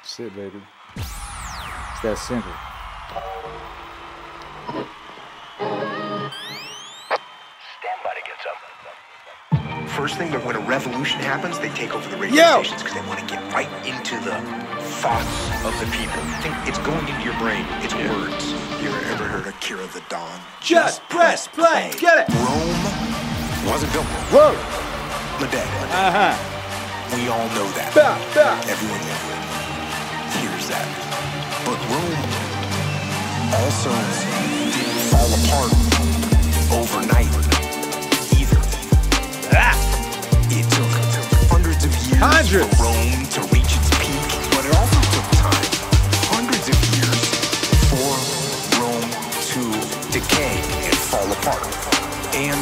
That's 0.00 0.18
it, 0.20 0.34
baby. 0.34 0.62
It's 0.96 2.00
that 2.02 2.16
simple. 2.16 2.50
First 9.94 10.16
thing, 10.16 10.30
but 10.30 10.42
when 10.46 10.56
a 10.56 10.60
revolution 10.60 11.20
happens, 11.20 11.58
they 11.58 11.68
take 11.70 11.94
over 11.94 12.08
the 12.08 12.16
radio 12.16 12.40
Yo! 12.40 12.62
stations 12.62 12.82
because 12.82 12.96
they 12.96 13.06
want 13.06 13.20
to 13.20 13.26
get 13.26 13.42
right 13.52 13.68
into 13.84 14.16
the 14.24 14.40
thoughts 15.04 15.52
of 15.68 15.76
the 15.76 15.84
people. 15.92 16.16
Think 16.40 16.56
it's 16.64 16.78
going 16.78 17.04
into 17.04 17.20
your 17.20 17.36
brain. 17.36 17.66
It's 17.84 17.92
words. 17.92 18.56
You 18.80 18.88
ever 19.12 19.28
heard 19.28 19.46
of 19.46 19.54
Akira 19.54 19.86
the 19.88 20.02
Don? 20.08 20.40
Just 20.62 21.02
press 21.10 21.46
play. 21.48 21.92
Get 21.98 22.24
it. 22.24 22.34
Rome 22.40 23.68
wasn't 23.68 23.92
built 23.92 24.08
Whoa. 24.32 24.56
the 25.44 25.52
dead. 25.52 25.68
Uh 25.92 26.32
huh. 26.32 27.14
We 27.14 27.28
all 27.28 27.44
know 27.52 27.68
that. 27.76 27.92
Bow, 27.94 28.16
bow. 28.32 28.56
Everyone 28.64 29.00
hears 29.04 29.28
that. 29.28 29.39
But 31.70 31.78
Rome 31.86 32.18
also 33.62 33.90
didn't 33.94 35.06
fall 35.06 35.30
apart 35.38 35.70
overnight 36.74 37.30
either. 38.34 38.58
Ah. 39.54 39.78
It 40.50 40.66
took 40.66 40.90
hundreds 41.46 41.84
of 41.84 41.94
years 42.10 42.18
Hundreds. 42.18 42.74
for 42.74 42.82
Rome 42.82 43.22
to 43.22 43.40
reach 43.54 43.70
its 43.70 43.90
peak, 44.02 44.30
but 44.50 44.66
it 44.66 44.74
also 44.74 44.98
took 45.14 45.28
time, 45.38 45.70
hundreds 46.34 46.66
of 46.66 46.78
years, 46.98 47.22
for 47.86 48.18
Rome 48.82 49.10
to 49.54 49.62
decay 50.10 50.58
and 50.90 50.96
fall 51.06 51.30
apart. 51.38 51.70
And 52.34 52.58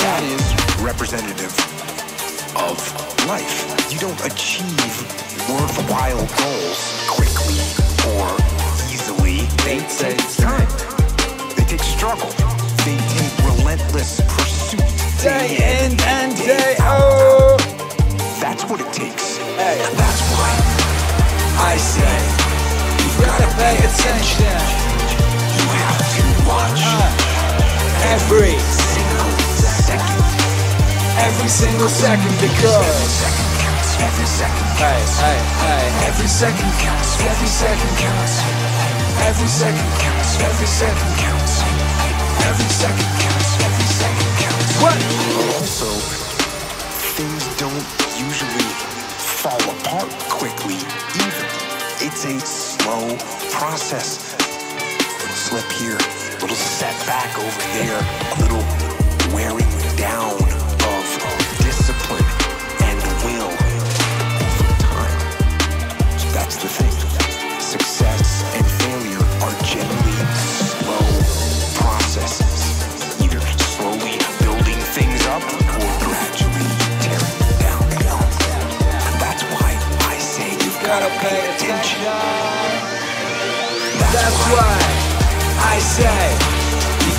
that 0.00 0.22
is 0.24 0.80
representative 0.80 1.52
of 2.56 2.80
life. 3.28 3.92
You 3.92 3.98
don't 3.98 4.24
achieve 4.24 5.26
worthwhile 5.52 6.26
goals 6.40 6.96
quickly 7.08 7.25
or 8.14 8.30
easily. 8.92 9.38
They 9.66 9.78
take 10.00 10.22
time. 10.38 10.68
They 11.56 11.64
take 11.64 11.82
struggle. 11.82 12.30
They 12.84 12.96
take 13.14 13.34
relentless 13.44 14.20
pursuit. 14.34 14.80
Day 15.22 15.56
in 15.58 15.98
and 16.00 16.36
day 16.36 16.76
out. 16.80 17.58
That's 18.40 18.64
what 18.64 18.80
it 18.80 18.92
takes. 18.92 19.38
Hey. 19.38 19.78
That's 19.96 20.22
why 20.32 20.52
I 21.72 21.76
say 21.76 22.16
you've 23.02 23.18
Gotta 23.26 23.48
pay 23.56 23.76
attention. 23.88 24.56
You 25.56 25.66
have 25.80 26.02
to 26.16 26.24
watch 26.48 26.82
uh, 26.84 28.12
Every, 28.14 28.54
single 28.58 29.30
second. 29.58 30.24
every 31.26 31.48
single 31.48 31.88
second 31.88 32.32
because. 32.40 32.86
every 32.86 33.08
Second 33.08 33.48
counts. 33.60 34.00
Every 34.00 34.26
second 34.26 34.65
Hey, 34.76 34.92
hey, 34.92 35.40
hey. 35.64 36.06
Every 36.06 36.28
second 36.28 36.68
counts. 36.84 37.16
Every 37.24 37.48
second 37.48 37.92
counts. 37.96 38.44
Every 39.24 39.48
second 39.48 39.90
counts. 40.04 40.36
Every 40.36 40.66
second 40.68 41.12
counts. 41.16 41.64
Every 42.44 42.68
second 42.68 43.10
counts. 43.24 43.50
Every 43.64 43.88
second 43.88 44.32
counts. 44.36 44.76
What? 44.84 44.98
Also, 45.56 45.88
things 47.16 47.48
don't 47.56 47.88
usually 48.20 48.68
fall 49.16 49.64
apart 49.80 50.12
quickly 50.28 50.76
either. 51.24 51.48
It's 52.04 52.26
a 52.26 52.38
slow 52.38 53.16
process. 53.56 54.36
Little 54.36 55.36
slip 55.40 55.72
here, 55.80 55.96
a 55.96 56.40
little 56.42 56.54
setback 56.54 57.32
over 57.38 57.62
there, 57.80 57.96
a 57.96 58.36
little 58.44 58.85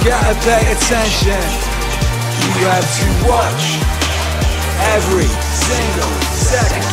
gotta 0.07 0.39
pay 0.39 0.63
attention. 0.71 1.35
You 2.55 2.63
have 2.71 2.87
to 2.87 3.07
watch 3.27 3.75
every 4.95 5.27
single 5.27 6.15
second. 6.31 6.87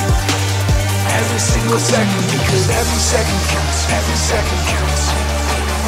Every 1.14 1.38
single 1.38 1.78
second, 1.78 2.22
because 2.26 2.66
every 2.74 2.98
second 2.98 3.40
counts. 3.54 3.86
Every 3.94 4.18
second 4.18 4.60
counts. 4.66 5.02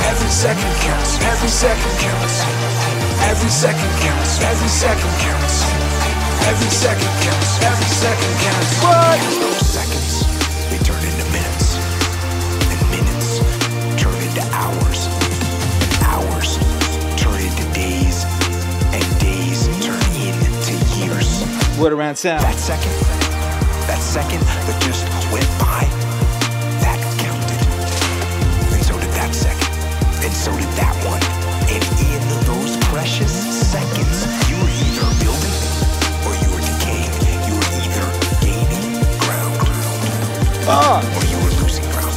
Every 0.06 0.30
second 0.30 0.72
counts. 0.86 1.18
Every 1.26 1.50
second 1.50 1.94
counts. 1.98 2.34
Every 3.26 3.50
second 3.50 3.92
counts. 4.06 4.38
Every 4.46 4.70
second 4.70 5.14
counts. 5.18 5.56
Every 6.46 6.70
second 6.70 7.12
counts. 7.26 7.50
Every 7.58 7.90
second 7.90 8.34
counts. 8.38 8.70
What? 8.86 9.65
What 21.76 21.92
around 21.92 22.16
town? 22.16 22.40
That 22.40 22.56
second, 22.56 22.88
that 23.84 24.00
second 24.00 24.40
that 24.40 24.76
just 24.80 25.04
went 25.28 25.44
by, 25.60 25.84
that 26.80 26.96
counted. 27.20 27.60
And 28.72 28.80
so 28.80 28.96
did 28.96 29.12
that 29.12 29.36
second. 29.36 29.68
And 30.24 30.32
so 30.32 30.56
did 30.56 30.72
that 30.80 30.96
one. 31.04 31.20
And 31.68 31.84
in 32.00 32.22
those 32.48 32.80
precious 32.88 33.28
seconds, 33.28 34.24
you 34.48 34.56
were 34.56 34.72
either 34.72 35.04
building 35.20 35.56
or 36.24 36.32
you 36.40 36.48
were 36.48 36.64
decaying. 36.64 37.12
You 37.44 37.52
were 37.60 37.70
either 37.84 38.06
gaining 38.40 38.96
ground 39.20 39.60
Ah. 40.64 41.04
or 41.04 41.22
you 41.28 41.36
were 41.44 41.52
losing 41.60 41.84
ground. 41.92 42.16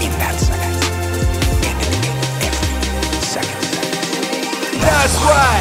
In 0.00 0.12
that 0.16 0.32
second. 0.40 0.72
And 1.60 1.76
in 1.76 1.92
every 2.40 3.20
second. 3.20 3.60
That's 4.80 5.16
why 5.20 5.60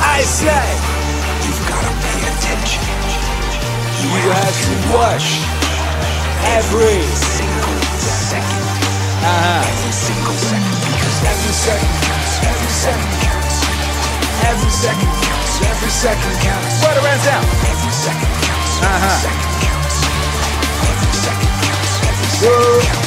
I 0.00 0.24
say 0.24 0.75
you 4.26 4.32
have 4.34 4.58
to 4.58 4.74
watch 4.90 5.38
every. 6.58 6.98
single 7.14 7.78
second. 8.26 8.66
Uh-huh. 9.22 9.62
Every 9.70 9.94
single 9.94 10.34
second. 10.34 10.74
Because 10.82 11.18
every 11.30 11.54
second 11.54 11.92
counts. 12.02 12.32
Every 12.42 12.72
second 12.74 13.10
counts. 13.22 13.54
Every 14.50 14.72
second 14.74 15.12
counts. 15.22 15.52
Every 15.62 15.92
second 15.94 16.34
counts. 16.42 16.74
What 16.82 16.94
around 16.98 17.22
town? 17.22 17.44
Every 17.70 17.94
second 17.94 18.32
counts. 18.42 18.72
Every 18.82 18.98
Uh-huh. 18.98 19.18
second 19.22 19.52
counts. 19.62 19.94
Every 20.90 21.14
second 21.22 21.52
counts. 21.62 21.92
Every 22.10 22.26
second 22.34 22.82
counts. 22.82 23.05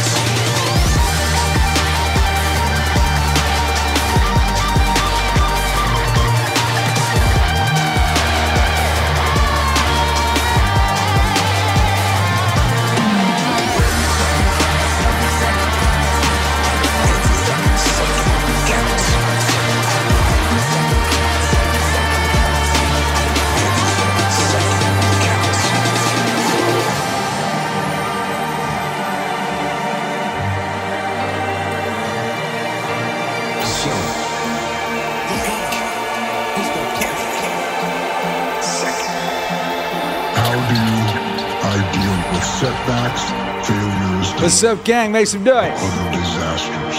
What's 44.50 44.64
up, 44.64 44.84
gang? 44.84 45.12
Make 45.12 45.28
some 45.28 45.44
noise. 45.44 45.78
other 45.78 46.10
disasters? 46.10 46.98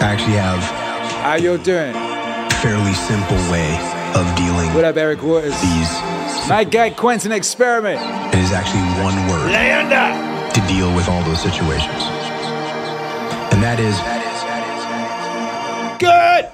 I 0.00 0.14
actually 0.14 0.38
have 0.38 0.62
How 1.18 1.34
you 1.34 1.58
doing? 1.58 1.92
fairly 2.62 2.92
simple 2.94 3.36
way 3.50 3.74
of 4.14 4.22
dealing 4.36 4.72
What 4.72 4.84
up, 4.84 4.96
Eric 4.96 5.20
Waters? 5.20 5.60
these. 5.60 5.90
My 6.48 6.62
guy 6.62 6.90
Quentin 6.90 7.32
Experiment. 7.32 7.98
It 8.32 8.38
is 8.38 8.52
actually 8.52 8.86
one 9.02 9.18
word 9.26 9.50
Leander. 9.50 10.14
to 10.54 10.60
deal 10.68 10.94
with 10.94 11.08
all 11.08 11.24
those 11.24 11.42
situations. 11.42 12.02
And 13.50 13.60
that 13.66 13.80
is 13.82 13.98
Good. 15.98 16.46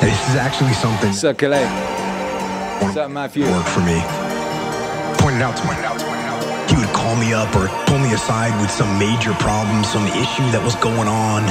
this 0.00 0.30
is 0.30 0.36
actually 0.36 0.72
something 0.72 1.10
What's 1.10 1.24
up, 1.24 1.36
Calais? 1.36 1.68
What's 2.80 2.96
up, 2.96 3.10
Matthew? 3.10 3.44
that 3.44 3.52
worked 3.52 3.68
for 3.68 3.80
me. 3.80 4.00
Pointed 5.20 5.42
out 5.42 5.58
to 5.58 5.64
me. 6.08 6.13
He 6.68 6.76
would 6.76 6.92
call 6.96 7.16
me 7.16 7.32
up 7.32 7.54
or 7.56 7.68
pull 7.86 7.98
me 7.98 8.12
aside 8.12 8.54
with 8.60 8.70
some 8.70 8.98
major 8.98 9.32
problem, 9.42 9.84
some 9.84 10.06
issue 10.16 10.46
that 10.50 10.62
was 10.62 10.74
going 10.76 11.08
on. 11.08 11.44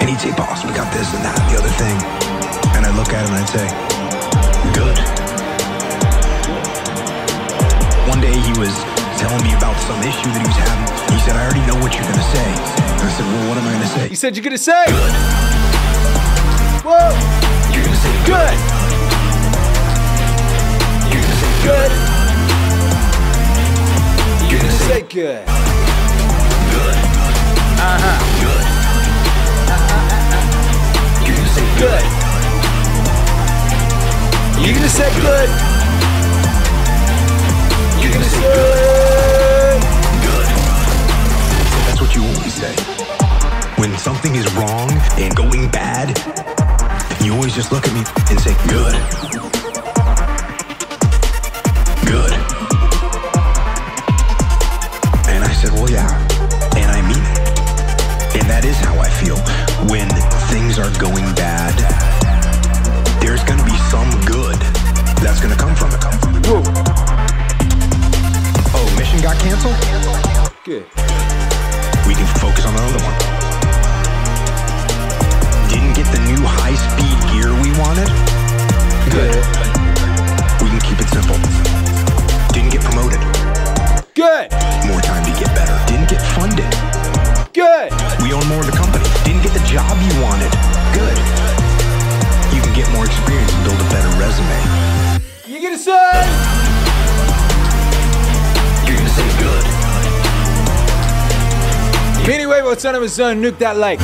And 0.00 0.08
he'd 0.08 0.20
say, 0.20 0.32
boss, 0.36 0.64
we 0.64 0.72
got 0.72 0.88
this 0.92 1.08
and 1.14 1.22
that 1.24 1.36
and 1.36 1.46
the 1.52 1.56
other 1.60 1.72
thing. 1.76 1.96
And 2.76 2.86
I'd 2.86 2.96
look 2.96 3.12
at 3.12 3.24
him 3.24 3.32
and 3.32 3.40
I'd 3.42 3.52
say, 3.52 3.66
good. 4.76 4.96
One 8.08 8.20
day 8.20 8.32
he 8.32 8.52
was 8.58 8.72
telling 9.20 9.42
me 9.44 9.52
about 9.54 9.76
some 9.84 10.00
issue 10.00 10.30
that 10.32 10.40
he 10.40 10.48
was 10.48 10.60
having. 10.60 10.88
He 11.12 11.20
said, 11.20 11.36
I 11.36 11.44
already 11.44 11.64
know 11.68 11.76
what 11.80 11.92
you're 11.92 12.08
going 12.08 12.16
to 12.16 12.30
say. 12.32 12.48
And 12.96 13.04
I 13.04 13.12
said, 13.12 13.26
well, 13.28 13.44
what 13.48 13.56
am 13.58 13.66
I 13.68 13.72
going 13.76 13.84
to 13.84 13.92
say? 13.92 14.08
He 14.08 14.16
said 14.16 14.36
you're 14.36 14.44
gonna 14.44 14.58
say. 14.58 14.84
Good. 14.86 15.14
Whoa. 16.84 17.12
You're 17.72 17.84
going 17.84 17.96
to 17.96 18.02
say 18.02 18.14
Good. 18.24 18.56
You're 21.12 21.20
going 21.20 21.34
to 21.34 21.40
say 21.44 21.52
Good. 21.62 21.92
Going 21.92 22.06
to 22.06 22.09
say 24.90 25.02
good. 25.02 25.44
Uh-huh. 27.78 28.18
Good. 28.42 28.64
Going 31.26 31.44
to 31.46 31.50
say 31.56 31.66
Good. 31.78 32.04
You're 34.60 34.74
gonna 34.74 34.88
say 34.88 35.10
good. 35.20 35.48
Going 38.02 38.18
to 38.18 38.30
say 38.34 38.42
Good. 38.42 39.80
good. 40.26 40.48
That's 41.86 42.00
what 42.00 42.10
you 42.16 42.22
always 42.24 42.54
say. 42.54 42.74
When 43.80 43.96
something 43.96 44.34
is 44.34 44.52
wrong 44.54 44.90
and 45.22 45.36
going 45.36 45.70
bad, 45.70 46.18
you 47.22 47.32
always 47.34 47.54
just 47.54 47.70
look 47.70 47.86
at 47.86 47.94
me 47.94 48.02
and 48.28 48.40
say. 48.40 48.56
Good. 48.68 49.39
Going 61.00 61.24
bad, 61.32 61.72
there's 63.24 63.40
to 63.56 63.64
be 63.64 63.72
some 63.88 64.04
good 64.28 64.60
that's 65.24 65.40
to 65.48 65.56
come 65.56 65.72
from 65.72 65.88
it. 65.96 66.00
Whoa. 66.44 66.60
Oh, 68.76 68.84
mission 69.00 69.16
got 69.24 69.40
canceled? 69.40 69.80
Good. 70.60 70.84
we 72.04 72.12
can 72.12 72.28
focus 72.36 72.68
on 72.68 72.76
another 72.76 73.00
one. 73.00 73.16
Didn't 75.72 75.96
get 75.96 76.04
the 76.12 76.20
new 76.28 76.44
high-speed 76.44 77.16
gear 77.32 77.48
we 77.64 77.72
wanted? 77.80 78.12
Good. 79.08 79.40
We 80.60 80.68
can 80.68 80.84
keep 80.84 81.00
it 81.00 81.08
simple. 81.08 81.40
Didn't 82.52 82.76
get 82.76 82.84
promoted. 82.84 83.24
Good. 84.12 84.52
More 84.84 85.00
time 85.00 85.24
to 85.24 85.32
get 85.32 85.48
better. 85.56 85.72
Didn't 85.88 86.12
get 86.12 86.20
funded. 86.36 86.68
Good. 87.56 87.88
We 88.20 88.36
own 88.36 88.44
more 88.52 88.60
of 88.60 88.68
the 88.68 88.76
company. 88.76 89.08
Didn't 89.24 89.40
get 89.40 89.56
the 89.56 89.64
job 89.64 89.96
you 89.96 90.12
wanted. 90.20 90.69
More 92.92 93.04
experience 93.06 93.52
and 93.52 93.64
build 93.64 93.80
a 93.80 93.88
better 93.90 94.08
resume. 94.18 94.60
You're 95.46 95.62
gonna 95.62 95.78
say. 95.78 95.92
You're 98.86 98.96
gonna 98.96 99.08
say 99.10 99.28
good. 99.38 99.64
Beanie 102.26 102.48
Wave, 102.48 102.80
son 102.80 102.94
of 102.94 103.02
a 103.02 103.08
son, 103.08 103.42
nuke 103.42 103.58
that 103.58 103.76
like. 103.76 104.00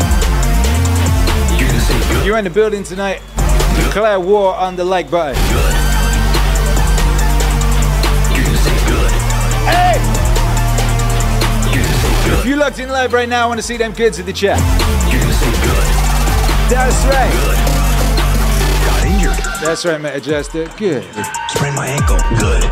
You're 1.58 1.68
gonna 1.68 1.80
say 1.80 1.98
good. 2.12 2.26
You're 2.26 2.38
in 2.38 2.44
the 2.44 2.50
building 2.50 2.84
tonight. 2.84 3.20
Declare 3.76 4.20
war 4.20 4.54
on 4.54 4.76
the 4.76 4.84
like 4.84 5.10
button. 5.10 5.34
Good. 5.34 5.74
You're 8.34 8.44
gonna 8.44 8.58
say 8.58 8.76
good. 8.88 9.10
Hey! 9.68 9.98
You're 11.72 11.82
gonna 11.82 12.24
say 12.24 12.40
If 12.40 12.46
you 12.46 12.56
locked 12.56 12.78
in 12.78 12.88
live 12.88 13.12
right 13.12 13.28
now, 13.28 13.44
I 13.44 13.46
want 13.46 13.58
to 13.58 13.66
see 13.66 13.76
them 13.76 13.92
kids 13.92 14.18
in 14.18 14.26
the 14.26 14.32
chat. 14.32 14.58
You're 15.12 15.20
gonna 15.20 15.34
say 15.34 15.50
good. 15.62 15.84
That's 16.70 17.04
right. 17.06 17.32
Good. 17.32 17.65
That's 19.66 19.84
right, 19.84 20.00
man. 20.00 20.16
Adjuster. 20.16 20.68
Good. 20.76 21.02
Sprained 21.48 21.74
my 21.74 21.88
ankle. 21.88 22.18
Good. 22.38 22.62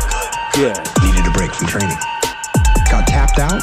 Good. 0.55 0.79
Needed 1.03 1.27
a 1.27 1.31
break 1.33 1.51
from 1.53 1.67
training. 1.67 1.97
Got 2.89 3.05
tapped 3.05 3.37
out. 3.37 3.61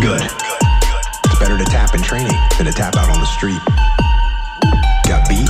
Good. 0.00 0.22
It's 0.22 1.38
better 1.38 1.58
to 1.58 1.64
tap 1.66 1.94
in 1.94 2.00
training 2.00 2.32
than 2.56 2.64
to 2.64 2.72
tap 2.72 2.96
out 2.96 3.10
on 3.10 3.20
the 3.20 3.26
street. 3.26 3.60
Got 5.06 5.28
beat. 5.28 5.46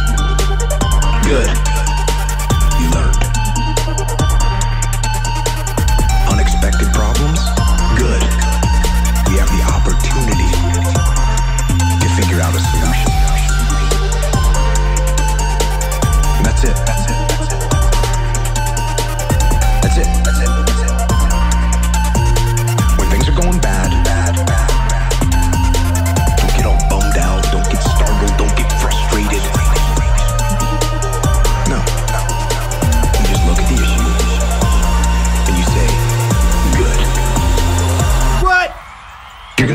Good. 1.25 1.76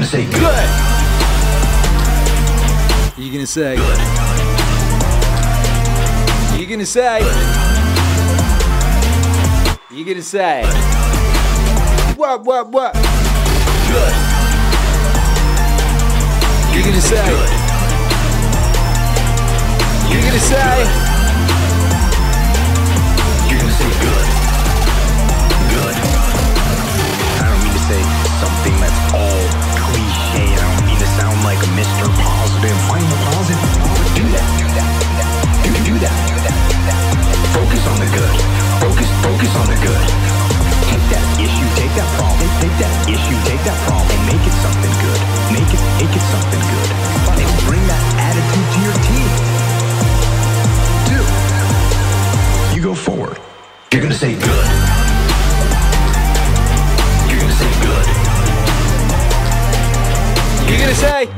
Gonna 0.02 0.10
say 0.10 0.26
good. 0.26 0.42
Good. 0.42 0.70
You're 3.18 3.34
gonna 3.34 3.46
say. 3.46 3.76
Good. 3.76 4.00
You're 6.58 6.70
gonna 6.70 6.86
say. 6.88 7.20
You're 9.92 10.06
gonna 10.08 10.22
say. 10.24 10.64
What, 12.16 12.44
what, 12.44 12.70
what? 12.70 12.94
Good. 12.94 14.14
You're 16.74 16.84
gonna 16.84 17.02
say. 17.02 17.28
You're 20.10 20.24
gonna 20.24 20.40
say. 20.40 21.01
Take 43.62 43.74
that 43.74 43.88
problem. 43.88 44.18
Make 44.26 44.42
it 44.42 44.58
something 44.58 44.90
good. 45.06 45.22
Make 45.54 45.70
it. 45.70 45.82
Make 46.02 46.10
it 46.18 46.26
something 46.34 46.62
good. 46.66 46.90
And 47.38 47.46
bring 47.70 47.86
that 47.86 48.04
attitude 48.18 48.68
to 48.74 48.80
your 48.82 48.98
team. 49.06 49.30
Do. 51.06 51.22
You 52.76 52.82
go 52.82 52.96
forward. 52.96 53.38
You're 53.92 54.02
gonna 54.02 54.16
say 54.16 54.34
good. 54.34 54.66
You're 57.30 57.38
gonna 57.38 57.54
say 57.54 57.70
good. 57.86 58.06
You're 60.68 60.82
gonna 60.82 60.96
say. 60.96 61.30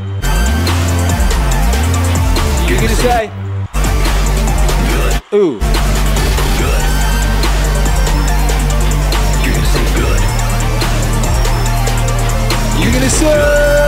You're 2.69 2.79
gonna 2.79 2.95
say. 3.03 3.31
Good. 4.87 5.33
Ooh. 5.33 5.82
You're 13.23 13.82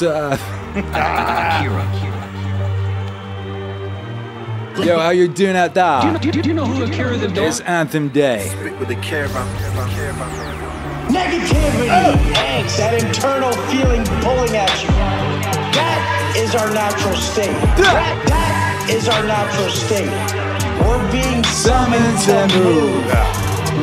What's 0.00 0.16
up? 0.16 0.40
Uh, 0.94 1.62
Yo, 4.82 4.98
how 4.98 5.10
you 5.10 5.28
doing 5.28 5.56
out 5.56 5.74
there? 5.74 6.18
Do 6.18 6.26
you, 6.28 6.42
do 6.42 6.48
you 6.48 6.54
know 6.54 6.64
who 6.64 6.84
Akira 6.84 7.18
the 7.18 7.28
Don? 7.28 7.44
It's 7.44 7.60
Anthem 7.60 8.08
Day. 8.08 8.48
What 8.78 8.88
they 8.88 8.94
care 8.96 9.26
about, 9.26 9.46
care 9.90 10.10
about. 10.12 10.30
Negativity, 11.10 11.90
angst, 12.32 12.78
that 12.78 12.94
internal 12.96 13.52
feeling 13.68 14.02
pulling 14.24 14.56
at 14.56 14.72
you. 14.82 14.88
That 15.76 16.32
is 16.34 16.54
our 16.54 16.72
natural 16.72 17.16
state. 17.16 17.52
That, 17.76 18.24
that 18.24 18.88
is 18.88 19.06
our 19.06 19.22
natural 19.26 19.68
state. 19.68 20.08
We're 20.80 21.12
being 21.12 21.44
summoned 21.44 22.16
to 22.24 22.48
move. 22.56 23.04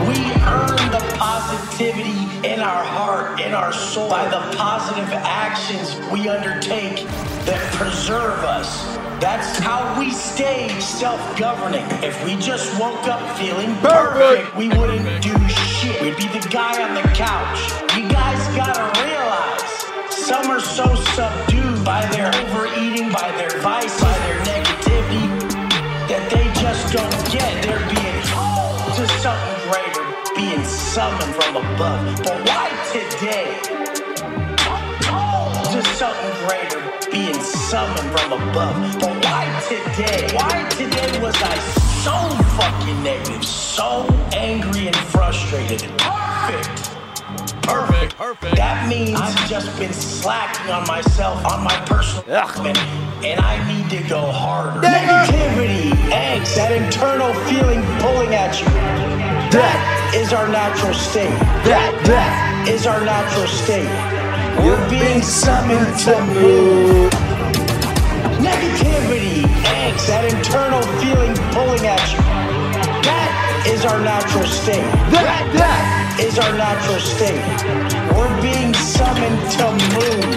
We 0.09 0.33
earn 0.41 0.89
the 0.89 1.13
positivity 1.19 2.25
in 2.58 2.64
our 2.64 2.84
heart, 2.84 3.40
in 3.40 3.54
our 3.54 3.72
soul, 3.72 4.10
by 4.10 4.28
the 4.30 4.58
positive 4.58 5.08
actions 5.14 5.94
we 6.10 6.28
undertake 6.28 7.06
that 7.46 7.62
preserve 7.76 8.42
us. 8.44 8.98
That's 9.22 9.60
how 9.60 9.94
we 10.00 10.10
stay 10.10 10.68
self-governing. 10.80 11.86
If 12.02 12.18
we 12.26 12.36
just 12.36 12.74
woke 12.82 13.06
up 13.06 13.22
feeling 13.38 13.76
perfect, 13.76 14.58
we 14.58 14.70
wouldn't 14.70 15.06
do 15.22 15.38
shit. 15.48 16.02
We'd 16.02 16.18
be 16.18 16.26
the 16.34 16.50
guy 16.50 16.82
on 16.82 16.96
the 16.96 17.06
couch. 17.14 17.62
You 17.94 18.10
guys 18.10 18.42
gotta 18.58 18.90
realize, 19.06 19.70
some 20.10 20.50
are 20.50 20.60
so 20.60 20.96
subdued 21.14 21.86
by 21.86 22.10
their 22.10 22.34
overeating, 22.42 23.12
by 23.12 23.30
their 23.38 23.54
vice, 23.62 24.02
by 24.02 24.18
their 24.26 24.42
negativity, 24.50 25.30
that 26.10 26.26
they 26.34 26.50
just 26.60 26.90
don't 26.90 27.18
get. 27.30 27.62
They're 27.62 27.86
being 27.86 28.22
told 28.34 28.82
to 28.98 29.06
something 29.22 29.62
greater, 29.70 30.07
being 30.38 30.63
summoned 30.63 31.34
from 31.34 31.58
above. 31.58 32.24
But 32.24 32.48
why 32.48 32.70
today? 32.94 33.60
Told 35.01 35.65
to 35.74 35.82
something 35.98 36.36
greater, 36.46 37.12
being 37.12 37.41
summoned 37.41 38.12
from 38.12 38.34
above. 38.34 39.00
But 39.00 39.25
why 39.25 39.44
today? 39.67 40.29
Why 40.36 40.70
today 40.70 41.20
was 41.20 41.36
I 41.41 41.58
so 42.06 42.15
fucking 42.56 43.01
negative, 43.01 43.44
so 43.44 44.06
angry 44.34 44.88
and 44.88 44.96
frustrated? 44.96 45.82
Perfect. 45.98 46.94
Perfect. 47.63 48.15
Perfect. 48.15 48.56
That 48.56 48.88
means 48.88 49.20
I've 49.20 49.50
just 49.50 49.77
been 49.79 49.91
slacking 49.91 50.72
on 50.72 50.88
myself, 50.88 51.44
on 51.46 51.63
my 51.63 51.75
personal 51.88 52.22
development, 52.24 52.77
and 53.25 53.41
I 53.41 53.58
need 53.67 53.89
to 53.89 54.08
go 54.08 54.32
harder. 54.32 54.82
Negativity, 54.82 55.89
angst, 56.12 56.56
that 56.56 56.72
internal 56.72 57.34
feeling 57.50 57.82
pulling 58.00 58.36
at 58.36 58.62
you. 58.62 59.26
That 59.51 60.12
is 60.13 60.34
our 60.34 60.48
natural 60.50 60.94
state. 60.94 61.32
That 61.63 61.96
that 62.04 62.68
is 62.68 62.86
our 62.86 63.00
natural 63.00 63.48
state. 63.48 63.88
We're 64.60 64.84
being 64.89 65.22
summoned 65.22 65.88
to 66.04 66.16
move. 66.36 67.12
Negativity, 68.44 69.48
angst, 69.63 70.08
that 70.12 70.27
internal 70.27 70.84
feeling 71.00 71.32
pulling 71.56 71.88
at 71.88 72.04
you. 72.12 72.20
That 73.08 73.63
is 73.68 73.86
our 73.86 74.04
natural 74.04 74.44
state. 74.44 74.84
That, 75.16 75.48
that 75.56 76.20
is 76.20 76.38
our 76.38 76.51
natural 76.51 77.00
state. 77.00 77.39
We're 78.20 78.42
being 78.44 78.74
summoned 78.75 79.39
to 79.56 79.66
move. 79.96 80.27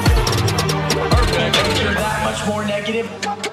If 1.34 1.82
you're 1.82 1.94
that 1.98 2.22
much 2.22 2.46
more 2.46 2.64
negative, 2.64 3.49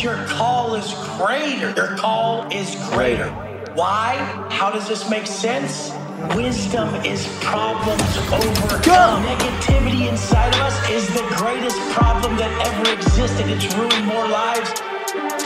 Your 0.00 0.16
call 0.24 0.76
is 0.76 0.94
greater. 1.18 1.74
Your 1.76 1.94
call 1.98 2.50
is 2.50 2.74
greater. 2.88 3.28
Why? 3.74 4.16
How 4.48 4.70
does 4.70 4.88
this 4.88 5.10
make 5.10 5.26
sense? 5.26 5.92
Wisdom 6.34 6.88
is 7.04 7.28
problems 7.42 8.16
overcome. 8.32 9.22
Negativity 9.24 10.08
inside 10.08 10.54
of 10.54 10.60
us 10.62 10.88
is 10.88 11.06
the 11.12 11.20
greatest 11.36 11.76
problem 11.92 12.34
that 12.38 12.48
ever 12.64 12.96
existed. 12.96 13.44
It's 13.52 13.68
ruined 13.76 14.06
more 14.06 14.26
lives 14.26 14.72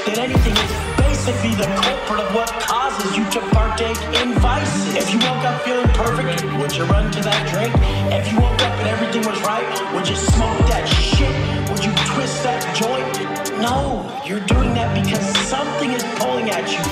than 0.06 0.22
anything. 0.22 0.54
It's 0.54 1.02
basically 1.02 1.58
the 1.58 1.66
culprit 1.82 2.20
of 2.22 2.32
what 2.32 2.46
causes 2.62 3.10
you 3.18 3.26
to 3.34 3.40
partake 3.50 3.98
in 4.22 4.38
vices. 4.38 4.94
If 4.94 5.10
you 5.10 5.18
woke 5.18 5.42
up 5.50 5.62
feeling 5.62 5.88
perfect, 5.98 6.44
would 6.62 6.70
you 6.76 6.84
run 6.84 7.10
to 7.10 7.20
that 7.26 7.42
drink? 7.50 7.74
If 8.14 8.30
you 8.30 8.38
woke 8.38 8.62
up 8.62 8.78
and 8.78 8.86
everything 8.86 9.26
was 9.26 9.42
right, 9.42 9.66
would 9.94 10.06
you 10.06 10.14
smoke 10.14 10.58
that 10.70 10.86
shit? 10.86 11.34
Would 11.70 11.82
you 11.82 11.90
twist 12.14 12.44
that 12.44 12.62
joint? 12.78 13.43
No, 13.60 14.22
you're 14.26 14.40
doing 14.40 14.74
that 14.74 14.94
because 14.94 15.24
something 15.48 15.90
is 15.90 16.02
pulling 16.18 16.50
at 16.50 16.70
you 16.70 16.82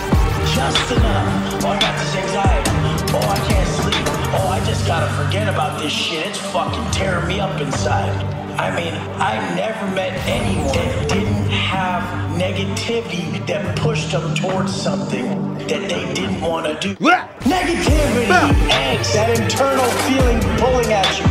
just 0.55 0.93
enough. 0.93 1.65
Oh, 1.65 1.69
I 1.69 1.81
got 1.81 1.99
this 1.99 2.15
anxiety. 2.17 2.71
Oh, 3.15 3.29
I 3.29 3.39
can't 3.49 3.69
sleep. 3.69 4.05
Oh, 4.35 4.49
I 4.49 4.65
just 4.65 4.87
gotta 4.87 5.13
forget 5.23 5.49
about 5.49 5.81
this 5.81 5.93
shit. 5.93 6.27
It's 6.27 6.39
fucking 6.39 6.91
tearing 6.93 7.27
me 7.29 7.41
up 7.41 7.61
inside. 7.61 8.11
I 8.59 8.75
mean, 8.77 8.95
I 9.21 9.55
never 9.55 9.95
met 9.95 10.13
anyone 10.29 10.73
that 10.75 11.09
didn't 11.09 11.51
have 11.51 12.03
negativity 12.39 13.45
that 13.47 13.77
pushed 13.79 14.13
them 14.13 14.35
towards 14.35 14.75
something 14.75 15.55
that 15.67 15.89
they 15.89 16.15
didn't 16.15 16.41
want 16.41 16.67
to 16.67 16.75
do. 16.81 16.95
Negativity, 16.97 18.27
angst, 18.69 19.15
that 19.15 19.39
internal 19.39 19.89
feeling 20.07 20.41
pulling 20.59 20.93
at 20.93 21.19
you. 21.19 21.25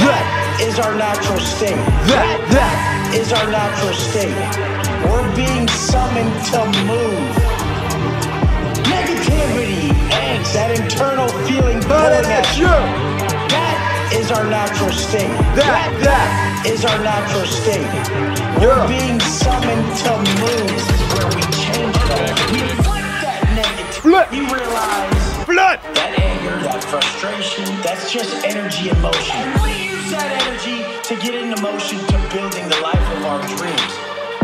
That 0.00 0.58
is 0.62 0.78
our 0.78 0.94
natural 0.96 1.38
state. 1.40 1.76
That, 2.08 2.40
that 2.50 2.99
is 3.14 3.32
our 3.32 3.50
natural 3.50 3.92
state. 3.92 4.34
We're 5.04 5.34
being 5.34 5.66
summoned 5.68 6.34
to 6.52 6.60
move. 6.86 7.34
Negativity, 8.86 9.90
angst, 10.14 10.52
that 10.54 10.78
internal 10.78 11.28
feeling 11.46 11.80
pulling 11.82 12.26
at 12.30 12.46
you. 12.56 12.70
That 13.50 14.10
is 14.14 14.30
our 14.30 14.44
natural 14.46 14.92
state. 14.92 15.34
That, 15.58 15.90
that 16.02 16.66
is 16.66 16.84
our 16.84 16.98
natural 17.02 17.46
state. 17.46 17.90
We're 18.62 18.86
being 18.86 19.18
summoned 19.20 19.90
to 20.06 20.12
move. 20.38 20.70
This 20.70 20.86
is 20.86 21.02
where 21.14 21.30
we 21.34 21.42
change 21.50 21.96
all. 22.14 22.30
We 22.54 22.62
flip 22.86 23.06
that 23.26 23.42
negative. 23.58 24.04
We 24.30 24.40
realize 24.46 25.20
that 25.94 26.14
anger, 26.18 26.62
that 26.62 26.84
frustration, 26.84 27.64
that's 27.82 28.12
just 28.12 28.44
energy 28.44 28.90
and 28.90 29.02
motion. 29.02 29.79
And 30.12 30.18
we 30.18 30.22
use 30.22 30.22
that 30.22 30.42
energy 30.46 30.82
to 31.08 31.14
get 31.22 31.34
into 31.34 31.60
motion 31.62 31.98
to 31.98 32.18
building 32.34 32.68
the 32.68 32.80
life 32.82 33.06
of 33.14 33.24
our 33.26 33.40
dreams. 33.56 33.94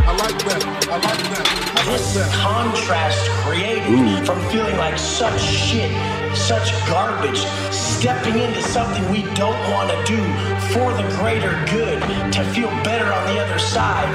I 0.06 0.14
like 0.14 0.38
that. 0.46 0.62
I 0.86 0.96
like 1.02 1.22
that. 1.34 1.46
I 1.46 1.82
like 1.82 1.98
This 1.98 2.14
that. 2.14 2.30
contrast 2.34 3.18
created 3.42 4.26
from 4.26 4.38
feeling 4.50 4.76
like 4.76 4.98
such 4.98 5.40
shit, 5.42 5.90
such 6.36 6.70
garbage, 6.86 7.38
stepping 7.74 8.38
into 8.38 8.62
something 8.62 9.02
we 9.10 9.22
don't 9.34 9.58
want 9.72 9.90
to 9.90 9.98
do 10.06 10.20
for 10.70 10.92
the 10.94 11.06
greater 11.18 11.50
good, 11.70 12.00
to 12.32 12.44
feel 12.54 12.70
better 12.84 13.12
on 13.12 13.34
the 13.34 13.40
other 13.40 13.58
side, 13.58 14.06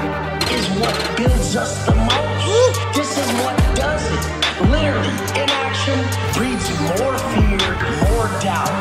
is 0.52 0.64
what 0.80 0.94
builds 1.16 1.56
us 1.56 1.84
the 1.86 1.94
most. 1.94 2.96
This 2.96 3.18
is 3.18 3.28
what 3.44 3.56
does 3.76 4.04
it. 4.08 4.24
Literally, 4.72 5.12
inaction 5.36 6.00
breeds 6.32 6.64
more 6.96 7.16
fear, 7.36 7.68
more 8.08 8.28
doubt. 8.40 8.72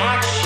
Action, 0.00 0.43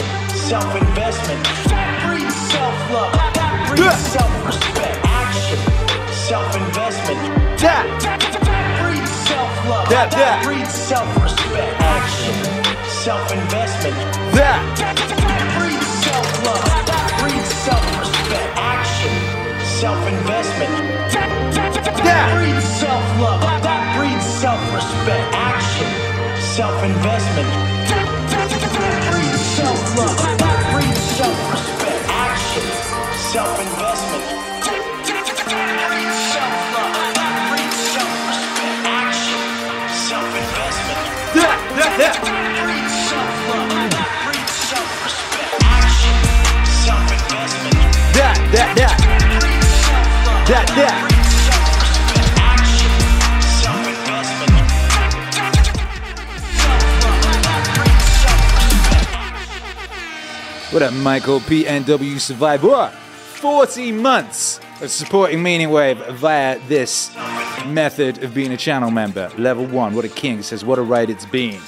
self-investment, 0.49 1.45
that 1.69 1.93
breeds 2.09 2.33
self-love, 2.49 3.13
that 3.37 3.69
breeds 3.69 4.01
self-respect. 4.17 4.97
Action, 5.05 5.61
self-investment, 6.09 7.21
that, 7.61 7.85
that, 8.01 8.17
that 8.49 8.65
breeds 8.81 9.13
self-love, 9.29 9.93
That, 9.93 10.09
that, 10.09 10.17
that. 10.17 10.49
breeds 10.49 10.73
self-respect. 10.73 11.69
Action, 11.85 12.33
self-investment, 12.89 13.93
That. 14.33 14.65
that, 14.81 14.97
that 14.97 15.45
breeds 15.61 15.85
self-love, 16.09 16.65
that 16.65 17.09
breeds 17.21 17.53
self-respect. 17.69 18.49
Action, 18.57 19.13
self-investment, 19.85 20.73
that, 21.13 21.29
that, 21.53 21.77
that, 21.77 21.85
that 21.85 22.05
That. 22.09 22.33
breeds 22.33 22.65
self-love, 22.81 23.45
that 23.45 23.85
breeds 24.01 24.25
self-respect. 24.41 25.29
Action, 25.37 25.93
self-investment, 26.41 27.49
that, 27.93 28.09
that, 28.33 28.49
that, 28.49 28.65
that 28.65 28.97
breeds 29.13 29.45
self-love, 29.61 30.38
self-investment, 33.29 34.25
that, 41.35 41.59
that, 48.75 48.97
that, 50.49 50.67
that. 50.75 51.05
What 60.71 60.83
up, 60.83 60.95
Michael 60.95 61.41
PNW 61.41 62.19
Survivor? 62.21 62.91
40 63.39 63.93
months 63.93 64.59
of 64.81 64.91
supporting 64.91 65.41
Meaning 65.41 65.71
Wave 65.71 65.99
via 66.17 66.59
this 66.67 67.15
method 67.67 68.25
of 68.25 68.35
being 68.35 68.53
a 68.53 68.57
channel 68.57 68.91
member. 68.91 69.31
Level 69.39 69.65
one, 69.65 69.95
what 69.95 70.05
a 70.05 70.09
king, 70.09 70.43
says, 70.43 70.65
what 70.65 70.79
a 70.79 70.83
ride 70.83 71.09
it's 71.09 71.27
been. 71.27 71.61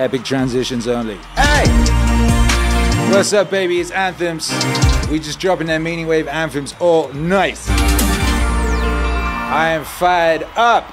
epic 0.00 0.24
transitions 0.24 0.88
only. 0.88 1.16
Hey! 1.36 1.99
What's 3.10 3.32
up, 3.32 3.50
baby? 3.50 3.80
It's 3.80 3.90
Anthems. 3.90 4.50
We 5.10 5.18
just 5.18 5.40
dropping 5.40 5.66
their 5.66 5.80
Meaning 5.80 6.06
Wave 6.06 6.28
anthems 6.28 6.76
all 6.78 7.12
night. 7.12 7.58
I 9.50 9.70
am 9.70 9.84
fired 9.84 10.44
up 10.54 10.88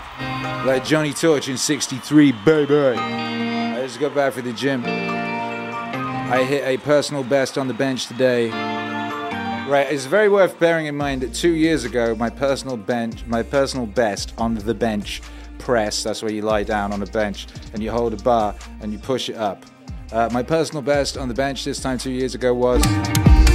like 0.66 0.84
Johnny 0.84 1.14
Torch 1.14 1.48
in 1.48 1.58
63, 1.58 2.32
baby. 2.44 2.76
I 2.76 3.82
just 3.84 4.00
got 4.00 4.16
back 4.16 4.34
from 4.34 4.46
the 4.46 4.54
gym. 4.54 4.84
I 4.84 6.44
hit 6.44 6.64
a 6.66 6.78
personal 6.84 7.24
best 7.24 7.56
on 7.56 7.68
the 7.68 7.76
bench 7.76 8.08
today. 8.08 8.50
Right, 8.50 9.88
it's 9.90 10.06
very 10.06 10.28
worth 10.28 10.60
bearing 10.60 10.88
in 10.88 10.98
mind 10.98 11.22
that 11.22 11.36
two 11.36 11.54
years 11.54 11.86
ago, 11.86 12.16
my 12.16 12.32
personal 12.32 12.78
bench, 12.78 13.26
my 13.28 13.44
personal 13.44 13.86
best 13.86 14.34
on 14.40 14.56
the 14.56 14.74
bench 14.74 15.22
press, 15.60 16.02
that's 16.04 16.24
where 16.24 16.32
you 16.32 16.42
lie 16.42 16.64
down 16.64 16.92
on 16.92 17.04
a 17.04 17.08
bench 17.08 17.46
and 17.74 17.84
you 17.84 17.92
hold 17.92 18.14
a 18.14 18.24
bar 18.24 18.56
and 18.82 18.92
you 18.92 18.98
push 18.98 19.30
it 19.30 19.36
up. 19.36 19.64
Uh, 20.10 20.30
my 20.32 20.42
personal 20.42 20.82
best 20.82 21.18
on 21.18 21.28
the 21.28 21.34
bench 21.34 21.66
this 21.66 21.82
time 21.82 21.98
two 21.98 22.12
years 22.12 22.34
ago 22.34 22.54
was 22.54 22.82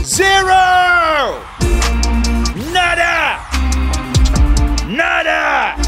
zero! 0.04 1.42
Nada! 2.70 3.40
Nada! 4.86 5.82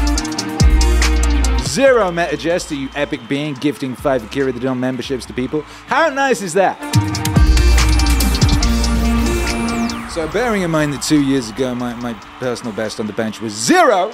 Zero 1.65 2.11
Meta 2.11 2.35
Jester, 2.35 2.73
you 2.73 2.89
epic 2.95 3.19
being, 3.27 3.53
gifting 3.55 3.95
five 3.95 4.23
Akira 4.23 4.51
the 4.51 4.59
Don 4.59 4.79
memberships 4.79 5.23
to 5.27 5.33
people. 5.33 5.61
How 5.85 6.09
nice 6.09 6.41
is 6.41 6.53
that? 6.53 6.79
So, 10.11 10.27
bearing 10.29 10.63
in 10.63 10.71
mind 10.71 10.93
that 10.93 11.03
two 11.03 11.21
years 11.21 11.51
ago 11.51 11.75
my, 11.75 11.93
my 11.95 12.13
personal 12.39 12.73
best 12.73 12.99
on 12.99 13.05
the 13.05 13.13
bench 13.13 13.39
was 13.39 13.53
zero, 13.53 14.13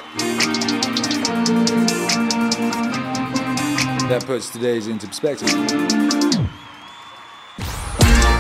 that 4.10 4.24
puts 4.26 4.50
today's 4.50 4.88
into 4.88 5.08
perspective. 5.08 6.31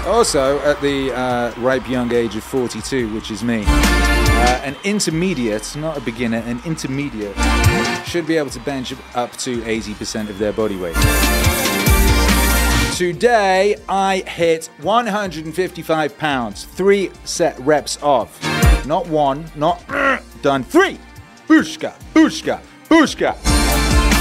Also, 0.05 0.59
at 0.59 0.81
the 0.81 1.11
uh, 1.11 1.53
ripe 1.57 1.87
young 1.87 2.11
age 2.11 2.35
of 2.35 2.43
42, 2.43 3.13
which 3.13 3.29
is 3.29 3.43
me, 3.43 3.63
uh, 3.67 4.61
an 4.63 4.75
intermediate, 4.83 5.75
not 5.75 5.95
a 5.95 6.01
beginner, 6.01 6.39
an 6.39 6.59
intermediate, 6.65 7.35
should 8.05 8.25
be 8.25 8.35
able 8.35 8.49
to 8.49 8.59
bench 8.61 8.93
up 9.13 9.31
to 9.37 9.61
80% 9.61 10.29
of 10.29 10.39
their 10.39 10.51
body 10.53 10.75
weight. 10.75 10.95
Today, 12.95 13.75
I 13.87 14.23
hit 14.27 14.71
155 14.81 16.17
pounds, 16.17 16.65
three 16.65 17.11
set 17.23 17.59
reps 17.59 17.97
of. 18.01 18.35
Not 18.87 19.07
one, 19.07 19.45
not 19.55 19.83
done 20.41 20.63
three. 20.63 20.99
Bushka, 21.47 21.93
bushka, 22.13 22.59
bushka. 22.89 23.35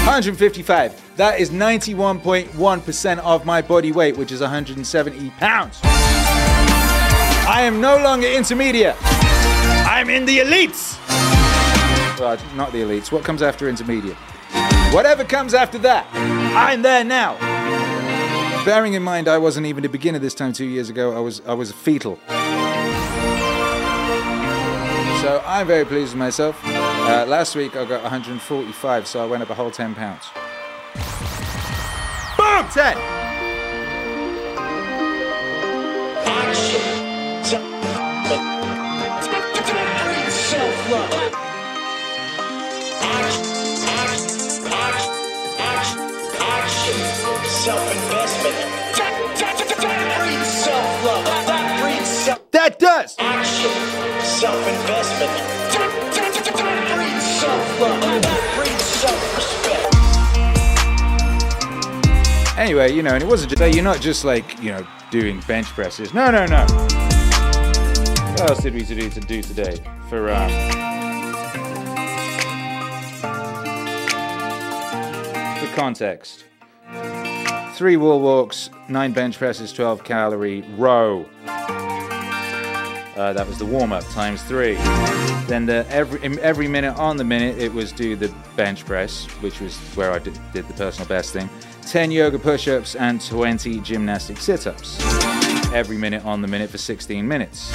155. 0.05 1.00
That 1.21 1.39
is 1.39 1.51
91.1% 1.51 3.19
of 3.19 3.45
my 3.45 3.61
body 3.61 3.91
weight, 3.91 4.17
which 4.17 4.31
is 4.31 4.41
170 4.41 5.29
pounds. 5.37 5.79
I 5.83 7.61
am 7.61 7.79
no 7.79 7.97
longer 7.97 8.25
intermediate. 8.25 8.95
I'm 8.99 10.09
in 10.09 10.25
the 10.25 10.39
elites. 10.39 10.97
Well, 12.19 12.39
not 12.55 12.71
the 12.71 12.79
elites. 12.81 13.11
What 13.11 13.23
comes 13.23 13.43
after 13.43 13.69
intermediate? 13.69 14.17
Whatever 14.95 15.23
comes 15.23 15.53
after 15.53 15.77
that, 15.77 16.07
I'm 16.57 16.81
there 16.81 17.03
now. 17.03 17.37
Bearing 18.65 18.95
in 18.95 19.03
mind 19.03 19.27
I 19.27 19.37
wasn't 19.37 19.67
even 19.67 19.85
a 19.85 19.89
beginner 19.89 20.17
this 20.17 20.33
time 20.33 20.53
two 20.53 20.65
years 20.65 20.89
ago, 20.89 21.15
I 21.15 21.19
was 21.19 21.39
I 21.45 21.53
was 21.53 21.71
fetal. 21.71 22.17
So 25.21 25.43
I'm 25.45 25.67
very 25.67 25.85
pleased 25.85 26.13
with 26.13 26.19
myself. 26.19 26.59
Uh, 26.65 27.25
last 27.27 27.55
week 27.55 27.75
I 27.75 27.85
got 27.85 28.01
145, 28.01 29.05
so 29.05 29.23
I 29.23 29.27
went 29.27 29.43
up 29.43 29.51
a 29.51 29.53
whole 29.53 29.69
10 29.69 29.93
pounds. 29.93 30.25
Boom! 32.51 32.67
10! 32.67 32.97
Self-love. 40.51 41.11
Self-investment. 47.47 48.57
That 52.51 52.79
does! 52.79 53.15
action. 53.17 53.71
Self-investment. 54.21 55.61
Anyway, 62.61 62.93
you 62.93 63.01
know, 63.01 63.15
and 63.15 63.23
it 63.23 63.27
wasn't 63.27 63.57
just, 63.57 63.73
you're 63.73 63.83
not 63.83 63.99
just 63.99 64.23
like, 64.23 64.61
you 64.61 64.71
know, 64.71 64.85
doing 65.09 65.39
bench 65.47 65.65
presses. 65.69 66.13
No, 66.13 66.29
no, 66.29 66.45
no. 66.45 66.63
What 68.33 68.51
else 68.51 68.61
did 68.61 68.75
we 68.75 68.83
do 68.83 69.09
to 69.09 69.19
do 69.19 69.41
today? 69.41 69.77
For, 70.09 70.29
um, 70.29 70.47
for 75.57 75.75
context. 75.75 76.43
Three 77.73 77.97
wall 77.97 78.21
walks, 78.21 78.69
nine 78.87 79.11
bench 79.11 79.39
presses, 79.39 79.73
12 79.73 80.03
calorie 80.03 80.61
row. 80.77 81.25
Uh, 81.47 83.33
that 83.33 83.47
was 83.47 83.57
the 83.57 83.65
warm 83.65 83.91
up 83.91 84.07
times 84.09 84.43
three. 84.43 84.75
Then 85.47 85.65
the 85.65 85.85
every 85.89 86.39
every 86.39 86.67
minute 86.67 86.95
on 86.97 87.17
the 87.17 87.23
minute 87.23 87.57
it 87.57 87.73
was 87.73 87.91
do 87.91 88.15
the 88.15 88.33
bench 88.55 88.85
press, 88.85 89.25
which 89.41 89.59
was 89.59 89.77
where 89.95 90.11
I 90.11 90.19
did, 90.19 90.39
did 90.53 90.67
the 90.67 90.73
personal 90.75 91.07
best 91.07 91.33
thing. 91.33 91.49
10 91.81 92.11
yoga 92.11 92.39
push 92.39 92.67
ups 92.67 92.95
and 92.95 93.25
20 93.25 93.79
gymnastic 93.81 94.37
sit 94.37 94.67
ups. 94.67 94.97
Every 95.73 95.97
minute 95.97 96.25
on 96.25 96.41
the 96.41 96.47
minute 96.47 96.69
for 96.69 96.77
16 96.77 97.27
minutes. 97.27 97.71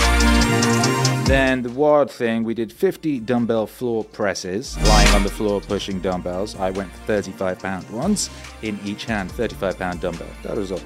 Then 1.27 1.62
the 1.62 1.71
WOD 1.71 2.11
thing, 2.11 2.45
we 2.45 2.55
did 2.55 2.73
50 2.73 3.21
dumbbell 3.21 3.66
floor 3.66 4.05
presses, 4.05 4.79
lying 4.87 5.09
on 5.14 5.23
the 5.23 5.31
floor 5.31 5.61
pushing 5.61 6.01
dumbbells. 6.01 6.55
I 6.55 6.71
went 6.71 6.92
for 6.92 6.99
35 7.05 7.59
pound 7.59 7.90
ones 7.90 8.31
in 8.62 8.79
each 8.85 9.07
hand, 9.07 9.33
35 9.33 9.79
pound 9.79 10.01
dumbbell. 10.01 10.29
That 10.45 10.57
was 10.57 10.71
all. 10.71 10.81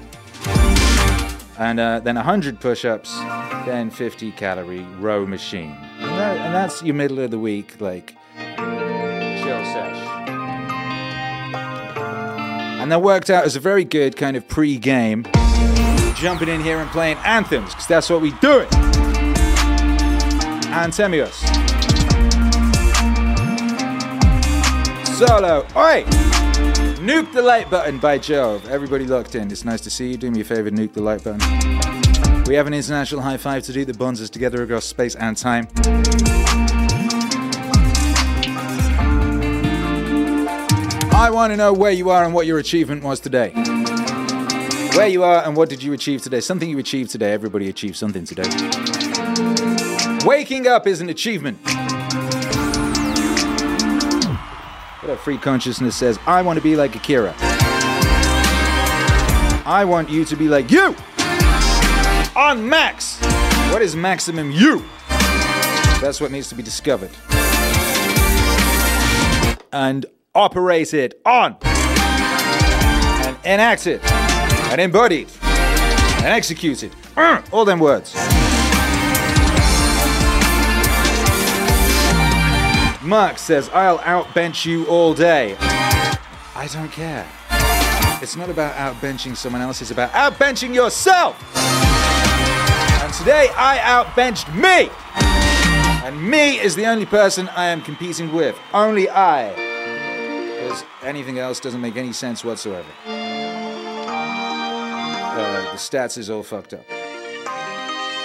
And 1.59 1.79
uh, 1.79 1.99
then 1.99 2.15
100 2.15 2.59
push 2.59 2.85
ups, 2.85 3.15
then 3.65 3.91
50 3.91 4.31
calorie 4.31 4.85
row 4.99 5.27
machine. 5.27 5.77
And, 5.99 6.09
that, 6.11 6.37
and 6.37 6.55
that's 6.55 6.81
your 6.81 6.95
middle 6.95 7.19
of 7.19 7.29
the 7.29 7.37
week, 7.39 7.79
like, 7.79 8.15
chill 8.35 9.63
sesh. 9.65 10.10
And 12.81 12.91
that 12.91 13.03
worked 13.03 13.29
out 13.29 13.45
as 13.45 13.55
a 13.55 13.59
very 13.59 13.83
good 13.83 14.17
kind 14.17 14.35
of 14.35 14.47
pre 14.47 14.75
game. 14.75 15.23
Jumping 16.15 16.49
in 16.49 16.61
here 16.61 16.79
and 16.79 16.89
playing 16.89 17.17
anthems, 17.17 17.69
because 17.69 17.85
that's 17.85 18.09
what 18.09 18.21
we 18.21 18.31
do. 18.31 18.65
Antemios. 20.73 21.33
Solo. 25.05 25.59
Oi! 25.75 26.03
Nuke 26.97 27.31
the 27.31 27.43
like 27.43 27.69
button 27.69 27.99
by 27.99 28.17
Jove. 28.17 28.67
Everybody 28.67 29.05
locked 29.05 29.35
in. 29.35 29.51
It's 29.51 29.63
nice 29.63 29.81
to 29.81 29.91
see 29.91 30.09
you. 30.09 30.17
Do 30.17 30.31
me 30.31 30.41
a 30.41 30.43
favor, 30.43 30.71
nuke 30.71 30.93
the 30.93 31.03
like 31.03 31.23
button. 31.23 31.39
We 32.45 32.55
have 32.55 32.65
an 32.65 32.73
international 32.73 33.21
high 33.21 33.37
five 33.37 33.61
to 33.63 33.73
do 33.73 33.85
that 33.85 33.99
bonds 33.99 34.23
us 34.23 34.31
together 34.31 34.63
across 34.63 34.85
space 34.85 35.13
and 35.13 35.37
time. 35.37 35.67
I 41.21 41.29
want 41.29 41.53
to 41.53 41.55
know 41.55 41.71
where 41.71 41.91
you 41.91 42.09
are 42.09 42.25
and 42.25 42.33
what 42.33 42.47
your 42.47 42.57
achievement 42.57 43.03
was 43.03 43.19
today. 43.19 43.51
Where 44.95 45.07
you 45.07 45.23
are 45.23 45.45
and 45.45 45.55
what 45.55 45.69
did 45.69 45.83
you 45.83 45.93
achieve 45.93 46.23
today? 46.23 46.39
Something 46.39 46.67
you 46.67 46.79
achieved 46.79 47.11
today. 47.11 47.31
Everybody 47.31 47.69
achieved 47.69 47.95
something 47.95 48.25
today. 48.25 48.49
Waking 50.25 50.65
up 50.65 50.87
is 50.87 50.99
an 50.99 51.09
achievement. 51.09 51.59
What 55.03 55.19
free 55.19 55.37
consciousness 55.37 55.95
says, 55.95 56.17
I 56.25 56.41
want 56.41 56.57
to 56.57 56.63
be 56.63 56.75
like 56.75 56.95
Akira. 56.95 57.35
I 59.63 59.85
want 59.87 60.09
you 60.09 60.25
to 60.25 60.35
be 60.35 60.47
like 60.47 60.71
you. 60.71 60.95
On 62.35 62.67
max. 62.67 63.19
What 63.71 63.83
is 63.83 63.95
maximum 63.95 64.49
you? 64.49 64.83
That's 66.01 66.19
what 66.19 66.31
needs 66.31 66.49
to 66.49 66.55
be 66.55 66.63
discovered. 66.63 67.11
And 69.71 70.07
operated 70.33 71.15
on. 71.25 71.57
And 71.63 73.37
enacted. 73.45 74.01
And 74.03 74.79
embodied. 74.79 75.29
And 75.43 76.27
executed. 76.27 76.95
Uh, 77.17 77.41
all 77.51 77.65
them 77.65 77.79
words. 77.79 78.15
Mark 83.03 83.37
says, 83.37 83.69
I'll 83.73 83.97
outbench 83.99 84.65
you 84.65 84.85
all 84.85 85.13
day. 85.13 85.57
I 85.59 86.69
don't 86.71 86.91
care. 86.91 87.27
It's 88.21 88.35
not 88.35 88.49
about 88.49 88.75
outbenching 88.75 89.35
someone 89.35 89.61
else, 89.61 89.81
it's 89.81 89.91
about 89.91 90.11
outbenching 90.11 90.73
yourself. 90.73 91.35
And 91.57 93.13
today 93.13 93.49
I 93.57 93.79
outbenched 93.83 94.47
me. 94.53 94.89
And 96.05 96.21
me 96.21 96.59
is 96.59 96.75
the 96.75 96.85
only 96.85 97.05
person 97.05 97.49
I 97.49 97.65
am 97.65 97.81
competing 97.81 98.31
with. 98.31 98.57
Only 98.73 99.09
I. 99.09 99.70
Because 100.71 100.85
anything 101.03 101.37
else 101.37 101.59
doesn't 101.59 101.81
make 101.81 101.97
any 101.97 102.13
sense 102.13 102.45
whatsoever. 102.45 102.87
Uh, 103.05 103.11
the 105.63 105.77
stats 105.77 106.17
is 106.17 106.29
all 106.29 106.43
fucked 106.43 106.73
up. 106.73 106.85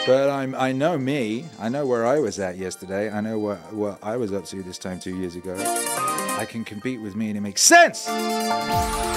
But 0.06 0.30
I'm, 0.30 0.54
I 0.54 0.70
know 0.70 0.96
me. 0.96 1.46
I 1.58 1.68
know 1.68 1.84
where 1.86 2.06
I 2.06 2.20
was 2.20 2.38
at 2.38 2.56
yesterday. 2.56 3.10
I 3.10 3.20
know 3.20 3.40
what, 3.40 3.72
what 3.72 3.98
I 4.00 4.16
was 4.16 4.32
up 4.32 4.44
to 4.44 4.62
this 4.62 4.78
time 4.78 5.00
two 5.00 5.16
years 5.16 5.34
ago. 5.34 5.56
I 6.38 6.46
can 6.48 6.64
compete 6.64 7.00
with 7.00 7.16
me 7.16 7.30
and 7.30 7.36
it 7.36 7.40
makes 7.40 7.62
sense. 7.62 8.06
Ahem. 8.08 9.10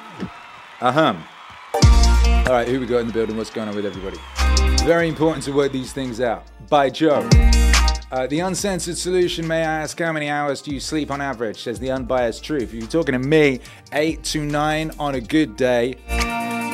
Uh-huh. 0.80 1.14
All 2.46 2.54
right, 2.54 2.68
who 2.68 2.78
we 2.80 2.86
got 2.86 2.98
in 2.98 3.08
the 3.08 3.12
building? 3.12 3.36
What's 3.36 3.50
going 3.50 3.68
on 3.68 3.74
with 3.74 3.84
everybody? 3.84 4.16
Very 4.84 5.08
important 5.08 5.44
to 5.44 5.52
work 5.52 5.72
these 5.72 5.92
things 5.92 6.20
out. 6.20 6.44
By 6.68 6.90
Joe. 6.90 7.28
Uh, 8.10 8.26
the 8.26 8.40
uncensored 8.40 8.96
solution, 8.96 9.46
may 9.46 9.58
I 9.58 9.82
ask, 9.82 9.98
how 9.98 10.12
many 10.12 10.30
hours 10.30 10.62
do 10.62 10.70
you 10.70 10.80
sleep 10.80 11.10
on 11.10 11.20
average? 11.20 11.62
Says 11.62 11.78
the 11.78 11.90
unbiased 11.90 12.42
truth. 12.42 12.62
If 12.62 12.74
you're 12.74 12.86
talking 12.86 13.12
to 13.12 13.18
me, 13.18 13.60
eight 13.92 14.24
to 14.24 14.44
nine 14.44 14.92
on 14.98 15.14
a 15.14 15.20
good 15.20 15.56
day, 15.56 15.96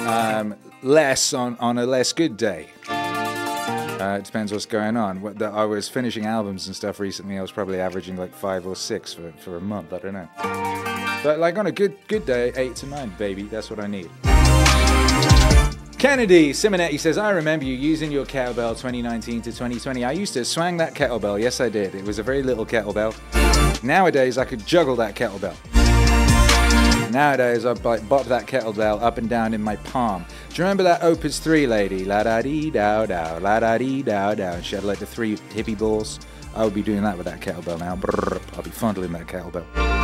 um, 0.07 0.55
less 0.83 1.33
on, 1.33 1.57
on 1.59 1.79
a 1.79 1.87
less 1.87 2.13
good 2.13 2.37
day. 2.37 2.69
Uh, 2.89 4.19
it 4.19 4.25
depends 4.25 4.53
what's 4.53 4.67
going 4.67 4.97
on. 4.97 5.21
What 5.23 5.39
the, 5.39 5.47
I 5.47 5.65
was 5.65 5.89
finishing 5.89 6.27
albums 6.27 6.67
and 6.67 6.77
stuff 6.77 7.01
recently. 7.01 7.39
I 7.39 7.43
was 7.43 7.51
probably 7.51 7.81
averaging 7.81 8.17
like 8.17 8.35
five 8.35 8.67
or 8.67 8.77
six 8.77 9.15
for, 9.15 9.33
for 9.39 9.57
a 9.57 9.61
month. 9.61 9.93
I 9.93 9.99
don't 9.99 10.13
know. 10.13 10.29
But 11.25 11.39
like 11.39 11.57
on 11.59 11.67
a 11.67 11.73
good 11.73 11.97
good 12.07 12.27
day, 12.27 12.53
eight 12.55 12.77
to 12.77 12.87
nine, 12.87 13.13
baby. 13.19 13.45
That's 13.45 13.71
what 13.71 13.81
I 13.81 13.87
need. 13.87 14.11
Kennedy 16.05 16.51
Simonetti 16.51 17.01
says, 17.01 17.17
I 17.17 17.31
remember 17.31 17.65
you 17.65 17.73
using 17.73 18.13
your 18.13 18.27
kettlebell 18.27 18.73
2019 18.73 19.41
to 19.41 19.51
2020. 19.51 20.05
I 20.05 20.13
used 20.13 20.35
to 20.35 20.45
swang 20.45 20.77
that 20.77 20.95
kettlebell. 20.95 21.41
Yes, 21.41 21.63
I 21.63 21.71
did. 21.71 21.95
It 21.95 22.05
was 22.05 22.19
a 22.19 22.23
very 22.23 22.43
little 22.43 22.67
kettlebell. 22.67 23.15
Nowadays, 23.83 24.37
I 24.37 24.45
could 24.45 24.67
juggle 24.67 24.97
that 24.97 25.17
kettlebell. 25.17 25.57
Nowadays, 27.11 27.65
I 27.65 27.73
like 27.73 28.07
bop 28.07 28.27
that 28.27 28.47
kettlebell 28.47 29.01
up 29.01 29.17
and 29.17 29.31
down 29.31 29.55
in 29.55 29.63
my 29.63 29.77
palm. 29.77 30.27
Do 30.51 30.57
you 30.57 30.65
remember 30.65 30.83
that 30.83 31.03
Opus 31.03 31.39
3 31.39 31.67
lady? 31.67 32.05
La 32.05 32.23
da 32.23 32.43
dee 32.43 32.71
dow 32.71 33.07
dow, 33.07 33.39
la 33.39 33.61
da 33.61 33.79
dee 33.79 34.03
dow 34.03 34.35
dow. 34.35 34.61
She 34.61 34.75
had 34.75 34.85
like 34.85 34.99
the 34.99 35.07
three 35.07 35.39
hippie 35.55 35.79
balls. 35.79 36.21
I 36.55 36.65
would 36.65 36.75
be 36.75 36.83
doing 36.83 37.03
that 37.05 37.17
with 37.17 37.25
that 37.25 37.41
kettlebell 37.41 37.81
now. 37.81 37.97
Brrr, 37.97 38.43
I'll 38.59 38.63
be 38.63 38.69
fondling 38.69 39.13
that 39.13 39.27
kettlebell. 39.27 40.04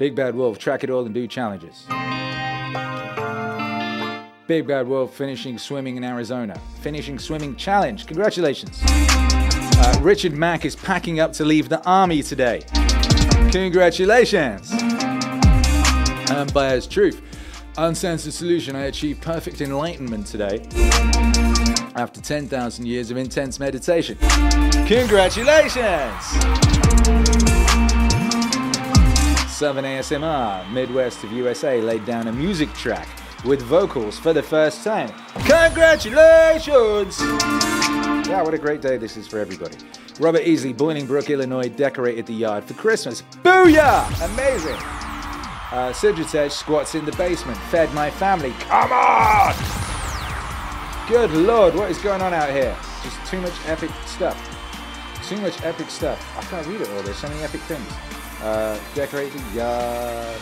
Big 0.00 0.14
Bad 0.14 0.34
Wolf, 0.34 0.58
track 0.58 0.82
it 0.82 0.88
all 0.88 1.04
and 1.04 1.12
do 1.12 1.26
challenges. 1.26 1.84
Big 4.46 4.66
Bad 4.66 4.88
Wolf 4.88 5.14
finishing 5.14 5.58
swimming 5.58 5.98
in 5.98 6.04
Arizona. 6.04 6.58
Finishing 6.80 7.18
swimming 7.18 7.54
challenge. 7.54 8.06
Congratulations. 8.06 8.80
Uh, 8.88 9.98
Richard 10.00 10.32
Mack 10.32 10.64
is 10.64 10.74
packing 10.74 11.20
up 11.20 11.34
to 11.34 11.44
leave 11.44 11.68
the 11.68 11.84
army 11.84 12.22
today. 12.22 12.62
Congratulations. 13.52 14.72
Unbiased 16.30 16.90
truth. 16.90 17.20
Uncensored 17.76 18.32
solution. 18.32 18.74
I 18.74 18.84
achieved 18.84 19.20
perfect 19.20 19.60
enlightenment 19.60 20.26
today 20.26 20.66
after 21.94 22.22
10,000 22.22 22.86
years 22.86 23.10
of 23.10 23.18
intense 23.18 23.60
meditation. 23.60 24.16
Congratulations! 24.86 27.59
Southern 29.60 29.84
ASMR, 29.84 30.66
Midwest 30.70 31.22
of 31.22 31.32
USA, 31.32 31.82
laid 31.82 32.06
down 32.06 32.28
a 32.28 32.32
music 32.32 32.72
track 32.72 33.06
with 33.44 33.60
vocals 33.60 34.18
for 34.18 34.32
the 34.32 34.42
first 34.42 34.82
time. 34.82 35.12
Congratulations! 35.34 37.20
Yeah, 38.26 38.40
what 38.40 38.54
a 38.54 38.58
great 38.58 38.80
day 38.80 38.96
this 38.96 39.18
is 39.18 39.28
for 39.28 39.38
everybody. 39.38 39.76
Robert 40.18 40.44
Easley, 40.44 40.74
Bolingbrook, 40.74 41.28
Illinois, 41.28 41.68
decorated 41.68 42.24
the 42.24 42.32
yard 42.32 42.64
for 42.64 42.72
Christmas. 42.72 43.22
Booyah! 43.42 44.06
Amazing! 44.32 44.78
Uh, 45.72 45.92
squats 46.48 46.94
in 46.94 47.04
the 47.04 47.12
basement, 47.18 47.58
fed 47.68 47.92
my 47.92 48.08
family. 48.08 48.52
Come 48.60 48.92
on! 48.92 49.54
Good 51.06 51.32
lord, 51.32 51.74
what 51.74 51.90
is 51.90 51.98
going 51.98 52.22
on 52.22 52.32
out 52.32 52.48
here? 52.48 52.74
Just 53.02 53.26
too 53.26 53.42
much 53.42 53.52
epic 53.66 53.90
stuff. 54.06 54.38
Too 55.28 55.36
much 55.42 55.62
epic 55.64 55.90
stuff. 55.90 56.18
I 56.38 56.40
can't 56.44 56.66
read 56.66 56.80
it 56.80 56.88
all. 56.88 57.02
There's 57.02 57.18
so 57.18 57.28
many 57.28 57.42
epic 57.42 57.60
things. 57.60 58.09
Uh, 58.42 58.78
decorate 58.94 59.32
the 59.32 59.56
yard. 59.56 60.40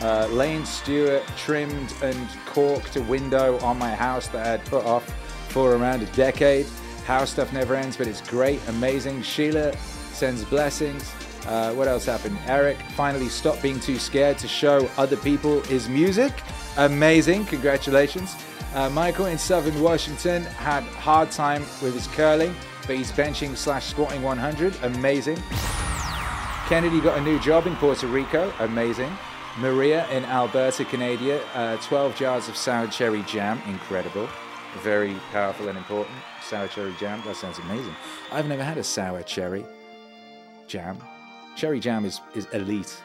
Uh, 0.00 0.26
Lane 0.30 0.64
Stewart 0.66 1.22
trimmed 1.36 1.94
and 2.02 2.28
corked 2.46 2.96
a 2.96 3.02
window 3.02 3.58
on 3.60 3.78
my 3.78 3.94
house 3.94 4.28
that 4.28 4.46
I 4.46 4.50
had 4.50 4.64
put 4.66 4.84
off 4.84 5.04
for 5.48 5.74
around 5.76 6.02
a 6.02 6.06
decade. 6.06 6.66
House 7.06 7.30
stuff 7.30 7.52
never 7.52 7.74
ends, 7.74 7.96
but 7.96 8.06
it's 8.06 8.20
great, 8.20 8.60
amazing. 8.68 9.22
Sheila 9.22 9.76
sends 10.12 10.44
blessings. 10.44 11.12
Uh, 11.46 11.72
what 11.74 11.88
else 11.88 12.06
happened? 12.06 12.38
Eric 12.46 12.78
finally 12.96 13.28
stopped 13.28 13.62
being 13.62 13.78
too 13.78 13.98
scared 13.98 14.38
to 14.38 14.48
show 14.48 14.88
other 14.96 15.16
people 15.16 15.60
his 15.62 15.88
music. 15.88 16.32
Amazing, 16.76 17.44
congratulations. 17.46 18.34
Uh, 18.74 18.90
Michael 18.90 19.26
in 19.26 19.38
Southern 19.38 19.80
Washington 19.80 20.42
had 20.42 20.82
hard 20.82 21.30
time 21.30 21.62
with 21.82 21.94
his 21.94 22.08
curling, 22.08 22.54
but 22.86 22.96
he's 22.96 23.12
benching 23.12 23.56
slash 23.56 23.86
squatting 23.86 24.22
100. 24.22 24.74
Amazing. 24.82 25.38
Kennedy 26.68 26.98
got 26.98 27.18
a 27.18 27.20
new 27.20 27.38
job 27.40 27.66
in 27.66 27.76
Puerto 27.76 28.06
Rico. 28.06 28.50
Amazing. 28.60 29.14
Maria 29.58 30.08
in 30.08 30.24
Alberta, 30.24 30.82
Canada, 30.86 31.44
uh, 31.52 31.76
12 31.76 32.16
jars 32.16 32.48
of 32.48 32.56
sour 32.56 32.86
cherry 32.86 33.22
jam. 33.24 33.60
Incredible. 33.68 34.26
Very 34.82 35.14
powerful 35.30 35.68
and 35.68 35.76
important. 35.76 36.16
Sour 36.42 36.66
cherry 36.68 36.94
jam. 36.98 37.22
That 37.26 37.36
sounds 37.36 37.58
amazing. 37.58 37.94
I've 38.32 38.48
never 38.48 38.64
had 38.64 38.78
a 38.78 38.82
sour 38.82 39.22
cherry 39.22 39.66
jam. 40.66 40.96
Cherry 41.54 41.80
jam 41.80 42.06
is, 42.06 42.22
is 42.34 42.46
elite, 42.46 42.98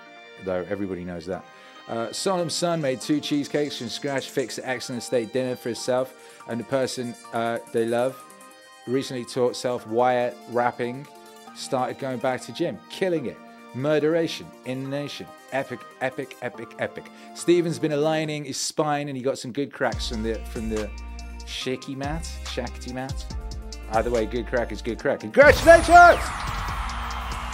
though. 0.45 0.65
Everybody 0.69 1.03
knows 1.03 1.25
that. 1.25 1.43
Uh, 1.89 2.13
Solemn 2.13 2.49
Son 2.49 2.79
made 2.79 3.01
two 3.01 3.19
cheesecakes 3.19 3.77
from 3.77 3.89
scratch, 3.89 4.29
fixed 4.29 4.59
an 4.59 4.63
excellent 4.67 5.03
steak 5.03 5.33
dinner 5.33 5.57
for 5.57 5.67
himself 5.67 6.39
and 6.47 6.61
the 6.61 6.63
person 6.63 7.13
uh, 7.33 7.57
they 7.73 7.85
love. 7.85 8.17
Recently 8.87 9.25
taught 9.25 9.57
self 9.57 9.85
wire 9.85 10.33
wrapping. 10.51 11.05
Started 11.55 11.99
going 11.99 12.19
back 12.19 12.39
to 12.43 12.53
gym. 12.53 12.79
Killing 12.89 13.25
it. 13.25 13.37
Murderation 13.73 14.47
in 14.65 14.89
nation. 14.89 15.27
Epic, 15.51 15.79
epic, 16.01 16.35
epic, 16.41 16.75
epic. 16.79 17.11
Steven's 17.35 17.79
been 17.79 17.91
aligning 17.91 18.45
his 18.45 18.57
spine 18.57 19.07
and 19.09 19.17
he 19.17 19.23
got 19.23 19.37
some 19.37 19.51
good 19.51 19.71
cracks 19.71 20.09
from 20.09 20.23
the 20.23 20.35
from 20.51 20.69
the 20.69 20.89
shaky 21.45 21.95
mat, 21.95 22.29
shakti 22.49 22.93
mat. 22.93 23.25
Either 23.91 24.11
way, 24.11 24.25
good 24.25 24.47
crack 24.47 24.71
is 24.71 24.81
good 24.81 24.99
crack. 24.99 25.21
Congratulations! 25.21 25.89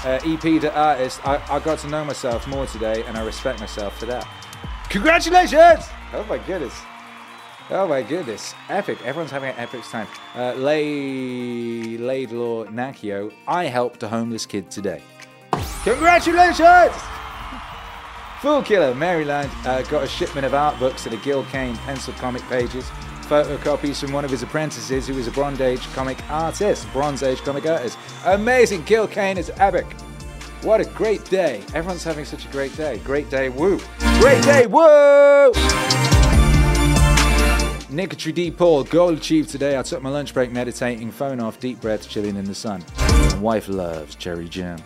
Uh, 0.06 0.20
EP 0.24 0.62
to 0.62 0.72
artist, 0.76 1.26
I, 1.26 1.42
I 1.50 1.60
got 1.60 1.80
to 1.80 1.88
know 1.88 2.04
myself 2.06 2.48
more 2.48 2.68
today 2.68 3.04
and 3.08 3.18
I 3.18 3.26
respect 3.26 3.60
myself 3.60 3.98
for 3.98 4.06
that. 4.06 4.28
Congratulations! 4.90 5.88
Oh 6.14 6.26
my 6.30 6.38
goodness. 6.40 6.80
Oh 7.72 7.88
my 7.88 8.04
goodness. 8.04 8.54
Epic. 8.70 9.00
Everyone's 9.04 9.32
having 9.32 9.50
an 9.50 9.56
epic 9.58 9.82
time. 9.84 10.08
Uh, 10.36 10.54
Lay, 10.54 11.98
Laidlaw 11.98 12.66
Nakio, 12.66 13.34
I 13.48 13.66
helped 13.66 14.04
a 14.04 14.08
homeless 14.08 14.46
kid 14.46 14.70
today. 14.70 15.02
Congratulations! 15.86 16.96
Fool 18.42 18.64
Killer, 18.64 18.96
Maryland, 18.96 19.52
uh, 19.66 19.84
got 19.84 20.04
a 20.04 20.08
shipment 20.08 20.44
of 20.44 20.56
art 20.56 20.80
books 20.80 21.06
at 21.06 21.12
the 21.12 21.18
Gil 21.20 21.44
Kane 21.46 21.76
pencil 21.78 22.12
comic 22.14 22.42
pages. 22.50 22.86
Photocopies 23.22 24.00
from 24.00 24.12
one 24.12 24.26
of 24.26 24.32
his 24.32 24.42
apprentices 24.42 25.06
who 25.06 25.16
is 25.16 25.28
a 25.28 25.32
Bronze 25.32 25.62
Age 25.62 25.84
comic 25.94 26.18
artist. 26.28 26.92
Bronze 26.92 27.22
Age 27.22 27.38
comic 27.42 27.68
artist. 27.68 28.00
Amazing. 28.26 28.82
Gil 28.86 29.08
Kane 29.08 29.38
is 29.38 29.52
epic. 29.58 29.86
What 30.64 30.82
a 30.82 30.86
great 30.86 31.24
day. 31.26 31.62
Everyone's 31.76 32.04
having 32.04 32.26
such 32.26 32.46
a 32.46 32.50
great 32.50 32.76
day. 32.76 33.00
Great 33.04 33.30
day, 33.30 33.50
woo. 33.50 33.80
Great 34.20 34.44
day, 34.44 34.66
woo! 34.66 35.52
Nicotry 37.92 38.32
D. 38.32 38.50
Paul, 38.50 38.86
goal 38.86 39.14
achieved 39.14 39.50
today. 39.50 39.78
I 39.78 39.84
took 39.84 40.02
my 40.02 40.10
lunch 40.10 40.34
break 40.34 40.52
meditating, 40.52 41.12
phone 41.12 41.40
off, 41.40 41.60
deep 41.60 41.80
breath, 41.80 42.10
chilling 42.10 42.38
in 42.38 42.46
the 42.46 42.56
sun. 42.56 42.84
My 42.98 43.38
wife 43.38 43.68
loves 43.70 44.16
cherry 44.16 44.50
jam. 44.50 44.80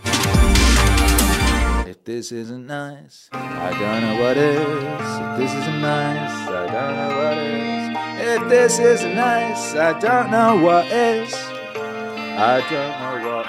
This 2.10 2.32
isn't 2.32 2.66
nice, 2.66 3.30
I 3.34 3.70
don't 3.78 4.02
know 4.02 4.16
what 4.24 4.36
is. 4.36 4.58
If 4.58 5.38
this 5.38 5.54
isn't 5.54 5.80
nice, 5.80 6.50
I 6.50 6.66
don't 6.66 6.96
know 6.98 7.12
what 7.20 7.38
is. 7.38 7.92
If 8.28 8.50
this 8.50 8.80
isn't 8.80 9.14
nice, 9.14 9.76
I 9.76 10.00
don't 10.00 10.32
know 10.32 10.58
what 10.58 10.88
is. 10.88 11.32
I 11.36 12.62
don't 12.68 13.00
know 13.00 13.20
what 13.30 13.46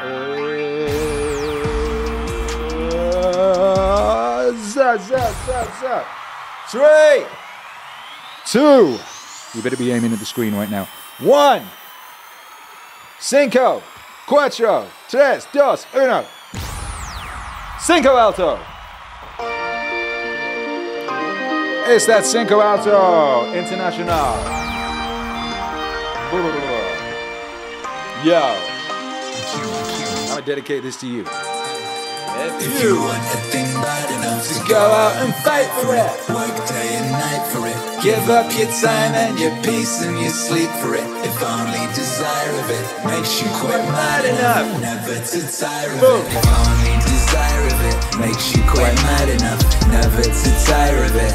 is. 4.53 4.75
Zap, 4.75 5.01
zap, 5.01 5.35
zap. 5.81 6.05
Three, 6.69 7.25
two. 8.45 8.99
You 9.55 9.63
better 9.63 9.79
be 9.79 9.91
aiming 9.91 10.13
at 10.13 10.19
the 10.19 10.27
screen 10.27 10.55
right 10.55 10.71
now. 10.71 10.87
One, 11.21 11.63
cinco, 13.21 13.83
cuatro, 14.27 14.87
tres, 15.09 15.47
dos, 15.51 15.87
uno. 15.95 16.27
Cinco 17.83 18.17
alto. 18.17 18.59
It's 21.93 22.07
that 22.07 22.25
Cinco 22.25 22.61
Alto 22.61 23.53
International. 23.53 24.37
Yo. 28.23 28.55
I'm 30.23 30.29
gonna 30.29 30.43
dedicate 30.43 30.83
this 30.83 30.97
to 31.01 31.07
you. 31.09 31.25
If 32.43 32.83
you 32.83 32.97
want 33.01 33.19
a 33.19 33.39
thing 33.51 33.67
bad 33.83 34.09
enough 34.17 34.47
to 34.47 34.69
Go 34.69 34.79
out 34.79 35.17
and 35.25 35.35
fight 35.43 35.67
for 35.83 35.93
it. 35.97 36.09
work 36.31 36.69
day 36.69 36.97
and 36.97 37.11
night 37.13 37.45
for 37.51 37.67
it, 37.67 37.77
give 38.03 38.31
up 38.31 38.47
your 38.57 38.71
time 38.81 39.13
and 39.15 39.39
your 39.39 39.51
peace 39.63 40.03
and 40.03 40.19
your 40.21 40.31
sleep 40.31 40.71
for 40.81 40.95
it. 40.95 41.05
If 41.27 41.43
only 41.43 41.85
desire 41.93 42.53
of 42.61 42.71
it 42.71 42.85
makes 43.05 43.43
you 43.43 43.49
quite 43.59 43.85
mad 43.93 44.25
enough, 44.25 44.81
never 44.81 45.17
to 45.19 45.41
tire 45.59 45.91
of 45.93 46.01
Boom. 46.01 46.25
it. 46.25 46.33
If 46.33 46.47
only 46.47 46.97
desire 47.03 47.09
of 47.09 47.17
it 47.17 47.20
makes 48.21 48.55
you 48.55 48.63
quite 48.69 48.95
mad 49.09 49.29
enough, 49.29 49.65
never 49.89 50.23
to 50.23 50.51
tire 50.69 51.05
of 51.09 51.17
it. 51.17 51.35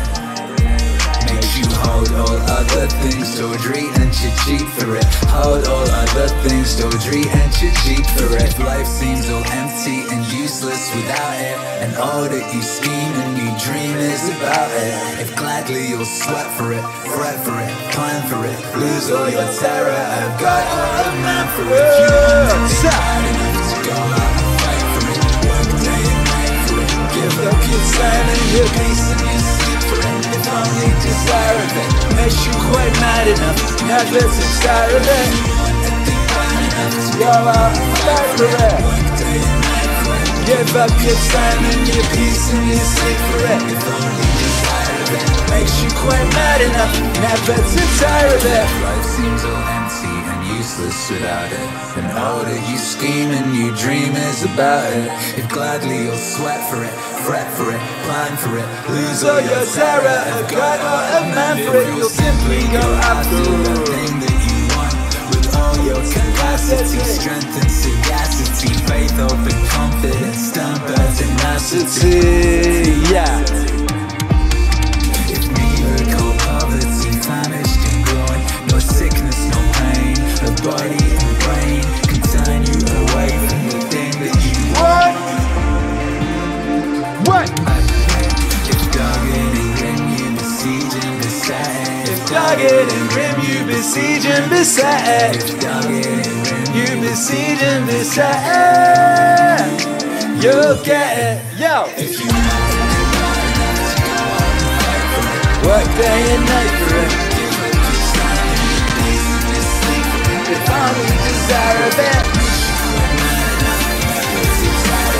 Makes 1.25 1.57
you 1.57 1.65
hold 1.81 2.09
all 2.13 2.37
other 2.45 2.85
things 3.01 3.33
tawdry 3.33 3.89
and 3.97 4.13
you 4.21 4.29
cheat 4.45 4.67
for 4.77 4.95
it. 4.95 5.05
Hold 5.33 5.65
all 5.65 5.89
other 5.89 6.27
things 6.45 6.77
tawdry 6.77 7.25
and 7.25 7.49
you 7.57 7.73
cheat 7.81 8.05
for 8.13 8.29
it. 8.37 8.53
If 8.53 8.59
life 8.59 8.85
seems 8.85 9.29
all 9.29 9.43
empty 9.49 10.05
and 10.13 10.21
useless 10.31 10.93
without 10.93 11.37
it, 11.41 11.57
and 11.81 11.97
all 11.97 12.29
that 12.29 12.45
you 12.53 12.61
scheme 12.61 13.13
and 13.25 13.33
you 13.33 13.49
dream 13.65 13.97
is 13.97 14.29
about 14.37 14.69
it. 14.77 15.25
If 15.25 15.35
gladly 15.35 15.89
you'll 15.89 16.05
sweat 16.05 16.45
for 16.53 16.71
it, 16.71 16.85
fret 17.09 17.41
for 17.41 17.57
it, 17.57 17.73
climb 17.97 18.21
for 18.29 18.45
it, 18.45 18.59
lose 18.77 19.09
all 19.09 19.27
your 19.27 19.49
terror. 19.57 19.89
I've 20.21 20.39
got 20.39 20.63
all 20.69 21.09
a 21.09 21.15
man 21.25 21.45
for 21.57 21.65
it. 21.65 21.93
You 21.97 22.13
want 22.53 22.71
it 22.71 22.83
bad 22.85 23.23
enough 23.33 23.73
to 23.73 23.89
go 23.89 23.97
out 23.97 24.34
your 29.21 29.37
sleep 29.37 29.81
for 29.85 30.01
it. 30.01 30.25
If 30.33 30.49
only 30.49 30.89
desire 30.97 31.57
of 31.61 31.77
it 31.77 31.89
makes 32.17 32.41
you 32.41 32.53
quite 32.73 32.93
mad 32.97 33.27
enough. 33.29 33.59
It. 35.05 35.29
Go 37.21 37.29
out 37.29 37.69
and 37.69 37.93
fight. 38.01 38.33
Give 40.45 40.75
up 40.77 40.93
your 41.05 41.19
time 41.33 41.61
and 41.69 41.85
your 41.85 42.05
peace 42.17 42.49
and 42.53 42.65
your 42.65 42.81
sleep 42.81 43.19
for 43.29 43.45
it. 43.45 43.61
If 43.73 43.85
only 43.93 44.25
desire 44.41 44.97
of 45.05 45.13
it 45.13 45.25
makes 45.53 45.75
you 45.85 45.89
quite 46.01 46.27
mad 46.33 46.61
enough. 46.65 46.93
Tire 48.01 48.33
of 48.33 48.45
it. 48.45 48.65
Life 48.81 49.05
seems 49.05 49.43
all 49.45 49.84
useless 50.57 51.09
without 51.11 51.51
it. 51.51 51.67
And 51.99 52.07
all 52.17 52.43
that 52.43 52.61
you 52.69 52.77
scheme 52.77 53.31
and 53.31 53.55
you 53.55 53.75
dream 53.75 54.15
is 54.31 54.43
about 54.43 54.87
it. 54.93 55.11
If 55.37 55.49
gladly 55.49 56.07
you'll 56.07 56.15
sweat 56.17 56.61
for 56.69 56.83
it, 56.83 56.95
fret 57.27 57.47
for 57.55 57.71
it, 57.71 57.81
plan 58.07 58.33
for 58.39 58.55
it, 58.57 58.67
lose 58.89 59.23
all 59.23 59.41
your 59.41 59.65
terror. 59.75 60.19
I've 60.31 60.49
got 60.51 60.79
all 60.79 61.03
a 61.19 61.35
man 61.35 61.55
for 61.65 61.75
it. 61.75 61.87
You'll 61.95 62.09
simply 62.09 62.63
go 62.71 62.85
after 63.11 63.39
the 63.39 63.75
thing 63.91 64.13
that 64.23 64.37
you 64.47 64.59
want 64.75 64.95
with 65.31 65.47
all 65.55 65.77
your 65.83 66.01
capacity, 66.07 67.03
strength 67.03 67.55
and 67.59 67.71
sagacity, 67.71 68.71
faith, 68.87 69.15
hope 69.19 69.43
and 69.43 69.61
confidence, 69.69 70.51
stern 70.51 70.79
tenacity. 71.15 72.95
Yeah. 73.11 73.84
The 80.41 80.51
body 80.63 80.99
and 80.99 81.35
brain 81.43 81.83
can 82.07 82.19
turn 82.33 82.61
you 82.67 82.79
away 83.07 83.29
from 83.47 83.61
the 83.71 83.79
thing 83.87 84.11
that 84.19 84.35
you 84.43 84.55
want. 84.75 85.15
What? 87.27 87.47
If 88.67 88.81
dogged 88.91 89.31
and 89.31 89.69
grim 89.77 90.01
you 90.11 90.27
besiege 90.35 90.95
and 91.03 91.15
beset 91.21 92.09
If 92.09 92.19
dogged 92.29 92.91
and 92.91 93.09
grim 93.09 93.37
you 93.47 93.65
besiege 93.65 94.25
and 94.25 94.49
beset 94.49 95.35
If 95.35 95.59
dogged 95.61 96.05
and 96.05 96.43
grim 96.43 96.67
you 96.75 96.87
besiege 97.01 97.61
and 97.63 97.85
beset 97.87 98.35
You'll 100.43 100.77
get 100.83 101.17
it 101.17 101.59
Yo. 101.59 101.85
If 101.95 102.19
you 102.19 102.27
want 102.27 102.75
it 102.75 103.05
bad 103.15 103.39
enough 103.55 103.87
to 103.89 104.03
go 104.03 104.15
out 104.19 104.51
and 104.51 104.67
fight 104.83 105.03
for 105.11 105.25
it 105.31 105.65
Work 105.65 105.87
day 105.97 106.35
and 106.35 106.45
night 106.45 106.84
only 110.85 111.09
desire 111.25 111.87
it 111.87 112.25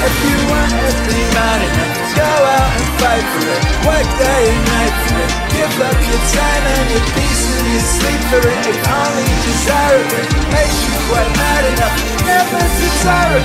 If 0.05 0.15
you 0.25 0.37
want 0.51 0.73
it 0.77 0.97
bad 1.33 1.59
enough 1.65 1.95
go 2.15 2.31
out 2.55 2.71
and 2.77 2.89
fight 3.01 3.25
for 3.33 3.45
it. 3.49 3.61
Work 3.83 4.07
day 4.21 4.41
and 4.53 4.61
night 4.71 4.95
for 5.03 5.17
it 5.25 5.31
Give 5.55 5.75
up 5.87 5.97
your 6.09 6.23
time 6.37 6.63
and 6.75 6.87
your 6.93 7.05
peace 7.17 7.43
and 7.57 7.67
your 7.73 7.85
sleep 7.97 8.21
for 8.29 8.41
it 8.45 8.61
If 8.71 8.79
only 9.01 9.27
desire 9.49 10.05
it. 10.21 10.27
Makes 10.53 10.77
you 10.85 10.93
quite 11.09 11.31
mad 11.41 11.63
enough 11.73 11.97
Never 12.29 12.61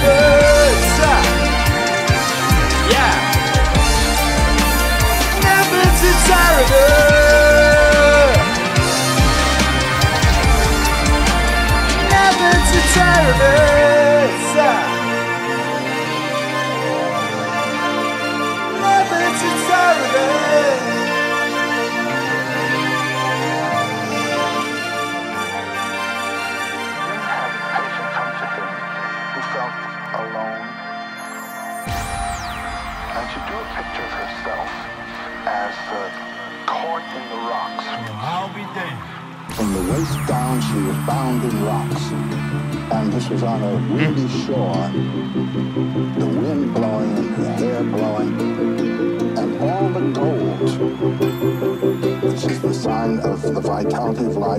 it. 0.04 0.76
Stop. 0.94 1.24
Yeah 2.92 3.29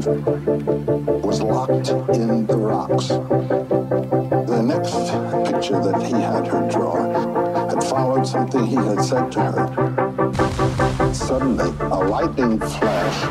was 0.05 1.41
locked 1.43 1.89
in 2.15 2.47
the 2.47 2.57
rocks. 2.57 3.09
The 3.09 4.61
next 4.63 4.93
picture 5.51 5.79
that 5.79 6.01
he 6.01 6.13
had 6.13 6.47
her 6.47 6.67
draw 6.69 7.69
had 7.69 7.83
followed 7.83 8.25
something 8.25 8.65
he 8.65 8.75
had 8.75 9.03
said 9.03 9.31
to 9.33 9.41
her. 9.41 11.13
Suddenly, 11.13 11.69
a 11.81 11.99
lightning 11.99 12.57
flash 12.57 13.21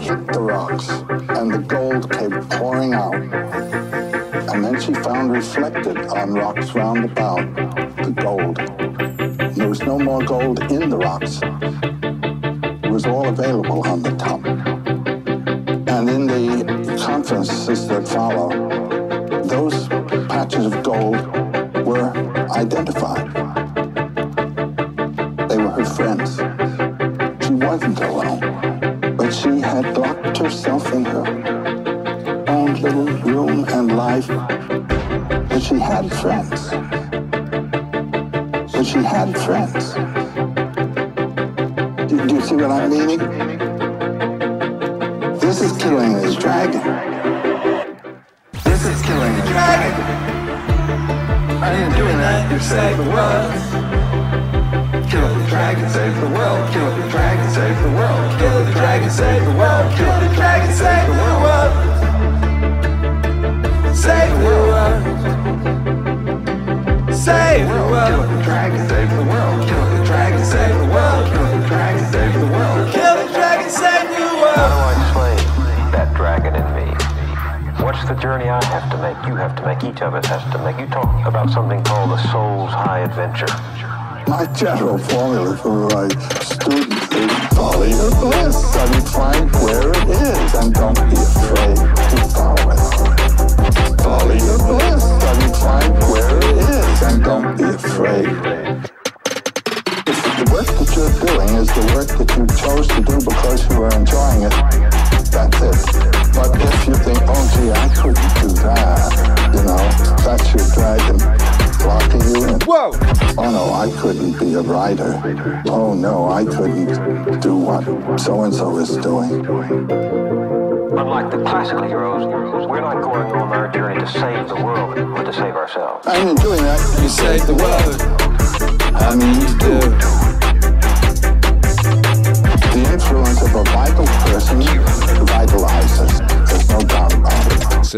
hit 0.00 0.26
the 0.32 0.40
rocks, 0.40 0.88
and 1.30 1.52
the 1.52 1.58
gold 1.58 2.12
came 2.12 2.46
pouring 2.58 2.94
out. 2.94 3.14
And 3.14 4.64
then 4.64 4.80
she 4.80 4.94
found 4.94 5.32
reflected 5.32 5.98
on 5.98 6.34
rocks 6.34 6.74
round 6.76 7.06
about 7.06 7.38
the 7.96 8.12
gold. 8.12 8.56
There 9.56 9.68
was 9.68 9.82
no 9.82 9.98
more 9.98 10.22
gold 10.22 10.60
in 10.70 10.90
the 10.90 10.96
rocks. 10.96 11.40
It 12.84 12.92
was 12.92 13.04
all 13.04 13.26
available 13.26 13.86
on 13.86 14.02
the 14.02 14.15
follow, 18.16 18.65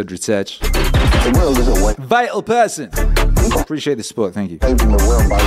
about 0.08 0.50
it. 0.50 0.58
The 0.60 1.38
world 1.38 1.58
is 1.58 1.68
a 1.68 1.84
way 1.84 1.94
Vital 1.98 2.42
person. 2.42 2.90
Appreciate 3.60 3.96
the 3.96 4.02
support. 4.02 4.34
Thank 4.34 4.50
you. 4.50 4.58
saving 4.62 4.90
the 4.90 5.04
world 5.06 5.28
by 5.28 5.38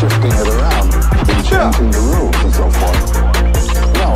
shifting 0.00 0.32
it 0.32 0.48
around 0.48 0.94
and 0.94 1.44
changing 1.46 1.90
the 1.90 2.00
rules 2.14 2.36
and 2.44 2.54
so 2.54 2.70
forth. 2.70 3.14
No, 3.94 4.14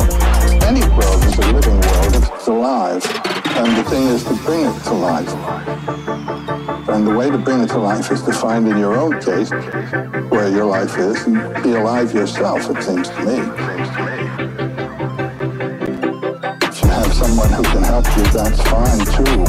any 0.67 0.81
world 0.95 1.23
is 1.23 1.37
a 1.37 1.51
living 1.51 1.79
world 1.81 2.03
it's 2.35 2.47
alive. 2.47 3.03
And 3.55 3.77
the 3.77 3.83
thing 3.89 4.07
is 4.07 4.23
to 4.23 4.35
bring 4.43 4.65
it 4.65 4.83
to 4.83 4.93
life. 4.93 5.29
And 6.89 7.07
the 7.07 7.15
way 7.15 7.29
to 7.29 7.37
bring 7.37 7.61
it 7.61 7.69
to 7.69 7.77
life 7.77 8.11
is 8.11 8.21
to 8.23 8.33
find 8.33 8.67
in 8.67 8.77
your 8.77 8.97
own 8.97 9.21
case 9.21 9.51
where 10.29 10.49
your 10.49 10.65
life 10.65 10.97
is 10.97 11.25
and 11.25 11.63
be 11.63 11.73
alive 11.73 12.13
yourself, 12.13 12.69
it 12.69 12.83
seems 12.83 13.09
to 13.09 13.19
me. 13.23 14.12
That's 18.33 18.61
fine 18.69 19.05
too. 19.15 19.43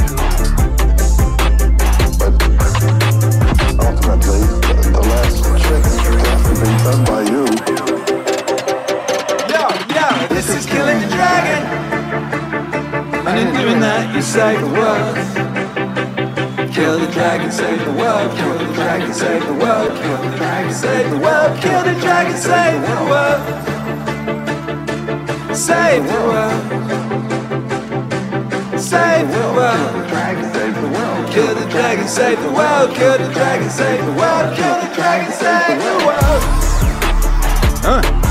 But 2.18 2.32
ultimately, 3.84 4.40
the, 4.92 5.02
last 5.04 5.44
trick 5.64 5.84
has 5.84 6.42
to 6.48 6.54
be 6.60 6.70
done 6.84 7.02
by 7.04 7.22
you. 7.28 7.44
Yo, 9.52 9.62
yo, 9.94 10.06
this 10.28 10.48
is 10.48 10.64
killing 10.64 10.98
the 11.00 11.08
dragon. 11.08 11.62
And 13.26 13.38
in 13.38 13.54
doing 13.54 13.80
that, 13.80 14.14
you 14.14 14.22
save 14.22 14.60
the 14.60 14.66
world. 14.68 15.16
Kill 16.72 16.98
the 16.98 17.06
dragon, 17.12 17.50
save 17.52 17.84
the 17.84 17.92
world. 17.92 18.36
Kill 18.36 18.58
the 18.58 18.72
dragon, 18.74 19.12
save 19.12 19.44
the 19.44 19.52
world. 19.52 19.92
Kill 21.60 21.82
the 21.84 21.94
dragon, 22.00 22.36
save 22.36 22.80
the 22.80 23.04
world. 23.10 23.40
Save 25.54 26.06
the 26.06 26.20
world. 26.20 27.03
Save 28.94 29.28
the 29.32 29.48
world. 29.54 31.30
Kill 31.32 31.52
the 31.52 31.68
dragon, 31.68 32.06
save 32.06 32.40
the 32.40 32.50
world. 32.52 32.94
Kill 32.94 33.18
the 33.18 33.32
dragon, 33.32 33.68
save 33.68 34.04
the 34.04 34.12
world. 34.12 34.54
Kill 34.54 34.76
the 34.82 34.94
dragon, 34.94 35.32
save 35.32 35.78
the 35.82 36.06
world. 36.06 36.42
Huh? 37.82 38.23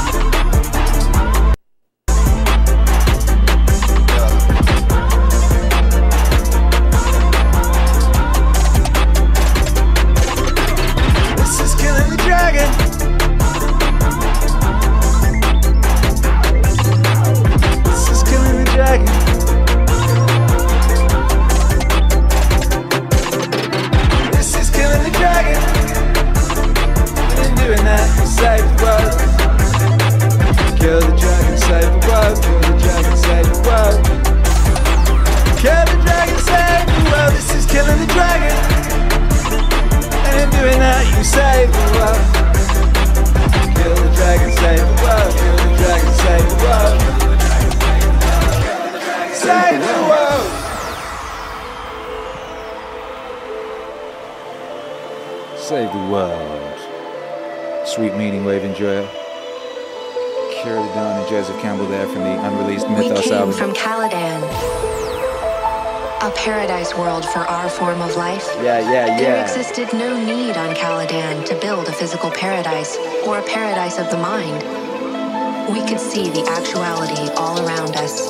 See 76.13 76.30
the 76.30 76.45
actuality 76.45 77.26
all 77.41 77.58
around 77.65 77.95
us. 77.97 78.30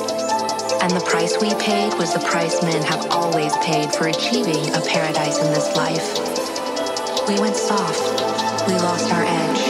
And 0.80 0.90
the 0.96 1.04
price 1.04 1.36
we 1.36 1.52
paid 1.60 1.92
was 2.00 2.14
the 2.14 2.24
price 2.24 2.62
men 2.62 2.80
have 2.80 3.12
always 3.12 3.52
paid 3.58 3.92
for 3.92 4.08
achieving 4.08 4.72
a 4.72 4.80
paradise 4.80 5.36
in 5.36 5.52
this 5.52 5.68
life. 5.76 6.16
We 7.28 7.36
went 7.38 7.56
soft. 7.56 8.00
We 8.64 8.72
lost 8.80 9.12
our 9.12 9.24
edge. 9.28 9.60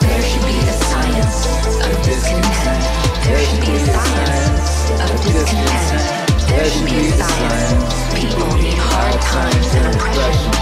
There 0.00 0.22
should 0.24 0.46
be 0.48 0.56
a 0.64 0.76
science 0.88 1.44
of 1.84 1.92
discontent. 2.08 2.84
There 3.28 3.42
should 3.52 3.60
be 3.60 3.72
a 3.76 3.84
science 3.84 4.72
of 5.04 5.12
discontent. 5.28 6.08
There 6.48 6.68
should 6.72 6.88
be 6.88 7.04
a 7.04 7.12
science. 7.20 7.84
People 8.16 8.48
need 8.56 8.80
hard 8.80 9.20
times 9.28 9.68
and 9.76 9.92
oppression 9.92 10.52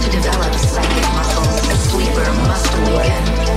to 0.00 0.08
develop 0.08 0.54
psychic 0.56 1.06
muscles. 1.12 1.60
The 1.68 1.76
sleeper 1.84 2.28
must 2.48 2.72
awaken. 2.80 3.51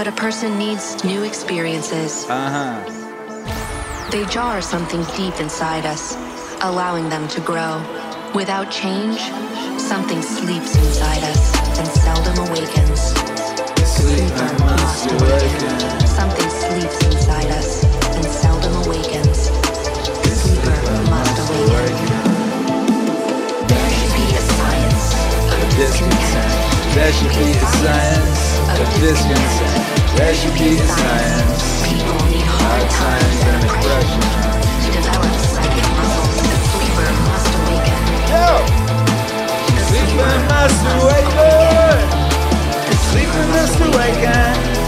But 0.00 0.08
a 0.08 0.12
person 0.12 0.56
needs 0.56 1.04
new 1.04 1.24
experiences. 1.24 2.24
Uh 2.26 2.48
huh. 2.56 4.10
They 4.10 4.24
jar 4.32 4.62
something 4.62 5.04
deep 5.14 5.38
inside 5.38 5.84
us, 5.84 6.16
allowing 6.62 7.10
them 7.10 7.28
to 7.28 7.40
grow. 7.42 7.82
Without 8.34 8.70
change, 8.70 9.20
something 9.78 10.22
sleeps 10.22 10.74
inside 10.74 11.22
us 11.24 11.54
and 11.78 11.86
seldom 11.86 12.48
awakens. 12.48 13.00
Sleeper 13.84 14.50
must 14.64 15.10
awaken. 15.10 16.06
Something 16.06 16.48
sleeps 16.48 17.04
inside 17.04 17.50
us 17.50 17.84
and 17.84 18.24
seldom 18.24 18.74
awakens. 18.86 19.69
Awaken. 21.50 22.20
Should 27.10 27.34
be 27.34 27.50
a 27.50 27.64
science 27.80 28.58
of 28.72 28.88
discontent. 29.00 30.16
There 30.16 30.34
should 30.34 30.54
be 30.54 30.78
a 30.78 30.86
science 30.86 31.70
hard 32.60 32.90
times 32.90 33.40
and 33.50 33.62
oppression. 33.66 34.22
Yo! 38.30 38.48
Sleeper 39.86 40.34
must 40.50 40.82
awaken. 40.96 41.98
Sleeper 43.10 43.44
must 43.54 43.78
awaken. 43.80 44.79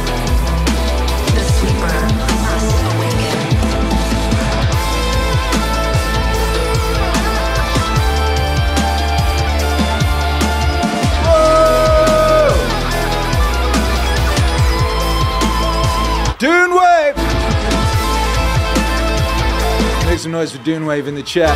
Some 20.22 20.30
noise 20.30 20.54
for 20.54 20.62
Dune 20.62 20.86
Wave 20.86 21.08
in 21.08 21.16
the 21.16 21.22
chat. 21.24 21.50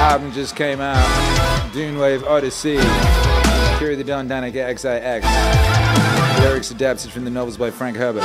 Album 0.00 0.30
just 0.30 0.54
came 0.54 0.80
out. 0.80 1.72
Dune 1.72 1.98
Wave 1.98 2.22
Odyssey. 2.22 2.76
Akira 2.76 3.96
the 3.96 4.04
Don 4.04 4.28
Danika 4.28 4.78
XIX. 4.78 6.44
Lyrics 6.44 6.70
adapted 6.70 7.10
from 7.10 7.24
the 7.24 7.30
novels 7.30 7.56
by 7.56 7.72
Frank 7.72 7.96
Herbert. 7.96 8.22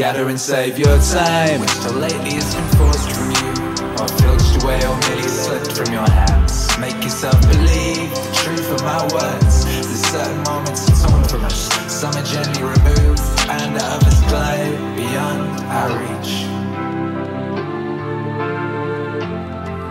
Gather 0.00 0.30
and 0.30 0.40
save 0.40 0.78
your 0.78 0.98
time, 1.12 1.60
which 1.60 1.74
till 1.82 1.92
lately 1.92 2.32
has 2.32 2.54
been 2.54 2.64
forced 2.80 3.12
from 3.12 3.28
you, 3.36 3.52
or 4.00 4.08
filched 4.08 4.64
away 4.64 4.80
or 4.86 4.96
merely 4.96 5.28
slipped 5.28 5.76
from 5.76 5.92
your 5.92 6.08
hands. 6.08 6.74
Make 6.78 6.96
yourself 7.04 7.38
believe 7.42 8.08
the 8.08 8.32
truth 8.32 8.72
of 8.72 8.82
my 8.82 9.02
words. 9.12 9.66
There's 9.66 10.00
certain 10.06 10.42
moments 10.44 10.86
torn 11.02 11.22
from 11.24 11.44
us, 11.44 11.68
some 11.92 12.14
are 12.14 12.24
gently 12.24 12.62
removed, 12.62 13.20
and 13.50 13.76
the 13.76 13.84
others 13.84 14.20
glide 14.22 14.96
beyond 14.96 15.60
our 15.68 15.90
reach. 15.90 16.32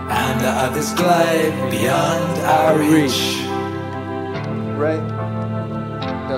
And 0.10 0.42
the 0.42 0.50
others 0.50 0.92
glide 0.96 1.70
beyond 1.70 2.42
our 2.50 2.80
reach. 2.80 3.46
Right? 4.76 5.19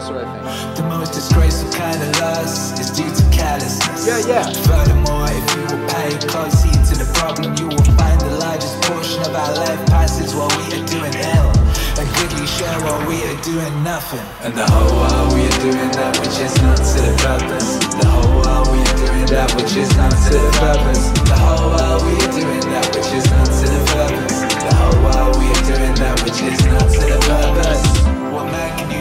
That's 0.01 0.17
what 0.17 0.25
I 0.25 0.65
think. 0.65 0.81
The 0.81 0.87
most 0.89 1.13
disgraceful 1.13 1.69
kind 1.77 2.01
of 2.01 2.09
loss 2.17 2.73
is 2.81 2.89
due 2.89 3.05
to 3.05 3.23
carelessness. 3.29 4.01
Yeah, 4.01 4.17
yeah. 4.25 4.49
Furthermore, 4.65 5.29
if 5.29 5.45
you 5.53 5.61
will 5.69 5.85
pay 5.93 6.09
close 6.25 6.57
heed 6.65 6.81
to 6.89 6.95
the 6.97 7.05
problem, 7.13 7.53
you 7.61 7.69
will 7.69 7.85
find 8.01 8.17
the 8.17 8.33
largest 8.41 8.81
portion 8.89 9.21
of 9.21 9.29
our 9.37 9.53
life 9.61 9.77
passes 9.93 10.33
while 10.33 10.49
we 10.57 10.73
are 10.73 10.85
doing 10.89 11.13
ill. 11.13 11.53
A 12.01 12.05
goodly 12.17 12.49
share 12.49 12.81
while 12.81 12.97
we 13.05 13.21
are 13.29 13.37
doing 13.45 13.69
nothing. 13.85 14.25
And 14.41 14.57
the 14.57 14.65
whole 14.65 14.89
while 14.89 15.29
we 15.37 15.45
are 15.45 15.59
doing 15.61 15.93
that 15.93 16.17
which 16.17 16.41
is 16.41 16.57
not 16.65 16.81
to 16.81 16.97
the 17.05 17.13
purpose. 17.21 17.77
The 18.01 18.09
whole 18.09 18.41
while 18.41 18.65
we 18.73 18.81
are 18.81 18.97
doing 19.05 19.29
that 19.29 19.53
which 19.53 19.77
is 19.77 19.93
not 20.01 20.17
to 20.17 20.33
the 20.33 20.49
purpose. 20.57 21.13
The 21.29 21.37
whole 21.37 21.77
while 21.77 22.01
we 22.01 22.17
are 22.17 22.33
doing 22.33 22.65
that 22.73 22.89
which 22.89 23.13
is 23.13 23.29
not 23.29 23.45
to 23.53 23.65
the 23.69 23.81
purpose. 23.93 24.37
The 24.65 24.73
whole 24.81 24.97
while 25.05 25.29
we 25.37 25.45
are 25.45 25.65
doing 25.69 25.93
that 26.01 26.17
which 26.25 26.41
is 26.41 26.57
not 26.65 26.89
to 26.89 27.01
the 27.05 27.21
purpose. 27.21 28.10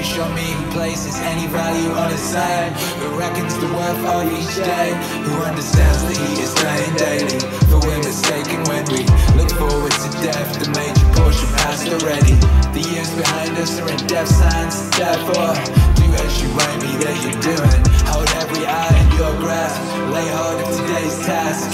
You 0.00 0.06
show 0.06 0.32
me 0.32 0.48
who 0.56 0.64
places 0.72 1.14
any 1.28 1.46
value 1.48 1.92
on 1.92 2.08
his 2.08 2.24
side? 2.24 2.72
Who 3.04 3.20
reckons 3.20 3.52
the 3.60 3.68
worth 3.68 4.00
of 4.08 4.32
each 4.32 4.56
day? 4.56 4.96
Who 5.28 5.36
understands 5.44 6.00
that 6.08 6.16
he 6.16 6.40
is 6.40 6.56
dying 6.56 6.96
daily? 6.96 7.36
For 7.68 7.84
we're 7.84 8.00
mistaken 8.00 8.64
when 8.64 8.80
we 8.88 9.04
look 9.36 9.52
forward 9.60 9.92
to 9.92 10.08
death. 10.24 10.56
The 10.56 10.72
major 10.72 11.04
portion 11.12 11.44
passed 11.60 11.92
already. 11.92 12.32
The 12.72 12.80
years 12.80 13.12
behind 13.12 13.52
us 13.60 13.76
are 13.76 13.92
in 13.92 14.00
death 14.08 14.32
signs. 14.32 14.88
Therefore, 14.96 15.52
oh, 15.52 15.92
do 16.00 16.08
as 16.16 16.32
you 16.40 16.48
write 16.56 16.80
me 16.80 16.96
that 17.04 17.16
you're 17.20 17.42
doing. 17.44 17.80
Hold 18.08 18.28
every 18.40 18.64
eye 18.64 18.96
in 19.04 19.08
your 19.20 19.36
grasp. 19.36 19.84
Lay 20.16 20.28
hold 20.32 20.64
of 20.64 20.68
today's 20.80 21.16
task. 21.28 21.68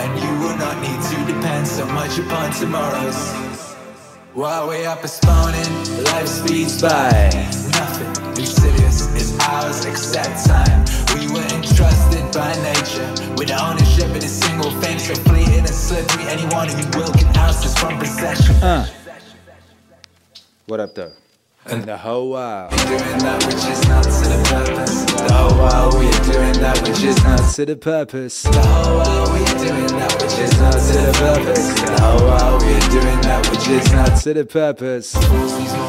And 0.00 0.16
you 0.16 0.32
will 0.40 0.56
not 0.56 0.80
need 0.80 1.00
to 1.12 1.16
depend 1.28 1.68
so 1.68 1.84
much 1.92 2.16
upon 2.16 2.56
tomorrow's. 2.56 3.20
While 4.32 4.68
we 4.68 4.86
are 4.86 4.96
postponing, 4.96 6.04
life 6.08 6.28
speeds 6.28 6.80
by. 6.80 7.65
Nothing 9.16 9.38
is 9.38 9.48
ours 9.48 9.84
except 9.86 10.46
time. 10.46 10.84
We 11.14 11.26
were 11.32 11.46
entrusted 11.56 12.24
by 12.34 12.52
nature 12.62 13.08
with 13.36 13.50
ownership 13.50 14.10
of 14.10 14.16
a 14.16 14.20
single 14.20 14.70
thing 14.80 14.98
so 14.98 15.14
fleeting 15.14 15.60
and 15.60 15.68
slippery. 15.68 16.24
Anyone 16.24 16.68
who 16.68 16.98
will 16.98 17.12
can 17.12 17.34
oust 17.36 17.64
us 17.64 17.78
from 17.78 17.98
possession. 17.98 18.56
Uh. 18.56 18.86
What 20.66 20.80
up, 20.80 20.94
though? 20.94 21.12
And 21.64 21.84
the 21.84 21.96
whole 21.96 22.30
while. 22.30 22.68
Doing 22.68 23.18
that 23.24 23.42
which 23.46 23.56
is 23.56 23.88
not 23.88 24.04
to 24.04 24.10
the 24.10 24.42
purpose. 24.50 25.04
The 25.04 25.32
whole 25.32 25.58
while 25.58 25.98
we 25.98 26.06
are 26.06 26.24
doing 26.24 26.60
that 26.60 26.82
which 26.82 27.02
is 27.02 27.22
not 27.24 27.54
To 27.54 27.64
the 27.64 27.76
purpose. 27.76 28.42
The 28.42 28.60
whole 28.60 28.98
while 28.98 29.32
we 29.32 29.40
are 29.40 29.58
doing 29.58 29.98
that 29.98 30.12
which 30.20 30.38
is 30.38 30.60
not 30.60 30.72
to 30.72 30.78
the 30.78 31.12
purpose. 31.16 31.80
The 31.80 32.02
whole 32.02 32.28
while 32.28 32.58
we 32.58 32.74
are 32.74 32.90
doing 32.90 33.20
that 33.22 33.50
which 33.50 33.68
is 33.68 33.92
not 33.92 34.20
To 34.22 34.34
the 34.34 34.44
purpose. 34.44 35.85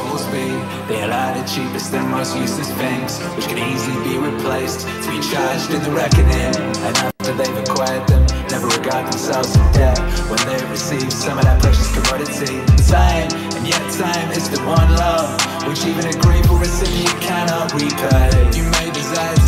Fools 0.88 0.96
these 0.96 0.96
mortals. 0.96 0.96
They 0.96 1.04
allow 1.04 1.34
the 1.34 1.48
cheapest 1.48 1.94
and 1.94 2.10
most 2.10 2.36
useless 2.38 2.72
things, 2.74 3.20
which 3.36 3.48
can 3.48 3.58
easily 3.58 4.10
be 4.10 4.18
replaced, 4.18 4.82
to 4.82 5.12
be 5.12 5.20
charged 5.20 5.72
in 5.72 5.84
the 5.84 5.92
reckoning. 5.92 6.56
And 6.86 6.98
after 6.98 7.34
they've 7.34 7.58
acquired 7.58 8.08
them, 8.08 8.26
never 8.50 8.68
regard 8.68 9.12
themselves 9.12 9.56
in 9.56 9.72
debt 9.74 10.00
when 10.30 10.40
they 10.48 10.64
receive 10.70 11.12
some 11.12 11.38
of 11.38 11.44
that 11.44 11.62
precious 11.62 11.92
commodity. 11.94 12.64
Time, 12.88 13.28
and 13.56 13.68
yet 13.68 13.84
time 13.94 14.32
is 14.32 14.50
the 14.50 14.60
one 14.64 14.90
love 14.96 15.30
which 15.68 15.86
even 15.86 16.06
a 16.08 16.14
grateful 16.22 16.58
recipient 16.58 17.22
cannot 17.22 17.74
repay. 17.74 18.32
You 18.56 18.64
may 18.72 18.90
desire 18.92 19.47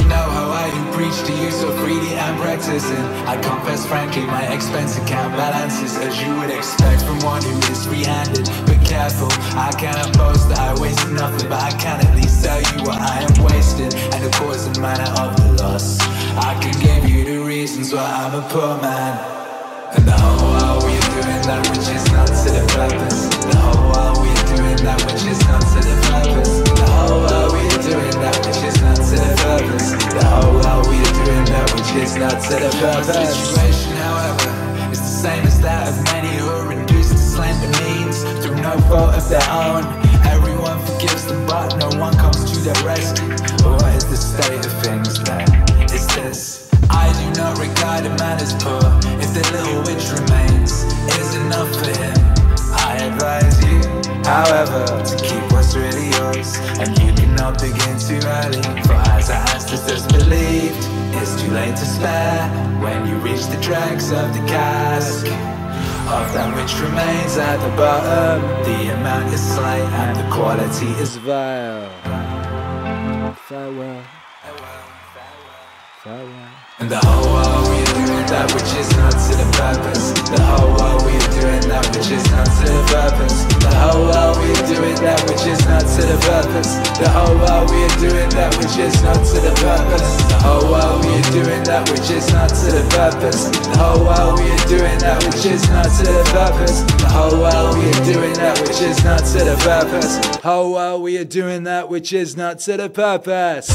to 0.71 0.75
know 0.75 0.83
how 0.83 0.89
preach 0.99 1.23
to 1.23 1.33
you 1.33 1.49
so 1.51 1.71
freely 1.79 2.13
and 2.15 2.37
practicing. 2.41 3.03
I 3.25 3.39
confess 3.41 3.85
frankly, 3.85 4.25
my 4.25 4.43
expense 4.53 4.97
account 4.97 5.35
balances 5.35 5.95
as 5.97 6.21
you 6.21 6.35
would 6.39 6.49
expect 6.49 7.01
from 7.03 7.19
one 7.19 7.41
who 7.41 7.55
is 7.71 7.85
free-handed. 7.85 8.45
But 8.67 8.79
careful, 8.85 9.31
I 9.55 9.71
cannot 9.79 10.17
boast 10.17 10.49
that 10.49 10.59
I 10.59 10.79
wasted 10.79 11.13
nothing, 11.13 11.47
but 11.47 11.61
I 11.61 11.71
can 11.71 12.05
at 12.05 12.15
least 12.15 12.43
tell 12.43 12.59
you 12.59 12.83
what 12.83 12.99
I 12.99 13.23
am 13.23 13.43
wasting 13.43 13.93
and 14.13 14.21
the 14.23 14.31
cause 14.37 14.67
and 14.67 14.79
manner 14.81 15.09
of 15.23 15.35
the 15.37 15.63
loss. 15.63 15.99
I 16.35 16.53
can 16.61 16.75
give 16.83 17.09
you 17.09 17.23
the 17.23 17.39
reasons 17.45 17.93
why 17.93 18.03
I'm 18.03 18.35
a 18.35 18.43
poor 18.49 18.75
man. 18.81 19.15
And 19.95 20.05
the 20.05 20.11
whole 20.11 20.51
while 20.51 20.79
we 20.85 20.93
are 20.99 21.11
doing 21.15 21.43
that 21.47 21.63
which 21.71 21.87
is 21.89 22.05
not 22.11 22.27
to 22.27 22.49
the 22.51 22.65
purpose. 22.75 23.21
The 23.49 23.57
whole 23.57 23.89
while 23.89 24.15
we 24.21 24.29
are 24.29 24.47
doing 24.51 24.79
that 24.85 24.99
which 25.07 25.25
is 25.31 25.39
not 25.47 25.63
to 25.63 25.79
the 25.79 25.95
purpose. 26.11 26.53
The 26.59 26.85
whole 26.91 27.21
while 27.23 27.49
we 27.55 27.61
are 27.65 27.83
doing 27.87 28.17
that 28.21 28.37
which 28.45 28.61
is 28.67 28.77
not 28.83 28.97
to 28.97 29.15
the 29.15 29.31
purpose. 29.41 29.98
The 30.19 30.25
whole 30.27 30.83
we 30.91 30.99
are 30.99 31.15
doing 31.23 31.45
that 31.47 31.71
which 31.75 32.03
is 32.03 32.15
not 32.17 32.35
to 32.43 32.55
the 32.59 32.71
purpose. 32.83 33.31
Situation, 33.39 33.95
however, 34.03 34.91
is 34.91 34.99
the 34.99 35.15
same 35.23 35.43
as 35.45 35.61
that 35.61 35.87
of 35.87 35.95
many 36.11 36.27
who 36.37 36.47
are 36.49 36.67
reduced 36.67 37.11
to 37.11 37.17
slender 37.17 37.71
means 37.87 38.23
through 38.43 38.59
no 38.59 38.75
fault 38.91 39.15
of 39.15 39.23
their 39.29 39.47
own. 39.47 39.87
Everyone 40.27 40.79
forgives 40.85 41.25
them, 41.27 41.45
but 41.47 41.77
no 41.77 41.87
one 41.99 42.13
comes 42.17 42.43
to 42.51 42.59
their 42.59 42.83
rescue. 42.83 43.31
What 43.63 43.95
is 43.95 44.05
the 44.11 44.17
state 44.17 44.65
of 44.65 44.73
things 44.83 45.23
then? 45.23 45.47
Is 45.87 46.05
this? 46.15 46.69
I 46.89 47.07
do 47.15 47.39
not 47.39 47.57
regard 47.57 48.05
a 48.05 48.11
man 48.19 48.41
as 48.43 48.51
poor 48.59 48.83
if 49.23 49.29
the 49.31 49.45
little 49.55 49.81
which 49.87 50.03
remains 50.19 50.83
is 51.15 51.35
enough 51.35 51.71
for 51.79 51.95
him. 51.95 52.17
I 52.75 52.97
advise 53.07 53.55
you, 53.63 53.79
however, 54.29 54.85
to 55.09 55.15
keep 55.25 55.45
what's 55.51 55.75
really 55.75 56.07
yours, 56.17 56.57
and 56.81 56.89
you 57.01 57.11
cannot 57.13 57.53
begin 57.59 57.95
too 57.97 58.21
early. 58.37 58.61
For 58.85 58.97
as 59.17 59.29
our 59.29 59.43
ancestors 59.55 60.05
believed, 60.07 60.83
it's 61.17 61.33
too 61.41 61.51
late 61.51 61.75
to 61.81 61.85
spare 61.85 62.43
when 62.83 63.07
you 63.07 63.15
reach 63.27 63.45
the 63.47 63.59
dregs 63.61 64.11
of 64.11 64.27
the 64.37 64.43
cask. 64.47 65.25
Of 66.17 66.25
that 66.33 66.49
which 66.57 66.73
remains 66.81 67.37
at 67.37 67.57
the 67.57 67.71
bottom, 67.75 68.41
the 68.67 68.79
amount 68.97 69.33
is 69.33 69.41
slight 69.55 69.87
and 70.01 70.13
the 70.17 70.27
quality 70.35 70.91
is 71.03 71.17
vile. 71.17 71.89
farewell 73.47 74.03
Farewell. 74.43 74.89
Farewell. 76.03 76.68
And 76.79 76.89
the 76.89 76.95
whole 76.95 77.27
while 77.27 77.67
we 77.67 77.75
are 77.75 77.91
doing 77.91 78.23
that 78.31 78.47
which 78.55 78.71
is 78.79 78.87
not 78.95 79.11
to 79.11 79.35
the 79.35 79.43
purpose. 79.51 80.15
The 80.31 80.39
whole 80.39 80.71
while 80.79 80.95
we 81.03 81.11
are 81.11 81.31
doing 81.35 81.59
that 81.67 81.83
which 81.91 82.07
is 82.07 82.23
not 82.31 82.47
to 82.47 82.65
the 82.71 82.83
purpose. 82.87 83.35
The 83.59 83.75
whole 83.75 84.07
while 84.07 84.31
we 84.39 84.47
are 84.55 84.63
doing 84.63 84.95
that 85.03 85.19
which 85.27 85.43
is 85.43 85.59
not 85.67 85.83
to 85.83 86.01
the 86.07 86.15
purpose. 86.23 86.79
The 86.95 87.11
whole 87.11 87.35
while 87.35 87.67
we 87.67 87.83
are 87.83 87.99
doing 87.99 88.31
that 88.31 88.55
which 88.55 88.79
is 88.79 88.95
not 89.03 89.19
to 89.19 89.37
the 89.43 89.51
purpose. 89.59 90.07
The 90.31 90.39
whole 90.39 90.71
while 90.71 90.95
we 91.03 91.11
are 91.19 91.31
doing 91.35 91.63
that 91.67 91.83
which 91.91 92.07
is 92.07 92.31
not 92.31 92.47
to 92.47 92.67
the 92.71 92.83
purpose. 92.95 93.43
The 93.67 93.75
whole 93.75 93.99
while 94.07 94.31
we 94.39 94.47
are 94.47 94.67
doing 94.71 94.99
that 95.03 95.19
which 95.27 95.43
is 95.51 95.67
not 95.67 95.91
to 95.99 96.03
the 96.07 96.23
purpose. 96.31 96.79
The 96.95 97.11
whole 97.11 97.43
while 97.43 97.75
we 97.75 97.91
are 97.91 98.05
doing 98.07 98.35
that 98.39 98.55
which 98.63 98.79
is 98.79 99.03
not 99.03 99.19
to 99.35 99.39
the 99.43 99.55
purpose. 99.67 100.15
How 100.39 100.63
while 100.71 101.01
we 101.03 101.17
are 101.19 101.27
doing 101.27 101.67
that 101.67 101.89
which 101.91 102.13
is 102.15 102.37
not 102.39 102.59
to 102.71 102.77
the 102.79 102.87
purpose. 102.87 103.67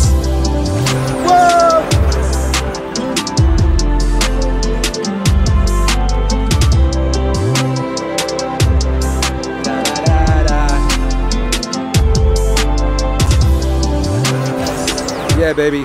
Whoa! 1.29 1.94
Yeah, 15.45 15.53
baby. 15.53 15.83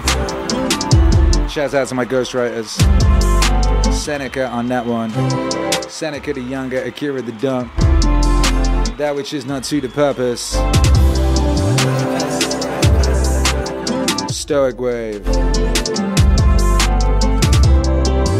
Shouts 1.49 1.73
out 1.73 1.89
to 1.89 1.93
my 1.93 2.05
ghostwriters. 2.05 2.69
Seneca 3.93 4.47
on 4.47 4.69
that 4.69 4.85
one. 4.85 5.11
Seneca 5.89 6.31
the 6.31 6.39
Younger, 6.39 6.81
Akira 6.83 7.21
the 7.21 7.33
Don. 7.33 7.69
That 8.95 9.13
which 9.17 9.33
is 9.33 9.45
not 9.45 9.65
to 9.65 9.81
the 9.81 9.89
purpose. 9.89 10.51
Stoic 14.33 14.79
wave. 14.79 15.25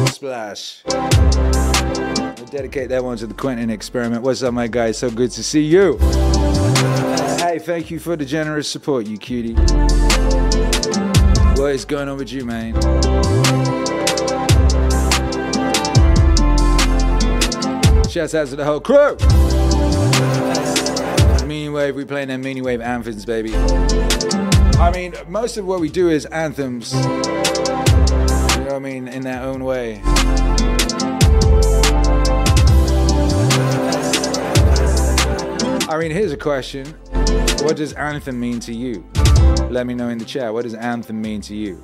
Splash. 0.08 0.84
We'll 0.88 2.48
dedicate 2.48 2.88
that 2.88 3.04
one 3.04 3.18
to 3.18 3.28
the 3.28 3.34
Quentin 3.34 3.70
experiment. 3.70 4.24
What's 4.24 4.42
up, 4.42 4.54
my 4.54 4.68
guy? 4.68 4.92
So 4.92 5.12
good 5.12 5.32
to 5.32 5.44
see 5.44 5.64
you. 5.64 5.98
Hey, 7.40 7.60
thank 7.60 7.92
you 7.92 8.00
for 8.00 8.16
the 8.16 8.24
generous 8.26 8.70
support, 8.70 9.06
you 9.06 9.18
cutie. 9.18 9.58
What 11.60 11.74
is 11.74 11.84
going 11.84 12.08
on 12.08 12.18
with 12.18 12.32
you, 12.32 12.46
man? 12.46 12.74
Shouts 18.10 18.34
out 18.34 18.48
to 18.48 18.56
the 18.56 18.64
whole 18.64 18.80
crew. 18.80 19.18
Meaning 21.46 21.74
Wave, 21.74 21.98
we 21.98 22.06
playing 22.06 22.30
them 22.30 22.40
Meaning 22.40 22.64
Wave 22.64 22.80
anthems, 22.80 23.26
baby. 23.26 23.54
I 23.56 24.90
mean, 24.94 25.14
most 25.28 25.58
of 25.58 25.66
what 25.66 25.82
we 25.82 25.90
do 25.90 26.08
is 26.08 26.26
anthems. 26.28 26.94
You 26.94 27.02
know 27.02 28.66
what 28.66 28.74
I 28.76 28.80
mean? 28.80 29.10
In 29.10 29.24
their 29.24 29.42
own 29.42 29.66
way. 29.66 30.02
I 35.90 35.98
mean, 36.00 36.12
here's 36.12 36.32
a 36.32 36.38
question. 36.38 36.86
What 37.64 37.76
does 37.76 37.92
anthem 37.92 38.40
mean 38.40 38.62
to 38.62 38.74
you? 38.74 39.04
Let 39.70 39.86
me 39.86 39.94
know 39.94 40.10
in 40.10 40.18
the 40.18 40.26
chat. 40.26 40.52
What 40.52 40.64
does 40.64 40.74
anthem 40.74 41.22
mean 41.22 41.42
to 41.42 41.56
you? 41.56 41.84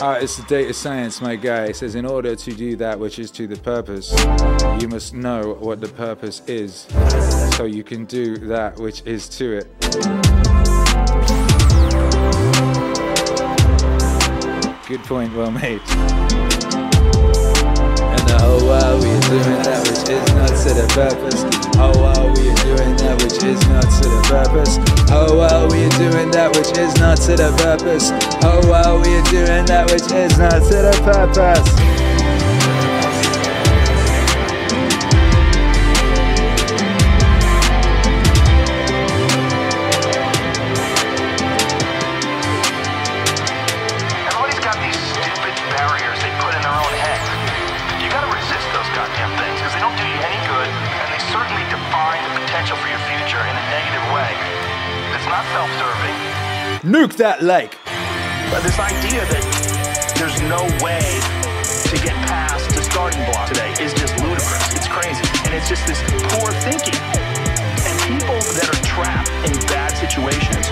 Uh, 0.00 0.18
it's 0.22 0.36
the 0.36 0.44
data 0.48 0.72
science, 0.72 1.20
my 1.20 1.36
guy. 1.36 1.66
It 1.66 1.76
says, 1.76 1.94
in 1.94 2.06
order 2.06 2.34
to 2.34 2.52
do 2.54 2.76
that 2.76 2.98
which 2.98 3.18
is 3.18 3.30
to 3.32 3.46
the 3.46 3.56
purpose, 3.56 4.10
you 4.80 4.88
must 4.88 5.12
know 5.12 5.58
what 5.60 5.82
the 5.82 5.88
purpose 5.88 6.40
is, 6.46 6.86
so 7.54 7.66
you 7.66 7.84
can 7.84 8.06
do 8.06 8.38
that 8.38 8.78
which 8.78 9.02
is 9.04 9.28
to 9.28 9.58
it. 9.58 10.37
Good 14.88 15.04
point, 15.04 15.34
well 15.34 15.50
made. 15.50 15.82
And 15.84 16.00
we 19.04 19.12
doing 19.28 19.60
that 19.60 19.84
which 19.84 20.08
is 20.08 20.24
not 20.32 20.48
to 20.48 20.72
the 20.72 20.88
purpose. 20.96 21.44
Oh, 21.76 21.92
we 22.32 22.48
doing 22.64 22.96
that 22.96 23.20
which 23.20 23.44
is 23.44 23.60
not 23.68 23.84
to 23.84 24.08
the 24.08 24.22
purpose. 24.24 24.78
Oh, 25.12 25.68
we 25.68 25.90
doing 26.00 26.30
that 26.30 26.56
which 26.56 26.72
is 26.78 26.96
not 26.96 27.18
to 27.18 27.36
the 27.36 27.52
purpose. 27.60 28.08
Oh, 28.42 28.96
we 29.04 29.20
doing 29.30 29.66
that 29.66 29.90
which 29.90 30.10
is 30.10 30.38
not 30.38 30.64
to 30.72 30.80
the 30.80 30.96
purpose. 31.04 31.68
Nuke 56.88 57.20
that 57.20 57.44
lake. 57.44 57.76
But 58.48 58.64
this 58.64 58.80
idea 58.80 59.20
that 59.20 59.44
there's 60.16 60.40
no 60.48 60.64
way 60.80 61.04
to 61.84 61.96
get 62.00 62.16
past 62.24 62.64
the 62.72 62.80
starting 62.80 63.20
block 63.28 63.52
today 63.52 63.76
is 63.76 63.92
just 63.92 64.16
ludicrous. 64.24 64.72
It's 64.72 64.88
crazy. 64.88 65.20
And 65.44 65.52
it's 65.52 65.68
just 65.68 65.84
this 65.84 66.00
poor 66.32 66.48
thinking. 66.64 66.96
And 67.84 67.92
people 68.08 68.40
that 68.56 68.72
are 68.72 68.80
trapped 68.88 69.28
in 69.44 69.52
bad 69.68 70.00
situations, 70.00 70.64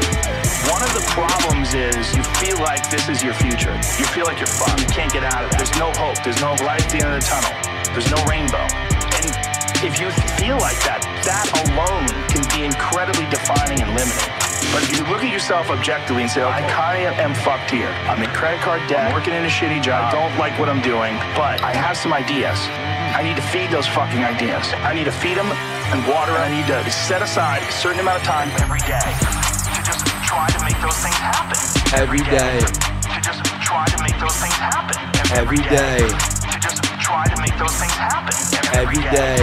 one 0.73 0.81
of 0.81 0.89
the 0.97 1.05
problems 1.13 1.77
is 1.77 2.09
you 2.17 2.25
feel 2.41 2.65
like 2.65 2.89
this 2.89 3.13
is 3.13 3.21
your 3.21 3.37
future. 3.37 3.77
You 4.01 4.09
feel 4.09 4.25
like 4.25 4.41
you're 4.41 4.49
fucked. 4.49 4.81
You 4.81 4.89
can't 4.89 5.13
get 5.13 5.21
out 5.21 5.45
of 5.45 5.53
that. 5.53 5.61
There's 5.61 5.77
no 5.77 5.93
hope. 6.01 6.17
There's 6.25 6.41
no 6.41 6.57
light 6.65 6.81
at 6.81 6.89
the 6.89 7.05
end 7.05 7.13
of 7.13 7.21
the 7.21 7.29
tunnel. 7.29 7.53
There's 7.93 8.09
no 8.09 8.25
rainbow. 8.25 8.65
And 9.21 9.29
if 9.85 10.01
you 10.01 10.09
feel 10.41 10.57
like 10.65 10.81
that, 10.89 11.05
that 11.29 11.45
alone 11.69 12.09
can 12.33 12.41
be 12.57 12.65
incredibly 12.65 13.29
defining 13.29 13.85
and 13.85 13.93
limiting. 13.93 14.46
But 14.73 14.83
if 14.83 14.93
you 14.93 15.03
look 15.09 15.23
at 15.23 15.33
yourself 15.33 15.71
objectively 15.71 16.23
and 16.23 16.31
say, 16.31 16.43
I 16.43 16.63
kind 16.71 17.07
of 17.07 17.15
am 17.19 17.35
fucked 17.35 17.71
here. 17.71 17.89
I'm 18.11 18.23
in 18.23 18.31
credit 18.31 18.61
card 18.61 18.83
debt, 18.89 19.09
I'm 19.09 19.15
working 19.15 19.35
in 19.35 19.45
a 19.45 19.53
shitty 19.53 19.83
job, 19.83 20.13
I 20.13 20.13
don't 20.13 20.37
like 20.39 20.59
what 20.59 20.69
I'm 20.69 20.83
doing, 20.83 21.15
but 21.35 21.63
I 21.63 21.73
have 21.73 21.97
some 21.97 22.13
ideas. 22.13 22.59
I 23.17 23.23
need 23.23 23.37
to 23.37 23.47
feed 23.49 23.71
those 23.71 23.87
fucking 23.87 24.21
ideas. 24.21 24.67
I 24.85 24.93
need 24.93 25.05
to 25.05 25.13
feed 25.13 25.39
them 25.39 25.49
and 25.49 26.05
water. 26.05 26.33
I 26.37 26.53
need 26.53 26.67
to 26.69 26.91
set 26.91 27.23
aside 27.23 27.63
a 27.63 27.73
certain 27.73 28.01
amount 28.01 28.21
of 28.21 28.25
time 28.27 28.51
every 28.61 28.85
day 28.85 29.01
to 29.01 29.81
just 29.81 30.05
try 30.29 30.45
to 30.53 30.61
make 30.61 30.77
those 30.85 30.99
things 31.01 31.17
happen. 31.17 31.57
Every 31.97 32.21
day. 32.29 32.61
To 32.61 33.21
just 33.25 33.41
try 33.65 33.87
to 33.89 33.99
make 34.03 34.19
those 34.21 34.37
things 34.37 34.59
happen. 34.61 35.01
Every 35.33 35.63
day. 35.65 36.05
To 36.05 36.59
just 36.61 36.83
try 37.01 37.25
to 37.25 37.41
make 37.41 37.57
those 37.57 37.77
things 37.81 37.97
happen. 37.97 38.35
Every 38.77 39.01
day. 39.09 39.41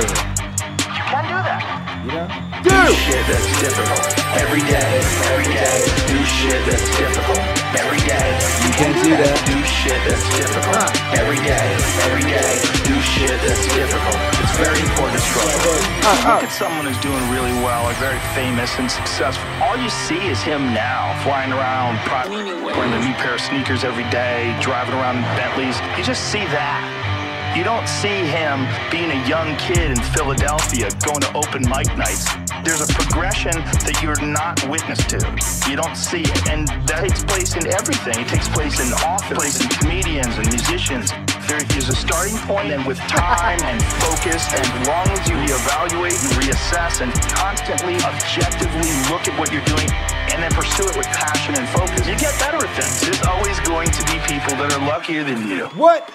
You 0.93 1.03
can 1.09 1.23
do 1.25 1.39
that. 1.41 1.92
You 2.03 2.11
know? 2.11 2.27
Do 2.67 2.75
shit 2.91 3.23
that's 3.31 3.47
difficult. 3.63 4.03
Every 4.35 4.59
day, 4.67 4.91
every 5.31 5.47
day. 5.47 5.87
Do 6.11 6.19
shit 6.27 6.59
that's 6.67 6.83
difficult. 6.99 7.39
Every 7.79 8.03
day. 8.03 8.27
You 8.59 8.71
can 8.75 8.91
do 9.07 9.15
that. 9.23 9.39
Do 9.47 9.55
shit 9.63 9.95
that's 10.03 10.27
difficult. 10.35 10.83
Every 11.15 11.39
day, 11.39 11.63
every 12.03 12.27
day. 12.27 12.59
Do 12.83 12.99
shit 12.99 13.39
that's 13.39 13.63
difficult. 13.71 14.19
It's 14.43 14.51
very 14.59 14.83
important 14.83 15.15
to 15.15 15.23
struggle. 15.23 15.79
Look 16.27 16.43
at 16.43 16.51
someone 16.51 16.91
who's 16.91 16.99
doing 16.99 17.23
really 17.31 17.55
well, 17.63 17.87
like 17.87 17.95
very 18.03 18.19
famous 18.35 18.75
and 18.83 18.91
successful. 18.91 19.47
All 19.63 19.79
you 19.79 19.87
see 19.87 20.19
is 20.27 20.43
him 20.43 20.75
now, 20.75 21.15
flying 21.23 21.55
around, 21.55 22.03
wearing 22.67 22.91
a 22.91 22.99
new 22.99 23.15
pair 23.15 23.39
of 23.39 23.41
sneakers 23.41 23.87
every 23.87 24.03
day, 24.11 24.51
driving 24.59 24.99
around 24.99 25.23
in 25.23 25.25
Bentleys. 25.39 25.79
You 25.95 26.03
just 26.03 26.27
see 26.27 26.43
that. 26.51 26.83
You 27.55 27.63
don't 27.63 27.87
see 27.87 28.25
him 28.33 28.65
being 28.89 29.13
a 29.13 29.27
young 29.29 29.55
kid 29.57 29.93
in 29.93 30.01
Philadelphia 30.09 30.89
going 31.05 31.21
to 31.21 31.31
open 31.37 31.61
mic 31.69 31.85
nights. 31.93 32.25
There's 32.65 32.81
a 32.81 32.89
progression 32.97 33.53
that 33.85 34.01
you're 34.01 34.17
not 34.25 34.57
witness 34.65 34.97
to. 35.13 35.21
You 35.69 35.77
don't 35.77 35.93
see 35.93 36.25
it. 36.25 36.49
And 36.49 36.65
that 36.89 37.05
takes 37.05 37.21
place 37.21 37.53
in 37.53 37.69
everything. 37.69 38.17
It 38.17 38.25
takes 38.25 38.49
place 38.49 38.81
in 38.81 38.89
office, 39.05 39.37
place 39.37 39.61
in 39.61 39.69
comedians 39.69 40.33
and 40.41 40.49
musicians. 40.49 41.13
There 41.45 41.61
is 41.77 41.93
a 41.93 41.95
starting 41.95 42.33
point, 42.49 42.73
and 42.73 42.89
with 42.89 42.97
time 43.05 43.61
and 43.69 43.77
focus, 44.01 44.49
and 44.49 44.65
as 44.65 44.87
long 44.89 45.05
as 45.13 45.21
you 45.29 45.37
reevaluate 45.37 46.17
and 46.25 46.33
reassess 46.41 47.05
and 47.05 47.13
constantly, 47.37 48.01
objectively 48.01 48.89
look 49.13 49.29
at 49.29 49.37
what 49.37 49.53
you're 49.53 49.69
doing 49.69 49.93
and 50.33 50.41
then 50.41 50.49
pursue 50.57 50.89
it 50.89 50.97
with 50.97 51.05
passion 51.13 51.53
and 51.53 51.69
focus, 51.69 52.01
you 52.09 52.17
get 52.17 52.33
better 52.41 52.57
at 52.57 52.71
things. 52.73 52.97
There's 52.97 53.21
always 53.29 53.61
going 53.61 53.93
to 53.93 54.01
be 54.09 54.17
people 54.25 54.57
that 54.57 54.73
are 54.73 54.81
luckier 54.89 55.21
than 55.21 55.45
you. 55.45 55.69
What? 55.77 56.09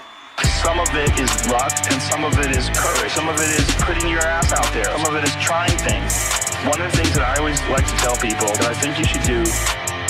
Some 0.62 0.80
of 0.80 0.90
it 0.94 1.14
is 1.18 1.30
luck, 1.46 1.70
and 1.90 2.02
some 2.02 2.24
of 2.24 2.34
it 2.38 2.50
is 2.50 2.68
courage. 2.74 3.12
Some 3.12 3.28
of 3.28 3.36
it 3.38 3.50
is 3.54 3.66
putting 3.86 4.08
your 4.10 4.22
ass 4.26 4.52
out 4.52 4.66
there. 4.74 4.84
Some 4.84 5.06
of 5.06 5.14
it 5.14 5.24
is 5.24 5.34
trying 5.36 5.76
things. 5.78 6.18
One 6.66 6.82
of 6.82 6.90
the 6.90 6.96
things 6.98 7.14
that 7.14 7.22
I 7.22 7.38
always 7.38 7.62
like 7.70 7.86
to 7.86 7.96
tell 8.02 8.18
people 8.18 8.50
that 8.58 8.66
I 8.66 8.74
think 8.74 8.98
you 8.98 9.06
should 9.06 9.22
do 9.22 9.46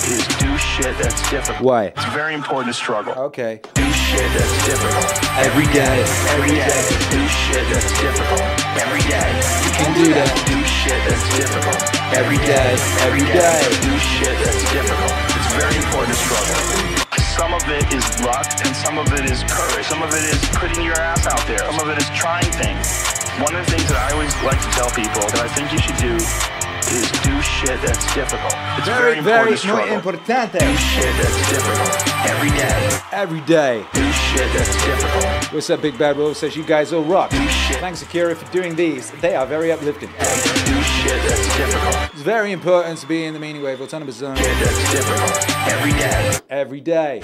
is 0.09 0.25
do 0.41 0.51
shit 0.57 0.97
that's 0.97 1.21
difficult. 1.29 1.61
Why? 1.61 1.93
It's 1.93 2.11
very 2.17 2.33
important 2.33 2.73
to 2.73 2.77
struggle. 2.77 3.13
Okay. 3.29 3.61
Do 3.77 3.85
shit 3.93 4.25
that's 4.33 4.57
difficult. 4.65 5.13
Every 5.37 5.69
day. 5.69 6.01
Every 6.33 6.57
day. 6.57 6.81
Do 7.13 7.21
shit 7.29 7.65
that's 7.69 7.93
difficult. 8.01 8.45
Every 8.81 9.05
day. 9.05 9.29
You 9.69 9.73
can 9.77 9.93
do 9.93 10.09
that. 10.17 10.33
Do 10.49 10.57
shit 10.65 10.97
that's 11.05 11.29
difficult. 11.37 11.81
Every 12.17 12.41
day. 12.49 12.73
Every 13.05 13.25
day. 13.37 13.61
Do 13.85 13.93
shit 14.01 14.33
that's 14.41 14.65
difficult. 14.73 15.13
It's 15.37 15.53
very 15.61 15.77
important 15.77 16.17
to 16.17 16.21
struggle. 16.25 16.98
Some 17.39 17.55
of 17.55 17.63
it 17.69 17.95
is 17.95 18.21
luck, 18.21 18.51
and 18.67 18.75
some 18.75 18.99
of 18.99 19.07
it 19.13 19.31
is 19.31 19.45
courage. 19.45 19.87
Some 19.87 20.03
of 20.03 20.11
it 20.13 20.25
is 20.35 20.45
putting 20.59 20.83
your 20.83 20.99
ass 20.99 21.25
out 21.29 21.47
there. 21.47 21.59
Some 21.71 21.79
of 21.79 21.89
it 21.89 21.99
is 22.03 22.11
trying 22.11 22.51
things. 22.51 22.91
One 23.39 23.55
of 23.55 23.65
the 23.65 23.71
things 23.71 23.87
that 23.89 23.97
I 23.97 24.13
always 24.13 24.35
like 24.43 24.61
to 24.61 24.71
tell 24.75 24.91
people 24.91 25.23
that 25.23 25.39
I 25.39 25.49
think 25.55 25.71
you 25.71 25.79
should 25.79 25.97
do 26.03 26.58
is 26.93 27.11
do 27.23 27.43
shit 27.43 27.81
that's 27.83 28.15
difficult. 28.15 28.55
It's 28.79 28.87
very, 28.87 29.21
Very, 29.21 29.57
very, 29.57 29.91
importante. 29.91 30.59
Do 30.59 30.77
shit 30.77 31.15
that's 31.17 31.51
difficult. 31.51 32.09
Every 32.29 32.51
day. 32.51 33.01
Every 33.13 33.41
day. 33.43 33.85
Do 33.93 34.13
shit 34.13 34.53
that's 34.53 34.85
difficult. 34.85 35.53
What's 35.53 35.71
up, 35.71 35.83
Big 35.83 35.99
Bad 35.99 36.17
Wolf? 36.17 36.37
Says 36.37 36.57
you 36.57 36.65
guys 36.65 36.93
all 36.93 37.05
rock. 37.05 37.31
Thanks, 37.31 38.03
Akira, 38.03 38.35
for 38.35 38.51
doing 38.53 38.75
these. 38.75 39.11
They 39.21 39.35
are 39.35 39.47
very 39.47 39.73
uplifting. 39.73 40.09
Do 40.09 40.83
shit 40.83 41.23
that's 41.23 41.57
difficult. 41.57 42.11
It's 42.13 42.23
very 42.23 42.53
important 42.53 42.99
to 42.99 43.07
be 43.07 43.25
in 43.25 43.35
the 43.35 43.41
meaning 43.41 43.63
wave 43.63 43.81
autonomous 43.81 44.17
zone. 44.17 44.37
That's 44.37 44.93
difficult. 44.93 45.51
Every 45.69 45.93
day. 45.93 46.39
Every 46.51 46.81
day. 46.81 47.21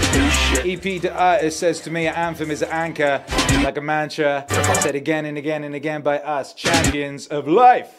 EP 0.65 1.03
to 1.03 1.13
artist 1.15 1.59
says 1.59 1.81
to 1.81 1.91
me, 1.91 2.07
anthem 2.07 2.51
is 2.51 2.63
an 2.63 2.71
anchor, 2.71 3.25
like 3.63 3.77
a 3.77 3.81
mantra, 3.81 4.47
said 4.81 4.95
again 4.95 5.25
and 5.25 5.39
again 5.39 5.65
and 5.65 5.75
again 5.75 6.03
by 6.03 6.19
us, 6.19 6.55
champions 6.55 7.27
of 7.29 7.49
life. 7.49 7.97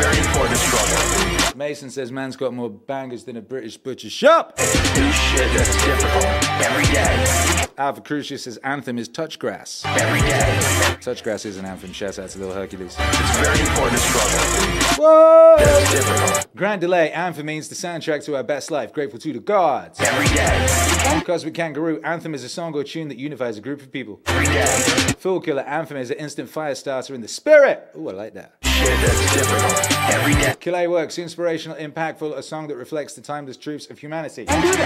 Very 0.00 0.18
important 0.18 0.58
struggle. 0.58 1.56
Mason 1.56 1.90
says 1.90 2.10
man's 2.10 2.36
got 2.36 2.52
more 2.52 2.68
bangers 2.70 3.24
than 3.24 3.36
a 3.36 3.40
British 3.42 3.76
butcher 3.76 4.10
shop. 4.10 4.58
Shit 4.58 5.52
that's 5.52 5.84
difficult 5.84 6.24
every 6.60 6.84
day. 6.92 7.63
Alpha 7.76 8.00
Crucius 8.00 8.56
anthem 8.58 8.98
is 8.98 9.08
touch 9.08 9.38
grass. 9.38 9.82
Every 9.84 10.20
day. 10.20 10.96
Touch 11.00 11.24
grass 11.24 11.44
is 11.44 11.56
an 11.56 11.64
anthem. 11.64 11.92
Shout 11.92 12.18
out 12.18 12.30
to 12.30 12.38
Little 12.38 12.54
Hercules. 12.54 12.96
It's 12.98 13.36
very 13.38 13.60
important 13.60 14.00
to 14.00 14.08
struggle. 14.08 15.04
Whoa! 15.04 15.56
That's 15.58 15.92
difficult. 15.92 16.54
Grand 16.54 16.80
delay. 16.80 17.10
Anthem 17.10 17.46
means 17.46 17.68
the 17.68 17.74
soundtrack 17.74 18.24
to 18.26 18.36
our 18.36 18.44
best 18.44 18.70
life. 18.70 18.92
Grateful 18.92 19.18
to 19.18 19.32
the 19.32 19.40
gods. 19.40 19.98
Every 20.00 20.28
day. 20.34 21.22
Cosmic 21.24 21.54
Kangaroo. 21.54 22.00
Anthem 22.02 22.34
is 22.34 22.44
a 22.44 22.48
song 22.48 22.74
or 22.74 22.84
tune 22.84 23.08
that 23.08 23.18
unifies 23.18 23.58
a 23.58 23.60
group 23.60 23.82
of 23.82 23.90
people. 23.90 24.20
Every 24.26 24.46
day. 24.46 25.14
Fool 25.18 25.40
Killer. 25.40 25.62
Anthem 25.62 25.96
is 25.96 26.10
an 26.10 26.18
instant 26.18 26.48
fire 26.48 26.74
starter 26.74 27.14
in 27.14 27.22
the 27.22 27.28
spirit. 27.28 27.88
Ooh, 27.96 28.08
I 28.08 28.12
like 28.12 28.34
that. 28.34 28.54
Shit 28.62 28.86
that's 29.00 29.34
difficult 29.34 29.92
every 30.12 30.34
day. 30.34 30.54
Killer 30.60 30.88
Works. 30.90 31.18
Inspirational, 31.18 31.76
impactful. 31.76 32.36
A 32.36 32.42
song 32.42 32.68
that 32.68 32.76
reflects 32.76 33.14
the 33.14 33.20
timeless 33.20 33.56
truths 33.56 33.90
of 33.90 33.98
humanity. 33.98 34.44
Do 34.44 34.54
Do 34.54 34.60
shit 34.62 34.76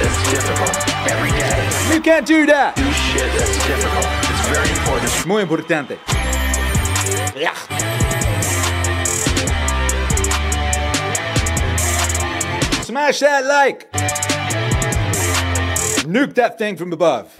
that's 0.00 0.30
difficult 0.30 1.10
every 1.10 1.30
day. 1.30 1.89
You 1.92 2.00
can't 2.00 2.26
do 2.26 2.46
that. 2.46 2.76
Do 2.76 2.86
shit 2.92 3.26
that's 3.36 3.66
difficult. 3.66 4.06
It's 4.30 4.46
very 4.48 4.70
important 4.70 5.26
Muy 5.26 5.42
importante. 5.42 5.98
Yeah. 7.34 7.54
Smash 12.82 13.18
that 13.20 13.44
like. 13.44 13.90
Nuke 16.06 16.34
that 16.34 16.58
thing 16.58 16.76
from 16.76 16.92
above. 16.92 17.36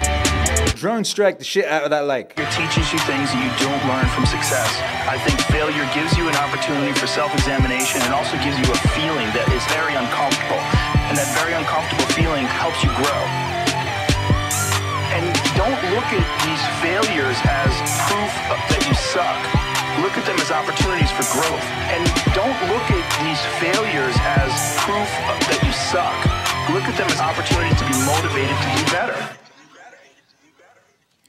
Drone 0.74 1.04
strike 1.04 1.38
the 1.38 1.44
shit 1.44 1.66
out 1.66 1.84
of 1.84 1.90
that 1.90 2.06
like. 2.06 2.34
It 2.36 2.50
teaches 2.50 2.92
you 2.92 2.98
things 3.06 3.30
that 3.30 3.38
you 3.38 3.52
don't 3.62 3.82
learn 3.86 4.06
from 4.16 4.26
success. 4.26 4.66
I 5.06 5.18
think 5.18 5.38
failure 5.52 5.86
gives 5.94 6.16
you 6.18 6.28
an 6.28 6.36
opportunity 6.36 6.92
for 6.98 7.06
self-examination 7.06 8.02
and 8.02 8.14
also 8.14 8.34
gives 8.42 8.58
you 8.58 8.66
a 8.66 8.78
feeling 8.98 9.30
that 9.30 9.46
is 9.54 9.62
very 9.70 9.94
uncomfortable. 9.94 10.58
And 11.06 11.18
that 11.18 11.28
very 11.38 11.54
uncomfortable 11.54 12.06
feeling 12.14 12.46
helps 12.46 12.82
you 12.82 12.90
grow. 12.98 13.59
Don't 15.60 15.76
look 15.92 16.08
at 16.16 16.24
these 16.40 16.64
failures 16.80 17.36
as 17.44 17.68
proof 18.08 18.32
that 18.72 18.80
you 18.88 18.96
suck. 18.96 19.36
Look 20.00 20.16
at 20.16 20.24
them 20.24 20.40
as 20.40 20.48
opportunities 20.48 21.12
for 21.12 21.28
growth. 21.36 21.60
And 21.92 22.00
don't 22.32 22.56
look 22.72 22.88
at 22.88 23.04
these 23.20 23.36
failures 23.60 24.16
as 24.24 24.48
proof 24.80 25.04
that 25.52 25.60
you 25.60 25.68
suck. 25.92 26.16
Look 26.72 26.88
at 26.88 26.96
them 26.96 27.12
as 27.12 27.20
opportunities 27.20 27.76
to 27.76 27.84
be 27.84 27.92
motivated 28.08 28.56
to 28.56 28.68
do 28.72 28.82
better. 28.88 29.20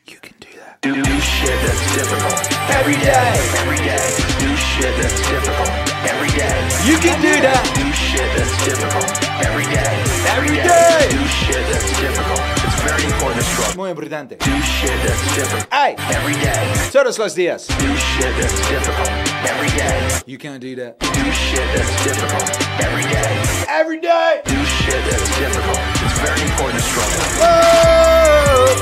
You 0.07 0.23
can 0.23 0.39
do, 0.39 0.47
that. 0.63 0.79
do 0.79 0.95
shit 1.19 1.57
that's 1.67 1.83
difficult 1.91 2.39
every 2.71 2.95
day. 3.03 3.35
Every 3.59 3.83
day. 3.83 4.07
Do 4.39 4.47
shit 4.55 4.95
that's 4.95 5.19
difficult 5.27 5.75
every 6.07 6.31
day. 6.39 6.55
You 6.87 6.95
can 7.03 7.19
do 7.19 7.35
that. 7.43 7.67
Do 7.75 7.83
shit 7.91 8.31
that's 8.39 8.55
difficult 8.63 9.11
every 9.43 9.67
day. 9.67 9.91
Every 10.31 10.55
day. 10.55 11.19
Do 11.19 11.19
shit 11.27 11.67
that's 11.67 11.91
difficult. 11.99 12.60
It's 12.83 12.89
very 12.89 13.03
important 13.05 13.41
to 13.41 13.47
struggle. 13.51 13.75
Muy 13.83 13.91
importante. 13.91 14.37
Do 14.39 14.61
shit 14.61 14.89
that's 15.05 15.35
difficult 15.35 15.67
Ay, 15.71 15.95
every 16.13 16.33
day. 16.33 16.89
todos 16.91 17.19
los 17.19 17.35
días. 17.35 17.67
Do 17.67 17.95
shit 17.95 18.33
that's 18.39 18.69
difficult 18.69 19.09
every 19.47 19.69
day. 19.77 20.09
You 20.25 20.37
can't 20.39 20.59
do 20.59 20.75
that. 20.77 20.97
Do 20.99 21.31
shit 21.31 21.59
that's 21.75 22.03
difficult 22.03 22.49
every 22.81 23.03
day. 23.03 23.43
Every 23.69 23.99
day. 23.99 24.41
Do 24.45 24.65
shit 24.65 25.03
that's 25.05 25.29
difficult. 25.37 25.77
It's 26.01 26.19
very 26.19 26.41
important 26.41 26.81
to 26.81 26.89
struggle. 26.89 27.21
Whoa! 27.37 28.75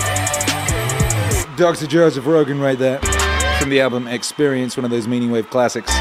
Dr. 1.58 1.86
Joseph 1.88 2.26
Rogan 2.26 2.62
right 2.62 2.80
there. 2.80 3.00
From 3.60 3.70
the 3.70 3.82
album 3.82 4.08
Experience, 4.08 4.78
one 4.78 4.86
of 4.86 4.91
those 4.91 5.08
Meaning 5.10 5.32
Wave 5.32 5.50
classics. 5.50 5.91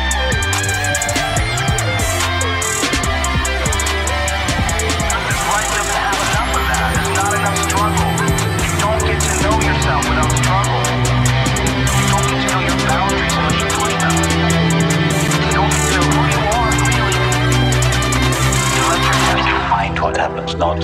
Not 20.59 20.82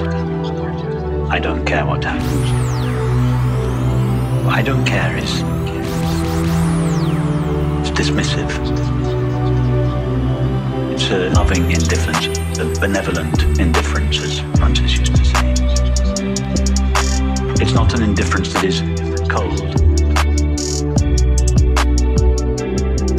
I 1.31 1.41
don't 1.41 1.65
care 1.65 1.85
what 1.85 2.05
happens. 2.05 2.49
I 4.47 4.63
don't 4.63 4.85
care 4.85 5.17
is 5.17 5.43
it's 7.81 7.91
dismissive. 7.91 8.51
It's 10.93 11.11
a 11.11 11.31
loving 11.31 11.73
indifference, 11.73 12.27
a 12.59 12.81
benevolent 12.81 13.43
indifference, 13.59 14.21
as 14.21 14.39
Francis 14.59 14.97
used 14.97 15.17
to 15.17 15.25
say. 15.25 15.55
It's 17.61 17.73
not 17.73 17.95
an 17.95 18.03
indifference 18.05 18.53
that 18.53 18.65
is 18.65 18.81
cold. 19.29 19.61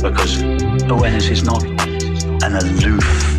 Because 0.01 0.41
awareness 0.89 1.27
is 1.27 1.43
not 1.43 1.65
an 2.43 2.55
aloof 2.55 3.34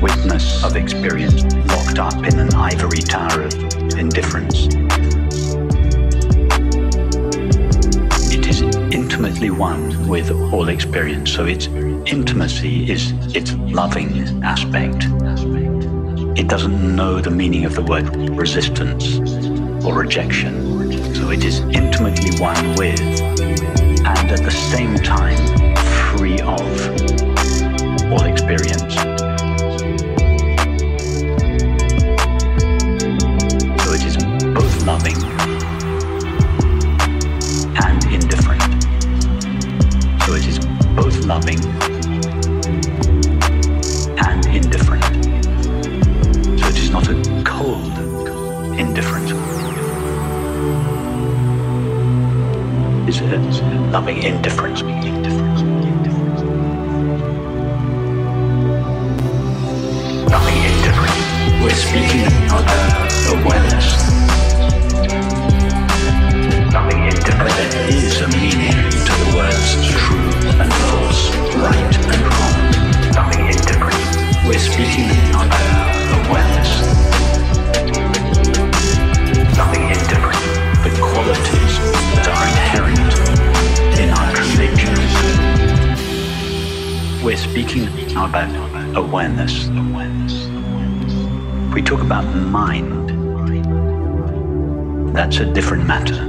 witness 0.00 0.64
of 0.64 0.76
experience 0.76 1.42
locked 1.66 1.98
up 1.98 2.14
in 2.26 2.38
an 2.38 2.54
ivory 2.54 3.00
tower 3.00 3.42
of 3.42 3.54
indifference. 3.98 4.66
It 8.32 8.46
is 8.46 8.62
intimately 8.92 9.50
one 9.50 10.08
with 10.08 10.30
all 10.52 10.68
experience, 10.68 11.32
so 11.32 11.46
its 11.46 11.66
intimacy 11.66 12.90
is 12.90 13.12
its 13.34 13.52
loving 13.54 14.42
aspect. 14.44 15.04
It 16.38 16.48
doesn't 16.48 16.96
know 16.96 17.20
the 17.20 17.30
meaning 17.30 17.64
of 17.64 17.74
the 17.74 17.82
word 17.82 18.08
resistance 18.30 19.18
or 19.84 19.94
rejection, 19.94 21.14
so 21.14 21.30
it 21.30 21.44
is 21.44 21.60
intimately 21.60 22.38
one 22.40 22.74
with 22.76 23.00
and 24.06 24.30
at 24.30 24.42
the 24.42 24.50
same 24.50 24.96
time 24.96 25.38
free 26.16 26.40
of 26.40 26.60
all 28.12 28.24
experience. 28.24 29.13
Loving 41.24 41.58
and 44.18 44.46
indifferent. 44.46 45.04
So 46.60 46.66
it 46.68 46.78
is 46.78 46.90
not 46.90 47.08
a 47.08 47.42
cold 47.44 47.98
indifference. 48.78 49.32
It's 53.08 53.20
a 53.20 53.38
loving 53.90 54.22
indifference. 54.22 54.93
Awareness. 88.96 89.66
We 91.74 91.82
talk 91.82 92.00
about 92.00 92.24
mind. 92.24 93.10
That's 95.14 95.38
a 95.38 95.46
different 95.46 95.86
matter. 95.86 96.28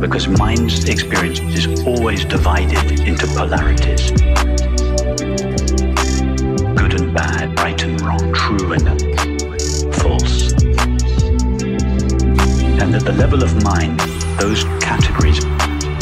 Because 0.00 0.28
mind's 0.28 0.88
experience 0.88 1.40
is 1.40 1.84
always 1.86 2.24
divided 2.24 3.00
into 3.00 3.26
polarities 3.28 4.10
good 6.90 7.00
and 7.00 7.14
bad, 7.14 7.58
right 7.60 7.82
and 7.82 8.00
wrong, 8.00 8.32
true 8.32 8.72
and 8.72 8.88
false. 9.96 10.52
And 12.80 12.94
at 12.94 13.04
the 13.04 13.12
level 13.16 13.42
of 13.42 13.62
mind, 13.62 14.00
those 14.40 14.64
categories 14.80 15.44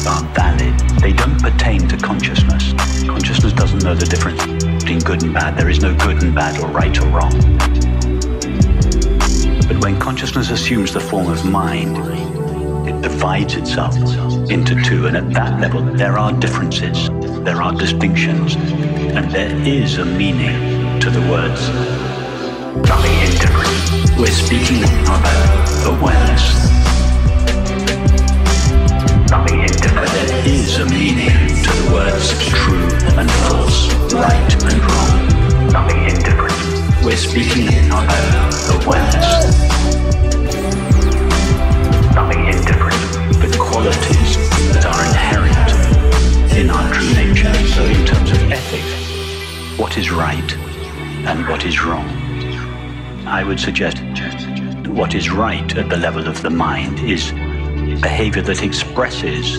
are 0.07 0.23
valid. 0.35 0.79
They 1.01 1.13
don't 1.13 1.41
pertain 1.43 1.87
to 1.89 1.97
consciousness. 1.97 2.98
Consciousness 3.09 3.53
doesn't 3.55 3.83
know 3.83 3.95
the 3.95 4.05
difference 4.05 4.45
between 4.45 4.99
good 5.01 5.23
and 5.23 5.33
bad. 5.33 5.57
There 5.57 5.71
is 5.71 5.81
no 5.81 5.95
good 5.97 6.23
and 6.23 6.35
bad 6.35 6.61
or 6.63 6.69
right 6.69 6.97
or 7.01 7.07
wrong. 7.07 7.33
But 9.67 9.83
when 9.83 9.99
consciousness 9.99 10.51
assumes 10.51 10.93
the 10.93 11.01
form 11.01 11.29
of 11.29 11.45
mind, 11.45 11.97
it 12.87 13.01
divides 13.03 13.55
itself 13.55 13.97
into 14.51 14.81
two, 14.83 15.07
and 15.07 15.17
at 15.17 15.31
that 15.31 15.59
level, 15.61 15.83
there 15.83 16.19
are 16.19 16.33
differences. 16.35 17.09
there 17.45 17.63
are 17.63 17.73
distinctions, 17.73 18.57
and 18.57 19.31
there 19.31 19.55
is 19.67 19.99
a 19.99 20.05
meaning 20.05 21.01
to 21.01 21.09
the 21.11 21.21
words. 21.31 21.69
Nothing 22.89 23.15
indifferent. 23.27 24.19
We're 24.19 24.27
speaking 24.27 24.85
about 25.05 25.69
awareness. 25.87 26.45
Nothing 29.31 29.61
indifferent. 29.61 30.11
There 30.13 30.47
is 30.47 30.79
a 30.79 30.87
meaning 30.87 31.48
to 31.63 31.73
the 31.83 31.93
words 31.93 32.29
true 32.49 32.89
and 33.19 33.31
false, 33.49 33.93
right 34.13 34.65
and 34.65 34.79
wrong. 34.89 35.73
Nothing 35.73 36.05
indifferent. 36.05 37.05
We're 37.05 37.17
speaking 37.17 37.69
about 37.89 38.53
awareness. 38.77 39.29
Nothing 42.15 42.47
indifferent. 42.47 43.01
The 43.43 43.57
qualities 43.59 44.37
that 44.75 44.85
are 44.87 45.05
inherent 45.11 46.57
in 46.57 46.71
our 46.71 46.93
true 46.93 47.13
nature. 47.15 47.53
So, 47.69 47.85
in 47.85 48.05
terms 48.07 48.31
of 48.31 48.53
ethics, 48.53 49.79
what 49.79 49.97
is 49.97 50.11
right 50.11 50.53
and 51.27 51.49
what 51.49 51.65
is 51.65 51.83
wrong? 51.85 52.09
I 53.27 53.45
would 53.45 53.61
suggest 53.61 53.99
what 54.89 55.15
is 55.15 55.31
right 55.31 55.77
at 55.77 55.89
the 55.89 55.97
level 55.97 56.27
of 56.27 56.43
the 56.43 56.51
mind 56.51 56.99
is 57.01 57.31
behavior 58.01 58.43
that 58.43 58.63
expresses 58.63 59.59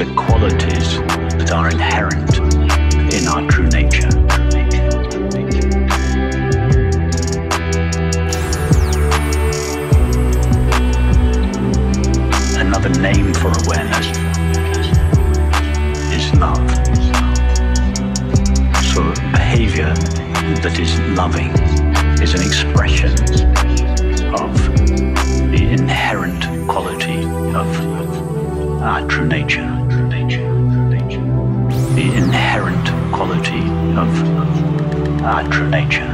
the 0.00 0.14
qualities 0.14 0.96
that 1.36 1.52
are 1.52 1.68
inherent 1.68 2.38
in 3.12 3.28
our 3.28 3.46
true 3.50 3.66
nature. 3.68 4.08
Another 12.58 12.88
name 12.98 13.34
for 13.34 13.52
awareness 13.66 14.08
is 16.16 16.32
love. 16.40 16.70
So 18.94 19.02
behavior 19.32 19.92
that 20.62 20.78
is 20.80 20.98
loving 21.10 21.50
is 22.22 22.32
an 22.32 22.40
expression 22.40 23.12
of 24.32 24.56
the 25.50 25.68
inherent 25.78 26.42
quality 26.66 27.22
of 27.54 28.00
our 28.82 29.06
true 29.06 29.26
nature. 29.26 29.69
Of 34.00 35.22
our 35.22 35.46
true 35.50 35.68
nature. 35.68 36.08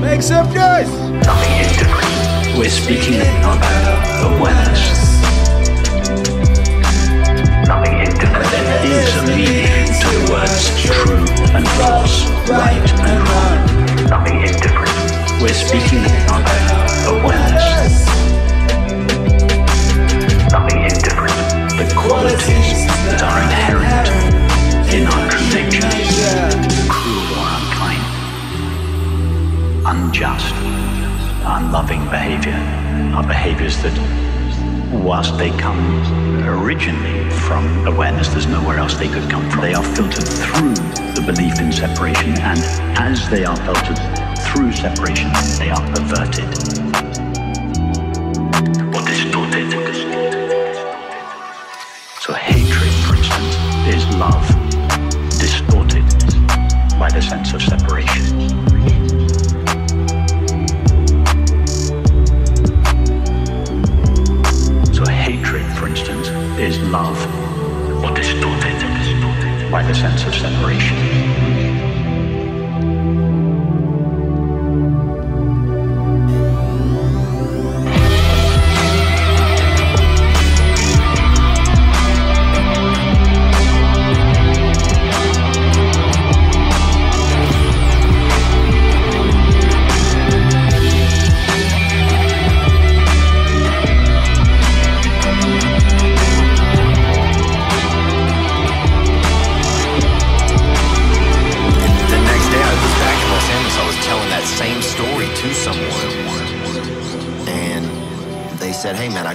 Make 0.00 0.22
some 0.22 0.46
noise! 0.52 0.90
Nothing 1.22 1.54
indifferent. 1.62 2.58
We're 2.58 2.68
speaking 2.68 3.20
about 3.46 4.02
awareness. 4.26 5.22
Nothing 7.68 7.94
indifferent. 8.00 8.50
There 8.50 9.02
is 9.04 9.14
a 9.14 9.22
meaning 9.30 9.86
to 10.02 10.08
the 10.14 10.22
words 10.32 10.64
true 10.82 11.22
and 11.54 11.66
false, 11.78 12.26
right 12.50 12.90
and 13.06 13.20
wrong. 13.30 13.58
Nothing 14.10 14.40
indifferent. 14.42 14.98
We're 15.40 15.54
speaking 15.54 16.02
about 16.26 16.58
awareness. 17.06 18.04
Nothing 20.50 20.82
indifferent. 20.90 21.38
The 21.78 21.86
qualities 21.96 22.86
that 23.06 23.22
are 23.22 23.42
inherent 23.42 24.31
in 24.92 25.06
our 25.06 25.26
nature. 25.54 25.88
Cruel 26.88 27.24
or 27.40 27.48
unkind. 27.56 28.04
Unjust. 29.86 30.54
Unloving 31.44 32.04
behavior 32.10 32.60
are 33.16 33.26
behaviors 33.26 33.76
that, 33.82 33.96
whilst 34.92 35.38
they 35.38 35.50
come 35.58 35.80
originally 36.46 37.30
from 37.30 37.86
awareness, 37.86 38.28
there's 38.28 38.46
nowhere 38.46 38.78
else 38.78 38.94
they 38.94 39.08
could 39.08 39.30
come 39.30 39.48
from. 39.50 39.62
They 39.62 39.74
are 39.74 39.82
filtered 39.82 40.28
through 40.28 40.74
the 41.14 41.22
belief 41.24 41.58
in 41.58 41.72
separation, 41.72 42.38
and 42.40 42.60
as 42.98 43.28
they 43.30 43.44
are 43.44 43.56
filtered 43.56 43.98
through 44.44 44.72
separation, 44.72 45.32
they 45.58 45.70
are 45.70 45.82
perverted 45.94 46.50
or 48.94 49.02
distorted. 49.08 49.72
So 52.20 52.34
hatred, 52.34 52.92
for 53.04 53.16
instance, 53.16 53.56
is 53.88 54.06
love 54.16 54.51
by 57.02 57.10
the 57.10 57.20
sense 57.20 57.52
of 57.52 57.60
separation. 57.60 58.24
So 64.94 65.04
hatred, 65.10 65.66
for 65.76 65.88
instance, 65.88 66.28
is 66.60 66.78
love 66.92 67.18
or 68.04 68.14
distorted 68.14 68.78
by 69.72 69.82
the 69.82 69.94
sense 69.96 70.24
of 70.26 70.32
separation. 70.32 71.21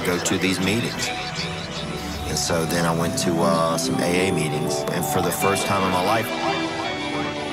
Go 0.07 0.17
to 0.17 0.37
these 0.37 0.57
meetings. 0.61 1.09
And 2.29 2.37
so 2.37 2.63
then 2.63 2.85
I 2.85 2.95
went 2.95 3.17
to 3.19 3.31
uh, 3.41 3.77
some 3.77 3.95
AA 3.95 4.31
meetings. 4.31 4.79
And 4.93 5.03
for 5.03 5.21
the 5.21 5.29
first 5.29 5.67
time 5.67 5.83
in 5.83 5.91
my 5.91 6.01
life, 6.01 6.27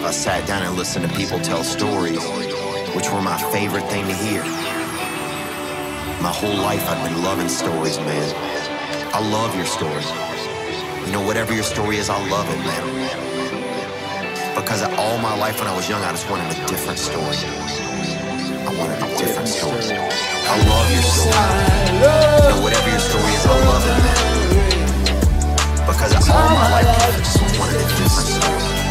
I 0.07 0.13
sat 0.13 0.47
down 0.47 0.63
and 0.63 0.77
listened 0.77 1.05
to 1.09 1.17
people 1.17 1.41
tell 1.41 1.65
stories, 1.65 2.23
which 2.95 3.11
were 3.11 3.21
my 3.21 3.37
favorite 3.51 3.87
thing 3.91 4.07
to 4.07 4.15
hear. 4.15 4.45
My 6.23 6.31
whole 6.31 6.55
life 6.55 6.89
I've 6.89 7.03
been 7.11 7.25
loving 7.25 7.49
stories, 7.49 7.99
man. 7.99 8.33
I 9.13 9.19
love 9.19 9.57
your 9.57 9.67
story. 9.67 10.05
You 11.07 11.13
know, 11.13 11.27
whatever 11.27 11.53
your 11.53 11.65
story 11.65 11.97
is, 11.97 12.09
I 12.09 12.19
love 12.29 12.49
it, 12.49 12.59
man 12.59 13.21
because 14.55 14.83
all 14.97 15.19
my 15.19 15.37
life 15.37 15.59
when 15.59 15.69
I 15.69 15.77
was 15.77 15.89
young, 15.89 16.03
I 16.03 16.13
just 16.13 16.31
wanted 16.31 16.47
a 16.57 16.67
different 16.67 16.99
story. 16.99 17.37
I 17.37 18.75
wanted 18.79 19.03
a 19.03 19.19
different 19.19 19.49
story. 19.49 20.34
I 20.47 20.57
love 20.69 20.91
your 20.93 21.03
story. 21.03 22.01
Know, 22.01 22.63
whatever 22.63 22.91
your 22.91 22.99
story 23.01 23.33
is, 23.33 23.47
I 23.47 23.49
love 23.65 23.85
it. 23.89 23.97
Because 25.87 26.29
all 26.29 26.49
my 26.51 26.71
life, 26.71 26.87
I 26.87 27.19
just 27.19 27.59
wanted 27.59 27.77
a 27.77 27.89
different 27.89 28.11
story. 28.11 28.84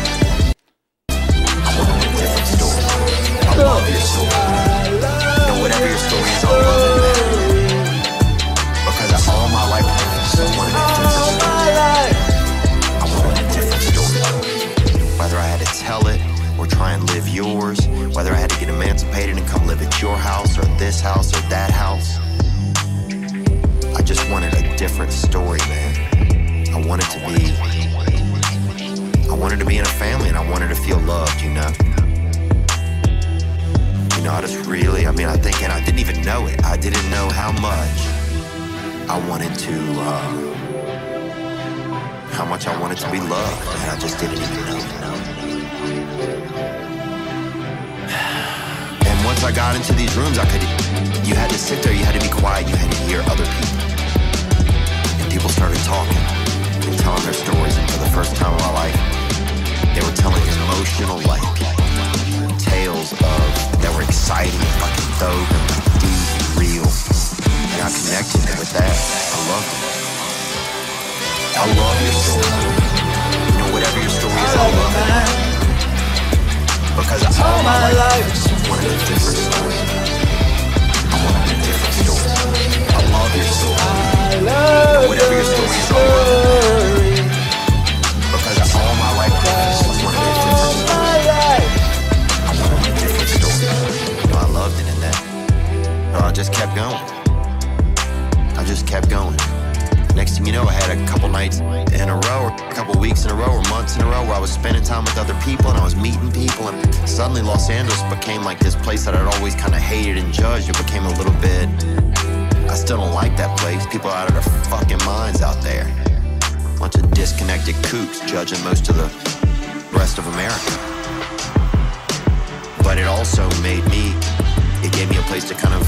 Place 125.33 125.49
to 125.49 125.55
kind 125.55 125.73
of, 125.73 125.81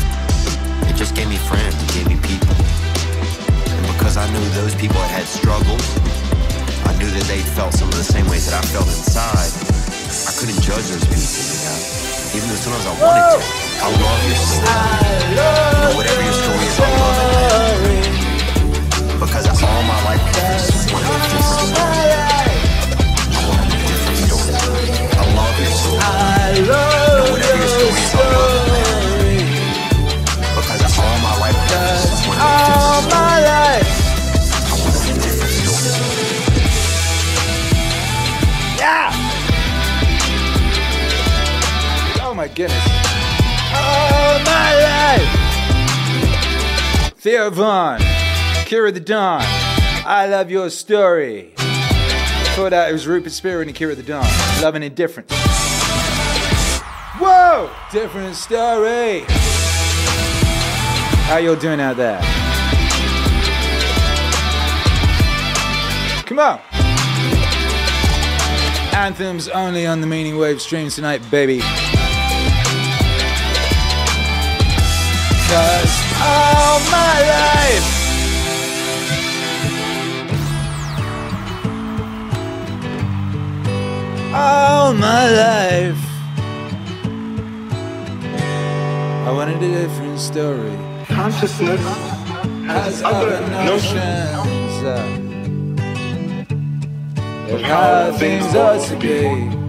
it 0.89 0.95
just 0.95 1.13
gave 1.13 1.29
me 1.29 1.37
friends, 1.37 1.77
it 1.77 1.93
gave 1.93 2.07
me 2.09 2.17
people. 2.17 2.57
And 3.77 3.85
because 3.93 4.17
I 4.17 4.25
knew 4.33 4.41
those 4.57 4.73
people 4.73 4.97
had 5.05 5.21
had 5.21 5.27
struggles, 5.29 5.85
I 6.89 6.97
knew 6.97 7.05
that 7.13 7.29
they 7.29 7.45
felt 7.53 7.71
some 7.77 7.87
of 7.89 7.93
the 7.93 8.03
same 8.03 8.25
ways 8.25 8.49
that 8.49 8.57
I 8.57 8.65
felt 8.73 8.89
inside. 8.89 9.53
I 10.25 10.33
couldn't 10.33 10.57
judge 10.65 10.89
those 10.89 11.05
people, 11.05 11.29
you 11.29 11.61
know? 11.61 11.77
Even 12.33 12.45
though 12.49 12.57
sometimes 12.57 12.89
I 12.89 12.93
wanted 12.97 13.37
to. 13.37 13.41
I 13.85 13.89
love 14.01 14.21
your 14.25 14.41
story. 14.49 14.65
You 15.29 15.37
know, 15.37 15.93
whatever 15.93 16.21
your 16.25 16.37
story 16.41 16.65
is, 16.65 16.81
I 16.81 16.89
love 16.97 17.85
it. 17.85 18.01
Because 19.21 19.45
all 19.45 19.83
my 19.85 19.99
life, 20.09 20.25
I 20.25 20.57
just 20.57 20.89
wanted 20.89 22.33
a 22.33 22.34
Goodness. 42.55 42.87
Oh 43.73 44.41
my 44.45 44.73
life! 45.19 47.11
Theo 47.17 47.49
Von, 47.49 48.01
Akira 48.61 48.93
the 48.93 49.01
Don, 49.01 49.41
I 49.43 50.25
love 50.29 50.49
your 50.49 50.69
story. 50.69 51.51
Before 51.57 52.69
that, 52.69 52.89
it 52.89 52.93
was 52.93 53.07
Rupert 53.07 53.33
Spira 53.33 53.59
and 53.59 53.69
Akira 53.69 53.93
the 53.93 54.03
Don, 54.03 54.23
Love 54.61 54.75
and 54.75 54.85
Indifference. 54.85 55.33
Whoa! 57.17 57.69
Different 57.91 58.37
story. 58.37 59.25
How 61.27 61.35
y'all 61.39 61.57
doing 61.57 61.81
out 61.81 61.97
there? 61.97 62.21
Come 66.25 66.39
on. 66.39 66.61
Anthems 68.95 69.49
only 69.49 69.85
on 69.85 69.99
the 69.99 70.07
Meaning 70.07 70.37
Wave 70.37 70.61
streams 70.61 70.95
tonight, 70.95 71.19
baby. 71.29 71.61
Cause 75.47 75.95
all 76.19 76.75
oh, 76.75 76.89
my 76.91 77.15
life. 77.35 77.89
All 84.33 84.93
my 84.95 85.23
life. 85.43 86.03
I 89.27 89.31
wanted 89.31 89.61
a 89.61 89.69
different 89.69 90.19
story. 90.19 90.77
Consciousness 91.07 91.81
Has 92.65 93.03
other 93.03 93.39
notions 93.65 94.75
of 97.51 97.61
how 97.61 98.11
things 98.17 98.55
ought 98.55 98.81
to 98.87 98.95
be. 98.97 99.64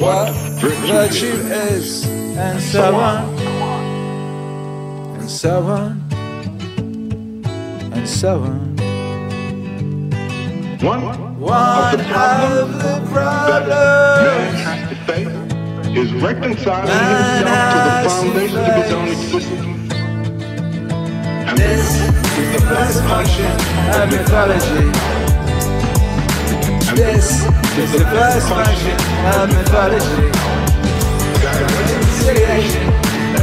What 0.00 0.32
virtue 0.60 1.26
is, 1.26 2.06
and 2.08 2.58
so 2.58 2.94
on, 2.94 3.38
and 5.18 5.30
so 5.30 5.62
on, 5.64 6.02
and 7.92 8.08
so 8.08 8.40
on. 8.40 8.76
One, 10.80 11.02
One 11.38 11.94
of 11.94 11.98
the 11.98 12.04
problems 12.04 12.82
the 12.82 12.88
that 12.88 13.10
problems 13.12 14.24
man 14.24 14.54
has 14.54 14.88
to 14.88 14.96
face 15.04 15.36
is 15.98 16.08
reconciling 16.22 16.88
himself 16.88 17.68
to 17.74 17.78
the 17.84 17.92
foundations 18.08 18.56
of 18.56 18.74
his 18.74 18.92
own 18.92 19.08
existence. 19.08 19.92
And 21.46 21.58
This 21.58 21.84
is 22.38 22.48
the 22.54 22.62
first 22.66 22.98
function 23.04 23.52
of 24.00 24.04
mythology. 24.10 24.88
This 26.96 27.44
is 27.78 27.92
the 27.92 28.04
first 28.06 28.48
function 28.48 28.96
of 29.36 29.48
mythology. 29.48 30.30
Reconciliation 31.44 32.86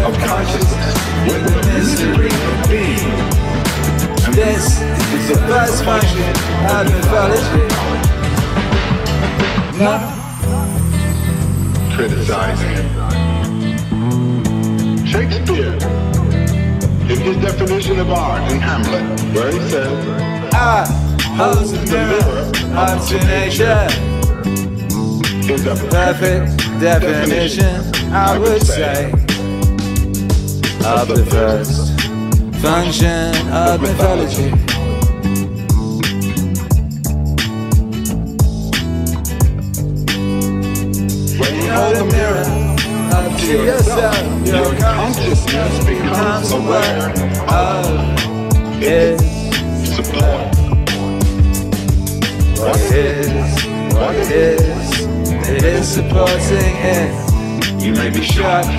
of 0.04 0.14
consciousness 0.20 0.96
with 1.28 1.44
the 1.48 1.56
mystery 1.72 2.28
of 2.28 2.70
being. 2.70 3.12
This 4.36 4.82
is 5.14 5.30
the 5.30 5.38
first 5.48 5.84
function 5.86 6.28
of 6.68 6.86
mythology. 6.92 7.68
Not 9.82 10.02
criticizing. 11.96 12.88
Shakespeare, 15.06 15.74
in 17.10 17.20
his 17.22 17.38
definition 17.38 18.00
of 18.00 18.10
art 18.12 18.52
in 18.52 18.60
Hamlet, 18.60 19.20
where 19.34 19.52
he 19.52 19.60
says, 19.70 20.54
I 20.54 20.86
hold 21.38 21.70
the 21.70 21.80
mirror 21.92 22.52
to 23.08 23.18
nature. 23.26 24.17
A 25.50 25.76
Perfect 25.90 26.58
definition, 26.82 27.82
I 28.12 28.38
would 28.38 28.62
say, 28.62 29.12
of 30.86 31.08
the 31.08 31.26
first 31.32 31.94
function 32.62 33.32
of 33.54 33.82
mythology. 33.82 34.52
When 41.40 41.56
you 41.56 41.72
Hold 41.72 41.96
the 41.96 42.06
mirror 42.12 42.44
up 43.16 43.40
to 43.40 43.52
yourself, 43.64 44.48
your 44.48 44.76
consciousness 44.82 45.86
becomes 45.86 46.52
aware 46.52 47.10
of 47.48 48.84
its 48.84 49.24
support. 49.96 50.58
what 52.60 52.82
is, 52.92 53.66
what 53.94 54.16
is, 54.16 54.67
it 55.68 55.76
is 55.76 55.88
supporting 55.96 56.76
it. 56.80 57.84
You 57.84 57.92
may 57.92 58.10
be 58.10 58.22
shocked 58.22 58.70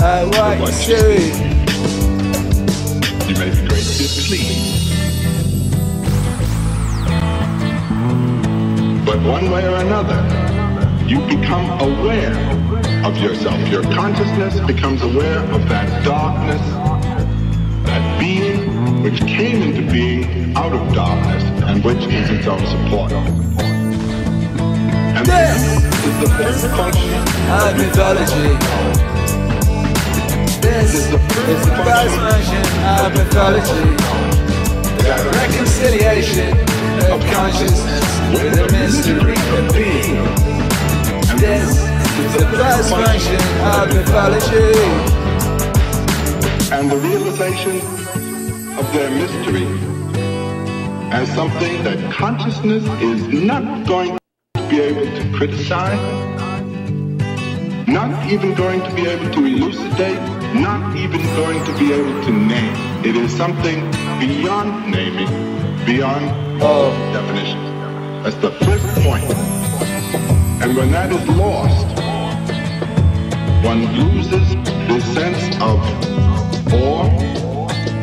at 0.00 0.24
what 0.26 0.58
you 0.60 0.66
see. 0.68 1.28
You 3.28 3.34
may 3.36 3.50
be 3.50 3.68
greatly 3.68 4.08
pleased. 4.24 4.88
But 9.04 9.18
one 9.22 9.50
way 9.50 9.66
or 9.66 9.76
another, 9.76 10.18
you 11.06 11.18
become 11.26 11.66
aware 11.80 12.34
of 13.04 13.18
yourself. 13.18 13.60
Your 13.68 13.82
consciousness 13.82 14.58
becomes 14.66 15.02
aware 15.02 15.40
of 15.52 15.68
that 15.68 16.02
darkness, 16.02 16.62
that 17.84 18.18
being 18.18 19.02
which 19.02 19.20
came 19.20 19.60
into 19.60 19.92
being 19.92 20.56
out 20.56 20.72
of 20.72 20.94
darkness 20.94 21.42
and 21.68 21.84
which 21.84 22.04
is 22.06 22.30
its 22.30 22.46
own 22.46 22.64
support. 22.66 23.67
This 25.28 25.60
is 26.08 26.16
the 26.24 26.30
first 26.38 26.64
function 26.76 27.20
of 27.58 27.76
mythology. 27.76 28.50
This 30.60 30.94
is 30.94 31.06
the 31.10 31.18
first 31.18 31.68
function 32.16 32.64
of 32.96 33.08
mythology. 33.18 33.86
Reconciliation 35.38 36.50
of 37.12 37.20
consciousness 37.32 38.06
with 38.32 38.54
the 38.56 38.66
mystery 38.72 39.38
of 39.58 39.64
being. 39.72 40.16
This 41.38 41.70
is 42.24 42.32
the 42.40 42.46
first 42.56 42.90
function 42.90 43.40
of 43.72 43.84
mythology. 43.94 45.18
and 46.70 46.90
the 46.90 46.96
realization 46.96 47.76
of 48.78 48.92
their 48.92 49.10
mystery 49.10 49.66
as 51.10 51.26
something 51.34 51.82
that 51.82 52.12
consciousness 52.12 52.84
is 53.00 53.26
not 53.28 53.86
going 53.86 54.18
be 54.68 54.80
able 54.80 55.04
to 55.04 55.32
criticize, 55.34 55.98
not 57.88 58.30
even 58.30 58.54
going 58.54 58.82
to 58.82 58.94
be 58.94 59.06
able 59.06 59.30
to 59.32 59.46
elucidate, 59.46 60.20
not 60.54 60.94
even 60.94 61.22
going 61.36 61.64
to 61.64 61.78
be 61.78 61.92
able 61.92 62.22
to 62.24 62.30
name. 62.30 62.74
It 63.02 63.16
is 63.16 63.34
something 63.34 63.90
beyond 64.20 64.90
naming, 64.90 65.26
beyond 65.86 66.62
all 66.62 66.90
definitions. 67.14 67.64
That's 68.24 68.36
the 68.36 68.50
first 68.64 68.86
point. 69.02 69.24
And 70.62 70.76
when 70.76 70.90
that 70.92 71.12
is 71.12 71.26
lost, 71.28 71.86
one 73.64 73.86
loses 73.96 74.48
the 74.86 75.00
sense 75.14 75.56
of 75.62 75.78
awe, 76.74 77.08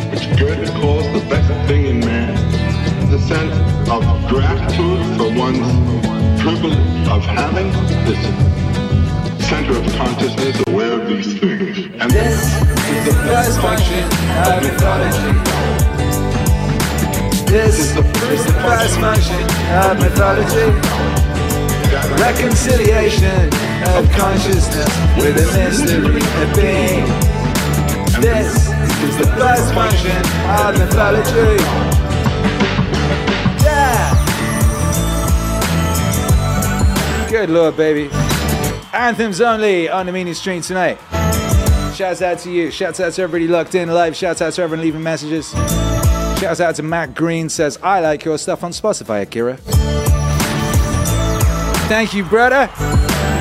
which 0.10 0.40
Goethe 0.40 0.72
calls 0.82 1.06
the 1.14 1.24
best 1.30 1.68
thing 1.68 1.86
in 1.86 2.00
man, 2.00 3.12
the 3.12 3.20
sense 3.20 3.56
of 3.92 4.02
gratitude 4.28 5.18
for 5.18 5.32
one's 5.38 6.15
of 6.48 7.26
having 7.26 7.72
this 8.06 8.22
center 9.50 9.76
of 9.76 9.86
consciousness 9.98 10.62
aware 10.68 11.02
of 11.02 11.08
these 11.08 11.40
things. 11.40 11.78
And 12.00 12.12
this 12.12 12.38
is 12.86 13.06
the 13.06 13.14
first 13.26 13.60
function 13.62 14.04
of 14.46 14.62
mythology. 14.62 15.34
This 17.50 17.80
is 17.80 17.96
the 17.96 18.04
first 18.22 18.94
function 19.02 19.42
of 19.74 19.98
mythology. 19.98 20.70
Reconciliation 22.22 23.50
of 23.98 24.06
consciousness 24.12 24.92
with 25.18 25.38
the 25.42 25.50
mystery 25.58 26.22
of 26.44 26.56
being. 26.56 27.06
This 28.22 28.70
is 29.02 29.18
the 29.18 29.34
first 29.36 29.74
function 29.74 30.22
of 30.62 30.78
mythology. 30.78 31.96
Good 37.36 37.50
lord, 37.50 37.76
baby. 37.76 38.10
Anthems 38.94 39.42
only 39.42 39.90
on 39.90 40.06
the 40.06 40.14
meaning 40.14 40.34
stream 40.34 40.62
tonight. 40.62 40.98
Shouts 41.94 42.22
out 42.22 42.40
to 42.40 42.50
you. 42.50 42.72
Shouts 42.72 43.02
out 43.02 43.12
to 43.12 43.24
everybody 43.24 43.50
locked 43.50 43.76
in 43.76 43.90
live. 43.90 44.16
Shouts 44.16 44.42
out 44.42 44.54
to 44.54 44.62
everyone 44.62 44.86
leaving 44.86 45.04
messages. 45.04 45.52
Shouts 46.40 46.62
out 46.62 46.76
to 46.76 46.84
Matt 46.84 47.14
Green 47.14 47.50
says, 47.50 47.78
I 47.84 48.00
like 48.00 48.24
your 48.24 48.38
stuff 48.38 48.64
on 48.64 48.72
Spotify, 48.72 49.24
Akira. 49.24 49.58
Thank 51.90 52.14
you, 52.14 52.24
brother. 52.24 52.70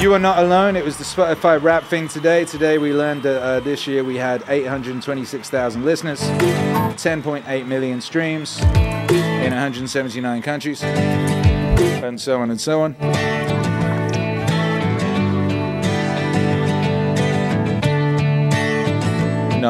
You 0.02 0.12
are 0.12 0.18
not 0.18 0.42
alone. 0.42 0.74
It 0.74 0.84
was 0.84 0.96
the 0.98 1.04
Spotify 1.04 1.62
rap 1.62 1.84
thing 1.84 2.08
today. 2.08 2.44
Today 2.44 2.78
we 2.78 2.92
learned 2.92 3.22
that 3.22 3.40
uh, 3.40 3.60
this 3.60 3.86
year 3.86 4.02
we 4.02 4.16
had 4.16 4.42
826,000 4.48 5.84
listeners, 5.84 6.20
10.8 6.20 7.66
million 7.68 8.00
streams 8.00 8.60
in 8.60 9.52
179 9.52 10.42
countries, 10.42 10.82
and 10.82 12.20
so 12.20 12.40
on 12.40 12.50
and 12.50 12.60
so 12.60 12.82
on. 12.82 13.33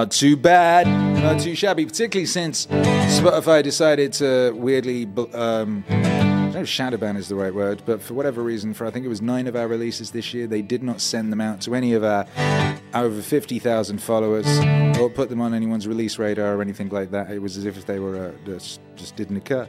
Not 0.04 0.10
too 0.10 0.36
bad, 0.36 0.86
not 1.22 1.40
too 1.40 1.54
shabby, 1.54 1.86
particularly 1.86 2.26
since 2.26 2.66
Spotify 2.66 3.62
decided 3.62 4.12
to 4.12 4.52
weirdly 4.54 5.08
um, 5.32 5.82
know 5.88 6.62
shadow 6.62 6.98
ban 6.98 7.16
is 7.16 7.28
the 7.28 7.34
right 7.34 7.54
word, 7.54 7.82
but 7.86 8.02
for 8.02 8.12
whatever 8.12 8.42
reason, 8.42 8.74
for 8.74 8.86
I 8.86 8.90
think 8.90 9.06
it 9.06 9.08
was 9.08 9.22
nine 9.22 9.46
of 9.46 9.56
our 9.56 9.66
releases 9.66 10.10
this 10.10 10.34
year, 10.34 10.46
they 10.46 10.60
did 10.60 10.82
not 10.82 11.00
send 11.00 11.32
them 11.32 11.40
out 11.40 11.62
to 11.62 11.74
any 11.74 11.94
of 11.94 12.04
our 12.04 12.26
over 12.92 13.22
50,000 13.22 13.96
followers 14.02 14.46
or 14.98 15.08
put 15.08 15.30
them 15.30 15.40
on 15.40 15.54
anyone's 15.54 15.88
release 15.88 16.18
radar 16.18 16.54
or 16.54 16.60
anything 16.60 16.90
like 16.90 17.10
that. 17.12 17.30
It 17.30 17.38
was 17.38 17.56
as 17.56 17.64
if 17.64 17.86
they 17.86 17.98
were 17.98 18.26
uh, 18.26 18.32
just, 18.44 18.80
just 18.96 19.16
didn't 19.16 19.38
occur. 19.38 19.66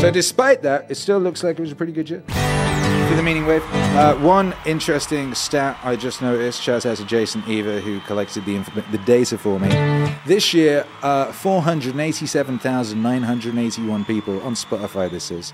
So, 0.00 0.10
despite 0.10 0.62
that, 0.62 0.90
it 0.90 0.94
still 0.94 1.18
looks 1.18 1.44
like 1.44 1.58
it 1.58 1.62
was 1.62 1.72
a 1.72 1.76
pretty 1.76 1.92
good 1.92 2.08
year 2.08 2.24
for 3.08 3.14
the 3.14 3.22
Meaning 3.22 3.46
Wave. 3.46 3.62
Uh, 3.72 4.14
one 4.16 4.52
interesting 4.64 5.34
stat 5.34 5.78
I 5.82 5.96
just 5.96 6.22
noticed, 6.22 6.62
shout 6.62 6.86
out 6.86 6.96
to 6.98 7.04
Jason 7.04 7.42
Eva 7.46 7.80
who 7.80 8.00
collected 8.00 8.44
the, 8.44 8.56
inf- 8.56 8.90
the 8.90 8.98
data 8.98 9.38
for 9.38 9.60
me. 9.60 9.68
This 10.26 10.52
year, 10.54 10.84
uh, 11.02 11.32
487,981 11.32 14.04
people 14.04 14.40
on 14.42 14.54
Spotify, 14.54 15.10
this 15.10 15.30
is, 15.30 15.52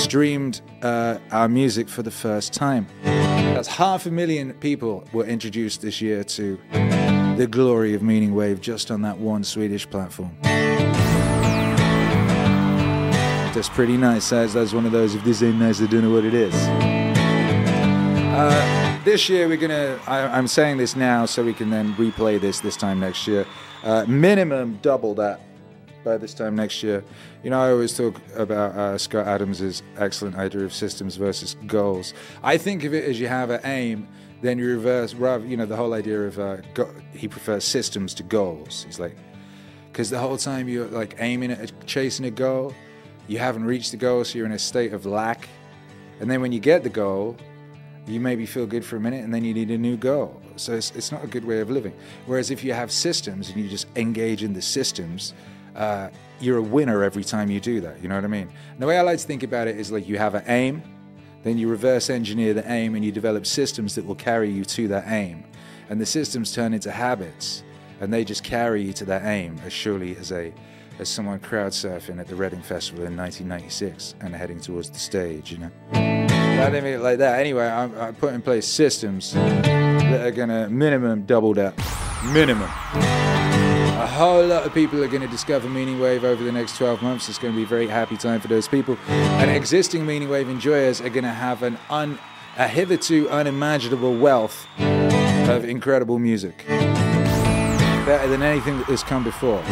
streamed 0.00 0.60
uh, 0.82 1.18
our 1.30 1.48
music 1.48 1.88
for 1.88 2.02
the 2.02 2.10
first 2.10 2.52
time. 2.52 2.86
That's 3.02 3.68
half 3.68 4.06
a 4.06 4.10
million 4.10 4.52
people 4.54 5.04
were 5.12 5.24
introduced 5.24 5.82
this 5.82 6.00
year 6.00 6.24
to 6.24 6.58
the 7.36 7.46
glory 7.48 7.94
of 7.94 8.02
Meaning 8.02 8.34
Wave 8.34 8.60
just 8.60 8.90
on 8.90 9.02
that 9.02 9.18
one 9.18 9.44
Swedish 9.44 9.88
platform. 9.88 10.36
That's 13.58 13.68
pretty 13.68 13.96
nice. 13.96 14.30
That's, 14.30 14.54
that's 14.54 14.72
one 14.72 14.86
of 14.86 14.92
those, 14.92 15.16
if 15.16 15.24
this 15.24 15.42
ain't 15.42 15.56
nice, 15.58 15.82
I 15.82 15.86
don't 15.86 16.04
know 16.04 16.12
what 16.12 16.24
it 16.24 16.32
is. 16.32 16.54
Uh, 18.38 19.00
this 19.04 19.28
year 19.28 19.48
we're 19.48 19.56
gonna. 19.56 19.98
I, 20.06 20.38
am 20.38 20.46
saying 20.46 20.76
this 20.76 20.94
now 20.94 21.26
so 21.26 21.42
we 21.42 21.52
can 21.52 21.68
then 21.68 21.92
replay 21.94 22.40
this 22.40 22.60
this 22.60 22.76
time 22.76 23.00
next 23.00 23.26
year. 23.26 23.44
Uh, 23.82 24.04
minimum 24.06 24.78
double 24.80 25.12
that 25.16 25.40
by 26.04 26.16
this 26.18 26.34
time 26.34 26.54
next 26.54 26.84
year. 26.84 27.02
You 27.42 27.50
know, 27.50 27.60
I 27.60 27.72
always 27.72 27.96
talk 27.96 28.20
about 28.36 28.76
uh, 28.76 28.96
Scott 28.96 29.26
Adams's 29.26 29.82
excellent 29.96 30.36
idea 30.36 30.62
of 30.62 30.72
systems 30.72 31.16
versus 31.16 31.56
goals. 31.66 32.14
I 32.44 32.58
think 32.58 32.84
of 32.84 32.94
it 32.94 33.06
as 33.06 33.18
you 33.18 33.26
have 33.26 33.50
an 33.50 33.60
aim, 33.64 34.06
then 34.40 34.60
you 34.60 34.68
reverse. 34.68 35.14
Rather, 35.14 35.44
you 35.44 35.56
know, 35.56 35.66
the 35.66 35.74
whole 35.74 35.94
idea 35.94 36.20
of 36.28 36.38
uh, 36.38 36.58
go, 36.74 36.88
he 37.12 37.26
prefers 37.26 37.64
systems 37.64 38.14
to 38.14 38.22
goals. 38.22 38.84
He's 38.84 39.00
like, 39.00 39.16
because 39.90 40.10
the 40.10 40.18
whole 40.20 40.36
time 40.36 40.68
you're 40.68 40.86
like 40.86 41.16
aiming 41.18 41.50
at 41.50 41.72
chasing 41.88 42.24
a 42.24 42.30
goal, 42.30 42.72
you 43.28 43.38
haven't 43.38 43.64
reached 43.64 43.92
the 43.92 43.96
goal, 43.96 44.24
so 44.24 44.38
you're 44.38 44.46
in 44.46 44.52
a 44.52 44.58
state 44.58 44.92
of 44.92 45.06
lack. 45.06 45.48
And 46.20 46.30
then 46.30 46.40
when 46.40 46.50
you 46.50 46.58
get 46.58 46.82
the 46.82 46.88
goal, 46.88 47.36
you 48.08 48.20
maybe 48.20 48.46
feel 48.46 48.66
good 48.66 48.84
for 48.84 48.96
a 48.96 49.00
minute 49.00 49.22
and 49.22 49.32
then 49.32 49.44
you 49.44 49.52
need 49.52 49.70
a 49.70 49.78
new 49.78 49.96
goal. 49.96 50.40
So 50.56 50.72
it's, 50.74 50.90
it's 50.92 51.12
not 51.12 51.22
a 51.22 51.26
good 51.26 51.44
way 51.44 51.60
of 51.60 51.70
living. 51.70 51.92
Whereas 52.26 52.50
if 52.50 52.64
you 52.64 52.72
have 52.72 52.90
systems 52.90 53.50
and 53.50 53.62
you 53.62 53.68
just 53.68 53.86
engage 53.96 54.42
in 54.42 54.54
the 54.54 54.62
systems, 54.62 55.34
uh, 55.76 56.08
you're 56.40 56.58
a 56.58 56.62
winner 56.62 57.02
every 57.02 57.22
time 57.22 57.50
you 57.50 57.60
do 57.60 57.80
that. 57.82 58.02
You 58.02 58.08
know 58.08 58.14
what 58.14 58.24
I 58.24 58.28
mean? 58.28 58.48
And 58.72 58.80
the 58.80 58.86
way 58.86 58.98
I 58.98 59.02
like 59.02 59.18
to 59.18 59.26
think 59.26 59.42
about 59.42 59.68
it 59.68 59.78
is 59.78 59.92
like 59.92 60.08
you 60.08 60.16
have 60.16 60.34
an 60.34 60.44
aim, 60.46 60.82
then 61.42 61.58
you 61.58 61.68
reverse 61.68 62.10
engineer 62.10 62.54
the 62.54 62.68
aim 62.70 62.94
and 62.94 63.04
you 63.04 63.12
develop 63.12 63.46
systems 63.46 63.94
that 63.94 64.04
will 64.04 64.14
carry 64.14 64.50
you 64.50 64.64
to 64.64 64.88
that 64.88 65.04
aim. 65.08 65.44
And 65.90 66.00
the 66.00 66.06
systems 66.06 66.52
turn 66.52 66.74
into 66.74 66.90
habits 66.90 67.62
and 68.00 68.12
they 68.12 68.24
just 68.24 68.42
carry 68.42 68.82
you 68.82 68.92
to 68.94 69.04
that 69.06 69.24
aim 69.24 69.60
as 69.64 69.72
surely 69.72 70.16
as 70.16 70.32
a 70.32 70.52
as 70.98 71.08
someone 71.08 71.38
crowd 71.38 71.72
surfing 71.72 72.18
at 72.18 72.26
the 72.26 72.34
Reading 72.34 72.60
Festival 72.60 73.04
in 73.04 73.16
1996 73.16 74.16
and 74.20 74.34
heading 74.34 74.60
towards 74.60 74.90
the 74.90 74.98
stage, 74.98 75.52
you 75.52 75.58
know. 75.58 75.70
I 75.92 76.70
didn't 76.70 76.84
mean 76.84 76.94
it 76.94 77.00
like 77.00 77.18
that. 77.18 77.38
Anyway, 77.38 77.66
I, 77.66 78.08
I 78.08 78.12
put 78.12 78.34
in 78.34 78.42
place 78.42 78.66
systems 78.66 79.32
that 79.32 80.26
are 80.26 80.32
going 80.32 80.48
to 80.48 80.68
minimum 80.68 81.24
double 81.24 81.54
that. 81.54 81.76
Minimum. 82.32 82.68
A 83.98 84.06
whole 84.06 84.44
lot 84.44 84.64
of 84.64 84.74
people 84.74 85.02
are 85.02 85.08
going 85.08 85.22
to 85.22 85.28
discover 85.28 85.68
Meaning 85.68 86.00
Wave 86.00 86.24
over 86.24 86.42
the 86.42 86.52
next 86.52 86.76
12 86.76 87.00
months. 87.00 87.28
It's 87.28 87.38
going 87.38 87.52
to 87.52 87.56
be 87.56 87.62
a 87.62 87.66
very 87.66 87.86
happy 87.86 88.16
time 88.16 88.40
for 88.40 88.48
those 88.48 88.66
people. 88.66 88.98
And 89.08 89.50
existing 89.50 90.04
Meaning 90.04 90.28
Wave 90.28 90.48
enjoyers 90.48 91.00
are 91.00 91.10
going 91.10 91.24
to 91.24 91.30
have 91.30 91.62
an 91.62 91.78
un, 91.90 92.18
a 92.56 92.66
hitherto 92.66 93.28
unimaginable 93.28 94.16
wealth 94.16 94.66
of 94.78 95.64
incredible 95.64 96.18
music. 96.18 96.64
Better 96.66 98.28
than 98.28 98.42
anything 98.42 98.78
that 98.78 98.86
has 98.86 99.02
come 99.02 99.22
before. 99.22 99.62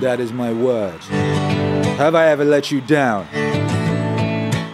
That 0.00 0.20
is 0.20 0.32
my 0.32 0.52
word. 0.52 1.00
Have 1.96 2.14
I 2.14 2.28
ever 2.28 2.44
let 2.44 2.70
you 2.70 2.80
down? 2.80 3.24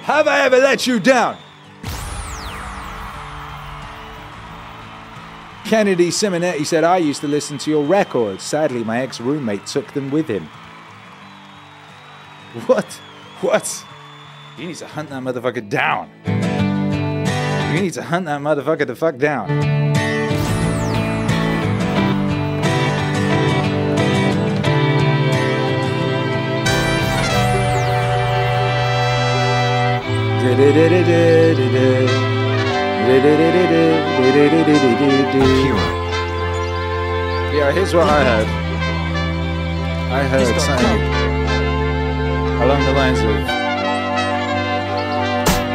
Have 0.03 0.27
I 0.27 0.41
ever 0.41 0.59
let 0.59 0.87
you 0.87 0.99
down? 0.99 1.37
Kennedy 5.64 6.09
Simonetti 6.09 6.66
said, 6.66 6.85
I 6.85 6.99
used 6.99 7.20
to 7.20 7.29
listen 7.29 7.57
to 7.59 7.70
your 7.70 7.85
records. 7.85 8.43
Sadly, 8.43 8.83
my 8.85 9.01
ex 9.01 9.20
roommate 9.20 9.64
took 9.66 9.93
them 9.93 10.11
with 10.11 10.29
him. 10.29 10.49
What? 12.66 12.85
What? 13.41 13.85
You 14.59 14.66
need 14.66 14.77
to 14.77 14.87
hunt 14.87 15.09
that 15.09 15.23
motherfucker 15.23 15.66
down. 15.66 16.11
You 17.75 17.81
need 17.81 17.95
to 17.95 18.03
hunt 18.03 18.27
that 18.27 18.41
motherfucker 18.41 18.87
the 18.87 18.95
fuck 18.95 19.16
down. 19.16 19.82
Yeah, 37.55 37.70
here's 37.70 37.95
what 37.95 38.09
I 38.09 38.24
heard. 38.24 38.49
I 40.11 40.24
heard 40.26 40.61
something 40.61 41.01
along 42.61 42.82
the 42.84 42.93
lines 42.93 43.20
of 43.20 43.26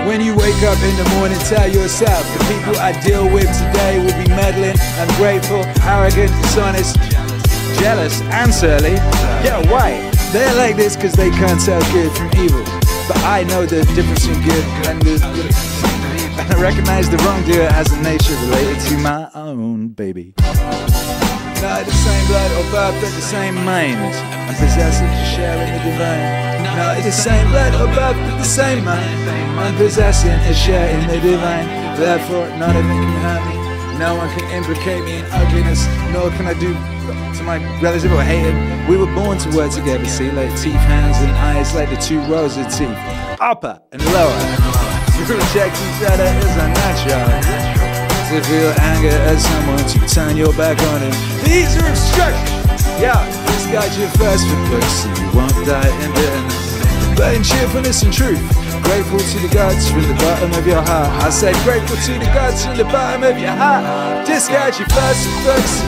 When 0.05 0.19
you 0.19 0.35
wake 0.35 0.61
up 0.63 0.79
in 0.83 0.95
the 0.97 1.09
morning, 1.15 1.39
tell 1.47 1.71
yourself 1.71 2.27
the 2.37 2.43
people 2.51 2.75
I 2.77 2.91
deal 3.01 3.23
with 3.23 3.47
today 3.47 3.99
will 4.03 4.17
be 4.21 4.27
meddling, 4.35 4.75
ungrateful, 4.99 5.63
arrogant, 5.87 6.31
dishonest, 6.43 6.99
jealous, 7.79 8.21
and 8.35 8.53
surly. 8.53 8.95
Yeah, 9.47 9.63
why? 9.71 10.11
They're 10.33 10.55
like 10.55 10.75
this 10.75 10.97
because 10.97 11.13
they 11.13 11.29
can't 11.29 11.61
tell 11.61 11.81
good 11.93 12.11
from 12.17 12.29
evil. 12.35 12.76
But 13.07 13.17
I 13.23 13.43
know 13.43 13.65
the 13.65 13.85
difference 13.95 14.27
in 14.27 14.35
good 14.43 14.65
and 14.87 15.01
the, 15.01 15.15
and 16.39 16.53
I 16.53 16.61
recognize 16.61 17.09
the 17.09 17.17
wrongdoer 17.17 17.67
as 17.71 17.91
a 17.91 18.01
nature 18.01 18.35
related 18.35 18.79
to 18.89 18.97
my 18.97 19.29
own 19.33 19.89
baby. 19.89 20.33
Not 20.37 21.85
the 21.85 21.91
same 21.91 22.27
blood 22.27 22.51
or 22.51 22.69
birth, 22.69 22.95
but 23.01 23.11
the 23.15 23.21
same 23.21 23.55
mind. 23.65 23.95
And 23.97 24.55
possessing 24.57 25.07
to 25.07 25.25
share 25.35 25.55
in 25.55 25.73
the 25.73 25.91
divine. 25.91 26.63
Not 26.75 27.01
the 27.03 27.11
same 27.11 27.47
blood 27.49 27.73
or 27.75 27.87
birth, 27.95 28.15
but 28.15 28.37
the 28.37 28.43
same 28.43 28.83
mind. 28.85 29.29
And 29.29 29.77
possessing 29.77 30.37
to 30.47 30.53
share 30.53 30.89
in 30.99 31.07
the 31.07 31.19
divine. 31.19 31.65
Therefore, 31.97 32.47
none 32.59 32.75
of 32.75 32.85
it 32.85 32.89
can 32.89 33.21
hurt 33.23 33.43
me. 33.49 33.56
No 33.99 34.15
one 34.15 34.29
can 34.37 34.49
implicate 34.51 35.03
me 35.03 35.17
in 35.17 35.25
ugliness, 35.31 35.85
nor 36.13 36.29
can 36.31 36.45
I 36.45 36.53
do 36.53 36.73
to 37.37 37.43
my 37.43 37.57
relative 37.81 38.13
or 38.13 38.21
hate 38.21 38.45
him. 38.45 38.87
We 38.87 38.97
were 38.97 39.13
born 39.13 39.37
to 39.39 39.49
work 39.57 39.71
together, 39.71 40.05
see, 40.05 40.31
like 40.31 40.49
teeth, 40.61 40.73
hands, 40.73 41.17
and 41.17 41.31
eyes, 41.31 41.73
like 41.73 41.89
the 41.89 41.97
two 41.97 42.19
rows 42.31 42.57
of 42.57 42.65
teeth, 42.71 42.97
upper 43.41 43.81
and 43.91 44.03
lower. 44.13 44.83
To 45.17 45.33
reject 45.33 45.75
each 45.75 46.07
other 46.07 46.23
is 46.23 46.55
unnatural 46.55 47.67
to 48.29 48.43
feel 48.43 48.69
anger 48.79 49.07
at 49.07 49.39
someone 49.39 49.83
to 49.87 50.13
turn 50.13 50.35
your 50.35 50.53
back 50.53 50.77
on 50.93 51.01
him. 51.01 51.11
These 51.43 51.75
are 51.77 51.89
obstructions. 51.89 52.83
Yeah, 53.01 53.23
this 53.47 53.65
got 53.67 53.87
you 53.97 54.07
first 54.19 54.45
for 54.45 54.81
so 54.81 55.07
you 55.21 55.31
won't 55.35 55.65
die 55.65 56.03
in 56.03 56.11
bitterness. 56.13 56.66
But 57.17 57.33
in 57.33 57.41
cheerfulness 57.41 58.05
and 58.05 58.13
truth, 58.13 58.37
grateful 58.85 59.17
to 59.17 59.37
the 59.41 59.49
gods 59.49 59.89
from 59.89 60.05
the 60.05 60.13
bottom 60.21 60.53
of 60.53 60.69
your 60.69 60.85
heart. 60.85 61.09
I 61.25 61.33
said 61.33 61.57
grateful 61.65 61.97
to 61.97 62.13
the 62.13 62.29
gods 62.29 62.61
from 62.61 62.77
the 62.77 62.85
bottom 62.85 63.25
of 63.25 63.41
your 63.41 63.57
heart. 63.57 64.21
Discard 64.29 64.77
your 64.77 64.85
you 64.85 64.93
first 64.93 65.25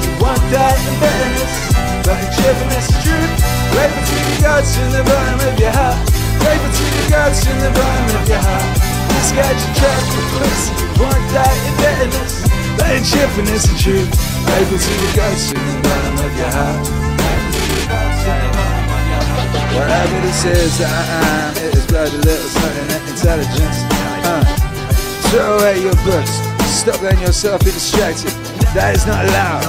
you 0.02 0.10
won't 0.18 0.42
die 0.50 0.74
in 0.74 0.96
bitterness. 0.98 1.54
But 2.02 2.18
in 2.18 2.30
cheerfulness 2.34 2.90
and 2.90 3.02
truth, 3.06 3.34
grateful 3.78 4.04
to 4.10 4.18
the 4.26 4.38
gods 4.42 4.74
from 4.74 4.90
the 4.90 5.06
bottom 5.06 5.40
of 5.46 5.56
your 5.62 5.70
heart. 5.70 6.02
Grateful 6.42 6.72
to 6.74 6.86
the 6.98 7.06
gods 7.14 7.38
from 7.46 7.58
the 7.62 7.72
bottom 7.78 8.10
of 8.10 8.26
your 8.26 8.42
heart. 8.42 8.68
This 9.14 9.30
got 9.30 9.54
you 9.54 9.70
trapped 9.78 10.10
for 10.10 10.26
books, 10.34 10.62
so 10.66 10.74
you 10.82 10.90
won't 10.98 11.26
die 11.30 11.60
in 11.62 11.76
bitterness. 11.78 12.42
But 12.74 12.90
in 12.98 13.04
cheerfulness 13.06 13.70
and 13.70 13.78
truth, 13.78 14.10
grateful 14.50 14.82
to 14.82 14.94
the 14.98 15.12
gods 15.14 15.54
from 15.54 15.62
the 15.62 15.78
bottom 15.86 16.16
of 16.26 16.32
your 16.42 16.52
heart. 16.58 17.09
Wherever 19.76 20.20
this 20.26 20.46
is 20.46 20.78
that 20.80 20.90
I 20.90 21.04
am, 21.30 21.52
it 21.62 21.76
is 21.78 21.86
blood 21.88 22.10
a 22.10 22.18
little 22.18 22.50
something 22.50 22.90
uh, 22.90 23.12
intelligence. 23.14 23.78
Uh, 24.26 24.44
throw 25.30 25.58
away 25.60 25.82
your 25.82 25.96
books, 26.04 26.42
stop 26.66 27.02
letting 27.02 27.22
yourself 27.22 27.62
be 27.62 27.72
distracted. 27.72 28.34
That 28.74 28.96
is 28.96 29.06
not 29.06 29.26
allowed. 29.26 29.66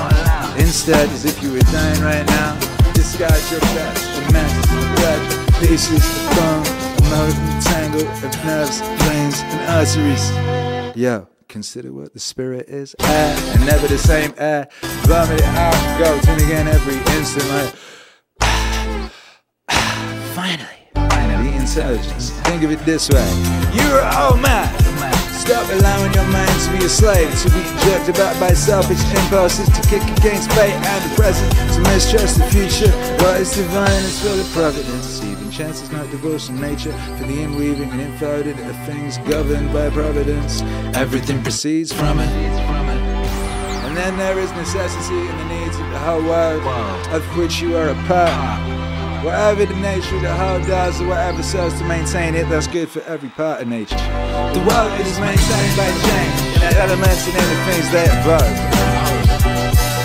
Instead, 0.59 1.09
as 1.11 1.24
if 1.24 1.42
you 1.42 1.53
were 1.53 1.66
dying 1.68 2.01
right 2.01 2.26
now, 2.26 2.59
disguise 2.92 3.44
your 3.53 3.61
the 3.61 4.32
mantis, 4.32 4.66
the 4.72 4.88
blood, 4.96 5.20
pieces, 5.61 6.01
the 6.01 6.22
bone, 6.36 6.64
molten 7.12 7.61
tangle 7.61 8.09
of 8.09 8.32
nerves, 8.44 8.80
veins, 9.05 9.40
and 9.53 9.61
arteries. 9.68 10.32
Yo, 10.96 11.28
consider 11.48 11.92
what 11.92 12.12
the 12.12 12.20
spirit 12.20 12.68
is. 12.68 12.96
Air, 13.01 13.36
and 13.53 13.66
never 13.66 13.86
the 13.86 13.98
same 13.98 14.34
air. 14.38 14.66
Vomit 15.07 15.40
it 15.40 15.46
out, 15.55 15.98
go, 15.98 16.18
then 16.24 16.40
again 16.40 16.68
every 16.68 16.96
instant, 17.16 17.48
like. 17.51 17.74
Finally, 20.51 20.66
finally, 20.94 21.55
intelligence. 21.55 22.30
Think 22.42 22.64
of 22.64 22.72
it 22.72 22.80
this 22.80 23.09
way: 23.09 23.28
You're 23.72 24.03
all 24.03 24.36
mad. 24.36 24.66
Stop 25.30 25.70
allowing 25.70 26.12
your 26.12 26.26
mind 26.26 26.61
to 26.62 26.70
be 26.72 26.84
a 26.84 26.88
slave, 26.88 27.30
to 27.42 27.51
be 27.51 27.62
jerked 27.84 28.09
about 28.09 28.38
by 28.40 28.53
selfish 28.53 28.98
impulses, 29.14 29.68
to 29.68 29.82
kick 29.88 30.03
against 30.18 30.51
fate 30.53 30.74
and 30.74 31.11
the 31.11 31.14
present, 31.14 31.51
to 31.74 31.80
mistrust 31.90 32.38
the 32.38 32.44
future. 32.51 32.90
What 33.22 33.40
is 33.40 33.55
divine 33.55 34.03
is 34.03 34.20
full 34.20 34.38
of 34.38 34.46
providence. 34.51 35.22
Even 35.22 35.51
chance 35.53 35.82
is 35.82 35.90
not 35.92 36.11
divorced 36.11 36.48
from 36.48 36.61
nature, 36.61 36.92
for 37.16 37.24
the 37.24 37.42
inweaving 37.42 37.90
and 37.90 38.01
infolded 38.01 38.59
of 38.59 38.76
things 38.86 39.18
governed 39.18 39.72
by 39.72 39.88
providence. 39.90 40.62
Everything 40.94 41.42
proceeds 41.42 41.92
from 41.92 42.18
it. 42.18 42.28
And 43.86 43.96
then 43.96 44.16
there 44.18 44.38
is 44.38 44.51
necessity 44.53 45.20
in 45.20 45.36
the 45.38 45.44
needs 45.44 45.78
of 45.78 45.88
the 45.90 45.98
whole 45.98 46.22
world, 46.22 46.62
of 47.14 47.22
which 47.36 47.61
you 47.61 47.76
are 47.76 47.88
a 47.88 47.94
part. 48.07 48.80
Whatever 49.22 49.66
the 49.66 49.76
nature 49.76 50.16
of 50.16 50.22
the 50.22 50.32
whole 50.32 50.64
does, 50.64 50.98
or 51.00 51.08
whatever 51.08 51.42
serves 51.42 51.76
to 51.78 51.84
maintain 51.84 52.34
it, 52.34 52.48
that's 52.48 52.66
good 52.66 52.88
for 52.88 53.00
every 53.04 53.28
part 53.28 53.60
of 53.60 53.68
nature. 53.68 54.00
The 54.56 54.64
world 54.64 54.96
is 54.96 55.20
maintained 55.20 55.76
by 55.76 55.92
change, 56.08 56.40
and 56.64 56.72
the 56.72 56.80
elements 56.80 57.28
and 57.28 57.36
the 57.36 57.60
things 57.68 57.86
they 57.92 58.08
above. 58.08 58.48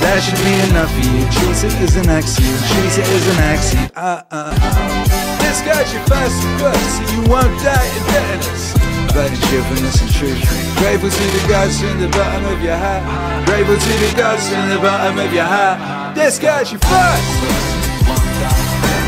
That 0.03 0.19
should 0.19 0.35
be 0.43 0.51
enough 0.67 0.91
for 0.91 0.99
you. 0.99 1.23
Treat 1.31 1.63
it 1.63 1.79
as 1.79 1.95
an 1.95 2.11
axiom, 2.11 2.59
treat 2.75 2.91
it 2.91 3.07
as 3.07 3.25
an 3.31 3.39
axiom. 3.39 3.87
Uh, 3.95 4.21
uh, 4.29 4.51
uh. 4.51 5.39
This 5.39 5.63
got 5.63 5.87
you 5.95 6.03
first 6.11 6.35
book, 6.59 6.75
so 6.75 7.01
you 7.15 7.23
won't 7.31 7.55
die 7.63 7.87
in 7.87 8.03
bitterness. 8.11 8.75
But 9.15 9.31
in 9.31 9.39
cheerfulness 9.47 9.95
and 10.03 10.11
truth. 10.11 10.43
Grateful 10.75 11.07
to 11.07 11.25
the 11.39 11.43
gods 11.47 11.81
in 11.81 12.03
the 12.03 12.11
bottom 12.11 12.51
of 12.51 12.59
your 12.59 12.75
heart. 12.75 13.47
Grateful 13.47 13.79
to 13.79 13.93
the 14.03 14.11
gods 14.19 14.51
in 14.51 14.67
the 14.75 14.79
bottom 14.83 15.17
of 15.23 15.31
your 15.31 15.47
heart. 15.47 16.15
This 16.15 16.37
got 16.37 16.67
you 16.67 16.79
first. 16.83 18.64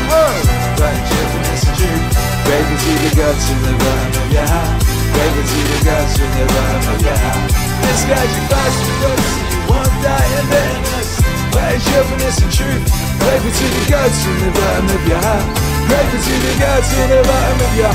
Right, 0.08 1.02
cheerfulness 1.10 1.62
and 1.68 1.76
truth. 1.76 2.04
Grateful 2.46 2.78
to 2.78 2.92
the 3.04 3.12
gods 3.18 3.42
from 3.44 3.60
the 3.66 3.74
bottom 3.76 4.12
of 4.22 4.28
your 4.32 4.46
heart. 4.48 4.80
Grateful 5.12 5.44
to 5.44 5.60
the 5.68 5.78
gods 5.84 6.12
from 6.16 6.30
the 6.38 6.46
bottom 6.48 6.84
of 6.94 7.00
your 7.02 7.18
heart. 7.18 7.50
This 7.84 8.00
got 8.08 8.24
you 8.24 8.42
fast 8.48 8.78
because 8.88 9.26
you 9.52 9.60
won't 9.68 9.94
die 10.00 10.28
in 10.38 10.46
bitterness. 10.48 11.10
Right, 11.52 11.80
cheerfulness 11.82 12.36
and 12.40 12.52
truth. 12.52 12.84
Grateful 13.20 13.52
to 13.52 13.66
the 13.74 13.84
gods 13.90 14.16
from 14.22 14.36
the 14.40 14.50
bottom 14.54 14.86
of 14.96 15.02
your 15.08 15.20
heart. 15.20 15.46
Grateful 15.88 16.20
to 16.24 16.34
the 16.46 16.54
gods 16.56 16.88
from 16.88 17.08
the 17.10 17.22
bottom 17.26 17.58
of 17.66 17.72
your 17.76 17.92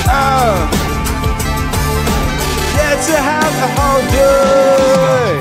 oh. 0.10 0.72
To 2.96 3.12
have 3.12 3.54
a 3.62 3.70
whole 3.78 4.02
day. 4.10 5.38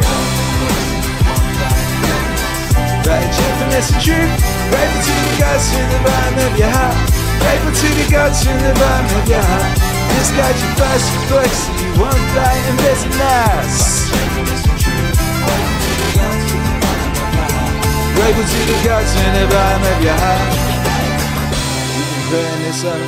Grateful 4.69 5.01
to 5.01 5.15
the 5.25 5.39
the 5.89 6.01
bottom 6.05 6.39
of 6.45 6.59
your 6.59 6.69
heart. 6.69 6.99
To 7.73 7.89
the 7.89 8.07
the 8.59 8.75
bottom 8.75 9.17
of 9.17 9.29
your 9.29 9.41
heart. 9.41 9.79
This 10.13 10.29
got 10.37 10.55
you 10.61 10.71
won't 12.03 12.21
die. 12.35 12.65
To 18.15 18.21
the 18.23 18.79
your. 18.83 20.23
You've. 21.97 22.31
And. 22.31 23.03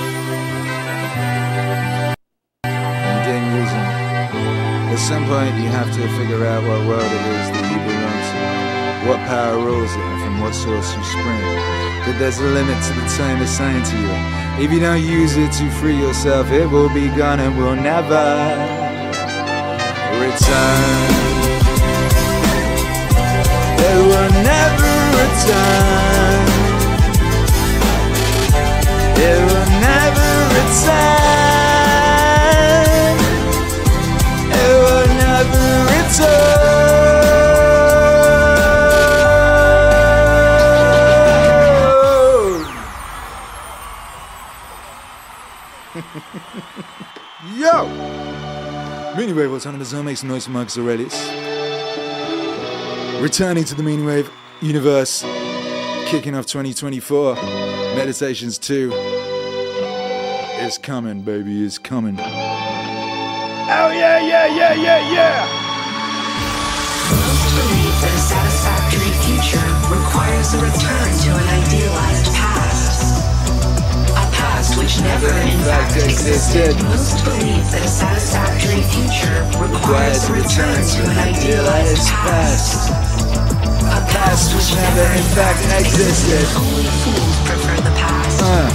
At 4.92 4.98
some 4.98 5.26
point, 5.26 5.54
you 5.56 5.68
have 5.68 5.92
to 5.94 6.08
figure 6.16 6.46
out 6.46 6.62
what 6.62 6.86
world 6.88 7.02
it 7.02 7.26
is 7.36 7.50
that 7.52 7.64
you 7.70 7.78
belong 7.84 8.20
to, 8.30 9.08
what 9.08 9.18
power 9.28 9.58
rules 9.58 9.92
it, 9.92 10.00
and 10.00 10.22
from 10.24 10.40
what 10.40 10.54
source 10.54 10.94
you 10.96 11.04
spring. 11.04 11.42
But 12.06 12.18
there's 12.18 12.38
a 12.38 12.44
limit 12.44 12.82
to 12.84 12.92
the 12.94 13.06
time 13.16 13.42
assigned 13.42 13.84
to 13.86 13.96
you. 13.98 14.64
If 14.64 14.72
you 14.72 14.80
don't 14.80 15.02
use 15.02 15.36
it 15.36 15.52
to 15.52 15.70
free 15.72 15.98
yourself, 15.98 16.50
it 16.50 16.66
will 16.66 16.88
be 16.88 17.08
gone 17.08 17.40
and 17.40 17.56
will 17.58 17.76
never 17.76 18.24
return. 20.18 21.26
It 23.78 23.96
will 24.08 24.30
never 24.42 24.95
return. 25.26 26.46
It 29.18 29.38
will 29.48 29.68
never 29.80 30.30
return. 30.56 31.26
It 34.62 34.74
will 34.84 35.08
never 35.24 35.64
return. 35.94 36.76
Yo! 47.56 47.76
Meaning 49.16 49.36
Wave 49.36 49.52
Autonomous 49.52 49.88
Zone 49.88 50.04
makes 50.04 50.22
noise 50.22 50.44
from 50.44 50.52
Marcus 50.54 50.78
Aurelius. 50.78 51.14
Returning 53.20 53.64
to 53.64 53.74
the 53.74 53.82
Meaning 53.82 54.04
Wave 54.04 54.30
universe, 54.60 55.22
kicking 56.06 56.34
off 56.34 56.46
2024. 56.46 57.34
Meditations 57.94 58.58
2 58.58 58.92
is 60.60 60.78
coming, 60.78 61.22
baby, 61.22 61.64
is 61.64 61.78
coming. 61.78 62.18
Oh, 62.18 63.90
yeah, 63.90 64.18
yeah, 64.20 64.46
yeah, 64.46 64.74
yeah, 64.74 65.12
yeah! 65.12 65.46
Most 67.10 67.54
believe 67.56 67.96
that 68.00 68.14
a 68.14 68.18
satisfactory 68.18 69.12
future 69.26 69.66
requires 69.90 70.54
a 70.54 70.58
return 70.58 71.08
to 71.22 71.30
an 71.34 71.46
idealized 71.62 72.32
past. 72.34 73.22
A 74.10 74.24
past 74.34 74.78
which 74.78 75.00
never, 75.00 75.28
in 75.28 75.58
fact, 75.64 75.96
existed. 75.96 76.76
Most 76.84 77.24
believe 77.24 77.70
that 77.72 77.84
a 77.84 77.88
satisfactory 77.88 78.82
future 78.94 79.44
requires 79.60 80.28
a 80.28 80.32
return 80.32 80.82
to 80.84 81.10
an 81.10 81.18
idealized 81.18 82.08
past. 82.08 83.15
A 83.92 84.00
past 84.10 84.54
which 84.54 84.74
never 84.74 85.06
in 85.14 85.22
fact 85.36 85.60
existed. 85.80 86.44
Only 86.56 86.84
fools 87.02 87.36
prefer 87.46 87.76
the 87.82 87.94
past. 87.96 88.42
Uh, 88.42 88.68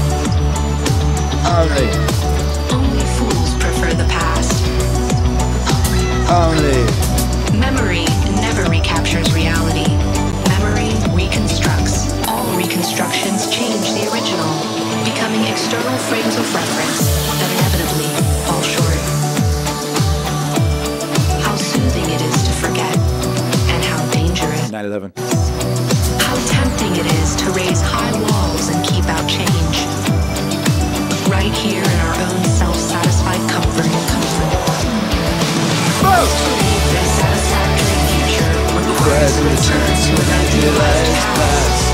only, 1.60 1.88
Only 2.72 3.06
fools 3.18 3.52
prefer 3.60 3.94
the 3.94 4.08
past. 4.08 4.56
only. 6.32 6.82
Memory 7.60 8.06
never 8.40 8.64
recaptures 8.70 9.34
reality. 9.34 9.90
Memory 10.56 10.96
reconstructs. 11.14 12.10
All 12.28 12.48
reconstructions 12.58 13.50
change 13.52 13.92
the 13.94 14.08
original, 14.14 14.52
becoming 15.04 15.44
external 15.52 15.98
frames 16.08 16.36
of 16.38 16.46
reference 16.56 17.00
that 17.38 17.50
inevitably 17.52 18.31
9 24.82 24.90
11. 24.90 25.14
How 26.26 26.34
tempting 26.49 26.98
it 26.98 27.06
is 27.22 27.36
to 27.38 27.45
raise 27.53 27.86
high 27.86 28.18
walls 28.18 28.74
and 28.74 28.82
keep 28.82 29.06
out 29.14 29.30
change. 29.30 29.78
Right 31.30 31.53
here 31.53 31.86
in 31.86 31.99
our 32.02 32.18
own 32.26 32.41
self-satisfied 32.58 33.45
comfort. 33.45 33.86
comfort. 33.86 34.49
Most 36.02 36.34
believe 36.34 36.82
that 36.82 36.98
a 36.98 37.14
satisfactory 37.14 37.94
future 38.10 38.58
requires 38.74 39.38
a 39.38 39.44
return 39.53 39.91
to 40.02 40.12
an 40.18 40.30
idealized 40.49 41.14
past. 41.30 41.94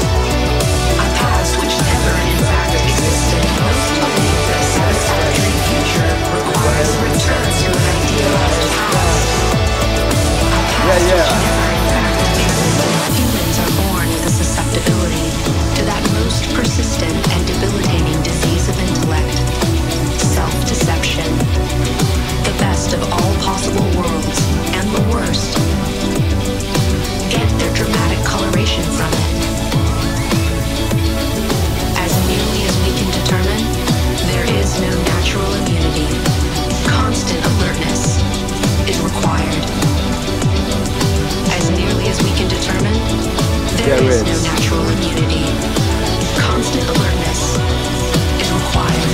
A 0.95 1.07
past 1.11 1.59
which 1.59 1.75
never 1.75 2.15
in 2.23 2.39
fact 2.39 2.71
existed. 2.71 3.43
Most 3.67 3.99
believe 3.99 4.43
that 4.47 4.63
satisfactory 4.63 5.59
future 5.75 6.11
requires 6.39 6.91
return 7.03 7.47
to 7.51 7.67
an 7.67 7.83
idealized 7.99 8.71
past 8.79 9.27
Yeah, 10.87 11.03
yeah. 11.11 11.56
Worst 25.27 25.57
get 27.27 27.47
their 27.59 27.73
dramatic 27.73 28.19
coloration 28.23 28.83
from 28.95 29.11
it. 29.11 29.27
As 31.99 32.11
nearly 32.31 32.61
as 32.63 32.75
we 32.85 32.91
can 32.95 33.09
determine, 33.11 33.63
there 34.31 34.47
is 34.59 34.69
no 34.79 34.91
natural 35.11 35.49
immunity. 35.59 36.07
Constant 36.87 37.43
alertness 37.43 38.23
is 38.87 38.97
required. 39.03 39.65
As 41.59 41.65
nearly 41.75 42.07
as 42.07 42.23
we 42.23 42.31
can 42.39 42.47
determine, 42.47 42.95
there 43.83 43.99
There 43.99 44.11
is 44.11 44.23
no 44.23 44.37
natural 44.51 44.85
immunity. 44.95 45.43
Constant 46.39 46.87
alertness 46.87 47.41
is 48.39 48.49
required. 48.59 49.11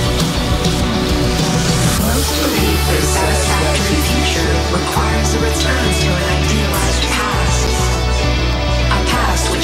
Most 2.06 2.30
believe 2.42 2.80
that 2.86 2.98
a 3.02 3.06
satisfactory 3.18 4.00
future 4.10 4.50
requires 4.78 5.34
a 5.34 5.40
return 5.40 5.93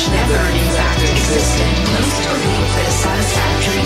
never 0.09 0.40
in 0.48 0.68
fact 0.72 1.02
existed. 1.02 1.68
Most 1.93 2.16
believe 2.24 2.70
that 2.77 2.93
satisfactory 3.05 3.80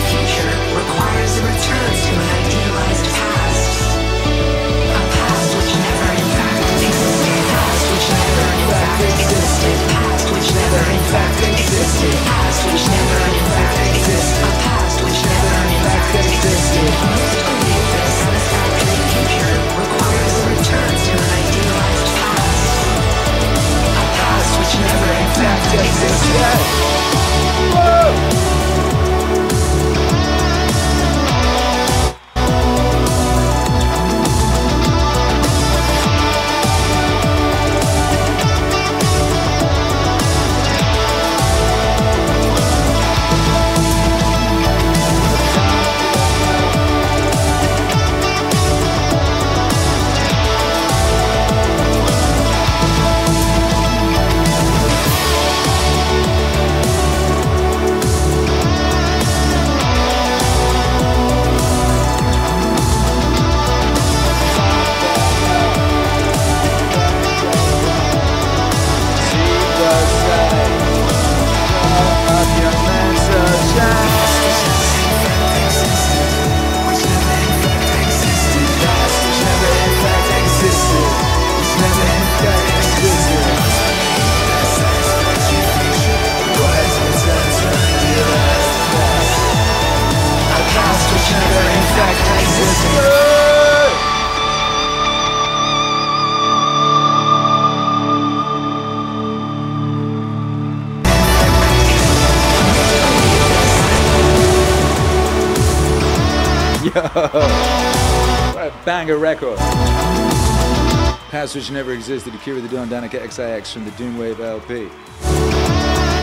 Past 111.45 111.55
which 111.55 111.69
never 111.69 111.93
existed, 111.93 112.33
Akira 112.33 112.59
the 112.59 112.67
Don, 112.67 112.89
Danika 112.89 113.21
XIX 113.21 113.71
from 113.71 113.85
the 113.85 113.91
Dune 113.91 114.17
Wave 114.17 114.39
LP. 114.39 114.89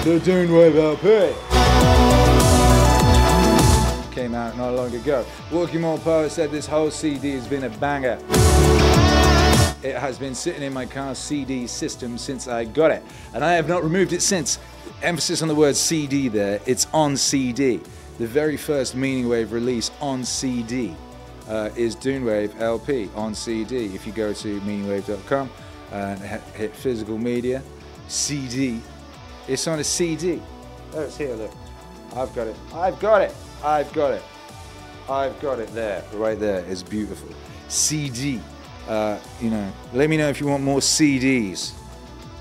The 0.02 0.20
Dune 0.24 0.52
Wave 0.52 0.74
LP! 0.74 1.32
Came 4.12 4.34
out 4.34 4.56
not 4.56 4.74
long 4.74 4.92
ago. 4.92 5.24
Walking 5.52 5.82
More 5.82 5.96
Power 5.98 6.28
said 6.28 6.50
this 6.50 6.66
whole 6.66 6.90
CD 6.90 7.34
has 7.34 7.46
been 7.46 7.62
a 7.62 7.68
banger. 7.68 8.18
It 9.84 9.94
has 9.96 10.18
been 10.18 10.34
sitting 10.34 10.64
in 10.64 10.72
my 10.72 10.86
car 10.86 11.14
CD 11.14 11.68
system 11.68 12.18
since 12.18 12.48
I 12.48 12.64
got 12.64 12.90
it, 12.90 13.04
and 13.32 13.44
I 13.44 13.52
have 13.52 13.68
not 13.68 13.84
removed 13.84 14.12
it 14.12 14.22
since. 14.22 14.58
Emphasis 15.02 15.40
on 15.40 15.46
the 15.46 15.54
word 15.54 15.76
CD 15.76 16.26
there, 16.26 16.58
it's 16.66 16.88
on 16.92 17.16
CD. 17.16 17.78
The 18.18 18.26
very 18.26 18.56
first 18.56 18.96
Meaning 18.96 19.28
Wave 19.28 19.52
release 19.52 19.92
on 20.00 20.24
CD 20.24 20.96
uh, 21.48 21.70
is 21.76 21.94
Dune 21.94 22.24
Wave 22.24 22.60
LP 22.60 23.10
on 23.14 23.34
CD. 23.34 23.86
If 23.94 24.06
you 24.06 24.12
go 24.12 24.32
to 24.32 24.60
meaningwave.com 24.60 25.50
and 25.92 26.20
hit 26.20 26.74
physical 26.74 27.18
media, 27.18 27.62
CD, 28.08 28.80
it's 29.48 29.66
on 29.66 29.78
a 29.78 29.84
CD. 29.84 30.40
Oh, 30.94 31.02
it's 31.02 31.16
here, 31.16 31.34
look. 31.34 31.52
I've 32.14 32.34
got 32.34 32.46
it. 32.46 32.56
I've 32.74 33.00
got 33.00 33.22
it. 33.22 33.34
I've 33.64 33.92
got 33.92 34.12
it. 34.12 34.22
I've 35.08 35.40
got 35.40 35.58
it 35.58 35.72
there, 35.74 36.04
right 36.12 36.38
there. 36.38 36.64
It's 36.66 36.82
beautiful. 36.82 37.28
CD. 37.68 38.40
Uh, 38.88 39.18
you 39.40 39.50
know, 39.50 39.72
let 39.92 40.10
me 40.10 40.16
know 40.16 40.28
if 40.28 40.40
you 40.40 40.46
want 40.46 40.62
more 40.62 40.80
CDs 40.80 41.72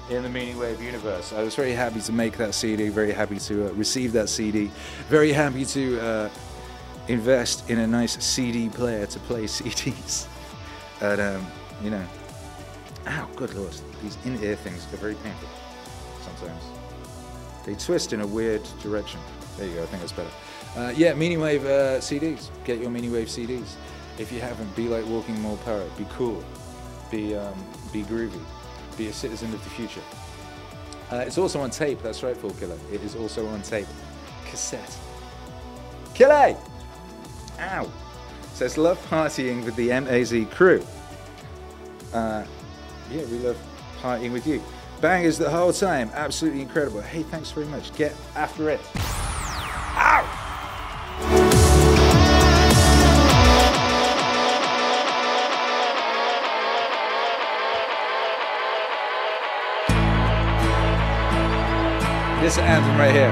in 0.09 0.23
the 0.23 0.29
Meaning 0.29 0.57
Wave 0.57 0.81
universe. 0.81 1.31
I 1.33 1.43
was 1.43 1.55
very 1.55 1.71
happy 1.71 2.01
to 2.01 2.11
make 2.11 2.37
that 2.37 2.53
CD, 2.53 2.89
very 2.89 3.11
happy 3.11 3.39
to 3.39 3.69
uh, 3.69 3.73
receive 3.73 4.11
that 4.13 4.27
CD, 4.29 4.71
very 5.07 5.31
happy 5.31 5.65
to 5.65 5.99
uh, 6.01 6.29
invest 7.07 7.69
in 7.69 7.79
a 7.79 7.87
nice 7.87 8.23
CD 8.23 8.69
player 8.69 9.05
to 9.05 9.19
play 9.19 9.43
CDs. 9.45 10.27
And, 11.01 11.21
um, 11.21 11.47
you 11.83 11.89
know, 11.89 12.05
ow, 13.07 13.27
good 13.35 13.53
lord, 13.53 13.75
these 14.01 14.17
in 14.25 14.41
ear 14.43 14.55
things 14.55 14.85
are 14.93 14.97
very 14.97 15.15
painful 15.15 15.49
sometimes. 16.21 16.63
They 17.65 17.75
twist 17.75 18.13
in 18.13 18.21
a 18.21 18.27
weird 18.27 18.61
direction. 18.81 19.19
There 19.57 19.67
you 19.67 19.75
go, 19.75 19.83
I 19.83 19.85
think 19.87 20.01
that's 20.01 20.11
better. 20.11 20.29
Uh, 20.75 20.93
yeah, 20.95 21.13
Meaning 21.13 21.41
Wave 21.41 21.65
uh, 21.65 21.99
CDs. 21.99 22.49
Get 22.63 22.79
your 22.79 22.89
Meaning 22.89 23.11
Wave 23.11 23.27
CDs. 23.27 23.75
If 24.17 24.31
you 24.31 24.39
haven't, 24.39 24.73
be 24.75 24.87
like 24.87 25.05
Walking 25.05 25.39
More 25.41 25.57
Poet. 25.57 25.95
Be 25.97 26.05
cool. 26.11 26.43
Be 27.09 27.35
um, 27.35 27.53
be 27.91 28.03
groovy. 28.03 28.39
Be 28.97 29.07
a 29.07 29.13
citizen 29.13 29.53
of 29.53 29.63
the 29.63 29.69
future. 29.71 30.01
Uh, 31.11 31.17
it's 31.27 31.37
also 31.37 31.59
on 31.59 31.69
tape. 31.69 32.01
That's 32.01 32.23
right, 32.23 32.37
Full 32.37 32.51
Killer. 32.51 32.77
It 32.91 33.01
is 33.03 33.15
also 33.15 33.45
on 33.47 33.61
tape. 33.61 33.87
Cassette. 34.45 34.97
Killer! 36.13 36.55
Ow! 37.59 37.91
Says 38.53 38.77
love 38.77 38.99
partying 39.09 39.63
with 39.65 39.75
the 39.75 39.89
MAZ 39.89 40.45
crew. 40.53 40.83
Uh, 42.13 42.45
yeah, 43.09 43.23
we 43.25 43.39
love 43.39 43.57
partying 44.01 44.31
with 44.33 44.45
you. 44.45 44.61
Bangers 44.99 45.37
the 45.37 45.49
whole 45.49 45.73
time. 45.73 46.11
Absolutely 46.13 46.61
incredible. 46.61 47.01
Hey, 47.01 47.23
thanks 47.23 47.51
very 47.51 47.65
much. 47.67 47.93
Get 47.95 48.15
after 48.35 48.69
it. 48.69 48.79
Ow! 48.95 50.37
This 62.41 62.57
anthem 62.57 62.97
right 62.97 63.11
here 63.11 63.31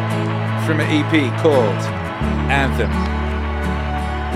from 0.65 0.79
an 0.79 0.87
EP 0.87 1.41
called 1.41 1.75
Anthem. 2.51 3.18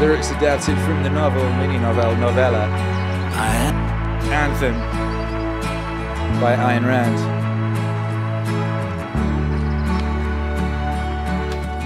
Lyrics 0.03 0.31
adapted 0.31 0.77
from 0.79 1.01
the 1.01 1.09
novel, 1.09 1.49
mini 1.53 1.77
novel, 1.79 2.13
novella 2.17 2.67
Anthem 4.29 4.73
by 6.41 6.57
Ayn 6.57 6.85
Rand. 6.85 7.17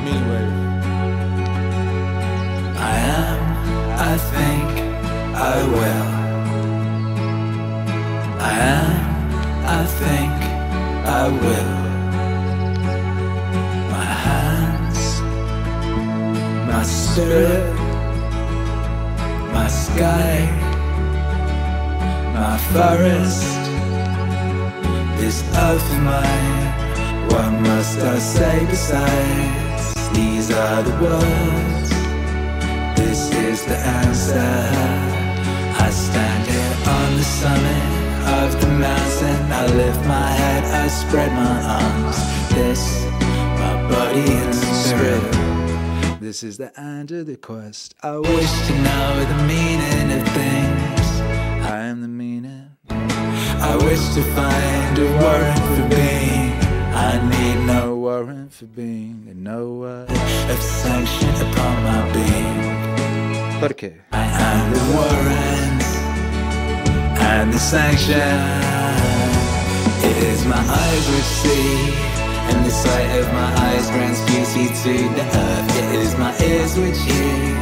Meanwhile, 0.04 0.54
I 2.80 2.96
am, 3.22 3.40
I 4.00 4.18
think, 4.34 4.68
I 5.36 5.56
will. 5.76 6.10
I 8.42 8.52
am, 8.80 8.98
I 9.64 9.86
think, 10.02 10.34
I 11.06 11.28
will. 11.44 11.74
My 13.92 14.06
hands, 14.26 15.22
my 16.68 16.82
spirit, 16.82 17.77
my 19.68 19.74
sky, 19.74 20.36
my 22.34 22.58
forest, 22.72 23.44
this 25.20 25.44
earth 25.66 25.92
of 25.92 26.00
mine. 26.04 26.68
What 27.32 27.52
must 27.68 28.00
I 28.00 28.18
say 28.18 28.66
besides? 28.66 30.10
These 30.16 30.52
are 30.52 30.84
the 30.84 30.96
words. 31.04 31.90
This 32.96 33.22
is 33.34 33.66
the 33.66 33.78
answer. 34.00 34.56
I 35.86 35.90
stand 35.90 36.44
here 36.48 36.78
on 36.98 37.10
the 37.18 37.28
summit 37.42 37.86
of 38.40 38.62
the 38.62 38.72
mountain. 38.86 39.52
I 39.52 39.66
lift 39.82 40.02
my 40.06 40.30
head, 40.42 40.64
I 40.84 40.88
spread 40.88 41.32
my 41.34 41.58
arms. 41.82 42.18
This, 42.56 43.04
my 43.60 43.76
body 43.92 44.32
and 44.32 44.56
spirit. 44.56 45.47
This 46.28 46.44
is 46.44 46.58
the 46.58 46.78
end 46.78 47.10
of 47.12 47.26
the 47.26 47.38
quest. 47.38 47.96
I 48.04 48.18
wish 48.18 48.52
to 48.68 48.74
know 48.82 49.26
the 49.34 49.44
meaning 49.48 50.12
of 50.12 50.28
things. 50.40 51.08
I 51.74 51.78
am 51.90 52.02
the 52.02 52.10
meaning. 52.10 52.70
I 52.90 53.78
wish 53.88 54.04
to 54.16 54.22
find 54.36 54.94
a 55.00 55.08
warrant 55.22 55.64
for 55.76 55.88
being. 55.96 56.52
I 57.08 57.12
need 57.32 57.66
no 57.66 57.96
warrant 57.96 58.52
for 58.52 58.66
being, 58.66 59.28
and 59.30 59.42
no 59.42 59.62
word. 59.76 60.12
of 60.12 60.62
sanction 60.62 61.34
upon 61.48 61.76
my 61.88 62.02
being. 62.12 63.62
Porque 63.62 63.94
I 64.12 64.26
am 64.50 64.74
the 64.74 64.84
warrant 64.96 65.84
and 67.32 67.54
the 67.54 67.60
sanction. 67.72 68.38
It 70.10 70.18
is 70.32 70.46
my 70.46 70.60
eyes 70.60 71.06
which 71.14 71.30
see, 71.42 72.17
and 72.50 72.66
the 72.66 72.72
sight 72.72 73.10
of 73.20 73.26
my 73.34 73.50
eyes 73.68 73.88
grants 73.92 74.22
beauty 74.30 74.68
to 74.84 74.94
the 75.18 75.26
earth. 75.26 75.70
It 75.82 75.90
is 76.04 76.18
my 76.18 76.32
ears 76.44 76.78
which 76.78 77.00
hear, 77.00 77.56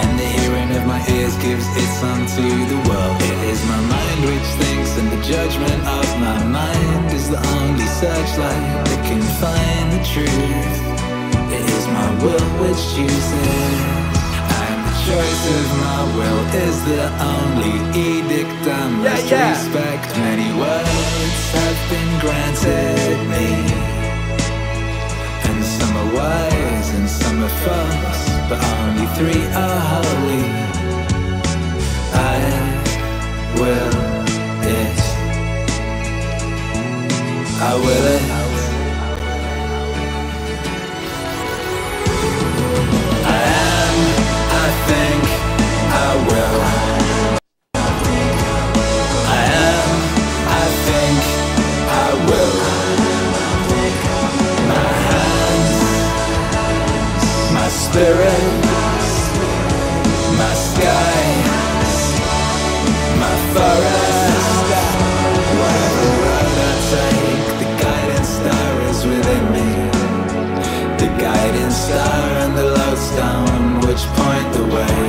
and 0.00 0.10
the 0.18 0.28
hearing 0.36 0.70
of 0.78 0.86
my 0.86 1.00
ears 1.16 1.36
gives 1.38 1.66
its 1.76 1.92
song 2.00 2.26
to 2.36 2.46
the 2.72 2.80
world. 2.88 3.16
It 3.22 3.40
is 3.52 3.60
my 3.66 3.80
mind 3.94 4.20
which 4.28 4.48
thinks, 4.60 4.90
and 4.98 5.08
the 5.14 5.22
judgment 5.22 5.80
of 5.98 6.06
my 6.20 6.38
mind 6.44 7.12
is 7.12 7.30
the 7.30 7.40
only 7.58 7.86
searchlight 8.00 8.64
that 8.86 9.00
can 9.08 9.22
find 9.42 9.86
the 9.94 10.02
truth. 10.12 10.94
It 11.56 11.64
is 11.76 11.86
my 11.88 12.08
will 12.22 12.48
which 12.62 12.82
chooses. 12.94 14.04
And 14.64 14.78
the 14.88 14.94
choice 15.06 15.42
of 15.58 15.66
my 15.84 16.00
will 16.16 16.42
is 16.66 16.76
the 16.90 17.04
only 17.34 17.74
edict 17.94 18.66
I 18.66 18.88
must 18.90 19.30
yeah. 19.30 19.50
respect. 19.54 20.08
Many 20.18 20.50
words 20.58 21.34
have 21.54 21.80
been 21.90 22.12
granted 22.24 23.18
me, 23.30 23.93
some 27.22 27.42
are 27.42 28.20
but 28.48 28.58
only 28.76 29.06
three 29.16 29.44
are 29.62 29.80
holy. 29.92 30.44
I 32.12 32.38
will 33.58 33.94
it. 34.80 35.00
I 37.70 37.74
will 37.74 38.06
it. 38.16 38.43
Spirit, 57.94 58.44
my 60.36 60.54
sky, 60.68 61.20
my 63.22 63.34
forest. 63.54 64.50
Whatever 65.60 66.10
road 66.24 66.58
I 66.70 66.74
take, 66.90 67.46
the 67.60 67.68
guiding 67.82 68.26
star 68.36 68.72
is 68.90 69.00
within 69.10 69.44
me. 69.54 69.70
The 71.02 71.08
guiding 71.22 71.70
star 71.70 72.24
and 72.42 72.52
the 72.58 72.66
lodestone 72.78 73.64
which 73.86 74.04
point 74.18 74.48
the 74.58 74.64
way. 74.74 75.02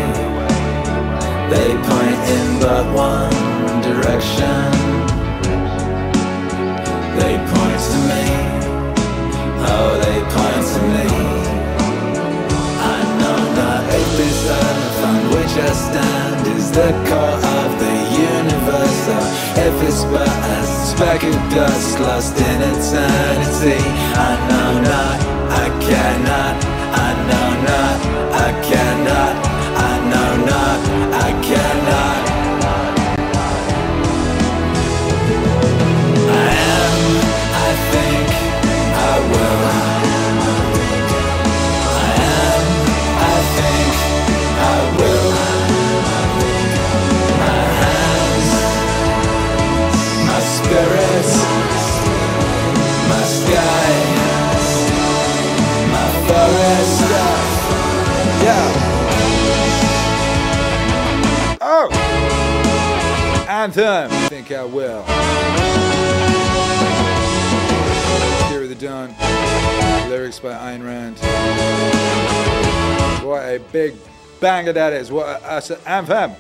They 1.54 1.70
point 1.90 2.22
in 2.38 2.48
but 2.62 2.86
one 2.94 3.82
direction. 3.82 4.70
They 7.18 7.34
point 7.52 7.82
to 7.90 8.00
me. 8.12 8.26
Oh, 9.74 9.90
they 10.04 10.20
point 10.36 10.66
to 10.74 10.82
me. 10.94 11.25
I 15.48 15.72
stand 15.74 16.48
is 16.58 16.72
the 16.72 16.90
core 17.06 17.38
of 17.62 17.80
the 17.80 17.96
universe, 18.18 19.08
or 19.14 19.26
if 19.62 19.76
it's 19.88 20.04
but 20.06 20.28
a 20.28 20.64
speck 20.90 21.24
of 21.24 21.38
dust 21.54 22.00
lost 22.00 22.36
in 22.42 22.62
eternity. 22.62 23.78
I 24.18 24.32
know 24.50 24.82
not, 24.82 25.18
I 25.64 25.68
cannot, 25.86 26.56
I 26.98 27.10
know 27.30 27.50
not, 27.70 27.98
I 28.34 28.50
cannot, 28.66 29.45
Anthem! 63.66 64.12
I 64.12 64.30
think 64.30 64.52
I 64.52 64.64
will. 64.64 65.00
Of 68.62 68.70
the 68.70 68.76
Don. 68.76 69.10
Lyrics 70.08 70.38
by 70.40 70.54
Ayn 70.54 70.86
Rand. 70.86 71.18
What 73.26 73.42
a 73.42 73.58
big 73.72 73.96
banger 74.40 74.72
that 74.72 74.94
is. 74.94 75.12
What 75.12 75.42
a, 75.42 75.80
anthem. 75.90 76.34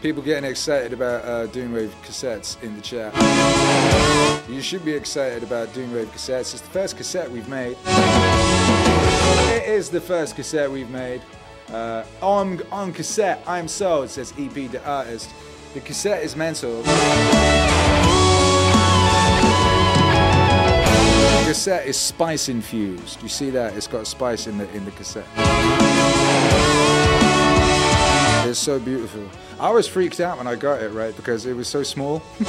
People 0.00 0.22
getting 0.22 0.48
excited 0.48 0.92
about 0.92 1.24
uh, 1.24 1.48
Wave 1.74 1.92
cassettes 2.04 2.62
in 2.62 2.76
the 2.76 2.82
chat. 2.82 3.12
You 4.48 4.62
should 4.62 4.84
be 4.84 4.92
excited 4.92 5.42
about 5.42 5.74
Dune 5.74 5.92
Wave 5.92 6.06
cassettes. 6.12 6.54
It's 6.54 6.60
the 6.60 6.70
first 6.70 6.96
cassette 6.96 7.28
we've 7.28 7.48
made. 7.48 7.76
It 7.84 9.68
is 9.68 9.90
the 9.90 10.00
first 10.00 10.36
cassette 10.36 10.70
we've 10.70 10.88
made. 10.88 11.20
Uh, 11.72 12.04
on, 12.20 12.60
on 12.70 12.92
cassette, 12.92 13.42
I'm 13.46 13.66
sold, 13.66 14.10
says 14.10 14.34
EP 14.38 14.52
the 14.70 14.84
artist. 14.84 15.30
The 15.72 15.80
cassette 15.80 16.22
is 16.22 16.36
mental. 16.36 16.82
The 16.82 16.92
cassette 21.46 21.86
is 21.86 21.96
spice 21.96 22.50
infused. 22.50 23.22
You 23.22 23.30
see 23.30 23.48
that? 23.50 23.74
It's 23.74 23.86
got 23.86 24.06
spice 24.06 24.46
in 24.46 24.58
the 24.58 24.70
in 24.72 24.84
the 24.84 24.90
cassette. 24.90 25.26
It's 28.46 28.58
so 28.58 28.78
beautiful. 28.78 29.26
I 29.58 29.70
was 29.70 29.88
freaked 29.88 30.20
out 30.20 30.36
when 30.36 30.46
I 30.46 30.56
got 30.56 30.82
it, 30.82 30.90
right? 30.90 31.16
Because 31.16 31.46
it 31.46 31.54
was 31.54 31.68
so 31.68 31.82
small. 31.82 32.22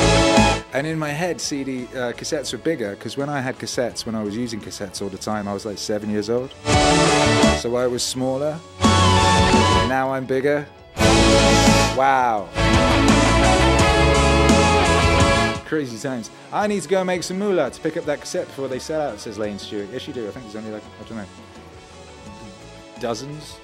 and 0.73 0.85
in 0.85 0.99
my 0.99 1.11
head, 1.11 1.39
CD 1.39 1.85
uh, 1.85 2.11
cassettes 2.11 2.51
were 2.51 2.57
bigger. 2.57 2.95
Because 2.95 3.15
when 3.15 3.29
I 3.29 3.39
had 3.39 3.57
cassettes, 3.57 4.05
when 4.05 4.15
I 4.15 4.23
was 4.23 4.35
using 4.35 4.59
cassettes 4.59 5.01
all 5.01 5.07
the 5.07 5.17
time, 5.17 5.47
I 5.47 5.53
was 5.53 5.65
like 5.65 5.77
seven 5.77 6.09
years 6.09 6.29
old. 6.29 6.51
So 7.61 7.77
I 7.77 7.87
was 7.87 8.03
smaller. 8.03 8.59
And 9.79 9.89
now 9.89 10.11
I'm 10.11 10.25
bigger. 10.25 10.67
Wow. 11.95 12.49
Crazy 15.65 15.97
times. 15.97 16.29
I 16.51 16.67
need 16.67 16.81
to 16.83 16.89
go 16.89 17.03
make 17.03 17.23
some 17.23 17.39
moolah 17.39 17.71
to 17.71 17.81
pick 17.81 17.97
up 17.97 18.05
that 18.05 18.21
cassette 18.21 18.47
before 18.47 18.67
they 18.67 18.79
sell 18.79 19.01
out, 19.01 19.19
says 19.19 19.37
Lane 19.37 19.57
Stewart. 19.57 19.89
Yes, 19.91 20.07
you 20.07 20.13
do. 20.13 20.27
I 20.27 20.31
think 20.31 20.45
there's 20.45 20.55
only 20.55 20.71
like, 20.71 20.83
I 20.83 21.03
don't 21.07 21.17
know, 21.17 21.25
dozens. 22.99 23.59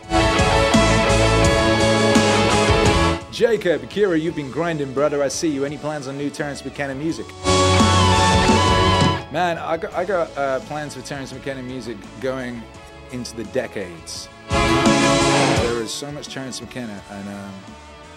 Jacob, 3.32 3.84
Kira, 3.84 4.20
you've 4.20 4.36
been 4.36 4.52
grinding, 4.52 4.94
brother. 4.94 5.24
I 5.24 5.28
see 5.28 5.50
you. 5.50 5.64
Any 5.64 5.78
plans 5.78 6.08
on 6.08 6.18
new 6.18 6.30
Terence 6.30 6.66
McKenna 6.66 6.96
music? 6.96 7.26
Man, 9.32 9.58
I 9.60 9.78
got, 9.78 9.94
I 9.94 10.04
got 10.04 10.38
uh, 10.38 10.60
plans 10.62 10.96
for 10.96 11.02
Terence 11.02 11.32
McKenna 11.32 11.62
music 11.62 11.96
going 12.20 12.62
into 13.12 13.36
the 13.36 13.44
decades. 13.46 14.28
There 15.90 15.96
is 15.96 16.00
so 16.02 16.12
much 16.12 16.28
Terence 16.28 16.62
McKenna, 16.62 17.02
and 17.10 17.28
um, 17.30 17.54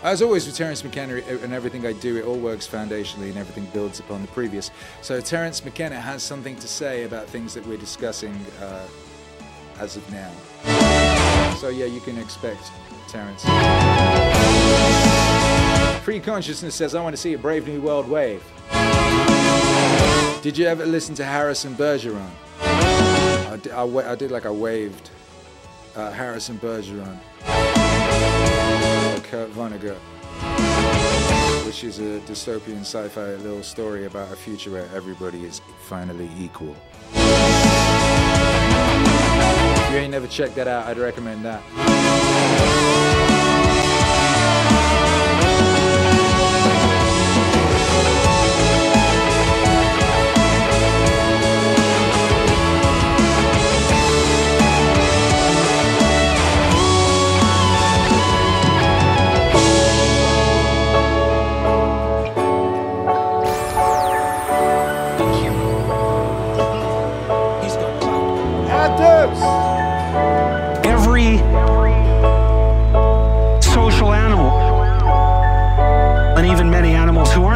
as 0.03 0.21
always 0.21 0.45
with 0.45 0.55
Terence 0.55 0.85
McKenna 0.85 1.15
and 1.15 1.55
everything 1.55 1.87
I 1.87 1.95
do, 1.95 2.19
it 2.19 2.27
all 2.27 2.37
works 2.37 2.69
foundationally 2.69 3.31
and 3.31 3.39
everything 3.39 3.65
builds 3.73 3.99
upon 3.99 4.21
the 4.21 4.29
previous. 4.29 4.71
So 5.01 5.23
Terence 5.23 5.65
McKenna 5.65 5.99
has 5.99 6.23
something 6.23 6.55
to 6.57 6.69
say 6.69 7.05
about 7.05 7.29
things 7.29 7.55
that 7.55 7.67
we're 7.67 7.79
discussing 7.79 8.35
uh, 8.61 8.87
as 9.79 9.97
of 9.97 10.05
now. 10.13 10.31
So 11.55 11.71
yeah, 11.71 11.87
you 11.87 12.03
can 12.03 12.19
expect 12.19 12.71
Terence. 13.09 13.43
Free 16.05 16.21
Consciousness 16.21 16.75
says, 16.75 16.95
I 16.95 17.03
want 17.03 17.17
to 17.17 17.23
see 17.23 17.33
a 17.33 17.39
Brave 17.39 17.67
New 17.67 17.81
World 17.81 18.07
wave. 18.07 18.45
Did 20.43 20.59
you 20.59 20.67
ever 20.67 20.85
listen 20.85 21.15
to 21.15 21.25
Harrison 21.25 21.75
Bergeron? 21.75 22.29
I 22.61 23.57
did, 23.57 23.73
I, 23.73 23.85
I 23.85 24.15
did 24.15 24.31
like 24.31 24.45
I 24.45 24.51
waved 24.51 25.09
uh, 25.97 26.11
Harrison 26.11 26.59
Bergeron. 26.59 27.19
Kurt 29.25 29.51
Vonnegut. 29.53 29.99
Which 31.67 31.85
is 31.85 31.99
a 31.99 32.21
dystopian 32.21 32.81
sci 32.81 33.09
fi 33.09 33.35
little 33.37 33.63
story 33.63 34.07
about 34.07 34.33
a 34.33 34.37
future 34.37 34.71
where 34.71 34.89
everybody 34.95 35.45
is 35.45 35.61
finally 35.85 36.31
equal. 36.39 36.77
If 39.83 39.93
you 39.93 39.99
ain't 39.99 40.11
never 40.11 40.27
checked 40.27 40.55
that 40.57 40.69
out, 40.69 40.87
I'd 40.87 40.99
recommend 40.99 41.45
that. 41.45 42.82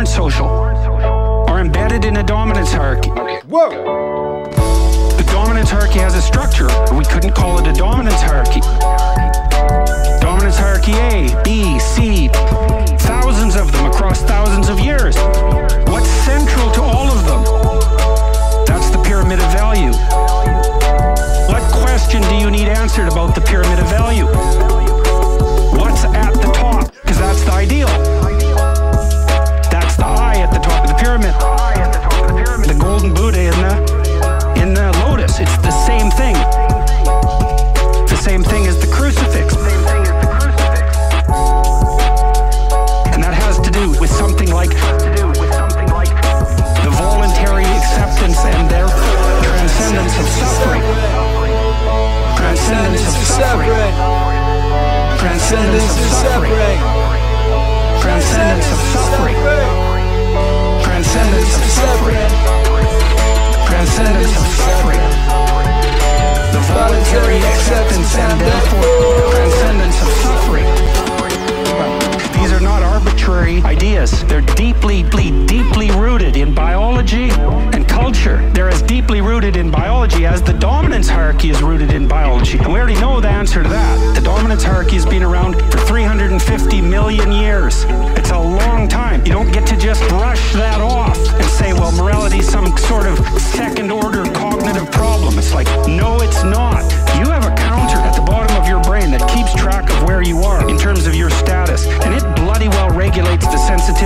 Aren't 0.06 0.34
social, 0.34 0.46
are 0.46 1.60
embedded 1.60 2.04
in 2.04 2.18
a 2.18 2.22
dominance 2.22 2.72
hierarchy. 2.72 3.10
Whoa! 3.48 4.44
The 5.16 5.24
dominance 5.32 5.70
hierarchy 5.70 5.98
has 5.98 6.14
a 6.14 6.22
structure. 6.22 6.68
We 6.94 7.04
couldn't 7.04 7.34
call 7.34 7.58
it 7.58 7.66
a 7.66 7.72
dominance 7.72 8.20
hierarchy. 8.20 8.60
Dominance 10.20 10.58
hierarchy 10.58 10.92
A, 10.92 11.42
B, 11.42 11.78
C, 11.78 12.28
thousands 12.98 13.56
of 13.56 13.72
them 13.72 13.86
across 13.86 14.22
thousands 14.22 14.68
of 14.68 14.78
years. 14.78 15.16
What's 15.88 16.08
central 16.08 16.70
to 16.72 16.82
all 16.82 17.08
of 17.10 17.24
them? 17.26 17.42
That's 18.66 18.90
the 18.90 19.02
pyramid 19.04 19.40
of 19.40 19.50
value. 19.52 19.92
What 21.50 21.62
question 21.82 22.22
do 22.22 22.36
you 22.36 22.50
need 22.50 22.68
answered 22.68 23.08
about 23.08 23.34
the 23.34 23.40
pyramid 23.40 23.78
of 23.78 23.88
value? 23.88 24.26
What's 25.76 26.04
at 26.04 26.34
the 26.34 26.52
top? 26.52 26.92
Because 26.92 27.18
that's 27.18 27.42
the 27.44 27.52
ideal. 27.52 28.55
Pyramid. 31.16 32.68
The 32.68 32.76
golden 32.78 33.14
Buddha 33.14 33.40
in 33.40 33.56
the 33.62 33.74
in 34.60 34.74
the 34.74 34.92
lotus. 35.06 35.38
It's 35.40 35.56
the 35.58 35.70
same 35.70 36.10
thing. 36.10 36.34
The 38.06 38.16
same 38.16 38.42
thing 38.42 38.66
as 38.66 38.78
the 38.80 38.86
crucifix. 38.92 39.54
And 43.14 43.22
that 43.22 43.34
has 43.34 43.58
to 43.60 43.70
do 43.70 43.90
with 44.00 44.10
something 44.10 44.50
like 44.52 44.70
the 46.84 46.90
voluntary 46.90 47.64
acceptance 47.64 48.38
and 48.44 48.70
therefore 48.70 49.40
transcendence 49.42 50.18
of 50.18 50.26
suffering. 50.26 50.82
Transcendence 52.36 53.06
of 53.06 53.14
suffering. 53.24 53.94
Transcendence 55.18 55.96
of 55.96 56.08
suffering. 56.12 56.78
Transcendence 58.00 58.70
of. 58.72 58.75
Suffering. 61.76 62.16
Transcendence 63.68 64.34
of 64.40 64.46
suffering. 64.60 65.02
The 66.54 66.62
voluntary 66.72 67.38
acceptance 67.52 68.16
and 68.16 68.40
therefore 68.40 69.30
transcendence 69.32 69.98
of 70.00 70.10
suffering. 70.24 70.68
These 72.40 72.52
are 72.52 72.60
not 72.60 72.82
arbitrary 72.82 73.60
ideas. 73.62 74.24
They're 74.24 74.40
deeply, 74.40 75.02
deeply, 75.02 75.46
deeply 75.46 75.90
rooted 75.90 76.36
in 76.36 76.54
biology 76.54 77.30
culture. 77.96 78.46
They're 78.52 78.68
as 78.68 78.82
deeply 78.82 79.22
rooted 79.22 79.56
in 79.56 79.70
biology 79.70 80.26
as 80.26 80.42
the 80.42 80.52
dominance 80.52 81.08
hierarchy 81.08 81.48
is 81.48 81.62
rooted 81.62 81.92
in 81.92 82.06
biology. 82.06 82.58
And 82.58 82.70
we 82.70 82.78
already 82.78 83.00
know 83.00 83.20
the 83.22 83.28
answer 83.28 83.62
to 83.62 83.68
that. 83.70 84.14
The 84.14 84.20
dominance 84.20 84.62
hierarchy 84.62 84.96
has 84.96 85.06
been 85.06 85.22
around 85.22 85.54
for 85.72 85.78
350 85.78 86.82
million 86.82 87.32
years. 87.32 87.84
It's 88.20 88.32
a 88.32 88.38
long 88.38 88.86
time. 88.86 89.24
You 89.24 89.32
don't 89.32 89.50
get 89.50 89.66
to 89.68 89.76
just 89.78 90.06
brush 90.10 90.52
that 90.52 90.80
off 90.82 91.16
and 91.16 91.44
say, 91.44 91.72
well, 91.72 91.90
morality 91.92 92.40
is 92.40 92.48
some 92.48 92.76
sort 92.76 93.06
of 93.06 93.16
second 93.40 93.90
order 93.90 94.24
cognitive 94.34 94.90
problem. 94.92 95.38
It's 95.38 95.54
like, 95.54 95.68
no, 95.88 96.20
it's 96.20 96.44
not. 96.44 96.84
You 97.16 97.32
have 97.32 97.46
a 97.46 97.54
counter 97.56 97.96
at 97.96 98.14
the 98.14 98.22
bottom 98.22 98.54
of 98.60 98.68
your 98.68 98.82
brain 98.82 99.10
that 99.12 99.24
keeps 99.32 99.54
track 99.54 99.88
of 99.88 100.02
where 100.04 100.22
you 100.22 100.40
are 100.40 100.68
in 100.68 100.76
terms 100.76 101.06
of 101.06 101.14
your 101.14 101.30
status, 101.30 101.86
and 102.04 102.12
it 102.14 102.24
bloody 102.36 102.68
well 102.68 102.90
regulates 102.90 103.46
the 103.46 103.56
sensitivity 103.56 104.05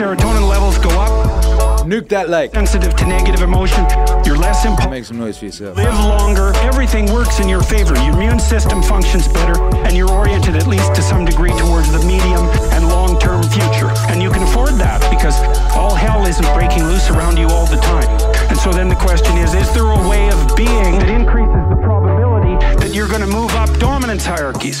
serotonin 0.00 0.48
levels 0.48 0.78
go 0.78 0.88
up. 0.98 1.84
Nuke 1.84 2.08
that 2.08 2.30
leg. 2.30 2.52
Sensitive 2.52 2.96
to 2.96 3.04
negative 3.04 3.42
emotion. 3.42 3.84
You're 4.24 4.38
less 4.38 4.64
impulsive. 4.64 4.90
Make 4.90 5.04
some 5.04 5.18
noise 5.18 5.36
for 5.36 5.44
yourself. 5.44 5.76
Live 5.76 5.92
longer. 5.92 6.52
Everything 6.64 7.12
works 7.12 7.38
in 7.38 7.50
your 7.50 7.62
favor. 7.62 7.94
Your 8.00 8.14
immune 8.14 8.40
system 8.40 8.82
functions 8.82 9.28
better, 9.28 9.60
and 9.84 9.94
you're 9.94 10.10
oriented 10.10 10.56
at 10.56 10.66
least 10.66 10.94
to 10.94 11.02
some 11.02 11.26
degree 11.26 11.52
towards 11.58 11.92
the 11.92 11.98
medium 12.06 12.48
and 12.72 12.88
long-term 12.88 13.42
future. 13.52 13.92
And 14.08 14.22
you 14.22 14.30
can 14.30 14.42
afford 14.42 14.80
that 14.80 15.04
because 15.12 15.36
all 15.76 15.94
hell 15.94 16.24
isn't 16.24 16.48
breaking 16.54 16.84
loose 16.84 17.10
around 17.10 17.36
you 17.36 17.48
all 17.48 17.66
the 17.66 17.76
time. 17.76 18.08
And 18.48 18.56
so 18.58 18.72
then 18.72 18.88
the 18.88 18.96
question 18.96 19.36
is: 19.36 19.52
Is 19.52 19.70
there 19.74 19.84
a 19.84 20.08
way 20.08 20.30
of 20.30 20.56
being 20.56 20.96
that 20.96 21.10
increases 21.10 21.60
the 21.68 21.76
probability 21.76 22.56
that 22.80 22.94
you're 22.94 23.08
going 23.08 23.20
to 23.20 23.26
move 23.26 23.50
up 23.52 23.68
dominance 23.78 24.24
hierarchies? 24.24 24.80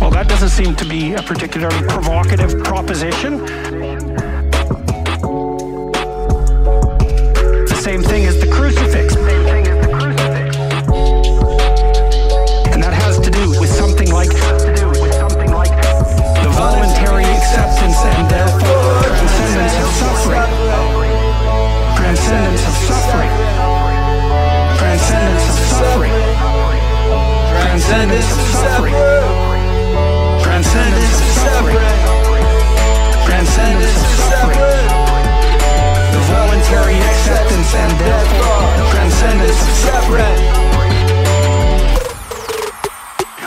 Well, 0.00 0.10
that 0.10 0.28
doesn't 0.28 0.50
seem 0.50 0.76
to 0.76 0.84
be 0.84 1.14
a 1.14 1.22
particularly 1.22 1.84
provocative 1.88 2.62
proposition. 2.62 3.87
same 8.02 8.10
thing 8.10 8.26
as 8.26 8.38
the 8.38 8.46
crucifix. 8.46 9.16
And 12.72 12.82
that 12.82 12.92
has 12.94 13.18
to 13.18 13.30
do 13.30 13.50
with 13.58 13.70
something 13.70 14.12
like 14.12 14.28
the 14.30 14.36
voluntary 16.54 17.24
acceptance 17.24 17.98
and 17.98 18.30
therefore 18.30 19.02
transcendence 19.02 19.74
of 19.82 19.90
suffering. 19.98 20.42
Transcendence 21.98 22.62
of 22.68 22.74
suffering. 22.86 23.32
Transcendence 24.78 25.48
of 25.48 25.54
suffering. 25.78 26.14
Transcendence 27.50 28.30
of 28.30 28.38
suffering. 28.62 28.94
Transcendence 30.44 31.18
of 31.18 31.30
suffering. 31.42 31.82
Transcendence 33.26 33.98
of 33.98 34.10
suffering. 34.30 34.62
The 36.14 36.22
voluntary 36.30 36.98
Transcendence 37.68 39.56
separate 39.56 40.68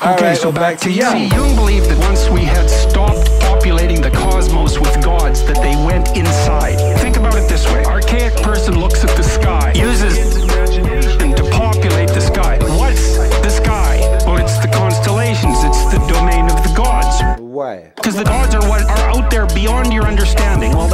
Okay, 0.03 0.29
right, 0.29 0.37
so 0.37 0.51
back, 0.51 0.79
to 0.79 0.91
you. 0.91 1.09
See, 1.09 1.27
Jung 1.27 1.55
believed 1.55 1.89
that 1.89 1.97
once 1.99 2.29
we 2.29 2.41
had 2.41 2.69
stopped 2.69 3.29
populating 3.41 4.01
the 4.01 4.11
cosmos 4.11 4.79
with 4.79 5.03
gods, 5.03 5.43
that 5.45 5.57
they 5.57 5.75
went 5.85 6.17
inside. 6.17 6.77
Think 6.99 7.17
about 7.17 7.35
it 7.35 7.47
this 7.49 7.65
way. 7.71 7.83
Archaic 7.85 8.35
person 8.41 8.79
looks 8.79 9.03
at 9.03 9.15
the 9.15 9.23
sky, 9.23 9.73
uses 9.75 10.37
imagination 10.37 11.35
to 11.35 11.43
populate 11.51 12.09
the 12.09 12.21
sky. 12.21 12.57
What's 12.77 13.17
the 13.17 13.49
sky? 13.49 13.99
Well, 14.25 14.37
it's 14.37 14.57
the 14.59 14.71
constellations. 14.73 15.63
It's 15.63 15.85
the 15.93 15.99
domain 16.09 16.45
of 16.45 16.61
the 16.61 16.73
gods. 16.75 17.21
Why? 17.39 17.91
Because 17.95 18.15
the 18.15 18.23
gods 18.23 18.53
are 18.53 18.67
what 18.69 18.81
are 18.83 19.09
out 19.17 19.29
there 19.29 19.45
beyond 19.47 19.93
your 19.93 20.05
understanding. 20.05 20.50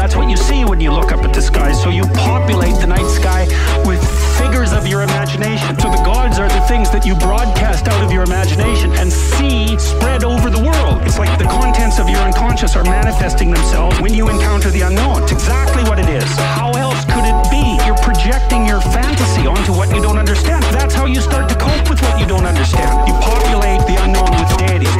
That's 0.08 0.16
what 0.16 0.30
you 0.32 0.38
see 0.38 0.64
when 0.64 0.80
you 0.80 0.90
look 0.96 1.12
up 1.12 1.20
at 1.28 1.36
the 1.36 1.42
sky. 1.42 1.74
So 1.74 1.90
you 1.90 2.08
populate 2.16 2.80
the 2.80 2.88
night 2.88 3.12
sky 3.12 3.44
with 3.84 4.00
figures 4.40 4.72
of 4.72 4.88
your 4.88 5.04
imagination. 5.04 5.76
So 5.84 5.92
the 5.92 6.00
gods 6.00 6.40
are 6.40 6.48
the 6.48 6.64
things 6.64 6.88
that 6.96 7.04
you 7.04 7.12
broadcast 7.20 7.92
out 7.92 8.00
of 8.00 8.10
your 8.16 8.24
imagination 8.24 8.96
and 8.96 9.12
see 9.12 9.76
spread 9.76 10.24
over 10.24 10.48
the 10.50 10.64
world. 10.64 11.04
It's 11.04 11.20
like 11.20 11.36
the 11.36 11.44
contents 11.52 12.00
of 12.00 12.08
your 12.08 12.24
unconscious 12.24 12.78
are 12.78 12.86
manifesting 12.86 13.52
themselves 13.52 14.00
when 14.00 14.14
you 14.14 14.30
encounter 14.30 14.72
the 14.72 14.88
unknown. 14.88 15.24
It's 15.24 15.34
exactly 15.34 15.84
what 15.92 16.00
it 16.00 16.08
is. 16.08 16.24
How 16.56 16.72
else 16.80 17.04
could 17.12 17.28
it 17.28 17.36
be? 17.52 17.76
You're 17.84 18.00
projecting 18.00 18.64
your 18.64 18.80
fantasy 18.80 19.44
onto 19.44 19.76
what 19.76 19.92
you 19.92 20.00
don't 20.00 20.18
understand. 20.18 20.64
That's 20.72 20.96
how 20.96 21.04
you 21.04 21.20
start 21.20 21.52
to 21.52 21.56
cope 21.60 21.92
with 21.92 22.00
what 22.00 22.16
you 22.16 22.26
don't 22.26 22.48
understand. 22.48 22.96
You 23.12 23.14
populate 23.20 23.84
the 23.84 24.00
unknown 24.00 24.32
with 24.40 24.56
deities. 24.56 24.96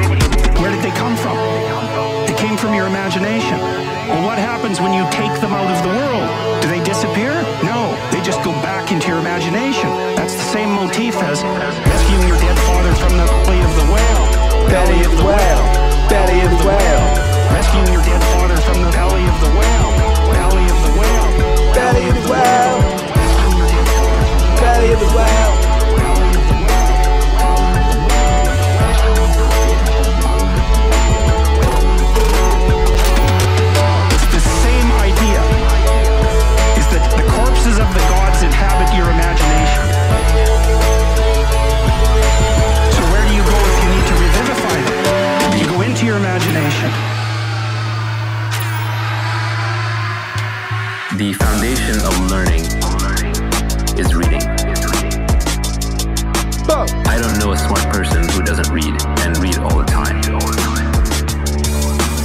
Where 0.60 0.68
did 0.68 0.84
they 0.84 0.92
come 1.00 1.16
from? 1.16 1.40
They 2.28 2.36
came 2.36 2.60
from 2.60 2.76
your 2.76 2.92
imagination. 2.92 3.87
Well, 4.08 4.24
what 4.24 4.40
happens 4.40 4.80
when 4.80 4.94
you 4.94 5.04
take 5.12 5.36
them 5.42 5.52
out 5.52 5.68
of 5.68 5.84
the 5.84 5.90
world? 5.90 6.62
Do 6.62 6.70
they 6.70 6.82
disappear? 6.84 7.36
No, 7.64 7.92
they 8.12 8.22
just 8.22 8.42
go 8.42 8.52
back 8.64 8.92
into 8.92 9.10
your 9.10 9.20
imagination. 9.20 9.90
That's 10.16 10.34
the 10.34 10.48
same 10.56 10.70
motif 10.70 11.16
as 11.28 11.44
rescuing 11.44 12.28
your 12.28 12.40
dead 12.40 12.58
father 12.64 12.96
from 12.96 13.18
the 13.20 13.28
belly 13.44 13.60
of 13.60 13.74
the 13.76 13.86
whale. 13.92 14.26
Belly 14.72 15.04
of 15.04 15.12
the 15.12 15.26
whale. 15.26 15.64
Belly 16.08 16.40
of 16.40 16.52
the 16.52 16.68
whale. 16.68 16.87
The 51.18 51.34
foundation 51.34 51.98
of 52.06 52.14
learning 52.30 52.61
is 53.98 54.14
reading. 54.14 54.45
I 56.69 57.18
don't 57.18 57.39
know 57.41 57.53
a 57.53 57.57
smart 57.57 57.81
person 57.89 58.22
who 58.30 58.45
doesn't 58.45 58.69
read 58.69 58.94
and 59.26 59.34
read 59.41 59.57
all 59.57 59.81
the 59.81 59.89
time. 59.89 60.22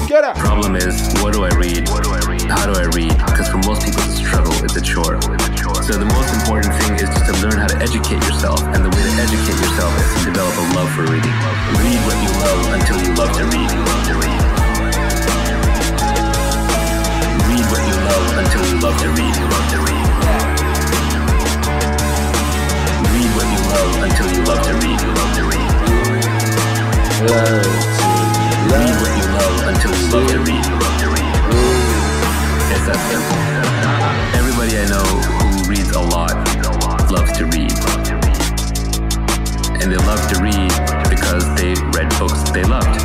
Get 0.05 0.25
up. 0.25 0.37
Problem 0.37 0.77
is, 0.77 1.09
what 1.25 1.33
do 1.33 1.43
I 1.43 1.49
read? 1.57 1.89
How 1.89 2.69
do 2.69 2.77
I 2.77 2.85
read? 2.93 3.17
Because 3.33 3.49
for 3.49 3.65
most 3.65 3.81
people, 3.81 4.05
it's 4.05 4.21
a 4.21 4.29
struggle, 4.29 4.53
it's 4.61 4.77
a 4.77 4.85
chore. 4.85 5.17
So 5.89 5.97
the 5.97 6.13
most 6.13 6.29
important 6.37 6.77
thing 6.85 7.01
is 7.01 7.09
just 7.09 7.33
to 7.33 7.35
learn 7.41 7.57
how 7.57 7.73
to 7.73 7.81
educate 7.81 8.21
yourself, 8.29 8.61
and 8.77 8.85
the 8.85 8.93
way 8.93 9.01
to 9.09 9.15
educate 9.25 9.57
yourself 9.57 9.89
is 10.05 10.21
to 10.21 10.37
develop 10.37 10.53
a 10.53 10.65
love 10.77 10.93
for 10.93 11.09
reading. 11.09 11.33
Read 11.81 11.97
what 12.05 12.21
you 12.21 12.29
love 12.45 12.61
until 12.77 13.01
you 13.01 13.17
love 13.17 13.33
to 13.41 13.45
read. 13.57 13.73
You 13.73 13.81
love 13.89 14.05
to 14.05 14.15
Read 14.21 14.42
love 18.43 18.55
until 18.55 18.67
you 18.67 18.81
love 18.81 18.99
to 18.99 19.09
read. 19.09 19.27
Read 23.13 23.31
what 23.37 23.47
you 23.53 23.61
love 23.71 23.93
until 24.03 24.29
you 24.33 24.43
love 24.43 24.63
to 24.67 24.73
read. 24.83 25.01
Read 28.73 28.95
what 29.01 29.13
you 29.19 29.27
love 29.33 29.59
until 29.69 29.93
you 29.95 30.03
love 30.11 30.29
to 30.31 30.39
read. 30.41 30.67
It's 32.73 32.85
that 32.87 32.99
simple. 33.11 33.41
Everybody 34.39 34.73
I 34.79 34.87
know 34.91 35.07
who 35.39 35.71
reads 35.71 35.93
a 35.95 36.01
lot 36.01 36.35
loves 37.11 37.33
to 37.39 37.45
read. 37.47 37.73
And 39.81 39.93
they 39.93 39.99
love 39.99 40.23
to 40.31 40.37
read 40.43 40.73
because 41.09 41.45
they 41.55 41.75
read 41.93 42.09
books 42.19 42.51
they 42.51 42.65
loved. 42.65 42.99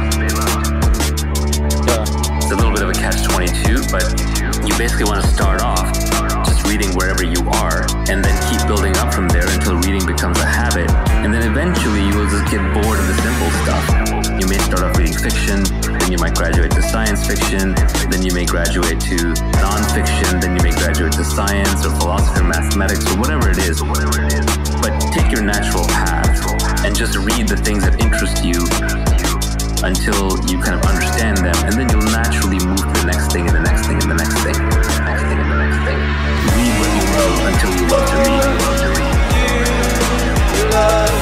It's 2.38 2.51
a 2.51 2.55
little 2.55 2.72
bit 2.72 2.81
of 2.81 2.89
a 2.89 2.93
catch 2.93 3.23
22, 3.23 3.84
but 3.91 4.36
you 4.68 4.77
basically 4.77 5.06
want 5.06 5.23
to 5.23 5.27
start 5.31 5.61
off 5.61 5.88
just 6.44 6.68
reading 6.68 6.91
wherever 6.95 7.23
you 7.23 7.39
are 7.64 7.88
and 8.11 8.19
then 8.19 8.35
keep 8.52 8.60
building 8.68 8.95
up 8.98 9.14
from 9.14 9.27
there 9.30 9.48
until 9.48 9.80
reading 9.80 10.06
becomes 10.06 10.38
a 10.39 10.45
habit. 10.45 10.91
And 11.23 11.34
then 11.34 11.49
eventually 11.49 12.03
you 12.03 12.14
will 12.18 12.27
just 12.27 12.52
get 12.52 12.60
bored 12.76 12.99
of 12.99 13.07
the 13.07 13.15
simple 13.23 13.49
stuff. 13.64 13.85
You 14.39 14.48
may 14.48 14.60
start 14.60 14.84
off 14.84 14.98
reading 14.98 15.15
fiction, 15.15 15.64
then 15.88 16.11
you 16.11 16.18
might 16.18 16.35
graduate 16.35 16.72
to 16.72 16.81
science 16.81 17.26
fiction, 17.26 17.76
then 18.11 18.22
you 18.22 18.34
may 18.34 18.45
graduate 18.45 18.99
to 19.07 19.18
nonfiction, 19.64 20.41
then 20.41 20.56
you 20.56 20.64
may 20.64 20.76
graduate 20.76 21.14
to 21.14 21.23
science 21.23 21.85
or 21.85 21.95
philosophy 21.95 22.41
or 22.41 22.44
mathematics 22.44 23.07
or 23.10 23.18
whatever 23.18 23.49
it 23.49 23.57
is. 23.64 23.80
But 24.84 24.99
take 25.15 25.31
your 25.31 25.44
natural 25.44 25.88
path 25.88 26.27
and 26.84 26.95
just 26.95 27.15
read 27.15 27.48
the 27.48 27.57
things 27.57 27.84
that 27.84 27.99
interest 28.03 28.44
you 28.44 29.16
until 29.84 30.38
you 30.49 30.58
kind 30.62 30.76
of 30.76 30.86
understand 30.90 31.38
them, 31.38 31.56
and 31.66 31.74
then 31.74 31.90
you'll 31.90 32.02
naturally 32.12 32.60
move 32.66 32.78
to 32.78 32.86
the 32.86 33.06
next 33.06 33.32
thing 33.32 33.48
and 33.48 33.56
the 33.56 33.62
next 33.62 33.86
thing 33.88 33.98
and 34.02 34.10
the 34.10 34.16
next 34.16 34.38
thing. 34.41 34.54
the 34.54 35.06
next 35.06 35.24
thing 35.30 35.40
and 35.40 35.52
the 35.52 35.58
next 35.58 35.80
thing. 35.86 35.99
Read 36.56 36.74
what 36.80 36.90
you 36.98 37.04
love 37.14 37.40
until 37.52 37.72
you 37.78 37.86
love 37.91 38.08
to 38.10 38.18
read. 38.26 38.44
Love. 40.74 41.14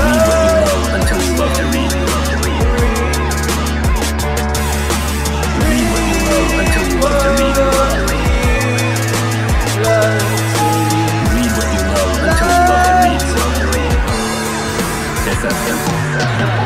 Read 0.00 0.20
what 0.28 0.40
you 0.40 0.54
love 0.64 0.94
until 1.00 1.20
you 1.20 1.32
love 1.36 1.54
to 1.56 1.64
read. 1.74 1.90
Love 1.90 2.28
to 2.30 2.36
read 2.44 2.64
Read 5.60 5.86
what 5.92 6.04
you 6.08 6.18
love 6.30 6.54
until 6.60 6.84
you 6.88 6.96
love 7.00 7.20
to 7.20 7.30
read. 7.36 7.56
Read 11.34 11.50
what 11.56 11.68
you 11.74 11.82
love 11.90 12.18
until 12.24 12.48
you 12.48 12.62
love 12.70 12.88
to 12.88 13.04
read. 13.04 13.20
love 13.36 13.54
to 13.60 13.66
read. 13.74 13.96
It's 15.28 15.42
that 15.44 15.56
simple. 15.66 15.98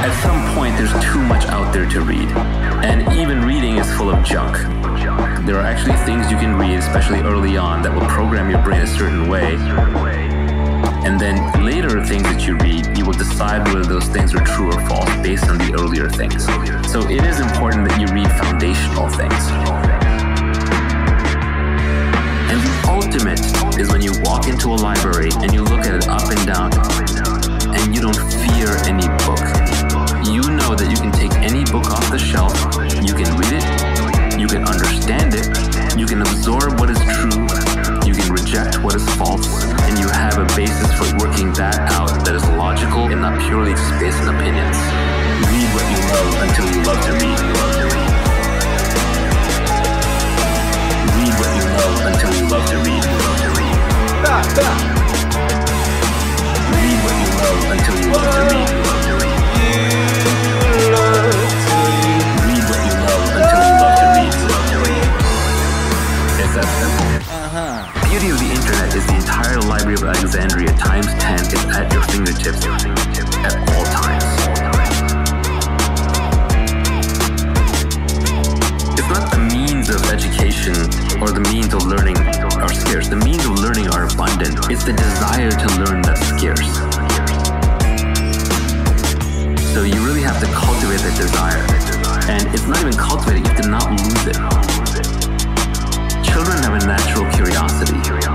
At 0.04 0.12
some 0.22 0.43
point, 0.74 0.90
there's 0.90 1.04
too 1.04 1.20
much 1.22 1.44
out 1.46 1.72
there 1.72 1.88
to 1.88 2.00
read. 2.00 2.28
And 2.84 3.02
even 3.18 3.42
reading 3.42 3.76
is 3.76 3.90
full 3.94 4.10
of 4.10 4.24
junk. 4.24 4.56
There 5.46 5.56
are 5.56 5.62
actually 5.62 5.96
things 6.04 6.30
you 6.30 6.36
can 6.36 6.56
read, 6.56 6.78
especially 6.78 7.20
early 7.20 7.56
on, 7.56 7.82
that 7.82 7.92
will 7.92 8.06
program 8.08 8.50
your 8.50 8.62
brain 8.62 8.80
a 8.80 8.86
certain 8.86 9.28
way. 9.28 9.56
And 11.04 11.20
then 11.20 11.64
later 11.64 12.04
things 12.04 12.22
that 12.24 12.46
you 12.46 12.56
read, 12.56 12.96
you 12.96 13.04
will 13.04 13.12
decide 13.12 13.66
whether 13.68 13.84
those 13.84 14.06
things 14.08 14.34
are 14.34 14.44
true 14.44 14.68
or 14.68 14.88
false 14.88 15.10
based 15.22 15.48
on 15.48 15.58
the 15.58 15.74
earlier 15.74 16.08
things. 16.08 16.44
So 16.90 17.00
it 17.08 17.24
is 17.24 17.40
important 17.40 17.88
that 17.88 18.00
you 18.00 18.06
read 18.08 18.28
foundational 18.40 19.08
things. 19.10 19.44
And 22.50 22.60
the 22.60 22.74
ultimate 22.88 23.40
is 23.78 23.92
when 23.92 24.00
you 24.00 24.12
walk 24.22 24.48
into 24.48 24.68
a 24.68 24.78
library 24.78 25.30
and 25.42 25.52
you 25.52 25.62
look 25.62 25.84
at 25.84 25.94
it 25.94 26.08
up 26.08 26.24
and 26.30 26.46
down 26.46 26.70
and 27.76 27.94
you 27.94 28.00
don't 28.00 28.16
fear 28.16 28.68
any 28.88 29.06
book. 29.26 29.63
You 30.24 30.40
know 30.40 30.72
that 30.72 30.88
you 30.88 30.96
can 30.96 31.12
take 31.12 31.36
any 31.44 31.64
book 31.68 31.84
off 31.92 32.08
the 32.10 32.18
shelf, 32.18 32.56
you 33.04 33.12
can 33.12 33.28
read 33.36 33.60
it, 33.60 33.66
you 34.40 34.48
can 34.48 34.64
understand 34.64 35.36
it, 35.36 35.44
you 36.00 36.06
can 36.06 36.24
absorb 36.24 36.80
what 36.80 36.88
is 36.88 36.96
true, 37.12 37.44
you 38.08 38.16
can 38.16 38.32
reject 38.32 38.80
what 38.80 38.96
is 38.96 39.04
false, 39.20 39.46
and 39.84 40.00
you 40.00 40.08
have 40.08 40.40
a 40.40 40.48
basis 40.56 40.88
for 40.96 41.04
working 41.20 41.52
that 41.60 41.76
out 41.92 42.24
that 42.24 42.34
is 42.34 42.42
logical 42.56 43.12
and 43.12 43.20
not 43.20 43.36
purely 43.44 43.76
just 43.76 43.92
based 44.00 44.16
on 44.24 44.32
opinions. 44.32 44.80
Read 45.44 45.68
what 45.76 45.84
you 45.92 46.00
love 46.08 46.34
until 46.40 46.66
you 46.72 46.80
love 46.88 47.00
to 47.04 47.12
read. 47.20 47.38
Read 47.44 48.24
Read 51.12 51.34
what 51.36 51.52
you 51.52 51.64
until 52.08 52.32
you 52.32 52.48
love 52.48 52.64
to 52.72 52.80
read. 52.80 53.04
Read 53.04 53.76
Read 56.72 56.98
what 57.04 57.14
you 57.20 57.28
love 57.36 57.76
until 57.76 57.96
you 58.00 58.08
love 58.08 58.24
to. 58.24 58.40
Read 58.48 58.83
the 69.64 69.70
Library 69.70 69.94
of 69.94 70.04
Alexandria 70.04 70.72
times 70.76 71.06
10 71.06 71.40
is 71.40 71.64
at 71.72 71.90
your 71.92 72.02
fingertips 72.12 72.66
at 73.48 73.56
all 73.72 73.84
times. 73.88 74.24
It's 78.92 79.08
not 79.08 79.30
the 79.32 79.40
means 79.40 79.88
of 79.88 80.04
education 80.12 80.76
or 81.22 81.32
the 81.32 81.40
means 81.48 81.72
of 81.72 81.86
learning 81.86 82.18
are 82.60 82.72
scarce. 82.74 83.08
The 83.08 83.16
means 83.16 83.44
of 83.46 83.56
learning 83.58 83.88
are 83.88 84.04
abundant. 84.04 84.58
It's 84.70 84.84
the 84.84 84.92
desire 84.92 85.50
to 85.50 85.68
learn 85.80 86.02
that's 86.02 86.20
scarce. 86.36 86.68
So 89.72 89.82
you 89.82 90.04
really 90.04 90.22
have 90.22 90.40
to 90.40 90.48
cultivate 90.52 91.00
that 91.00 91.16
desire. 91.16 91.64
And 92.28 92.52
it's 92.52 92.66
not 92.66 92.80
even 92.80 92.96
cultivated, 93.00 93.40
you 93.40 93.52
have 93.52 93.62
to 93.62 93.68
not 93.68 93.88
lose 93.88 94.26
it. 94.28 94.36
Children 96.20 96.60
have 96.64 96.74
a 96.76 96.84
natural 96.84 97.24
curiosity 97.32 98.33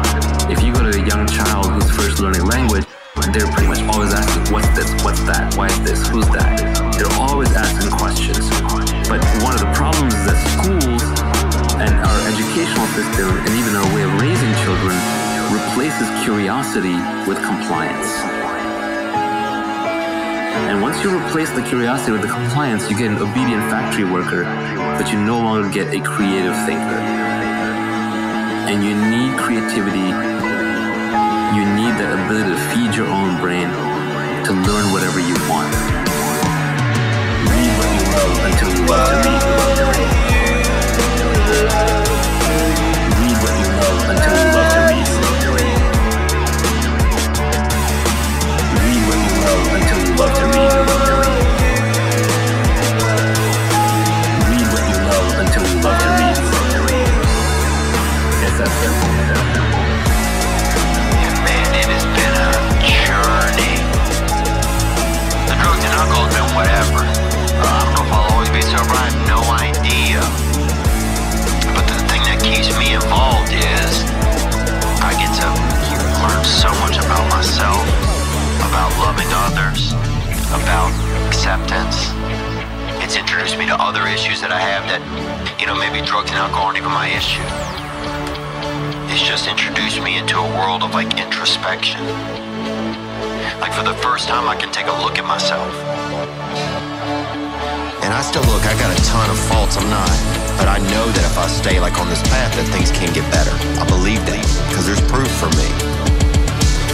they're 3.39 3.51
pretty 3.53 3.69
much 3.69 3.80
always 3.93 4.11
asking, 4.11 4.51
what's 4.51 4.67
this, 4.76 4.89
what's 5.05 5.23
that, 5.23 5.53
why 5.55 5.67
is 5.67 5.80
this, 5.85 6.01
who's 6.09 6.27
that? 6.35 6.59
They're 6.97 7.15
always 7.15 7.47
asking 7.55 7.88
questions. 7.95 8.43
But 9.07 9.23
one 9.45 9.55
of 9.55 9.61
the 9.61 9.71
problems 9.71 10.11
is 10.11 10.23
that 10.27 10.39
schools 10.59 11.03
and 11.80 11.93
our 11.93 12.19
educational 12.27 12.89
system 12.97 13.30
and 13.31 13.53
even 13.55 13.71
our 13.80 13.88
way 13.95 14.03
of 14.03 14.11
raising 14.19 14.53
children 14.65 14.97
replaces 15.55 16.09
curiosity 16.26 16.97
with 17.30 17.39
compliance. 17.45 18.09
And 20.67 20.81
once 20.81 20.99
you 20.99 21.15
replace 21.15 21.49
the 21.55 21.63
curiosity 21.63 22.11
with 22.11 22.21
the 22.21 22.34
compliance, 22.34 22.89
you 22.89 22.97
get 22.97 23.07
an 23.07 23.21
obedient 23.23 23.63
factory 23.71 24.03
worker, 24.03 24.43
but 24.99 25.13
you 25.13 25.21
no 25.21 25.39
longer 25.39 25.69
get 25.69 25.93
a 25.93 26.01
creative 26.01 26.57
thinker. 26.67 26.99
And 28.67 28.84
you 28.84 28.93
need 28.93 29.38
creativity. 29.39 30.39
You 31.55 31.65
need 31.65 31.97
the 31.97 32.13
ability 32.13 32.51
to 32.51 32.59
feed 32.69 32.95
your 32.95 33.07
own 33.07 33.41
brain 33.41 33.69
to 34.45 34.53
learn 34.53 34.93
whatever 34.93 35.19
you 35.19 35.35
want. 35.49 35.73
Read 37.49 37.71
what 37.80 37.89
you 37.95 38.05
love 38.15 38.45
until 38.45 38.69
you 38.76 38.85
love 38.88 39.23
to 39.23 39.85
read. 39.85 40.13
Read 43.19 43.38
what 43.43 43.55
you 43.61 43.69
love 43.81 44.09
until 44.11 44.38
you 44.38 44.53
love 44.57 44.68
sober. 68.61 68.95
I 68.95 69.10
have 69.10 69.19
no 69.27 69.40
idea. 69.56 70.19
But 71.76 71.86
the 71.88 71.99
thing 72.11 72.23
that 72.27 72.40
keeps 72.44 72.72
me 72.76 72.94
involved 72.94 73.52
is 73.53 74.03
I 75.03 75.15
get 75.15 75.31
to 75.40 75.49
learn 76.23 76.44
so 76.44 76.69
much 76.84 76.99
about 76.99 77.23
myself, 77.31 77.84
about 78.65 78.91
loving 78.99 79.30
others, 79.48 79.94
about 80.52 80.91
acceptance. 81.27 82.11
It's 83.03 83.15
introduced 83.15 83.57
me 83.57 83.65
to 83.68 83.76
other 83.80 84.06
issues 84.07 84.41
that 84.41 84.52
I 84.52 84.60
have 84.60 84.86
that, 84.91 85.02
you 85.60 85.65
know, 85.65 85.76
maybe 85.76 86.06
drugs 86.06 86.30
and 86.30 86.40
alcohol 86.40 86.68
aren't 86.68 86.77
even 86.77 86.91
my 86.91 87.10
issue. 87.10 87.45
It's 89.10 89.23
just 89.23 89.48
introduced 89.48 90.02
me 90.02 90.18
into 90.18 90.38
a 90.38 90.48
world 90.60 90.84
of 90.84 90.94
like 90.94 91.18
introspection. 91.18 92.02
Like 93.60 93.73
for 93.73 93.84
the 93.84 93.95
first 94.03 94.27
time, 94.27 94.48
I 94.48 94.56
can 94.56 94.72
take 94.72 94.88
a 94.88 94.98
look 95.02 95.18
at 95.18 95.26
myself. 95.26 95.73
And 98.10 98.18
I 98.18 98.26
still 98.26 98.41
look, 98.49 98.65
I 98.65 98.73
got 98.81 98.90
a 98.90 98.98
ton 99.06 99.30
of 99.30 99.38
faults, 99.38 99.77
I'm 99.77 99.86
not. 99.86 100.10
But 100.57 100.65
I 100.65 100.81
know 100.90 101.06
that 101.14 101.26
if 101.30 101.38
I 101.38 101.45
stay 101.45 101.77
like 101.77 102.02
on 102.02 102.10
this 102.10 102.26
path 102.26 102.49
that 102.57 102.65
things 102.73 102.90
can 102.90 103.14
get 103.14 103.22
better. 103.30 103.53
I 103.77 103.86
believe 103.86 104.26
that 104.26 104.41
because 104.65 104.90
there's 104.90 105.06
proof 105.06 105.30
for 105.38 105.45
me. 105.53 105.69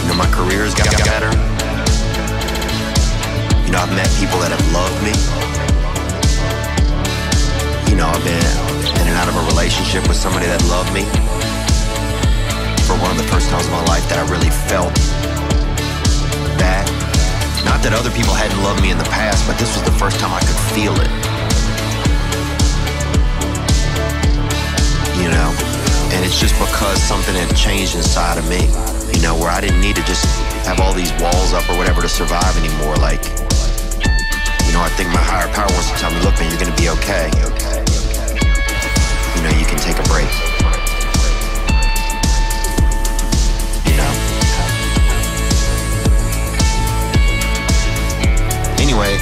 You 0.04 0.12
know, 0.12 0.18
my 0.20 0.28
career's 0.28 0.76
got 0.76 0.92
better. 1.08 1.32
You 3.64 3.72
know, 3.72 3.80
I've 3.80 3.96
met 3.96 4.12
people 4.20 4.44
that 4.44 4.52
have 4.52 4.60
loved 4.76 5.00
me. 5.00 5.16
You 7.88 7.96
know, 7.96 8.12
I've 8.12 8.20
been 8.20 8.52
in 9.00 9.08
and 9.08 9.16
out 9.16 9.32
of 9.32 9.40
a 9.40 9.44
relationship 9.56 10.04
with 10.12 10.20
somebody 10.20 10.44
that 10.52 10.60
loved 10.68 10.92
me. 10.92 11.08
For 12.84 12.92
one 13.00 13.08
of 13.08 13.16
the 13.16 13.24
first 13.32 13.48
times 13.48 13.64
in 13.64 13.72
my 13.72 13.88
life 13.88 14.04
that 14.12 14.20
I 14.20 14.24
really 14.28 14.52
felt 14.68 14.92
that. 16.60 17.05
Not 17.66 17.82
that 17.82 17.90
other 17.90 18.14
people 18.14 18.30
hadn't 18.30 18.62
loved 18.62 18.80
me 18.80 18.94
in 18.94 18.98
the 18.98 19.10
past, 19.10 19.42
but 19.42 19.58
this 19.58 19.74
was 19.74 19.82
the 19.82 19.96
first 19.98 20.22
time 20.22 20.30
I 20.30 20.38
could 20.38 20.60
feel 20.70 20.94
it. 20.94 21.10
You 25.18 25.28
know? 25.34 25.50
And 26.14 26.22
it's 26.24 26.38
just 26.38 26.54
because 26.54 27.02
something 27.02 27.34
had 27.34 27.50
changed 27.58 27.98
inside 27.98 28.38
of 28.38 28.46
me, 28.46 28.70
you 29.10 29.20
know, 29.20 29.34
where 29.34 29.50
I 29.50 29.60
didn't 29.60 29.82
need 29.82 29.98
to 29.98 30.04
just 30.06 30.24
have 30.62 30.78
all 30.78 30.94
these 30.94 31.10
walls 31.18 31.52
up 31.52 31.68
or 31.68 31.76
whatever 31.76 32.00
to 32.00 32.08
survive 32.08 32.54
anymore. 32.56 32.94
Like, 33.02 33.26
you 34.62 34.72
know, 34.72 34.80
I 34.86 34.90
think 34.94 35.10
my 35.10 35.20
higher 35.20 35.50
power 35.50 35.66
wants 35.74 35.90
to 35.90 35.96
tell 35.98 36.14
me, 36.14 36.22
look, 36.22 36.38
man, 36.38 36.46
you're 36.54 36.62
gonna 36.62 36.78
be 36.78 36.88
okay. 37.02 37.26
You 39.34 39.42
know, 39.42 39.52
you 39.58 39.66
can 39.66 39.82
take 39.82 39.98
a 39.98 40.06
break. 40.06 40.55
Anyway, 48.96 49.20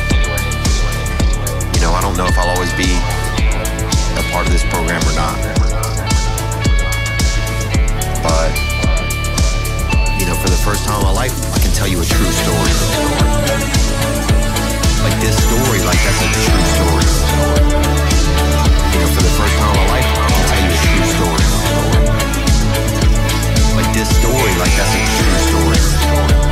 you 1.75 1.81
know, 1.83 1.91
I 1.91 2.01
don't 2.01 2.15
know 2.15 2.31
if 2.31 2.39
I'll 2.39 2.55
always 2.55 2.71
be 2.79 2.87
a 2.87 4.23
part 4.31 4.47
of 4.47 4.53
this 4.55 4.63
program 4.71 5.03
or 5.03 5.15
not. 5.19 5.35
But, 8.23 8.55
you 10.15 10.31
know, 10.31 10.39
for 10.39 10.47
the 10.47 10.63
first 10.63 10.87
time 10.87 11.03
in 11.03 11.11
my 11.11 11.11
life, 11.11 11.35
I 11.51 11.59
can 11.59 11.75
tell 11.75 11.91
you 11.91 11.99
a 11.99 12.07
true 12.07 12.31
story. 12.39 12.71
Like 15.03 15.19
this 15.19 15.35
story, 15.43 15.83
like 15.83 15.99
that's 16.07 16.23
a 16.23 16.31
true 16.39 16.67
story. 16.79 17.11
You 18.95 18.99
know, 19.03 19.11
for 19.11 19.27
the 19.27 19.35
first 19.35 19.59
time 19.59 19.75
in 19.75 19.79
my 19.83 19.91
life, 19.91 20.07
I 20.07 20.31
can 20.31 20.47
tell 20.55 20.63
you 20.63 20.71
a 20.71 20.79
true 20.87 21.03
story. 21.19 21.47
Like 23.75 23.91
this 23.91 24.07
story, 24.23 24.55
like 24.55 24.75
that's 24.79 24.95
a 24.95 25.03
true 25.19 25.35
story. 25.51 26.44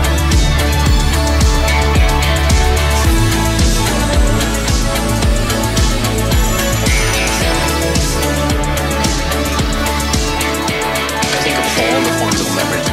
All 11.91 12.05
the 12.07 12.15
forms 12.23 12.39
of 12.39 12.49
leverage, 12.55 12.89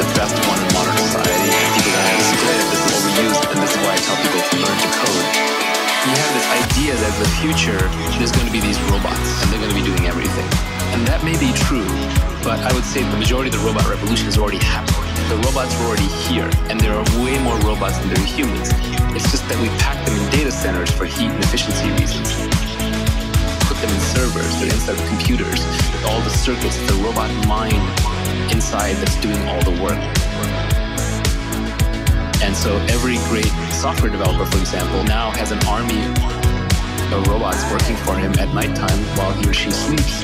the 0.00 0.08
best 0.18 0.34
one 0.50 0.58
in 0.58 0.68
modern 0.74 0.96
society, 0.98 1.50
people 1.78 1.94
that 1.94 2.66
this 2.72 2.82
is 2.82 2.92
overused, 2.98 3.42
and 3.54 3.58
this 3.62 3.70
is 3.70 3.80
why 3.86 3.94
I 3.94 4.00
tell 4.02 4.18
people 4.18 4.42
to 4.42 4.54
learn 4.58 4.78
to 4.82 4.90
code. 4.98 5.26
You 6.02 6.14
have 6.18 6.32
this 6.34 6.48
idea 6.66 6.92
that 6.98 7.14
in 7.14 7.20
the 7.22 7.32
future 7.38 7.78
there's 8.18 8.34
going 8.34 8.50
to 8.50 8.54
be 8.54 8.58
these 8.58 8.80
robots 8.90 9.22
and 9.42 9.54
they're 9.54 9.62
going 9.62 9.70
to 9.70 9.78
be 9.78 9.86
doing 9.86 10.10
everything. 10.10 10.48
And 10.90 11.06
that 11.06 11.22
may 11.22 11.38
be 11.38 11.54
true, 11.54 11.86
but 12.42 12.58
I 12.66 12.74
would 12.74 12.84
say 12.84 13.06
the 13.06 13.22
majority 13.22 13.54
of 13.54 13.56
the 13.56 13.64
robot 13.64 13.86
revolution 13.86 14.26
has 14.26 14.36
already 14.36 14.58
happened. 14.58 14.98
The 15.30 15.38
robots 15.46 15.78
are 15.78 15.86
already 15.86 16.10
here, 16.26 16.50
and 16.66 16.80
there 16.82 16.98
are 16.98 17.06
way 17.22 17.38
more 17.38 17.56
robots 17.62 18.02
than 18.02 18.10
there 18.10 18.18
are 18.18 18.32
humans. 18.34 18.74
It's 19.14 19.30
just 19.30 19.46
that 19.46 19.58
we 19.62 19.70
pack 19.78 19.94
them 20.02 20.18
in 20.18 20.24
data 20.34 20.50
centers 20.50 20.90
for 20.90 21.06
heat 21.06 21.30
and 21.30 21.38
efficiency 21.44 21.86
reasons 22.02 22.61
them 23.82 23.90
in 23.90 24.00
servers, 24.00 24.60
they're 24.60 24.70
inside 24.70 24.94
of 24.94 25.06
computers, 25.08 25.58
with 25.90 26.06
all 26.06 26.20
the 26.22 26.30
circuits, 26.30 26.78
the 26.86 26.94
robot 27.02 27.30
mind 27.50 27.82
inside 28.54 28.94
that's 29.02 29.18
doing 29.18 29.42
all 29.50 29.58
the 29.66 29.74
work. 29.82 29.98
And 32.42 32.54
so 32.54 32.78
every 32.94 33.18
great 33.26 33.50
software 33.74 34.10
developer, 34.10 34.46
for 34.46 34.58
example, 34.58 35.02
now 35.04 35.30
has 35.34 35.50
an 35.50 35.58
army 35.66 35.98
of 37.10 37.26
robots 37.26 37.58
working 37.74 37.96
for 38.06 38.14
him 38.14 38.30
at 38.38 38.54
nighttime 38.54 39.02
while 39.18 39.34
he 39.34 39.50
or 39.50 39.52
she 39.52 39.70
sleeps. 39.70 40.22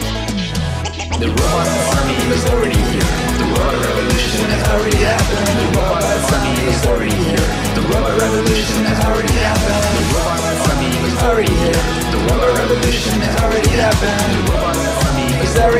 The 1.18 1.26
robot 1.26 1.66
army 1.98 2.14
is 2.30 2.47
already 2.55 2.78
here. 2.78 3.10
The 3.43 3.47
robot 3.59 3.74
revolution 3.74 4.47
has 4.55 4.62
already 4.70 5.02
happened. 5.02 5.47
The 5.51 5.66
robot 5.74 6.06
army 6.06 6.55
is 6.62 6.80
already 6.86 7.18
here. 7.26 7.47
The 7.74 7.82
robot 7.90 8.14
revolution 8.22 8.86
has 8.86 9.02
already 9.02 9.35
happened. 9.43 9.82
The 9.98 10.05
robot 10.14 10.39
army 10.70 10.90
is 11.10 11.18
already 11.26 11.55
here. 11.66 11.97
The 12.19 12.35
robot 12.35 12.59
revolution 12.59 13.15
has 13.23 13.39
already 13.39 13.70
happened. 13.78 14.27
The 14.35 14.43
robot 14.51 14.74
army 15.07 15.31
is. 15.39 15.55
The 15.55 15.70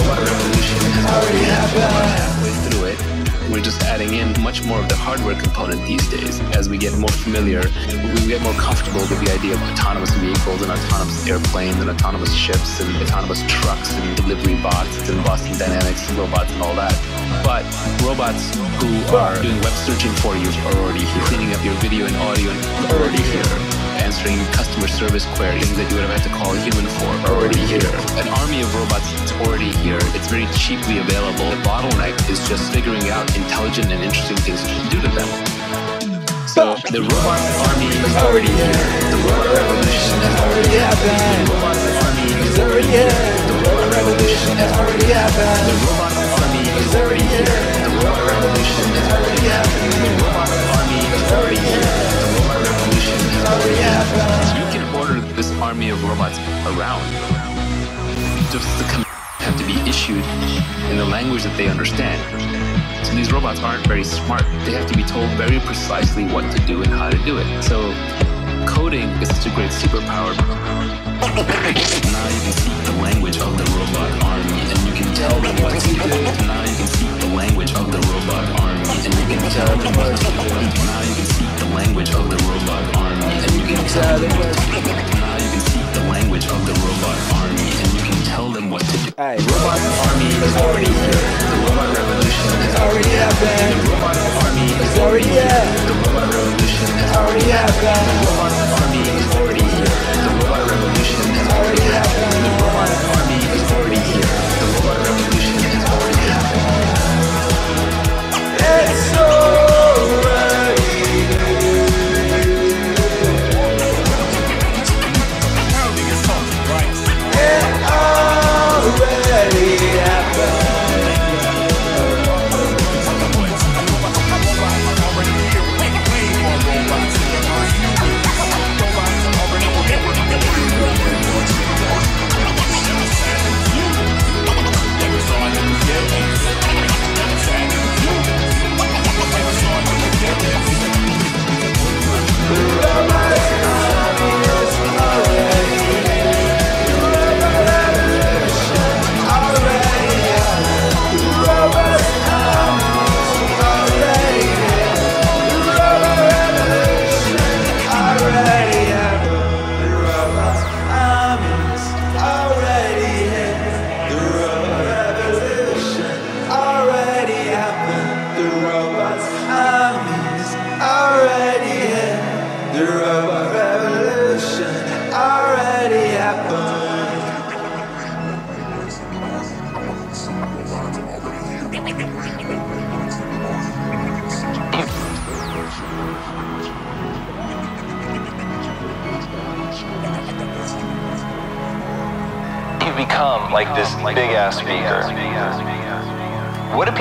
robot 0.00 0.24
revolution 0.24 0.80
has 0.96 1.04
already 1.12 1.44
happened. 1.44 1.92
Halfway 2.16 2.56
through 2.64 2.84
it, 2.88 2.98
we're 3.52 3.60
just 3.60 3.82
adding 3.84 4.16
in 4.16 4.32
much 4.40 4.64
more 4.64 4.80
of 4.80 4.88
the 4.88 4.96
hardware 4.96 5.36
component 5.36 5.84
these 5.84 6.08
days. 6.08 6.40
As 6.56 6.70
we 6.72 6.78
get 6.78 6.96
more 6.96 7.12
familiar, 7.20 7.60
we 8.16 8.32
get 8.32 8.40
more 8.40 8.56
comfortable 8.56 9.04
with 9.04 9.20
the 9.20 9.28
idea 9.28 9.52
of 9.52 9.60
autonomous 9.76 10.08
vehicles 10.24 10.62
and 10.64 10.72
autonomous 10.72 11.20
airplanes 11.28 11.76
and 11.84 11.90
autonomous 11.90 12.32
ships 12.32 12.80
and 12.80 12.88
autonomous 13.04 13.44
trucks 13.44 13.92
and 13.92 14.16
delivery 14.16 14.56
bots 14.64 15.04
and 15.04 15.20
Boston 15.22 15.52
Dynamics 15.60 16.00
robots 16.16 16.48
and 16.48 16.62
all 16.64 16.74
that. 16.80 16.96
But 17.44 17.68
robots 18.00 18.56
who 18.80 18.88
are 19.12 19.36
doing 19.44 19.60
web 19.60 19.76
searching 19.84 20.16
for 20.24 20.32
you 20.32 20.48
are 20.48 20.76
already 20.80 21.04
here, 21.04 21.24
cleaning 21.28 21.52
up 21.52 21.60
your 21.60 21.76
video 21.84 22.08
and 22.08 22.16
audio 22.24 22.48
and 22.56 22.88
already 22.88 23.20
here 23.20 23.81
answering 24.12 24.44
customer 24.52 24.88
service 24.88 25.24
queries 25.40 25.72
that 25.72 25.88
you 25.88 25.96
would 25.96 26.04
have 26.04 26.12
had 26.12 26.20
to 26.20 26.28
call 26.36 26.52
a 26.52 26.60
human 26.60 26.84
for 27.00 27.08
are 27.24 27.32
already 27.32 27.64
here. 27.64 27.80
An 28.20 28.28
army 28.44 28.60
of 28.60 28.68
robots 28.76 29.08
is 29.16 29.32
already 29.40 29.72
here. 29.80 29.96
It's 30.12 30.28
very 30.28 30.44
cheaply 30.52 31.00
available. 31.00 31.48
The 31.48 31.56
bottleneck 31.64 32.12
is 32.28 32.36
just 32.44 32.68
figuring 32.76 33.08
out 33.08 33.24
intelligent 33.32 33.88
and 33.88 34.04
interesting 34.04 34.36
things 34.44 34.60
to 34.68 34.76
do 34.92 35.00
to 35.00 35.08
them. 35.16 35.28
So 36.44 36.76
the 36.92 37.00
robot 37.00 37.40
army 37.72 37.88
is 37.88 38.12
already 38.20 38.52
here. 38.52 38.76
The 39.08 39.16
robot 39.16 39.48
revolution 39.48 40.16
has 40.28 40.36
already 40.44 40.76
happened. 40.76 41.32
The 41.32 41.56
robot 41.56 41.76
army 42.04 42.28
is 42.36 42.56
already 42.60 42.88
here. 42.92 43.16
The 43.48 43.56
robot 43.64 43.88
revolution 43.96 44.54
has 44.60 44.72
already 44.76 45.08
happened. 45.08 45.64
The 45.72 45.76
robot 45.88 46.12
army 46.36 46.62
is 46.68 46.92
already 47.00 47.26
here. 47.32 47.48
The 47.48 47.90
robot 47.96 48.20
revolution 48.28 48.86
has 48.92 49.06
already 49.08 49.44
happened. 49.48 49.72
army 55.82 55.90
of 55.90 56.04
robots 56.04 56.38
around. 56.78 57.02
Just 58.52 58.68
the 58.78 58.84
commands 58.84 59.42
have 59.42 59.58
to 59.58 59.66
be 59.66 59.74
issued 59.88 60.24
in 60.90 60.96
the 60.96 61.04
language 61.04 61.42
that 61.42 61.56
they 61.56 61.66
understand. 61.66 62.22
So 63.04 63.14
these 63.14 63.32
robots 63.32 63.60
aren't 63.60 63.84
very 63.86 64.04
smart. 64.04 64.44
They 64.64 64.72
have 64.78 64.86
to 64.86 64.96
be 64.96 65.02
told 65.02 65.28
very 65.30 65.58
precisely 65.60 66.24
what 66.26 66.46
to 66.54 66.58
do 66.66 66.82
and 66.82 66.92
how 66.92 67.10
to 67.10 67.18
do 67.24 67.38
it. 67.38 67.46
So 67.62 67.90
coding 68.66 69.08
is 69.18 69.28
such 69.34 69.50
a 69.50 69.54
great 69.56 69.70
superpower. 69.70 70.36
now 70.38 72.26
you 72.30 72.40
can 72.46 72.54
speak 72.54 72.78
the 72.86 72.96
language 73.02 73.38
of 73.42 73.58
the 73.58 73.66
robot 73.74 74.10
army 74.22 74.62
and 74.62 74.78
you 74.86 74.94
can 74.94 75.10
tell 75.18 75.34
them 75.40 75.56
what 75.66 75.74
to 75.82 75.92
do. 75.98 76.14
Now 76.46 76.62
you 76.62 76.76
can 76.78 76.86
speak 76.86 77.14
the 77.26 77.32
language 77.34 77.74
of 77.74 77.90
the 77.90 77.98
robot 78.06 78.46
army 78.62 78.86
and 79.02 79.12
you 79.18 79.26
can 79.34 79.42
tell 79.50 79.74
them 79.82 79.92
what 79.98 80.14
to 80.14 80.30
do. 80.30 80.46
Now 80.86 81.02
you 81.02 81.14
can 81.18 81.26
speak 81.26 81.52
the 81.58 81.68
language 81.74 82.10
of 82.14 82.30
the 82.30 82.38
robot 82.46 82.84
army 83.02 83.34
and 83.34 83.50
you 83.58 83.64
can 83.66 83.82
tell 83.90 84.18
them 84.18 84.30
what 84.38 84.54
to 84.54 85.10
do 85.10 85.11
the 86.72 86.80
robot 86.80 87.18
army 87.36 87.68
and 87.68 87.88
you 87.92 88.00
can 88.00 88.18
tell 88.24 88.48
them 88.48 88.70
what 88.70 88.82
to 88.82 88.96
do. 89.04 89.10
Hey, 89.16 89.36
robot 89.36 89.80
army 90.08 90.30
is 90.32 90.54
already 90.56 90.88
here. 90.88 91.20
The 91.52 91.58
robot 91.68 91.88
revolution 91.96 92.52
has 92.64 92.74
already 92.80 93.12
happened. 93.12 93.72
The 93.76 93.90
robot 93.92 94.16
army 94.40 94.66
is 94.72 94.94
already 94.98 95.28
here. 95.28 95.64
The 95.88 95.94
robot 96.00 96.28
revolution 96.32 96.88
has 96.96 97.10
already 97.16 97.46
happened. 97.50 98.04
The 98.08 98.16
robot 98.24 98.52
army 98.80 99.02
is 99.20 99.28
already 99.36 99.64
here. 99.64 100.41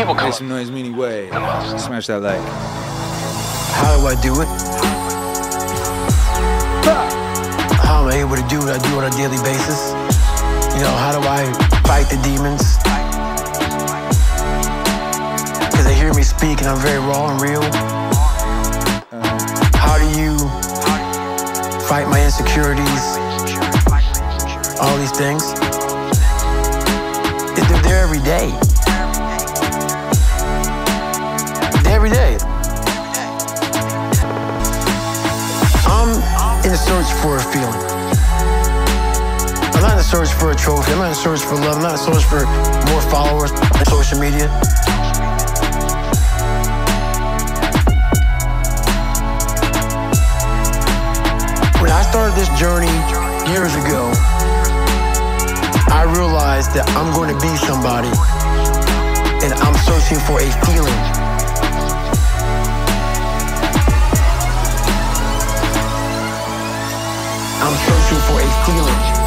People 0.02 0.15
come 0.15 0.30
Make 0.30 0.34
some 0.34 0.49
noise, 0.49 0.72
meaning 0.72 0.98
wave. 0.98 1.30
Smash 1.30 2.07
that 2.07 2.23
like. 2.23 2.41
How 3.78 4.02
do 4.02 4.07
I 4.07 4.18
do 4.18 4.41
it? 4.41 4.48
How 7.86 8.02
am 8.02 8.07
I 8.10 8.18
able 8.18 8.36
to 8.36 8.41
do 8.49 8.57
what 8.65 8.73
I 8.73 8.82
do 8.82 8.98
on 8.98 9.06
a 9.06 9.11
daily 9.14 9.38
basis? 9.45 9.94
You 10.73 10.82
know, 10.82 10.95
how 10.98 11.14
do 11.14 11.22
I 11.22 11.45
fight 11.86 12.10
the 12.10 12.18
demons? 12.26 12.82
Because 15.69 15.86
they 15.86 15.94
hear 15.94 16.15
me 16.15 16.23
speak 16.23 16.57
and 16.65 16.69
I'm 16.73 16.82
very 16.82 16.98
raw 16.98 17.30
and 17.30 17.40
real. 17.40 17.61
How 19.78 20.02
do 20.02 20.07
you 20.18 20.34
fight 21.86 22.10
my 22.10 22.26
insecurities? 22.26 23.03
All 24.82 24.98
these 24.98 25.14
things. 25.14 25.53
They're 27.53 27.82
there 27.84 28.02
every 28.02 28.23
day. 28.26 28.60
Search 36.91 37.13
for 37.22 37.38
a 37.38 37.43
feeling. 37.53 37.81
I'm 39.72 39.81
not 39.81 39.97
in 39.97 40.03
search 40.03 40.27
for 40.34 40.51
a 40.51 40.55
trophy. 40.55 40.91
I'm 40.91 40.99
not 40.99 41.07
in 41.07 41.15
search 41.15 41.39
for 41.39 41.55
love. 41.55 41.77
I'm 41.77 41.84
not 41.84 41.93
in 41.93 41.99
search 41.99 42.26
for 42.26 42.43
more 42.91 43.01
followers 43.07 43.51
on 43.51 43.85
social 43.85 44.19
media. 44.19 44.51
When 51.80 51.91
I 51.91 52.03
started 52.11 52.35
this 52.35 52.51
journey 52.59 52.91
years 53.53 53.73
ago, 53.73 54.11
I 55.95 56.03
realized 56.18 56.73
that 56.76 56.91
I'm 56.97 57.15
going 57.15 57.34
to 57.34 57.39
be 57.39 57.55
somebody 57.55 58.11
and 59.47 59.53
I'm 59.63 59.76
searching 59.88 60.19
for 60.27 60.41
a 60.41 60.51
feeling. 60.68 61.30
I'm 67.63 67.77
searching 67.77 68.17
for 68.21 68.41
a 68.41 68.65
feeling. 68.65 69.20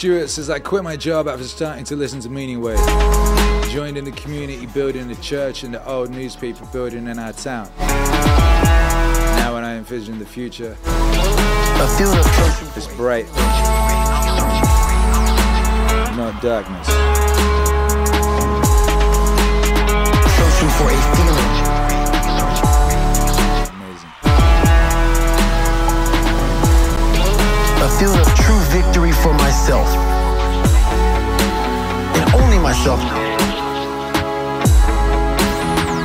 Stewart 0.00 0.30
says, 0.30 0.48
I 0.48 0.58
quit 0.60 0.82
my 0.82 0.96
job 0.96 1.28
after 1.28 1.44
starting 1.44 1.84
to 1.84 1.94
listen 1.94 2.20
to 2.20 2.30
Meaning 2.30 2.62
Wave. 2.62 2.78
Joined 3.68 3.98
in 3.98 4.06
the 4.06 4.12
community 4.12 4.64
building 4.64 5.08
the 5.08 5.14
church 5.16 5.62
and 5.62 5.74
the 5.74 5.86
old 5.86 6.08
newspaper 6.08 6.64
building 6.72 7.06
in 7.06 7.18
our 7.18 7.34
town. 7.34 7.68
Now 9.36 9.52
when 9.52 9.62
I 9.62 9.76
envision 9.76 10.18
the 10.18 10.24
future, 10.24 10.74
it's 12.74 12.86
bright, 12.96 13.26
not 16.16 16.40
darkness. 16.40 16.89
Feeling 28.00 28.18
of 28.18 28.34
true 28.34 28.58
victory 28.72 29.12
for 29.12 29.34
myself. 29.34 29.86
And 32.16 32.24
only 32.32 32.58
myself. 32.58 32.98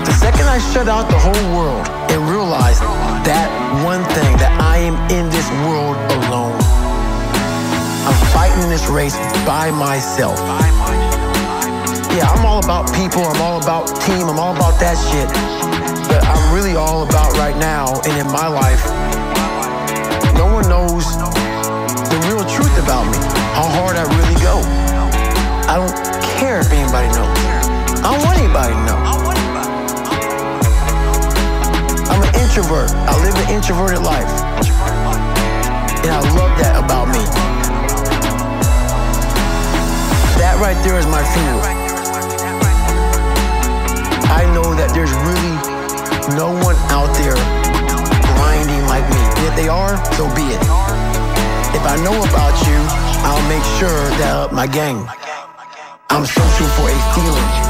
The 0.04 0.12
second 0.12 0.44
I 0.44 0.60
shut 0.74 0.90
out 0.90 1.08
the 1.08 1.18
whole 1.18 1.46
world 1.56 1.88
and 2.12 2.20
realized 2.28 2.82
that 3.24 3.48
one 3.88 4.04
thing 4.12 4.36
that 4.44 4.52
I 4.60 4.76
am 4.84 5.00
in 5.08 5.32
this 5.32 5.48
world 5.64 5.96
alone. 6.20 6.60
I'm 8.04 8.20
fighting 8.36 8.68
this 8.68 8.88
race 8.88 9.16
by 9.48 9.72
myself. 9.72 10.36
Yeah, 12.12 12.28
I'm 12.28 12.46
all 12.46 12.60
about 12.60 12.92
people, 12.92 13.24
I'm 13.24 13.42
all 13.42 13.64
about 13.64 13.88
team, 14.04 14.28
I'm 14.28 14.38
all 14.38 14.54
about 14.54 14.78
that 14.84 15.00
shit. 15.00 15.32
But 16.12 16.28
I'm 16.28 16.54
really 16.54 16.76
all 16.76 17.08
about 17.08 17.32
right 17.38 17.56
now 17.56 18.02
and 18.04 18.20
in 18.20 18.28
my 18.28 18.50
life. 18.52 18.84
No 20.36 20.52
one 20.52 20.68
knows 20.68 21.35
about 22.86 23.10
me. 23.10 23.18
how 23.57 23.66
hard 23.66 23.98
I 23.98 24.06
really 24.14 24.38
go. 24.45 24.62
I 25.66 25.82
don't 25.82 25.90
care 26.38 26.62
if 26.62 26.70
anybody 26.70 27.10
knows. 27.18 27.34
I 28.06 28.14
don't 28.14 28.22
want 28.22 28.38
anybody 28.38 28.78
to 28.78 28.84
know. 28.86 28.99
I'm 32.14 32.22
an 32.22 32.34
introvert. 32.38 32.94
I 33.10 33.18
live 33.26 33.34
an 33.41 33.49
introverted 33.49 34.06
life. 34.06 34.30
And 36.06 36.14
I 36.14 36.22
love 36.38 36.53
that 36.62 36.78
about 36.78 37.10
me. 37.10 37.26
That 40.38 40.62
right 40.62 40.78
there 40.86 40.99
is 41.02 41.07
my 41.10 41.26
fuel. 41.34 41.62
I 44.30 44.45
know 44.53 44.78
that 44.78 44.94
there's 44.94 45.14
really 45.26 45.57
no 46.38 46.53
one 46.62 46.78
out 46.94 47.10
there 47.18 47.34
grinding 48.38 48.86
like 48.86 49.10
me. 49.10 49.48
If 49.49 49.56
they 49.56 49.70
are, 49.70 49.98
so 50.14 50.30
be 50.36 50.53
it. 50.53 51.15
I 51.88 51.98
know 52.03 52.18
about 52.18 52.56
you, 52.66 52.78
I'll 53.24 53.48
make 53.48 53.64
sure 53.80 54.10
that 54.18 54.36
up 54.36 54.52
my 54.52 54.66
game. 54.68 55.07
I'm 56.10 56.26
searching 56.26 56.68
for 56.68 56.90
a 56.90 57.14
feeling. 57.14 57.65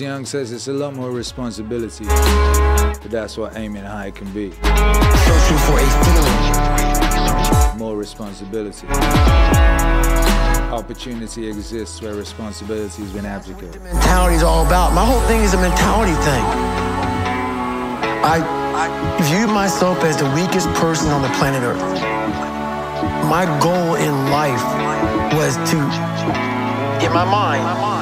Young 0.00 0.24
says 0.24 0.50
it's 0.50 0.68
a 0.68 0.72
lot 0.72 0.94
more 0.94 1.10
responsibility, 1.10 2.04
but 2.04 3.10
that's 3.10 3.36
what 3.36 3.56
aiming 3.56 3.84
high 3.84 4.10
can 4.10 4.32
be. 4.32 4.50
Searching 4.50 5.58
for 5.66 5.78
a 5.78 5.86
feeling. 6.04 7.78
More 7.78 7.96
responsibility. 7.96 8.86
Opportunity 10.72 11.46
exists 11.48 12.02
where 12.02 12.14
responsibility 12.14 13.02
has 13.02 13.12
been 13.12 13.26
abdicated. 13.26 13.82
mentality 13.82 14.36
is 14.36 14.42
all 14.42 14.66
about. 14.66 14.92
My 14.94 15.04
whole 15.04 15.20
thing 15.28 15.42
is 15.42 15.54
a 15.54 15.60
mentality 15.60 16.14
thing. 16.24 16.44
I 18.26 18.40
view 19.30 19.46
myself 19.46 20.02
as 20.02 20.16
the 20.16 20.28
weakest 20.30 20.68
person 20.74 21.08
on 21.10 21.22
the 21.22 21.28
planet 21.38 21.62
Earth. 21.62 21.78
My 23.28 23.44
goal 23.62 23.94
in 23.94 24.30
life 24.30 24.64
was 25.34 25.56
to, 25.70 25.76
in 27.04 27.12
my 27.12 27.24
mind, 27.24 27.93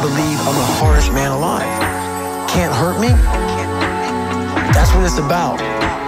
believe 0.00 0.38
I'm 0.46 0.54
the 0.54 0.70
hardest 0.78 1.12
man 1.12 1.32
alive. 1.32 1.66
Can't 2.46 2.72
hurt 2.72 3.00
me. 3.00 3.10
That's 4.70 4.94
what 4.94 5.02
it's 5.02 5.18
about. 5.18 5.58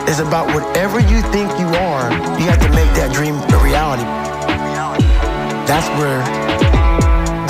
It's 0.08 0.20
about 0.20 0.46
whatever 0.54 1.00
you 1.00 1.22
think 1.34 1.50
you 1.58 1.66
are, 1.74 2.06
you 2.38 2.46
have 2.46 2.62
to 2.62 2.70
make 2.70 2.90
that 2.94 3.10
dream 3.10 3.34
a 3.34 3.58
reality. 3.58 4.06
That's 5.66 5.90
where 5.98 6.22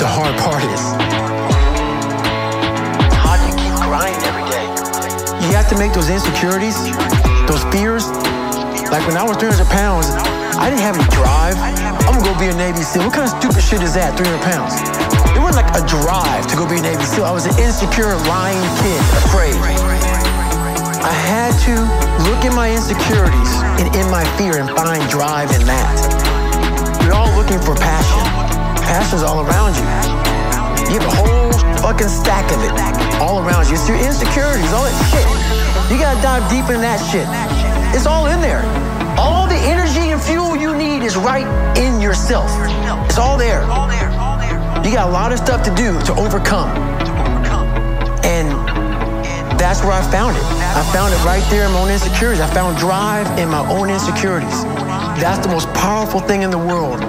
the 0.01 0.09
hard 0.09 0.33
part 0.41 0.65
is. 0.65 0.81
How 3.21 3.37
do 3.37 3.45
you 3.45 3.55
keep 3.61 3.73
grinding 3.85 4.21
every 4.25 4.45
day? 4.49 4.65
You 5.45 5.53
have 5.53 5.69
to 5.69 5.77
make 5.77 5.93
those 5.93 6.09
insecurities, 6.09 6.77
those 7.45 7.61
fears. 7.69 8.09
Like 8.89 9.05
when 9.05 9.17
I 9.17 9.23
was 9.25 9.37
300 9.37 9.65
pounds, 9.69 10.09
I 10.57 10.69
didn't 10.69 10.85
have 10.85 10.97
any 10.97 11.09
drive. 11.13 11.57
I'm 12.09 12.17
gonna 12.17 12.25
go 12.25 12.33
be 12.37 12.49
a 12.49 12.57
Navy 12.57 12.81
SEAL. 12.81 13.05
What 13.05 13.13
kind 13.13 13.29
of 13.29 13.33
stupid 13.37 13.61
shit 13.61 13.81
is 13.81 13.93
that, 13.93 14.17
300 14.17 14.41
pounds? 14.41 15.20
Wasn't 15.51 15.67
like 15.67 15.83
a 15.83 15.85
drive 15.85 16.47
to 16.47 16.55
go 16.55 16.63
be 16.63 16.79
a 16.79 16.81
Navy 16.81 17.03
SEAL. 17.03 17.27
I 17.27 17.31
was 17.35 17.43
an 17.43 17.51
insecure, 17.59 18.15
lying 18.31 18.63
kid, 18.79 19.03
afraid. 19.19 19.51
I 19.59 21.11
had 21.27 21.51
to 21.67 21.75
look 22.23 22.47
at 22.47 22.55
my 22.55 22.71
insecurities 22.71 23.51
and 23.75 23.91
in 23.91 24.07
my 24.07 24.23
fear 24.39 24.63
and 24.63 24.71
find 24.71 25.03
drive 25.11 25.51
in 25.51 25.67
that. 25.67 27.03
We're 27.03 27.11
all 27.11 27.27
looking 27.35 27.59
for 27.59 27.75
passion. 27.75 28.23
Passion's 28.87 29.27
all 29.27 29.43
around 29.43 29.75
you. 29.75 29.83
You 30.87 31.03
have 31.03 31.11
a 31.11 31.15
whole 31.19 31.51
fucking 31.83 32.07
stack 32.07 32.47
of 32.55 32.63
it 32.63 32.71
all 33.19 33.43
around 33.43 33.67
you. 33.67 33.75
It's 33.75 33.91
your 33.91 33.99
insecurities, 33.99 34.71
all 34.71 34.87
that 34.87 34.95
shit. 35.11 35.27
You 35.91 35.99
gotta 35.99 36.21
dive 36.23 36.47
deep 36.47 36.71
in 36.71 36.79
that 36.79 37.03
shit. 37.11 37.27
It's 37.91 38.07
all 38.07 38.31
in 38.31 38.39
there. 38.39 38.63
All 39.19 39.51
the 39.51 39.59
energy 39.67 40.15
and 40.15 40.21
fuel 40.23 40.55
you 40.55 40.71
need 40.79 41.03
is 41.03 41.17
right 41.17 41.43
in 41.75 41.99
yourself. 41.99 42.47
It's 43.03 43.19
all 43.19 43.35
there. 43.35 43.67
You 44.83 44.91
got 44.97 45.07
a 45.07 45.11
lot 45.11 45.31
of 45.31 45.37
stuff 45.37 45.63
to 45.63 45.73
do 45.75 45.99
to 46.05 46.13
overcome. 46.19 46.69
And 48.25 48.49
that's 49.59 49.81
where 49.81 49.93
I 49.93 50.01
found 50.11 50.35
it. 50.35 50.43
I 50.43 50.83
found 50.91 51.13
it 51.13 51.23
right 51.23 51.43
there 51.51 51.65
in 51.65 51.71
my 51.71 51.81
own 51.81 51.89
insecurities. 51.89 52.41
I 52.41 52.51
found 52.51 52.77
drive 52.77 53.27
in 53.37 53.47
my 53.49 53.67
own 53.69 53.89
insecurities. 53.89 54.63
That's 55.21 55.45
the 55.45 55.51
most 55.53 55.71
powerful 55.73 56.19
thing 56.19 56.41
in 56.41 56.49
the 56.49 56.57
world. 56.57 56.99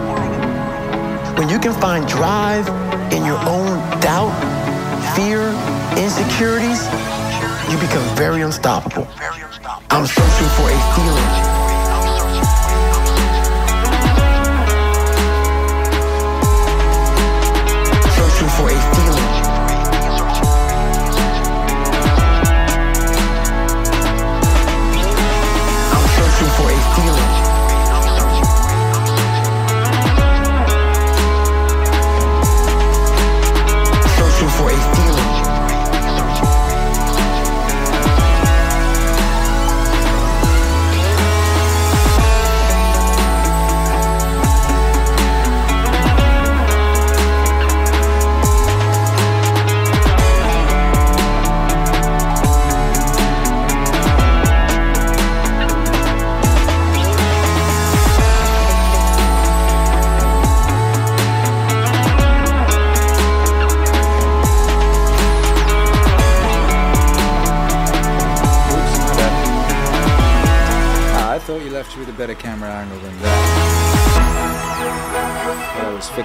When 1.38 1.48
you 1.48 1.58
can 1.58 1.72
find 1.80 2.06
drive 2.06 2.68
in 3.10 3.24
your 3.24 3.38
own 3.48 3.78
doubt, 4.00 4.32
fear, 5.16 5.48
insecurities, 5.96 6.84
you 7.72 7.78
become 7.80 8.04
very 8.16 8.42
unstoppable. 8.42 9.08
I'm 9.90 10.06
searching 10.06 10.48
for 10.56 10.68
a 10.68 10.94
feeling. 10.94 11.51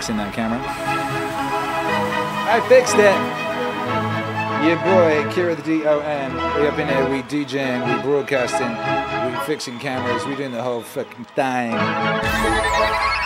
Fixing 0.08 0.18
that 0.18 0.34
camera. 0.34 0.62
I 2.50 2.62
fixed 2.70 2.96
it! 2.96 3.48
Your 4.66 4.78
boy, 4.78 5.30
Kira 5.34 5.58
the 5.58 5.64
D-O-N. 5.64 6.34
We 6.34 6.68
up 6.68 6.80
in 6.80 6.88
here, 6.88 7.10
we 7.10 7.22
DJing, 7.24 7.98
we 7.98 8.02
broadcasting, 8.04 8.70
we 9.34 9.46
fixing 9.46 9.80
cameras, 9.80 10.26
we 10.26 10.36
doing 10.38 10.54
the 10.54 10.64
whole 10.64 10.82
fucking 10.82 11.26
thing. 11.36 13.17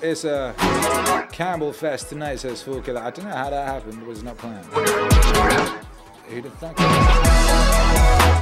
It's 0.00 0.24
a 0.24 0.54
Campbell 1.32 1.72
Fest 1.72 2.10
tonight, 2.10 2.36
says 2.36 2.62
Fool 2.62 2.80
Killer. 2.80 3.00
I 3.00 3.10
don't 3.10 3.24
know 3.24 3.34
how 3.34 3.50
that 3.50 3.66
happened, 3.66 4.00
it 4.00 4.06
was 4.06 4.22
not 4.22 4.38
planned. 4.38 4.64
Who'd 6.28 6.44
have? 6.44 6.78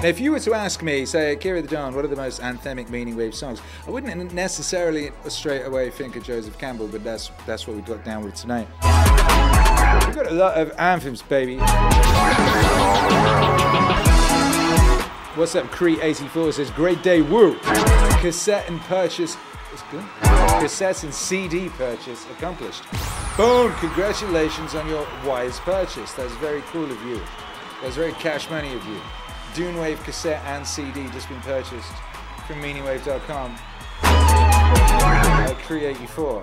Now, 0.02 0.08
if 0.08 0.20
you 0.20 0.32
were 0.32 0.40
to 0.40 0.52
ask 0.52 0.82
me, 0.82 1.06
say, 1.06 1.32
Akira 1.32 1.62
the 1.62 1.68
Don, 1.68 1.94
what 1.94 2.04
are 2.04 2.08
the 2.08 2.16
most 2.16 2.42
anthemic 2.42 2.90
meaning 2.90 3.16
wave 3.16 3.34
songs? 3.34 3.62
I 3.86 3.90
wouldn't 3.90 4.34
necessarily 4.34 5.12
straight 5.28 5.62
away 5.62 5.88
think 5.88 6.16
of 6.16 6.24
Joseph 6.24 6.58
Campbell, 6.58 6.88
but 6.88 7.02
that's 7.02 7.30
that's 7.46 7.66
what 7.66 7.76
we 7.76 7.82
got 7.82 8.04
down 8.04 8.22
with 8.22 8.34
tonight. 8.34 8.68
We've 10.06 10.14
got 10.14 10.26
a 10.26 10.34
lot 10.34 10.58
of 10.58 10.72
anthems, 10.78 11.22
baby. 11.22 11.56
What's 15.36 15.54
up, 15.54 15.66
Cree84 15.66 16.54
says, 16.54 16.70
Great 16.70 17.02
day, 17.02 17.22
woo! 17.22 17.58
Cassette 18.20 18.68
and 18.68 18.80
purchase. 18.82 19.36
Cassette 20.66 21.04
and 21.04 21.14
CD 21.14 21.68
purchase 21.68 22.26
accomplished. 22.28 22.82
Boom! 23.36 23.72
Congratulations 23.74 24.74
on 24.74 24.88
your 24.88 25.06
wise 25.24 25.60
purchase. 25.60 26.10
That's 26.14 26.34
very 26.38 26.60
cool 26.72 26.90
of 26.90 27.00
you. 27.04 27.20
That's 27.80 27.94
very 27.94 28.10
cash 28.14 28.50
money 28.50 28.74
of 28.74 28.84
you. 28.84 29.00
Dune 29.54 29.78
Wave 29.78 30.02
cassette 30.02 30.42
and 30.44 30.66
CD 30.66 31.08
just 31.10 31.28
been 31.28 31.40
purchased 31.42 31.92
from 32.48 32.60
meaningwave.com. 32.60 33.56
Uh, 34.02 35.54
Cree84. 35.68 36.42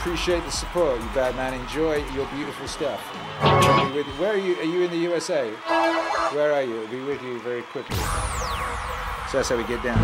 Appreciate 0.00 0.42
the 0.44 0.50
support, 0.50 1.00
you 1.00 1.08
bad 1.14 1.36
man. 1.36 1.54
Enjoy 1.54 2.04
your 2.14 2.26
beautiful 2.34 2.66
stuff. 2.66 2.98
Where 4.18 4.32
are 4.32 4.36
you? 4.36 4.56
Are 4.56 4.64
you 4.64 4.82
in 4.82 4.90
the 4.90 4.98
USA? 4.98 5.50
Where 6.32 6.52
are 6.52 6.64
you? 6.64 6.82
I'll 6.82 6.88
be 6.88 7.00
with 7.02 7.22
you 7.22 7.38
very 7.42 7.62
quickly. 7.62 7.96
So 9.30 9.38
that's 9.38 9.48
how 9.48 9.56
we 9.56 9.64
get 9.64 9.82
down. 9.82 9.98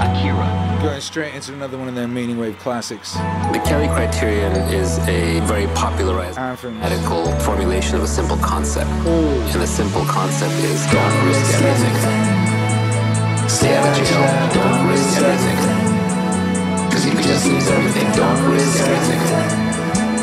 Akira. 0.00 0.78
Going 0.82 1.00
straight 1.02 1.34
into 1.34 1.52
another 1.52 1.76
one 1.76 1.88
of 1.88 1.94
their 1.94 2.08
Meaning 2.08 2.38
Wave 2.38 2.58
classics. 2.58 3.12
The 3.52 3.60
Kelly 3.64 3.88
criterion 3.88 4.52
is 4.72 4.98
a 5.00 5.40
very 5.40 5.66
popularized 5.74 6.38
Anthems. 6.38 6.80
medical 6.80 7.30
formulation 7.40 7.96
of 7.96 8.04
a 8.04 8.06
simple 8.08 8.38
concept. 8.38 8.88
And 8.88 9.60
the 9.60 9.66
simple 9.66 10.04
concept 10.06 10.54
is 10.64 10.86
don't 10.86 11.26
risk 11.26 11.54
everything. 11.60 13.48
Stay 13.48 13.76
out 13.76 13.86
of 13.86 14.06
jail, 14.06 14.54
don't 14.54 14.88
risk 14.88 15.20
everything. 15.20 16.86
Because 16.88 17.04
if 17.04 17.12
you 17.12 17.18
could 17.18 17.28
just 17.28 17.46
lose 17.46 17.68
everything, 17.68 18.10
don't 18.12 18.50
risk 18.50 18.80
everything. 18.80 19.20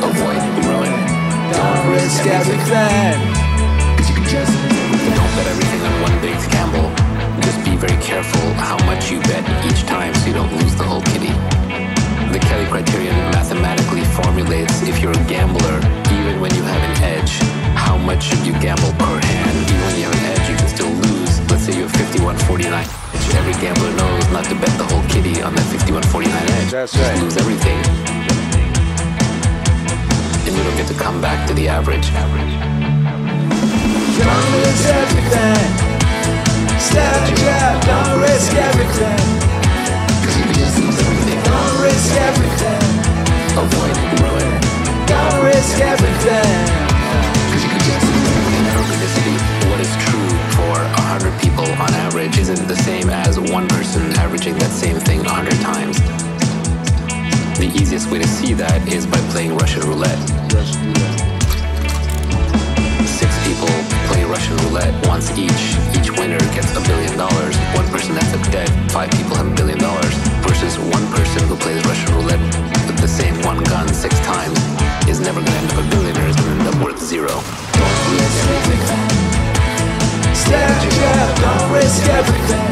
Avoid 0.02 0.66
ruin, 0.66 0.94
don't 1.54 1.94
risk 1.94 2.26
everything. 2.26 3.43
You 4.94 5.10
bet 5.10 5.48
everything 5.48 5.82
on 5.82 5.94
one 6.06 6.16
big 6.22 6.38
gamble. 6.54 6.90
Just 7.42 7.66
be 7.66 7.76
very 7.76 7.98
careful 8.02 8.54
how 8.62 8.78
much 8.86 9.10
you 9.10 9.20
bet 9.22 9.42
each 9.66 9.82
time 9.90 10.14
so 10.14 10.28
you 10.28 10.34
don't 10.34 10.54
lose 10.62 10.76
the 10.76 10.84
whole 10.84 11.02
kitty. 11.02 11.34
The 12.32 12.40
Kelly 12.40 12.66
criterion 12.70 13.16
mathematically 13.34 14.04
formulates 14.14 14.82
if 14.84 15.00
you're 15.02 15.12
a 15.12 15.26
gambler, 15.26 15.78
even 16.14 16.40
when 16.40 16.54
you 16.54 16.62
have 16.64 16.82
an 16.86 17.04
edge, 17.04 17.32
how 17.74 17.98
much 17.98 18.24
should 18.24 18.46
you 18.46 18.54
gamble 18.62 18.94
per 19.02 19.18
hand? 19.18 19.58
Even 19.70 19.82
when 19.86 19.96
you 19.98 20.04
have 20.06 20.14
an 20.14 20.26
edge, 20.34 20.50
you 20.50 20.56
can 20.56 20.68
still 20.68 20.90
lose. 20.90 21.40
Let's 21.50 21.64
say 21.64 21.74
you 21.76 21.84
have 21.88 21.92
51.49. 21.94 22.86
Every 23.38 23.54
gambler 23.62 23.92
knows 23.98 24.30
not 24.32 24.46
to 24.46 24.56
bet 24.56 24.78
the 24.78 24.86
whole 24.86 25.04
kitty 25.10 25.42
on 25.42 25.56
that 25.56 25.66
51.49 25.74 26.30
edge. 26.30 26.72
That's 26.72 26.94
Just 26.94 27.02
right. 27.02 27.22
lose 27.22 27.38
everything. 27.38 27.78
And 30.46 30.56
you 30.56 30.64
don't 30.64 30.78
get 30.78 30.88
to 30.88 30.94
come 30.96 31.20
back 31.22 31.48
to 31.48 31.54
the 31.54 31.68
average. 31.68 32.83
Don't 34.14 34.54
risk 34.62 34.90
everything. 34.94 35.70
Stand 36.78 37.34
up, 37.50 37.82
don't 37.82 38.22
risk 38.22 38.54
everything. 38.54 39.18
Cause 40.22 40.38
you 40.38 40.44
can 40.46 40.54
just. 40.54 40.78
Don't 40.78 41.82
risk 41.82 42.14
everything. 42.30 42.84
Avoid 43.58 43.98
ruin. 44.22 44.52
Don't 45.08 45.46
risk 45.46 45.80
everything. 45.82 46.94
Non-ergodicity, 48.70 49.36
what 49.70 49.80
is 49.82 49.94
true 50.06 50.30
for 50.54 50.78
100 51.10 51.42
people 51.42 51.66
on 51.82 51.92
average 52.06 52.38
isn't 52.38 52.68
the 52.68 52.76
same 52.76 53.10
as 53.10 53.40
one 53.40 53.68
person 53.68 54.02
averaging 54.18 54.56
that 54.60 54.70
same 54.70 55.00
thing 55.00 55.22
a 55.22 55.24
100 55.24 55.54
times. 55.62 55.98
The 57.58 57.72
easiest 57.82 58.12
way 58.12 58.20
to 58.20 58.28
see 58.28 58.54
that 58.54 58.88
is 58.88 59.08
by 59.08 59.18
playing 59.32 59.58
Russian 59.58 59.82
roulette. 59.82 60.20
Six 60.52 61.33
people 63.54 63.70
play 64.10 64.24
Russian 64.26 64.58
roulette 64.66 64.94
once 65.06 65.30
each. 65.38 65.78
Each 65.94 66.10
winner 66.18 66.42
gets 66.58 66.74
a 66.74 66.82
billion 66.90 67.14
dollars. 67.18 67.56
One 67.78 67.88
person 67.94 68.18
ends 68.18 68.34
up 68.34 68.42
dead. 68.52 68.70
Five 68.92 69.12
people 69.12 69.36
have 69.36 69.46
a 69.48 69.56
billion 69.56 69.78
dollars. 69.78 70.14
Versus 70.46 70.78
one 70.80 71.06
person 71.14 71.42
who 71.48 71.56
plays 71.56 71.84
Russian 71.86 72.10
roulette 72.18 72.42
with 72.88 72.98
the 72.98 73.08
same 73.08 73.36
one 73.44 73.62
gun 73.66 73.88
six 73.94 74.18
times 74.26 74.58
is 75.08 75.20
never 75.20 75.40
going 75.40 75.54
to 75.54 75.60
end 75.62 75.70
up 75.72 75.86
a 75.86 75.90
billionaire. 75.94 76.30
Is 76.30 76.36
going 76.36 76.50
to 76.50 76.66
end 76.66 76.70
up 76.74 76.78
worth 76.82 77.00
zero. 77.00 77.34
Don't 77.78 78.00
everything. 78.58 79.06
Stand 80.34 80.74
up, 81.14 81.32
don't 81.46 81.68
risk 81.78 82.02
everything. 82.10 82.66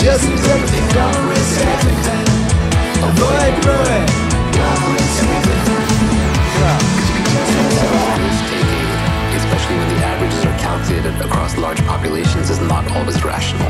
Just 0.00 0.24
everything, 0.24 0.86
don't 0.96 1.22
risk 1.28 1.60
everything. 1.74 2.24
Avoid 3.08 3.54
ruin. 3.64 4.06
Don't 4.56 4.84
risk 4.94 5.22
everything. 5.36 5.73
Especially 9.64 9.78
when 9.78 9.96
the 9.96 10.04
averages 10.04 10.44
are 10.44 10.58
calculated 10.58 11.14
across 11.24 11.56
large 11.56 11.80
populations, 11.86 12.50
is 12.50 12.60
not 12.60 12.84
always 12.92 13.24
rational. 13.24 13.64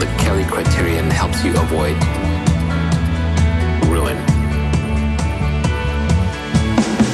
the 0.00 0.06
Kelly 0.18 0.44
criterion 0.44 1.08
helps 1.10 1.44
you 1.44 1.52
avoid 1.54 1.94
ruin. 3.86 4.18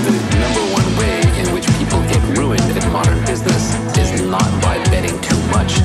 The 0.09 0.13
number 0.41 0.65
one 0.73 0.89
way 0.97 1.21
in 1.41 1.53
which 1.53 1.69
people 1.77 2.01
get 2.09 2.23
ruined 2.39 2.65
in 2.65 2.93
modern 2.93 3.21
business 3.27 3.77
is 3.99 4.23
not 4.23 4.49
by 4.63 4.81
betting 4.89 5.21
too 5.21 5.41
much, 5.53 5.77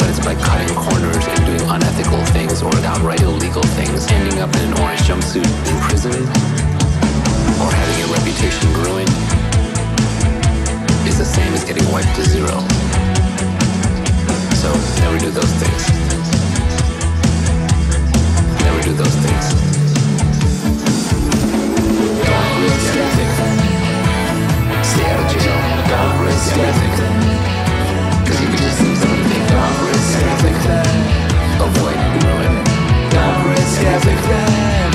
but 0.00 0.08
it's 0.08 0.24
by 0.24 0.34
cutting 0.34 0.74
corners 0.74 1.24
and 1.28 1.40
doing 1.44 1.68
unethical 1.68 2.24
things 2.32 2.62
or 2.62 2.72
outright 2.88 3.20
illegal 3.20 3.62
things, 3.76 4.06
ending 4.08 4.40
up 4.40 4.54
in 4.56 4.72
an 4.72 4.80
orange 4.80 5.00
jumpsuit 5.00 5.44
in 5.44 5.76
prison, 5.84 6.16
or 7.60 7.68
having 7.68 7.98
your 8.00 8.16
reputation 8.16 8.72
ruined 8.80 9.45
is 11.36 11.44
same 11.44 11.54
as 11.54 11.64
getting 11.64 11.92
wiped 11.92 12.14
to 12.16 12.24
zero. 12.24 12.60
So 14.56 14.68
never 15.02 15.18
do 15.18 15.30
those 15.30 15.52
things. 15.60 15.82
Never 18.64 18.80
do 18.82 18.92
those 18.94 19.16
things. 19.24 19.46
Don't 22.24 22.62
risk 22.62 22.96
everything. 23.04 23.56
Stay 24.82 25.06
out 25.10 25.20
of 25.20 25.28
jail. 25.32 25.60
Don't 25.92 26.16
risk 26.24 26.56
everything. 26.56 27.14
Because 28.22 28.40
you 28.40 28.48
can 28.48 28.58
just 28.58 28.80
lose 28.82 29.02
everything. 29.02 29.46
Don't 29.52 29.78
risk 29.88 30.18
everything. 30.32 30.96
Avoid 31.66 31.98
ruin. 32.24 32.64
Don't 33.10 33.48
risk 33.50 33.82
everything. 33.82 34.85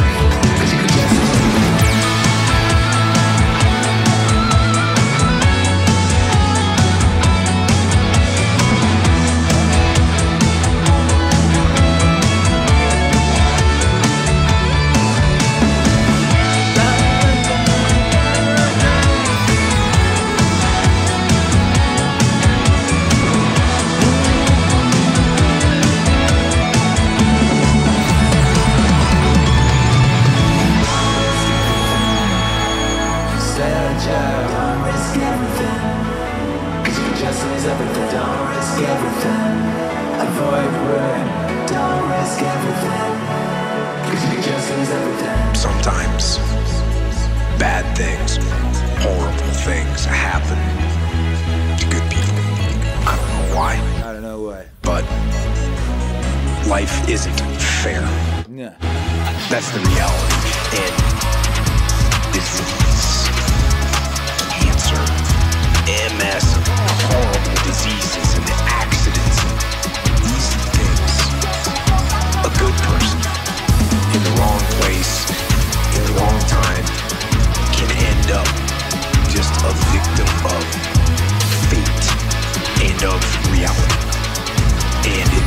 Life 56.81 57.09
isn't 57.09 57.41
fair. 57.83 58.01
Yeah. 58.49 58.73
That's 59.53 59.69
the 59.69 59.81
reality. 59.93 60.37
And 60.81 60.93
disease, 62.33 63.29
cancer, 64.57 65.03
MS, 66.17 66.45
horrible 67.05 67.57
diseases 67.69 68.29
and 68.33 68.49
accidents, 68.81 69.37
and 69.45 70.17
these 70.25 70.49
things. 70.73 71.13
A 72.49 72.51
good 72.57 72.77
person 72.89 73.19
in 74.15 74.21
the 74.25 74.33
wrong 74.41 74.61
place, 74.81 75.13
in 75.93 76.01
the 76.09 76.13
wrong 76.17 76.39
time, 76.49 76.85
can 77.77 77.89
end 78.09 78.27
up 78.33 78.49
just 79.29 79.53
a 79.69 79.71
victim 79.93 80.29
of 80.49 80.61
fate 81.69 82.05
and 82.89 82.99
of 83.05 83.21
reality. 83.53 84.01
And 85.05 85.40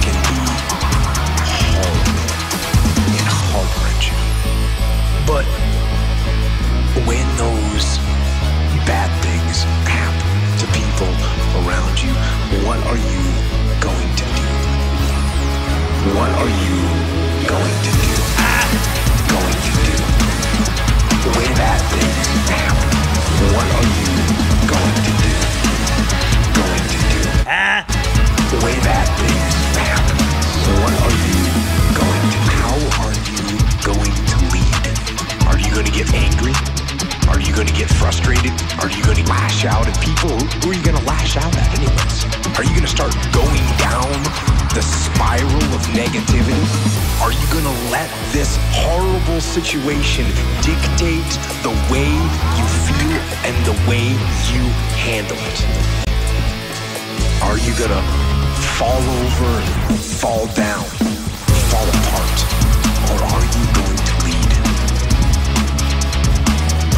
What 16.15 16.31
are 16.31 16.47
you 16.47 16.79
going 17.51 17.75
to 17.83 17.91
do? 17.91 18.15
Going 19.35 19.59
to 19.67 19.73
do? 19.83 19.99
When 21.27 21.51
bad 21.59 21.83
things 21.91 22.47
happen, 22.47 22.87
what 23.51 23.67
are 23.75 23.83
you 23.83 24.15
going 24.71 24.95
to 24.95 25.11
do? 25.11 25.35
Going 26.55 26.87
to 26.87 26.99
do? 27.11 27.19
When 28.63 28.79
bad 28.87 29.11
things 29.19 29.59
happen, 29.75 30.15
what 30.79 30.95
are 31.03 31.17
you 31.19 31.43
going 31.99 32.23
to 32.31 32.39
do? 32.47 32.63
How 32.63 32.79
are 33.03 33.15
you 33.35 33.59
going 33.83 34.15
to 34.15 34.37
lead? 34.55 34.71
Are 35.51 35.59
you 35.59 35.67
going 35.75 35.91
to 35.91 35.95
get 35.99 36.07
angry? 36.15 36.55
Are 37.27 37.41
you 37.43 37.51
going 37.59 37.67
to 37.67 37.75
get 37.75 37.91
frustrated? 37.91 38.55
Are 38.79 38.89
you 38.89 39.03
going 39.03 39.19
to 39.19 39.27
lash 39.29 39.65
out 39.65 39.89
at 39.89 39.99
people? 39.99 40.39
Who 40.63 40.71
are 40.71 40.75
you 40.75 40.85
going 40.85 40.97
to 40.97 41.07
lash 41.07 41.37
out 41.37 41.51
at 41.59 41.75
anyways? 41.75 42.44
Are 42.57 42.63
you 42.63 42.71
going 42.71 42.83
to 42.83 42.87
start 42.87 43.13
going 43.33 43.67
down 43.83 44.15
the 44.79 44.81
spiral 44.81 45.65
of 45.75 45.83
negativity? 45.91 46.55
Are 47.21 47.33
you 47.33 47.47
going 47.51 47.65
to 47.65 47.91
let 47.91 48.09
this 48.31 48.57
horrible 48.71 49.41
situation 49.41 50.25
dictate 50.63 51.27
the 51.67 51.75
way 51.91 52.07
you 52.07 52.67
feel 52.87 53.19
and 53.43 53.59
the 53.67 53.75
way 53.91 54.07
you 54.55 54.63
handle 55.03 55.37
it? 55.37 55.59
Are 57.43 57.59
you 57.59 57.75
going 57.75 57.91
to 57.91 58.03
fall 58.79 59.03
over, 59.03 59.51
fall 59.99 60.47
down, 60.55 60.85
fall 61.75 61.89
apart? 61.91 62.39
Or 63.11 63.19
are 63.35 63.47
you 63.51 63.65
going 63.75 63.99
to 63.99 64.15
lead? 64.31 64.53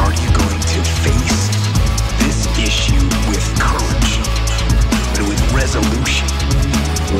Are 0.05 0.12
you 0.12 0.28
going 0.37 0.61
to 0.61 0.81
face 1.01 1.49
this 2.20 2.45
issue 2.61 3.01
with 3.31 3.59
courage 3.59 3.86
resolution? 5.57 6.28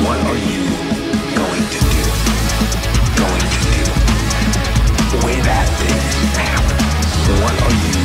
What 0.05 0.21
are 0.29 0.37
you 0.37 0.61
going 1.33 1.65
to 1.73 1.79
do? 1.89 2.03
Going 3.17 3.47
to 3.49 3.61
do? 3.65 3.81
Way 5.25 5.41
that 5.41 5.65
thing 5.81 5.97
happens. 6.37 7.09
What 7.41 7.55
are 7.65 7.77
you 7.81 7.97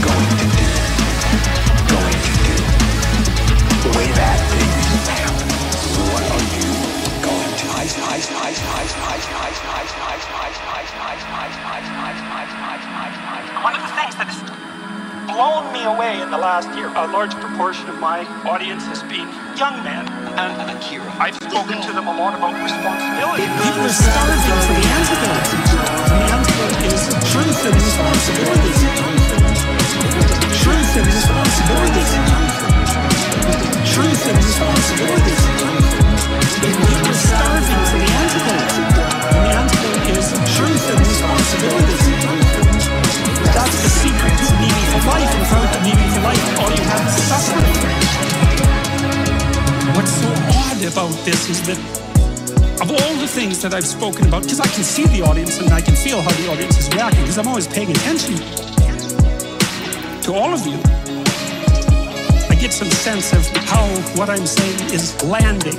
going 0.00 0.32
to 0.40 0.46
do? 0.56 0.68
Going 1.92 2.16
to 2.16 2.32
do? 2.48 2.56
Way 3.92 4.08
that 4.08 4.40
thing 4.48 4.72
happens. 5.04 5.52
What 6.00 6.24
are 6.32 6.46
you 6.56 6.68
going 7.20 7.52
to 7.52 7.64
do? 7.68 7.76
Ice, 7.84 7.92
ice, 8.08 8.28
ice, 8.40 8.60
ice, 8.64 8.94
ice, 9.04 9.28
ice, 9.36 9.60
ice, 9.68 9.94
ice, 10.00 10.24
ice, 10.24 10.84
ice, 10.96 11.26
ice, 11.28 11.58
ice, 11.60 12.22
ice, 12.32 12.86
ice, 13.04 13.18
ice. 13.36 13.48
One 13.60 13.76
of 13.76 13.84
the 13.84 13.92
things 14.00 14.16
that 14.16 14.32
has 14.32 14.40
blown 15.28 15.68
me 15.76 15.84
away 15.84 16.22
in 16.24 16.30
the 16.30 16.38
last 16.38 16.72
year, 16.72 16.88
a 16.88 17.06
large 17.12 17.34
proportion 17.36 17.86
of 17.90 18.00
my 18.00 18.24
audience 18.48 18.86
has 18.86 19.02
been 19.04 19.28
young 19.58 19.82
men. 19.84 20.02
And 20.34 20.50
I've 21.22 21.34
spoken 21.36 21.78
to 21.80 21.92
them 21.94 22.06
a 22.10 22.14
lot 22.18 22.34
about 22.34 22.58
responsibility. 22.58 23.46
People 23.46 23.86
are 23.86 23.94
starving 23.94 24.58
for 24.66 24.74
the 24.74 24.86
antidote. 24.98 25.46
And 25.94 26.10
the 26.10 26.26
antidote 26.34 26.78
is 26.90 27.00
truth 27.30 27.60
and 27.62 27.74
responsibility. 27.78 28.74
Truth 30.58 30.92
and 30.98 31.06
responsibility. 31.06 32.04
Truth 33.94 34.22
and 34.26 34.38
responsibility. 34.42 35.34
People 36.58 37.06
are 37.06 37.14
starving 37.14 37.82
for 37.94 37.98
the 38.02 38.10
antidote. 38.10 38.74
And 38.74 39.38
the 39.38 39.54
antidote 39.54 40.18
is 40.18 40.26
truth 40.58 40.84
and 40.90 40.98
responsibility. 40.98 41.98
That's 43.54 43.78
the 43.86 43.90
secret 44.02 44.34
to 44.34 44.46
meaningful 44.58 45.02
life. 45.14 45.30
And 45.30 45.40
without 45.46 45.68
the 45.70 45.80
meaningful 45.86 46.22
life, 46.26 46.42
all 46.58 46.70
you 46.74 46.82
have 46.90 47.06
is 47.06 47.22
suffering. 47.22 48.23
What's 49.94 50.10
so 50.10 50.28
odd 50.28 50.82
about 50.82 51.14
this 51.24 51.48
is 51.48 51.62
that 51.68 51.78
of 52.82 52.90
all 52.90 53.14
the 53.16 53.28
things 53.28 53.62
that 53.62 53.72
I've 53.72 53.86
spoken 53.86 54.26
about, 54.26 54.42
because 54.42 54.58
I 54.58 54.66
can 54.66 54.82
see 54.82 55.06
the 55.06 55.22
audience 55.22 55.60
and 55.60 55.72
I 55.72 55.80
can 55.80 55.94
feel 55.94 56.20
how 56.20 56.32
the 56.32 56.50
audience 56.50 56.76
is 56.78 56.88
reacting, 56.90 57.20
because 57.20 57.38
I'm 57.38 57.46
always 57.46 57.68
paying 57.68 57.90
attention 57.90 58.34
to 60.22 60.34
all 60.34 60.52
of 60.52 60.66
you. 60.66 60.80
I 62.50 62.56
get 62.58 62.72
some 62.72 62.90
sense 62.90 63.32
of 63.32 63.46
how 63.70 63.86
what 64.18 64.28
I'm 64.28 64.46
saying 64.46 64.90
is 64.90 65.14
landing. 65.22 65.78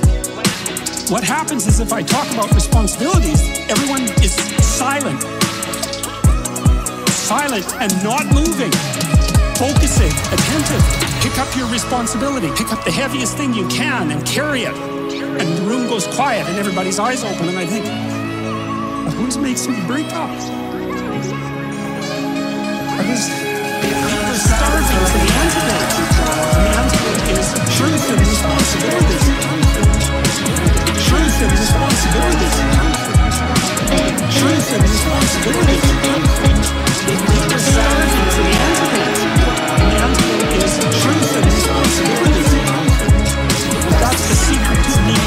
What 1.12 1.22
happens 1.22 1.66
is 1.66 1.80
if 1.80 1.92
I 1.92 2.02
talk 2.02 2.26
about 2.32 2.50
responsibilities, 2.54 3.42
everyone 3.68 4.02
is 4.24 4.32
silent. 4.64 5.20
Silent 7.12 7.66
and 7.84 7.92
not 8.02 8.24
moving. 8.32 8.72
Focusing, 9.60 10.12
attentive. 10.32 11.15
Pick 11.22 11.38
up 11.38 11.54
your 11.56 11.68
responsibility. 11.70 12.48
Pick 12.56 12.72
up 12.72 12.84
the 12.84 12.90
heaviest 12.90 13.36
thing 13.36 13.54
you 13.54 13.66
can 13.68 14.10
and 14.10 14.24
carry 14.26 14.62
it. 14.62 14.74
and 14.74 15.58
the 15.58 15.62
room 15.62 15.88
goes 15.88 16.06
quiet 16.08 16.46
and 16.48 16.58
everybody's 16.58 16.98
eyes 16.98 17.22
open 17.24 17.48
and 17.48 17.58
I 17.58 17.66
think, 17.66 17.84
who's 19.14 19.36
makes 19.38 19.66
me 19.68 19.76
break 19.86 20.06
up? 20.12 20.30
I 22.86 23.02
was 23.08 23.22
starving 24.40 25.04
for 25.12 25.18
the 25.18 25.32
antidote. 25.42 25.92
And 26.56 26.64
the 26.64 26.72
antidote 26.80 27.38
is 27.38 27.48
truth 27.76 28.04
and 28.10 28.20
responsibility. 28.20 29.18
Truth 31.08 31.36
and 31.44 31.52
responsibility. 31.52 32.48
Truth 34.38 34.68
and 34.74 34.82
responsibility. 34.82 35.78
People 37.06 37.58
starving 37.58 38.10
for 38.34 38.42
the 38.42 38.56
antidote. 38.66 39.25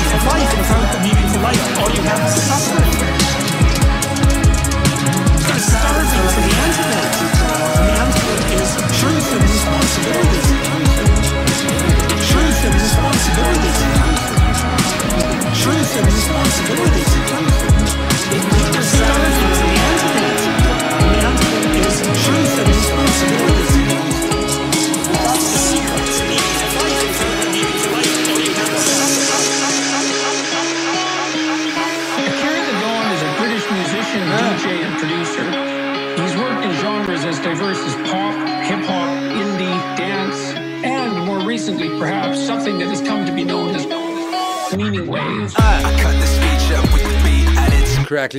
To 0.10 0.18
life. 0.26 0.58
Without 0.58 0.92
the 0.94 1.00
meaningful 1.02 1.42
life, 1.42 1.80
all 1.80 1.90
you 1.92 2.02
have 2.02 2.30
suffering. 2.30 3.19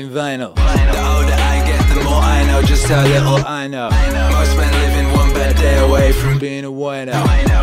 Crackling 0.01 0.17
vinyl. 0.17 0.55
The 0.55 1.01
older 1.13 1.37
I 1.37 1.61
get, 1.67 1.95
the 1.95 2.05
more 2.05 2.23
I 2.23 2.47
know 2.47 2.63
just 2.63 2.87
how 2.89 3.03
little 3.03 3.47
I 3.47 3.67
know. 3.67 3.91
Most 4.33 4.57
men 4.57 4.73
living 4.73 5.13
one 5.13 5.33
bad 5.35 5.57
day 5.57 5.79
away 5.79 6.13
from 6.13 6.39
Being 6.39 6.65
a 6.65 6.71
wino. 6.71 7.13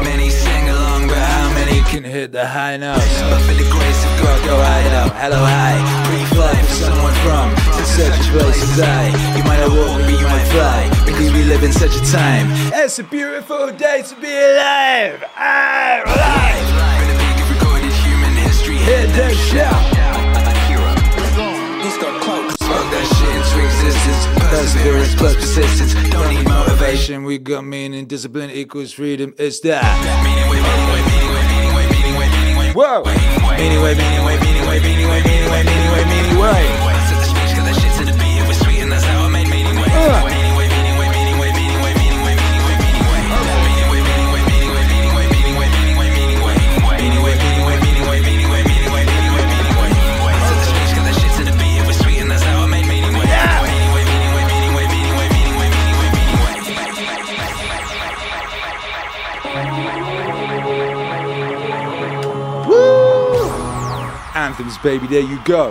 Many 0.04 0.30
sing 0.30 0.70
along, 0.70 1.08
but 1.08 1.18
how 1.18 1.50
many 1.54 1.82
Can 1.90 2.04
hit 2.04 2.32
the 2.32 2.46
high 2.46 2.78
notes. 2.78 3.22
But 3.22 3.42
for 3.42 3.54
the 3.54 3.68
grace 3.72 4.02
of 4.06 4.14
God, 4.22 4.46
go 4.46 4.56
hide 4.56 4.94
out. 4.94 5.12
Hello, 5.16 5.42
hi. 5.42 5.82
Brief 6.10 6.32
life 6.38 6.68
for 6.68 6.74
someone 6.86 7.14
from 7.26 7.48
such 7.86 8.14
a 8.14 8.32
place 8.32 8.62
as 8.62 8.80
I. 8.82 9.08
You 9.38 9.44
might 9.44 9.60
not 9.60 9.72
walk, 9.74 10.02
but 10.06 10.12
you 10.12 10.28
might 10.28 10.48
fly. 10.54 10.90
Because 11.06 11.32
we 11.34 11.44
live 11.44 11.64
in 11.64 11.72
such 11.72 11.96
a 11.96 12.06
time. 12.12 12.48
It's 12.74 13.00
a 13.00 13.04
beautiful 13.04 13.72
day 13.72 14.04
to 14.04 14.16
be 14.22 14.30
alive. 14.30 15.24
I'm 15.36 16.06
alive. 16.06 16.68
Been 17.02 17.16
a 17.16 17.18
big 17.18 17.38
recorded 17.56 17.94
human 18.06 18.34
history. 18.46 18.78
Hit 18.78 19.08
the 19.16 19.34
shout. 19.34 19.87
Perseverance 24.40 25.16
plus 25.16 25.36
persistence. 25.36 25.94
Don't 26.10 26.34
need 26.34 26.48
motivation. 26.48 27.24
We 27.24 27.38
got 27.38 27.64
meaning, 27.66 28.06
discipline 28.06 28.50
equals 28.52 28.94
freedom. 28.94 29.34
It's 29.38 29.60
that. 29.62 29.84
Meaning 30.24 30.50
wave, 30.50 30.64
meaning 30.64 30.90
wave, 30.94 31.06
meaning 31.06 31.74
wave, 31.76 31.90
meaning 31.92 32.16
wave, 32.16 32.16
meaning 32.16 32.16
wave, 32.18 32.32
meaning 32.32 32.58
wave. 32.58 32.76
Whoa. 32.76 33.04
Meaning 33.58 33.82
wave, 33.82 33.98
meaning 33.98 34.26
wave, 34.26 34.42
meaning 34.42 34.68
wave, 34.68 34.84
meaning 34.84 35.08
wave, 35.10 35.26
meaning 35.26 35.52
wave, 35.52 35.66
meaning 35.66 35.92
wave, 35.92 36.08
meaning 36.08 36.38
wave. 36.40 36.97
Anthems, 64.58 64.78
baby, 64.80 65.06
there 65.06 65.22
you 65.22 65.40
go. 65.46 65.70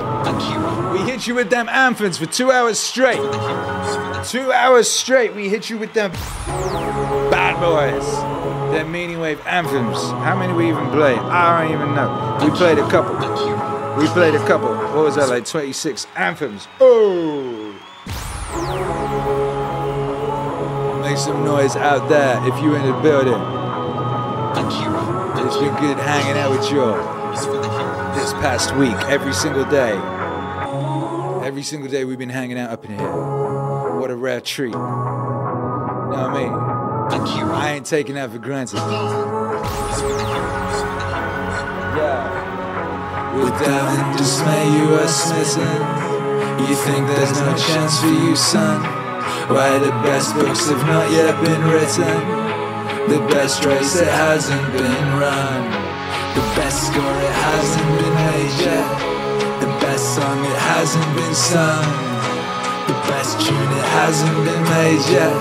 We 0.93 1.01
hit 1.11 1.27
you 1.27 1.35
with 1.35 1.51
them 1.51 1.69
anthems 1.69 2.19
for 2.19 2.27
two 2.27 2.53
hours 2.53 2.79
straight. 2.79 3.17
Two 4.25 4.53
hours 4.53 4.89
straight, 4.89 5.35
we 5.35 5.49
hit 5.49 5.69
you 5.69 5.77
with 5.77 5.93
them 5.93 6.13
bad 7.33 7.59
boys. 7.59 8.09
Them 8.73 8.93
meaning 8.93 9.19
wave 9.19 9.45
anthems. 9.45 10.01
How 10.23 10.39
many 10.39 10.53
we 10.53 10.69
even 10.69 10.89
play? 10.91 11.17
I 11.17 11.65
don't 11.65 11.75
even 11.75 11.97
know. 11.97 12.39
We 12.45 12.57
played 12.57 12.79
a 12.79 12.89
couple. 12.89 13.17
We 13.99 14.07
played 14.07 14.37
a 14.37 14.47
couple. 14.47 14.69
What 14.69 15.05
was 15.05 15.17
that, 15.17 15.31
like 15.31 15.47
26 15.47 16.07
anthems? 16.15 16.69
Oh! 16.81 17.73
Make 21.03 21.17
some 21.19 21.45
noise 21.45 21.75
out 21.75 22.09
there 22.09 22.39
if 22.47 22.63
you're 22.63 22.77
in 22.77 22.87
the 22.87 23.01
building. 23.03 23.43
It's 25.45 25.57
been 25.57 25.75
good 25.75 25.99
hanging 25.99 26.39
out 26.41 26.53
with 26.53 26.71
you 26.71 26.83
all 26.83 27.16
this 28.17 28.33
past 28.35 28.75
week, 28.77 28.97
every 29.09 29.33
single 29.35 29.65
day. 29.67 29.93
Every 31.47 31.63
single 31.63 31.89
day 31.89 32.05
we've 32.05 32.19
been 32.19 32.31
hanging 32.31 32.59
out 32.59 32.71
up 32.71 32.85
in 32.85 32.99
here. 32.99 34.01
What 34.01 34.11
a 34.11 34.17
rare 34.17 34.41
treat. 34.41 34.73
You 34.73 34.79
know 34.79 36.09
what 36.09 36.19
I 36.19 36.35
mean? 36.35 36.53
I 37.51 37.73
ain't 37.73 37.87
taking 37.87 38.15
that 38.17 38.31
for 38.31 38.39
granted. 38.39 38.79
Yeah. 41.97 42.37
With 43.37 43.51
doubt 43.51 43.99
and 43.99 44.19
dismay 44.19 44.65
you 44.79 44.95
are 44.95 45.09
smitten 45.09 46.67
You 46.67 46.75
think 46.75 47.07
there's 47.07 47.33
no 47.39 47.55
chance 47.55 48.01
for 48.01 48.07
you, 48.07 48.35
son 48.35 48.83
Why 49.53 49.79
the 49.79 49.91
best 50.05 50.35
books 50.35 50.69
have 50.69 50.87
not 50.87 51.11
yet 51.13 51.35
been 51.45 51.63
written 51.69 53.11
The 53.11 53.19
best 53.35 53.65
race 53.67 53.93
that 54.01 54.09
hasn't 54.09 54.73
been 54.73 55.19
run 55.21 55.86
The 56.37 56.43
best 56.53 56.89
score 56.89 57.17
it 57.29 57.37
hasn't 57.49 57.93
been 57.97 58.13
made 58.13 58.55
yet. 58.61 58.85
The 59.59 59.73
best 59.81 60.17
song 60.17 60.45
it 60.45 60.61
hasn't 60.69 61.11
been 61.17 61.35
sung. 61.35 61.87
The 62.87 62.93
best 63.09 63.41
tune 63.41 63.57
it 63.57 63.87
hasn't 63.97 64.45
been 64.45 64.65
made 64.69 65.01
yet. 65.09 65.33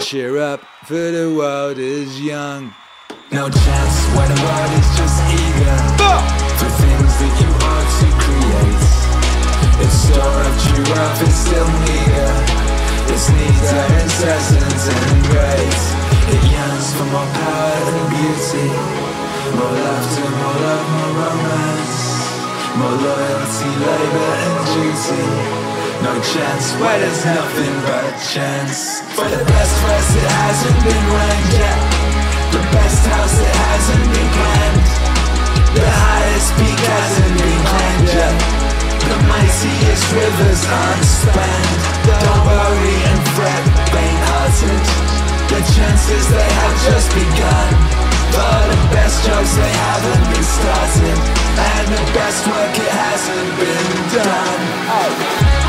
Cheer 0.00 0.38
up, 0.38 0.62
for 0.86 0.94
the 0.94 1.34
world 1.36 1.78
is 1.78 2.20
young. 2.20 2.72
No 3.32 3.50
chance 3.50 3.96
when 4.14 4.28
the 4.30 4.38
world 4.46 4.72
is 4.78 4.88
just 4.94 5.18
eager. 5.26 5.78
For 6.62 6.70
things 6.86 7.12
that 7.18 7.34
you 7.42 7.50
ought 7.66 7.90
to 7.98 8.08
create. 8.22 8.84
Its 9.82 9.96
store 10.06 10.42
of 10.46 10.54
true 10.62 10.86
wealth 10.94 11.22
is 11.26 11.34
still 11.34 11.70
meager 11.82 12.30
Its 13.10 13.26
needs 13.34 13.70
are 13.74 13.90
incessant 14.06 14.86
and 14.86 15.18
great. 15.34 15.82
It 16.30 16.42
yearns 16.46 16.94
for 16.94 17.06
more 17.10 17.26
power 17.26 17.90
and 17.90 18.06
beauty 18.14 19.07
More 19.56 19.72
laughter, 19.72 20.28
more 20.28 20.58
love, 20.60 20.86
more 20.92 21.12
romance 21.20 21.96
More 22.76 22.96
loyalty, 23.00 23.70
labor 23.80 24.30
and 24.44 24.56
duty 24.74 25.68
no 25.98 26.14
chance, 26.22 26.78
why 26.78 26.96
there's 26.96 27.24
nothing 27.24 27.74
but 27.82 28.06
chance 28.22 29.02
For 29.18 29.26
the 29.26 29.42
best 29.42 29.74
verse 29.82 30.10
it 30.14 30.30
hasn't 30.30 30.78
been 30.86 31.04
ranked 31.10 31.54
yet 31.58 31.80
The 32.54 32.62
best 32.70 33.02
house 33.02 33.34
it 33.34 33.50
hasn't 33.66 34.06
been 34.06 34.30
planned 34.30 34.86
The 35.74 35.90
highest 35.90 36.54
peak 36.54 36.78
hasn't 36.86 37.34
been 37.42 37.62
climbed 37.66 38.08
yet 38.14 38.36
The 39.10 39.18
mightiest 39.26 40.06
rivers 40.14 40.62
aren't 40.70 41.02
spanned 41.02 41.82
Don't 42.06 42.46
worry 42.46 42.96
and 43.10 43.20
fret, 43.34 43.64
faint-hearted. 43.90 44.84
The 45.50 45.60
chances 45.74 46.30
they 46.30 46.46
have 46.62 46.74
just 46.86 47.10
begun 47.10 48.07
For 48.34 48.60
the 48.72 48.80
best 48.94 49.24
jokes 49.26 49.54
they 49.56 49.74
haven't 49.86 50.24
been 50.32 50.44
started 50.44 51.18
And 51.58 51.86
the 51.94 52.04
best 52.12 52.46
work 52.46 52.74
it 52.78 52.92
hasn't 52.92 53.50
been 53.58 53.90
done. 54.12 54.62
Without 54.88 55.67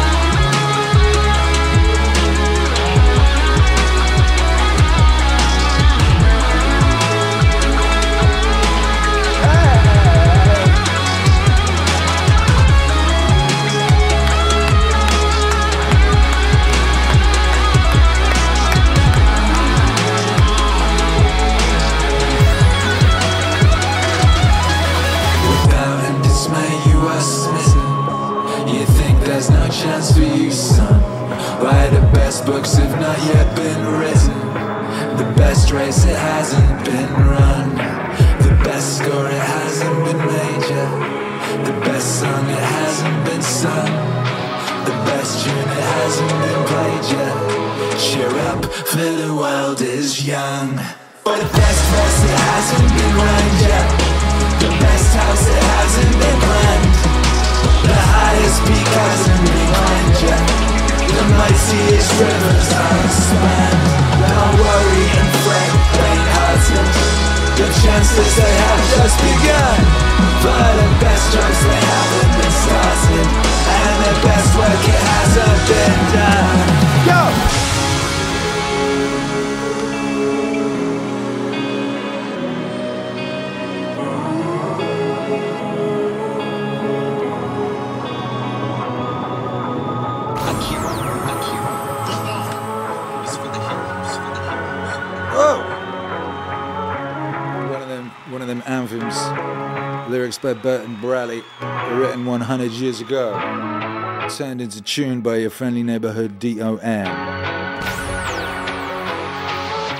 turned 104.29 104.61
into 104.61 104.81
tune 104.81 105.21
by 105.21 105.37
your 105.37 105.49
friendly 105.49 105.81
neighborhood 105.81 106.39
Don. 106.39 106.77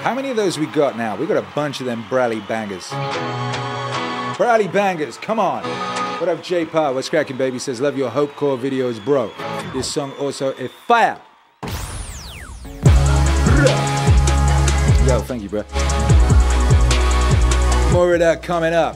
How 0.04 0.14
many 0.14 0.30
of 0.30 0.38
those 0.38 0.60
we 0.60 0.68
got 0.68 0.98
now? 0.98 1.16
We 1.16 1.26
got 1.26 1.38
a 1.38 1.48
bunch 1.56 1.80
of 1.80 1.88
them 1.88 2.06
Braley 2.10 2.40
bangers. 2.42 2.90
Braley 4.38 4.68
bangers, 4.68 5.18
come 5.18 5.40
on. 5.40 5.64
What 6.20 6.30
up, 6.30 6.44
J 6.44 6.66
Pa? 6.66 6.92
What's 6.92 7.10
cracking, 7.10 7.38
baby? 7.38 7.58
Says, 7.60 7.82
love 7.82 7.98
your 7.98 8.10
Hope 8.10 8.36
Core 8.36 8.58
videos, 8.58 9.04
bro. 9.04 9.32
This 9.74 9.92
song 9.92 10.12
also 10.20 10.54
a 10.54 10.68
fire. 10.68 11.20
Yo, 15.08 15.22
thank 15.22 15.42
you, 15.42 15.50
bro. 15.50 15.64
More 17.92 18.14
of 18.14 18.20
that 18.20 18.42
coming 18.44 18.74
up. 18.74 18.96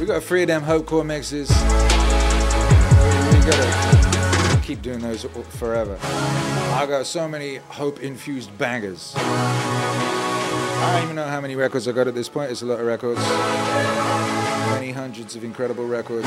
We 0.00 0.06
got 0.06 0.22
three 0.24 0.42
of 0.42 0.48
them 0.48 0.62
Hope 0.62 0.86
Core 0.86 1.04
mixes. 1.04 1.48
We 1.48 3.38
gotta 3.48 4.11
keep 4.62 4.80
doing 4.80 5.00
those 5.00 5.24
forever. 5.24 5.98
I 6.02 6.86
got 6.88 7.06
so 7.06 7.28
many 7.28 7.56
Hope 7.56 8.00
infused 8.00 8.56
bangers. 8.56 9.12
I 9.16 10.94
don't 10.94 11.04
even 11.04 11.16
know 11.16 11.26
how 11.26 11.40
many 11.40 11.56
records 11.56 11.86
I 11.88 11.92
got 11.92 12.06
at 12.08 12.14
this 12.14 12.28
point. 12.28 12.50
It's 12.50 12.62
a 12.62 12.66
lot 12.66 12.80
of 12.80 12.86
records. 12.86 13.20
Many 14.70 14.92
hundreds 14.92 15.36
of 15.36 15.44
incredible 15.44 15.86
records. 15.86 16.26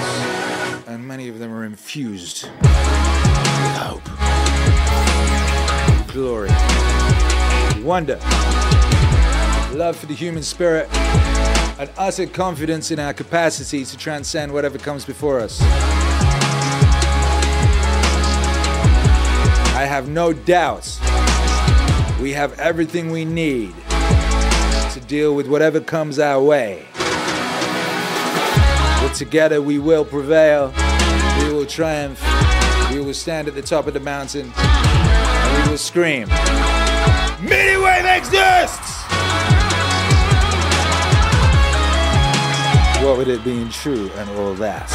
And 0.88 1.08
many 1.08 1.30
of 1.30 1.40
them 1.40 1.54
are 1.54 1.66
infused 1.66 2.44
with 2.44 3.76
hope, 3.78 4.04
glory, 6.14 6.50
wonder, 7.84 8.20
love 9.76 9.96
for 9.96 10.06
the 10.06 10.14
human 10.14 10.44
spirit, 10.44 10.88
and 11.80 11.90
utter 11.98 12.28
confidence 12.28 12.92
in 12.92 13.00
our 13.00 13.14
capacity 13.14 13.84
to 13.84 13.98
transcend 13.98 14.54
whatever 14.54 14.78
comes 14.78 15.06
before 15.06 15.40
us. 15.40 15.60
I 19.76 19.86
have 19.86 20.08
no 20.08 20.34
doubts 20.34 21.00
we 22.22 22.32
have 22.32 22.58
everything 22.60 23.12
we 23.12 23.26
need 23.26 23.76
to 24.94 25.04
deal 25.08 25.36
with 25.36 25.48
whatever 25.48 25.82
comes 25.82 26.18
our 26.18 26.42
way. 26.42 26.88
But 29.02 29.14
together 29.14 29.62
we 29.62 29.78
will 29.80 30.06
prevail, 30.06 30.74
we 31.40 31.54
will 31.54 31.66
triumph, 31.66 32.20
we 32.92 33.02
will 33.02 33.14
stand 33.14 33.48
at 33.48 33.56
the 33.56 33.62
top 33.62 33.86
of 33.86 33.94
the 33.94 34.00
mountain, 34.00 34.52
and 34.56 35.64
we 35.64 35.70
will 35.70 35.78
scream, 35.78 36.30
Meaning 37.42 37.84
Wave 37.84 38.06
exists! 38.06 39.04
What 43.04 43.18
with 43.18 43.28
it 43.28 43.44
being 43.44 43.70
true 43.70 44.10
and 44.16 44.30
all 44.32 44.54
that? 44.56 44.90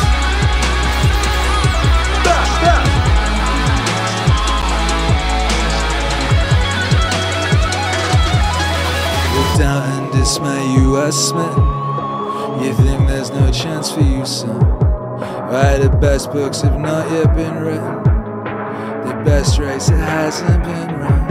With 2.24 2.99
doubt 9.60 9.84
and 9.84 10.10
dismay, 10.12 10.72
you 10.72 10.96
are 10.96 11.12
smitten. 11.12 11.62
You 12.64 12.72
think 12.72 13.06
there's 13.06 13.30
no 13.30 13.52
chance 13.52 13.92
for 13.92 14.00
you, 14.00 14.24
son. 14.24 14.58
Why 15.50 15.76
the 15.76 15.90
best 15.90 16.32
books 16.32 16.62
have 16.62 16.80
not 16.80 17.10
yet 17.10 17.36
been 17.36 17.56
written. 17.56 17.96
The 19.06 19.22
best 19.22 19.58
race 19.58 19.90
it 19.90 19.98
hasn't 19.98 20.64
been 20.64 20.90
run. 20.98 21.28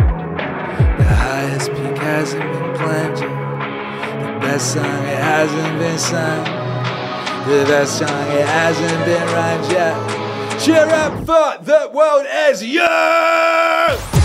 The 0.99 1.05
highest 1.05 1.71
peak 1.71 1.97
hasn't 1.97 2.43
been 2.53 2.75
climbed 2.75 3.17
yet. 3.17 3.37
The 4.21 4.39
best 4.45 4.73
song 4.73 5.03
it 5.15 5.21
hasn't 5.33 5.79
been 5.79 5.97
sung. 5.97 6.43
The 7.47 7.65
best 7.65 7.97
song 7.97 8.27
it 8.37 8.45
hasn't 8.45 9.05
been 9.05 9.27
rhymed 9.33 9.71
yet. 9.71 10.61
Cheer 10.61 10.85
up 10.85 11.17
for 11.25 11.63
the 11.63 11.89
world 11.91 12.27
is 12.29 12.63
young! 12.63 14.18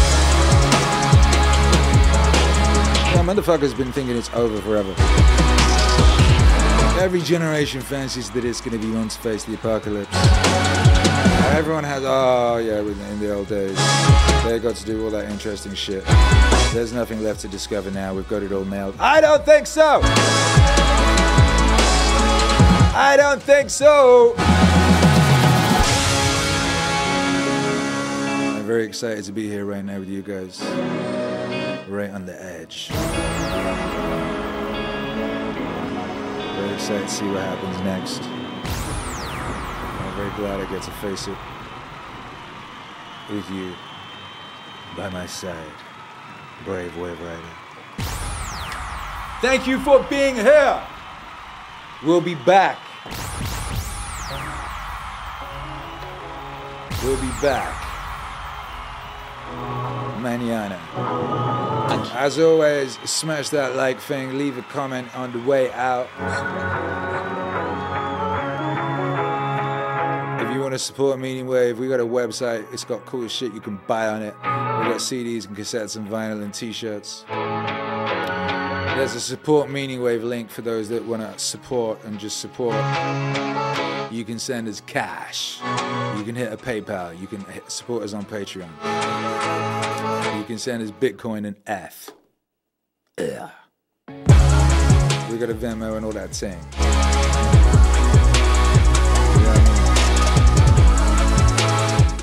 Motherfuckers 3.25 3.75
been 3.77 3.91
thinking 3.91 4.17
it's 4.17 4.33
over 4.35 4.61
forever. 4.61 4.95
Every 7.01 7.23
generation 7.23 7.81
fancies 7.81 8.31
that 8.31 8.45
it's 8.45 8.61
gonna 8.61 8.77
be 8.79 8.91
one 8.91 9.09
to 9.09 9.19
face 9.19 9.45
the 9.45 9.55
apocalypse. 9.55 10.15
Everyone 11.57 11.85
has, 11.85 12.03
oh 12.05 12.59
yeah, 12.59 12.81
in 12.81 13.21
the 13.21 13.35
old 13.35 13.49
days, 13.49 13.77
they 14.45 14.59
got 14.59 14.77
to 14.77 14.85
do 14.85 15.05
all 15.05 15.11
that 15.11 15.31
interesting 15.31 15.73
shit. 15.75 16.05
There's 16.75 16.93
nothing 16.93 17.23
left 17.23 17.41
to 17.41 17.49
discover 17.49 17.91
now. 17.91 18.13
We've 18.13 18.29
got 18.29 18.43
it 18.43 18.53
all 18.53 18.65
nailed. 18.65 18.97
I 18.99 19.23
don't 19.23 19.45
think 19.45 19.67
so. 19.67 20.01
I 22.97 23.17
don't 23.17 23.43
think 23.43 23.71
so. 23.71 24.35
I'm 28.57 28.67
very 28.67 28.85
excited 28.85 29.25
to 29.25 29.33
be 29.33 29.49
here 29.49 29.65
right 29.65 29.85
now 29.85 29.99
with 29.99 30.09
you 30.09 30.23
guys. 30.23 30.61
Right 31.87 32.11
on 32.11 32.25
the 32.25 32.43
edge. 32.43 32.89
Very 36.57 36.73
excited 36.73 37.09
to 37.09 37.15
see 37.15 37.27
what 37.27 37.43
happens 37.43 37.79
next. 37.81 38.23
I'm 40.01 40.17
very 40.17 40.31
glad 40.37 40.61
I 40.61 40.71
get 40.71 40.83
to 40.85 40.91
face 40.93 41.29
it 41.29 41.37
with 43.31 43.51
you 43.51 43.75
by 44.97 45.11
my 45.11 45.27
side. 45.27 45.73
Brave 46.65 46.97
Wave 46.97 47.21
Rider. 47.21 47.43
Thank 49.43 49.67
you 49.67 49.79
for 49.81 50.03
being 50.05 50.37
here. 50.37 50.83
We'll 52.03 52.23
be 52.23 52.35
back. 52.35 52.79
We'll 57.03 57.21
be 57.21 57.33
back. 57.43 57.85
Manana. 60.25 60.81
As 62.15 62.39
always, 62.39 62.99
smash 63.09 63.51
that 63.51 63.77
like 63.77 64.01
thing, 64.01 64.39
leave 64.39 64.57
a 64.59 64.63
comment 64.63 65.15
on 65.15 65.33
the 65.33 65.39
way 65.41 65.71
out. 65.73 66.09
If 70.41 70.55
you 70.55 70.61
want 70.61 70.73
to 70.73 70.79
support 70.79 71.19
Meaning 71.19 71.47
Wave, 71.47 71.79
we 71.79 71.89
got 71.89 72.01
a 72.01 72.07
website. 72.07 72.65
It's 72.73 72.85
got 72.85 73.05
cool 73.05 73.29
shit 73.29 73.53
you 73.53 73.61
can 73.61 73.79
buy 73.87 74.09
on 74.09 74.23
it. 74.23 74.35
We 74.35 74.91
got 74.91 75.01
CDs 75.01 75.47
and 75.47 75.57
cassettes 75.57 75.97
and 75.97 76.09
vinyl 76.09 76.43
and 76.43 76.55
t-shirts. 76.55 77.25
There's 78.97 79.15
a 79.15 79.21
support 79.21 79.71
Meaning 79.71 80.03
Wave 80.03 80.25
link 80.25 80.51
for 80.51 80.63
those 80.63 80.89
that 80.89 81.05
want 81.05 81.23
to 81.23 81.39
support 81.39 82.03
and 82.05 82.19
just 82.19 82.41
support. 82.41 82.75
You 84.11 84.25
can 84.25 84.39
send 84.39 84.69
us 84.69 84.81
cash. 84.81 85.59
You 86.17 86.25
can 86.25 86.35
hit 86.37 86.53
a 86.53 86.57
PayPal. 86.57 87.21
You 87.21 87.27
can 87.27 87.45
hit, 87.45 87.71
support 87.71 88.05
us 88.05 88.15
on 88.15 88.25
Patreon. 88.25 88.71
You 90.45 90.49
can 90.49 90.59
send 90.59 90.83
us 90.83 90.91
Bitcoin 90.91 91.47
and 91.47 91.57
F. 91.67 92.11
Ugh. 93.17 93.51
We 95.31 95.39
got 95.39 95.49
a 95.49 95.55
Venmo 95.55 95.97
and 95.97 96.05
all 96.05 96.13
that 96.13 96.35
thing. 96.35 96.61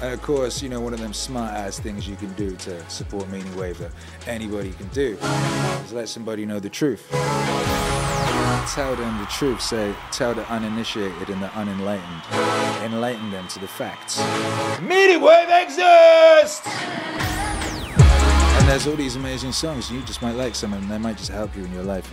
And 0.04 0.14
of 0.14 0.22
course, 0.22 0.62
you 0.62 0.70
know, 0.70 0.80
one 0.80 0.94
of 0.94 1.00
them 1.00 1.14
smart 1.14 1.56
ass 1.56 1.80
things 1.80 2.08
you 2.08 2.16
can 2.16 2.32
do 2.34 2.56
to 2.58 2.88
support 2.92 3.28
Meaning 3.32 3.56
Wave 3.56 3.80
that 3.80 3.90
anybody 4.28 4.70
can 4.74 4.88
do 4.90 5.18
is 5.84 5.92
let 5.92 6.08
somebody 6.08 6.46
know 6.46 6.60
the 6.60 6.70
truth. 6.70 7.08
Tell 7.10 8.96
them 8.96 9.18
the 9.18 9.28
truth. 9.32 9.62
Say, 9.62 9.96
tell 10.12 10.36
the 10.36 10.48
uninitiated 10.48 11.30
and 11.30 11.42
the 11.42 11.50
unenlightened. 11.58 12.22
Enlighten 12.84 13.32
them 13.32 13.48
to 13.48 13.58
the 13.58 13.68
facts. 13.68 14.20
Meaning 14.80 15.22
Wave 15.22 15.50
exists! 15.50 16.68
And 18.62 18.70
there's 18.70 18.86
all 18.86 18.96
these 18.96 19.16
amazing 19.16 19.54
songs. 19.54 19.90
You 19.90 20.02
just 20.04 20.22
might 20.22 20.36
like 20.36 20.54
some 20.54 20.72
of 20.72 20.80
them. 20.80 20.88
They 20.88 21.00
might 21.00 21.18
just 21.18 21.32
help 21.32 21.58
you 21.58 21.66
in 21.66 21.74
your 21.74 21.82
life. 21.82 22.08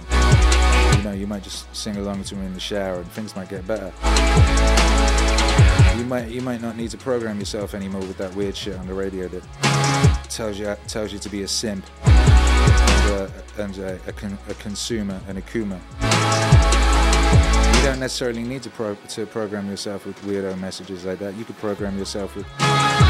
You 0.96 1.02
know, 1.02 1.12
you 1.12 1.26
might 1.26 1.42
just 1.42 1.74
sing 1.76 1.96
along 1.98 2.24
to 2.24 2.34
them 2.34 2.44
in 2.44 2.54
the 2.54 2.60
shower 2.60 2.96
and 2.96 3.12
things 3.12 3.36
might 3.36 3.50
get 3.50 3.66
better. 3.66 3.92
You 5.98 6.04
might 6.04 6.28
you 6.28 6.40
might 6.40 6.62
not 6.62 6.76
need 6.76 6.90
to 6.92 6.96
program 6.96 7.38
yourself 7.38 7.74
anymore 7.74 8.00
with 8.00 8.16
that 8.16 8.34
weird 8.34 8.56
shit 8.56 8.76
on 8.76 8.86
the 8.86 8.94
radio 8.94 9.28
that 9.28 9.42
tells 10.30 10.58
you 10.58 10.74
tells 10.86 11.12
you 11.12 11.18
to 11.18 11.28
be 11.28 11.42
a 11.42 11.48
simp 11.48 11.84
and, 12.06 13.10
a, 13.10 13.30
and 13.58 13.78
a, 13.78 14.00
a, 14.06 14.12
con, 14.12 14.38
a 14.48 14.54
consumer 14.54 15.20
and 15.28 15.36
a 15.36 15.42
kuma. 15.42 15.78
You 17.76 17.84
don't 17.84 18.00
necessarily 18.00 18.42
need 18.42 18.62
to 18.62 18.70
pro, 18.70 18.94
to 18.94 19.26
program 19.26 19.68
yourself 19.68 20.06
with 20.06 20.16
weirdo 20.22 20.58
messages 20.58 21.04
like 21.04 21.18
that. 21.18 21.34
You 21.36 21.44
could 21.44 21.58
program 21.58 21.98
yourself 21.98 22.34
with 22.34 22.46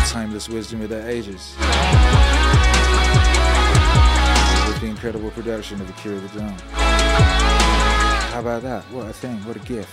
timeless 0.08 0.48
wisdom 0.48 0.80
without 0.80 1.08
ages. 1.08 1.54
The 4.80 4.86
incredible 4.86 5.30
production 5.32 5.80
of 5.80 5.90
Akira 5.90 6.20
the 6.20 6.28
Don. 6.38 6.56
How 8.30 8.38
about 8.38 8.62
that? 8.62 8.84
What 8.92 9.06
a 9.06 9.12
thing! 9.12 9.36
What 9.38 9.56
a 9.56 9.60
gift! 9.60 9.90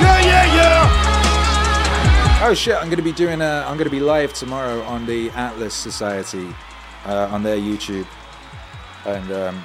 Yeah, 0.00 0.20
yeah, 0.26 0.54
yeah! 0.56 2.40
Oh 2.42 2.52
shit! 2.52 2.74
I'm 2.74 2.90
gonna 2.90 3.00
be 3.00 3.12
doing 3.12 3.40
a. 3.40 3.64
I'm 3.68 3.78
gonna 3.78 3.90
be 3.90 4.00
live 4.00 4.34
tomorrow 4.34 4.82
on 4.82 5.06
the 5.06 5.30
Atlas 5.30 5.72
Society, 5.72 6.48
uh, 7.06 7.28
on 7.30 7.44
their 7.44 7.58
YouTube, 7.58 8.08
and 9.06 9.30
um, 9.30 9.62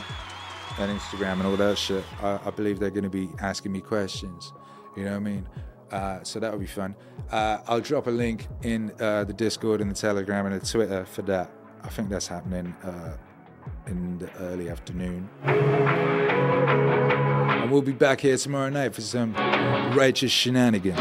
and 0.78 1.00
Instagram 1.00 1.34
and 1.40 1.48
all 1.48 1.58
that 1.58 1.80
shit. 1.80 2.04
I, 2.22 2.40
I 2.46 2.52
believe 2.52 2.78
they're 2.78 2.92
gonna 2.92 3.10
be 3.10 3.30
asking 3.40 3.72
me 3.72 3.82
questions. 3.82 4.54
You 4.96 5.06
know 5.06 5.12
what 5.12 5.18
I 5.18 5.20
mean? 5.20 5.50
Uh, 5.92 6.24
so 6.24 6.40
that 6.40 6.52
would 6.52 6.62
be 6.62 6.68
fun. 6.68 6.96
Uh, 7.32 7.58
I'll 7.68 7.82
drop 7.82 8.06
a 8.06 8.12
link 8.12 8.48
in 8.62 8.92
uh, 9.00 9.24
the 9.24 9.34
Discord 9.34 9.82
and 9.82 9.90
the 9.90 9.96
Telegram 9.96 10.46
and 10.46 10.62
the 10.62 10.66
Twitter 10.66 11.06
for 11.06 11.24
that. 11.24 11.52
I 11.84 11.90
think 11.90 12.10
that's 12.10 12.28
happening 12.28 12.76
uh, 12.84 13.16
in 13.88 14.18
the 14.20 14.32
early 14.40 14.70
afternoon. 14.70 15.30
And 17.60 17.72
we'll 17.72 17.82
be 17.82 17.92
back 17.92 18.22
here 18.22 18.38
tomorrow 18.38 18.70
night 18.70 18.94
for 18.94 19.02
some 19.02 19.34
righteous 19.96 20.32
shenanigans. 20.32 21.00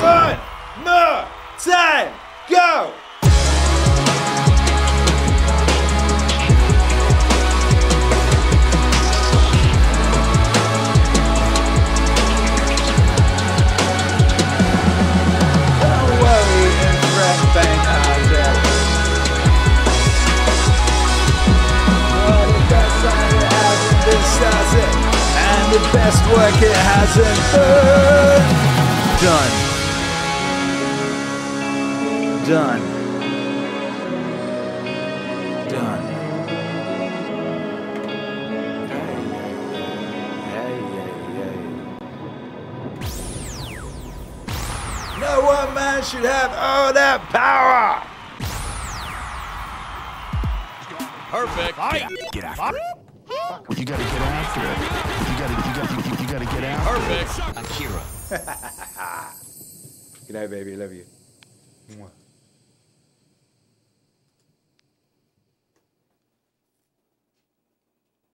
One 0.00 0.38
more 0.84 1.26
time, 1.58 2.12
go! 2.48 2.92
The 25.80 25.92
best 25.92 26.22
work 26.28 26.62
it 26.62 26.76
hasn't 26.76 27.40
been 27.52 28.42
done. 29.24 29.52
Done. 32.46 32.82
Done. 35.68 36.04
No 45.20 45.40
one 45.40 45.74
man 45.74 46.02
should 46.02 46.24
have 46.24 46.52
all 46.52 46.92
that 46.92 47.20
power. 47.30 48.02
Perfect. 51.30 51.76
Get 52.32 52.44
after 52.44 52.76
it. 52.76 52.82
You 53.78 53.84
gotta 53.84 54.02
get 54.02 54.20
after 54.20 54.60
it. 55.26 55.29
You 55.40 55.46
gotta, 55.46 55.68
you 55.68 55.74
gotta, 55.74 55.94
you, 55.94 56.16
you 56.20 56.32
gotta 56.32 56.44
get 56.44 56.64
after 56.64 57.00
Perfect. 57.00 57.56
Akira. 57.56 58.02
Good 60.26 60.34
night, 60.34 60.50
baby. 60.50 60.76
Love 60.76 60.92
you. 60.92 61.06
Mwah. 61.92 62.10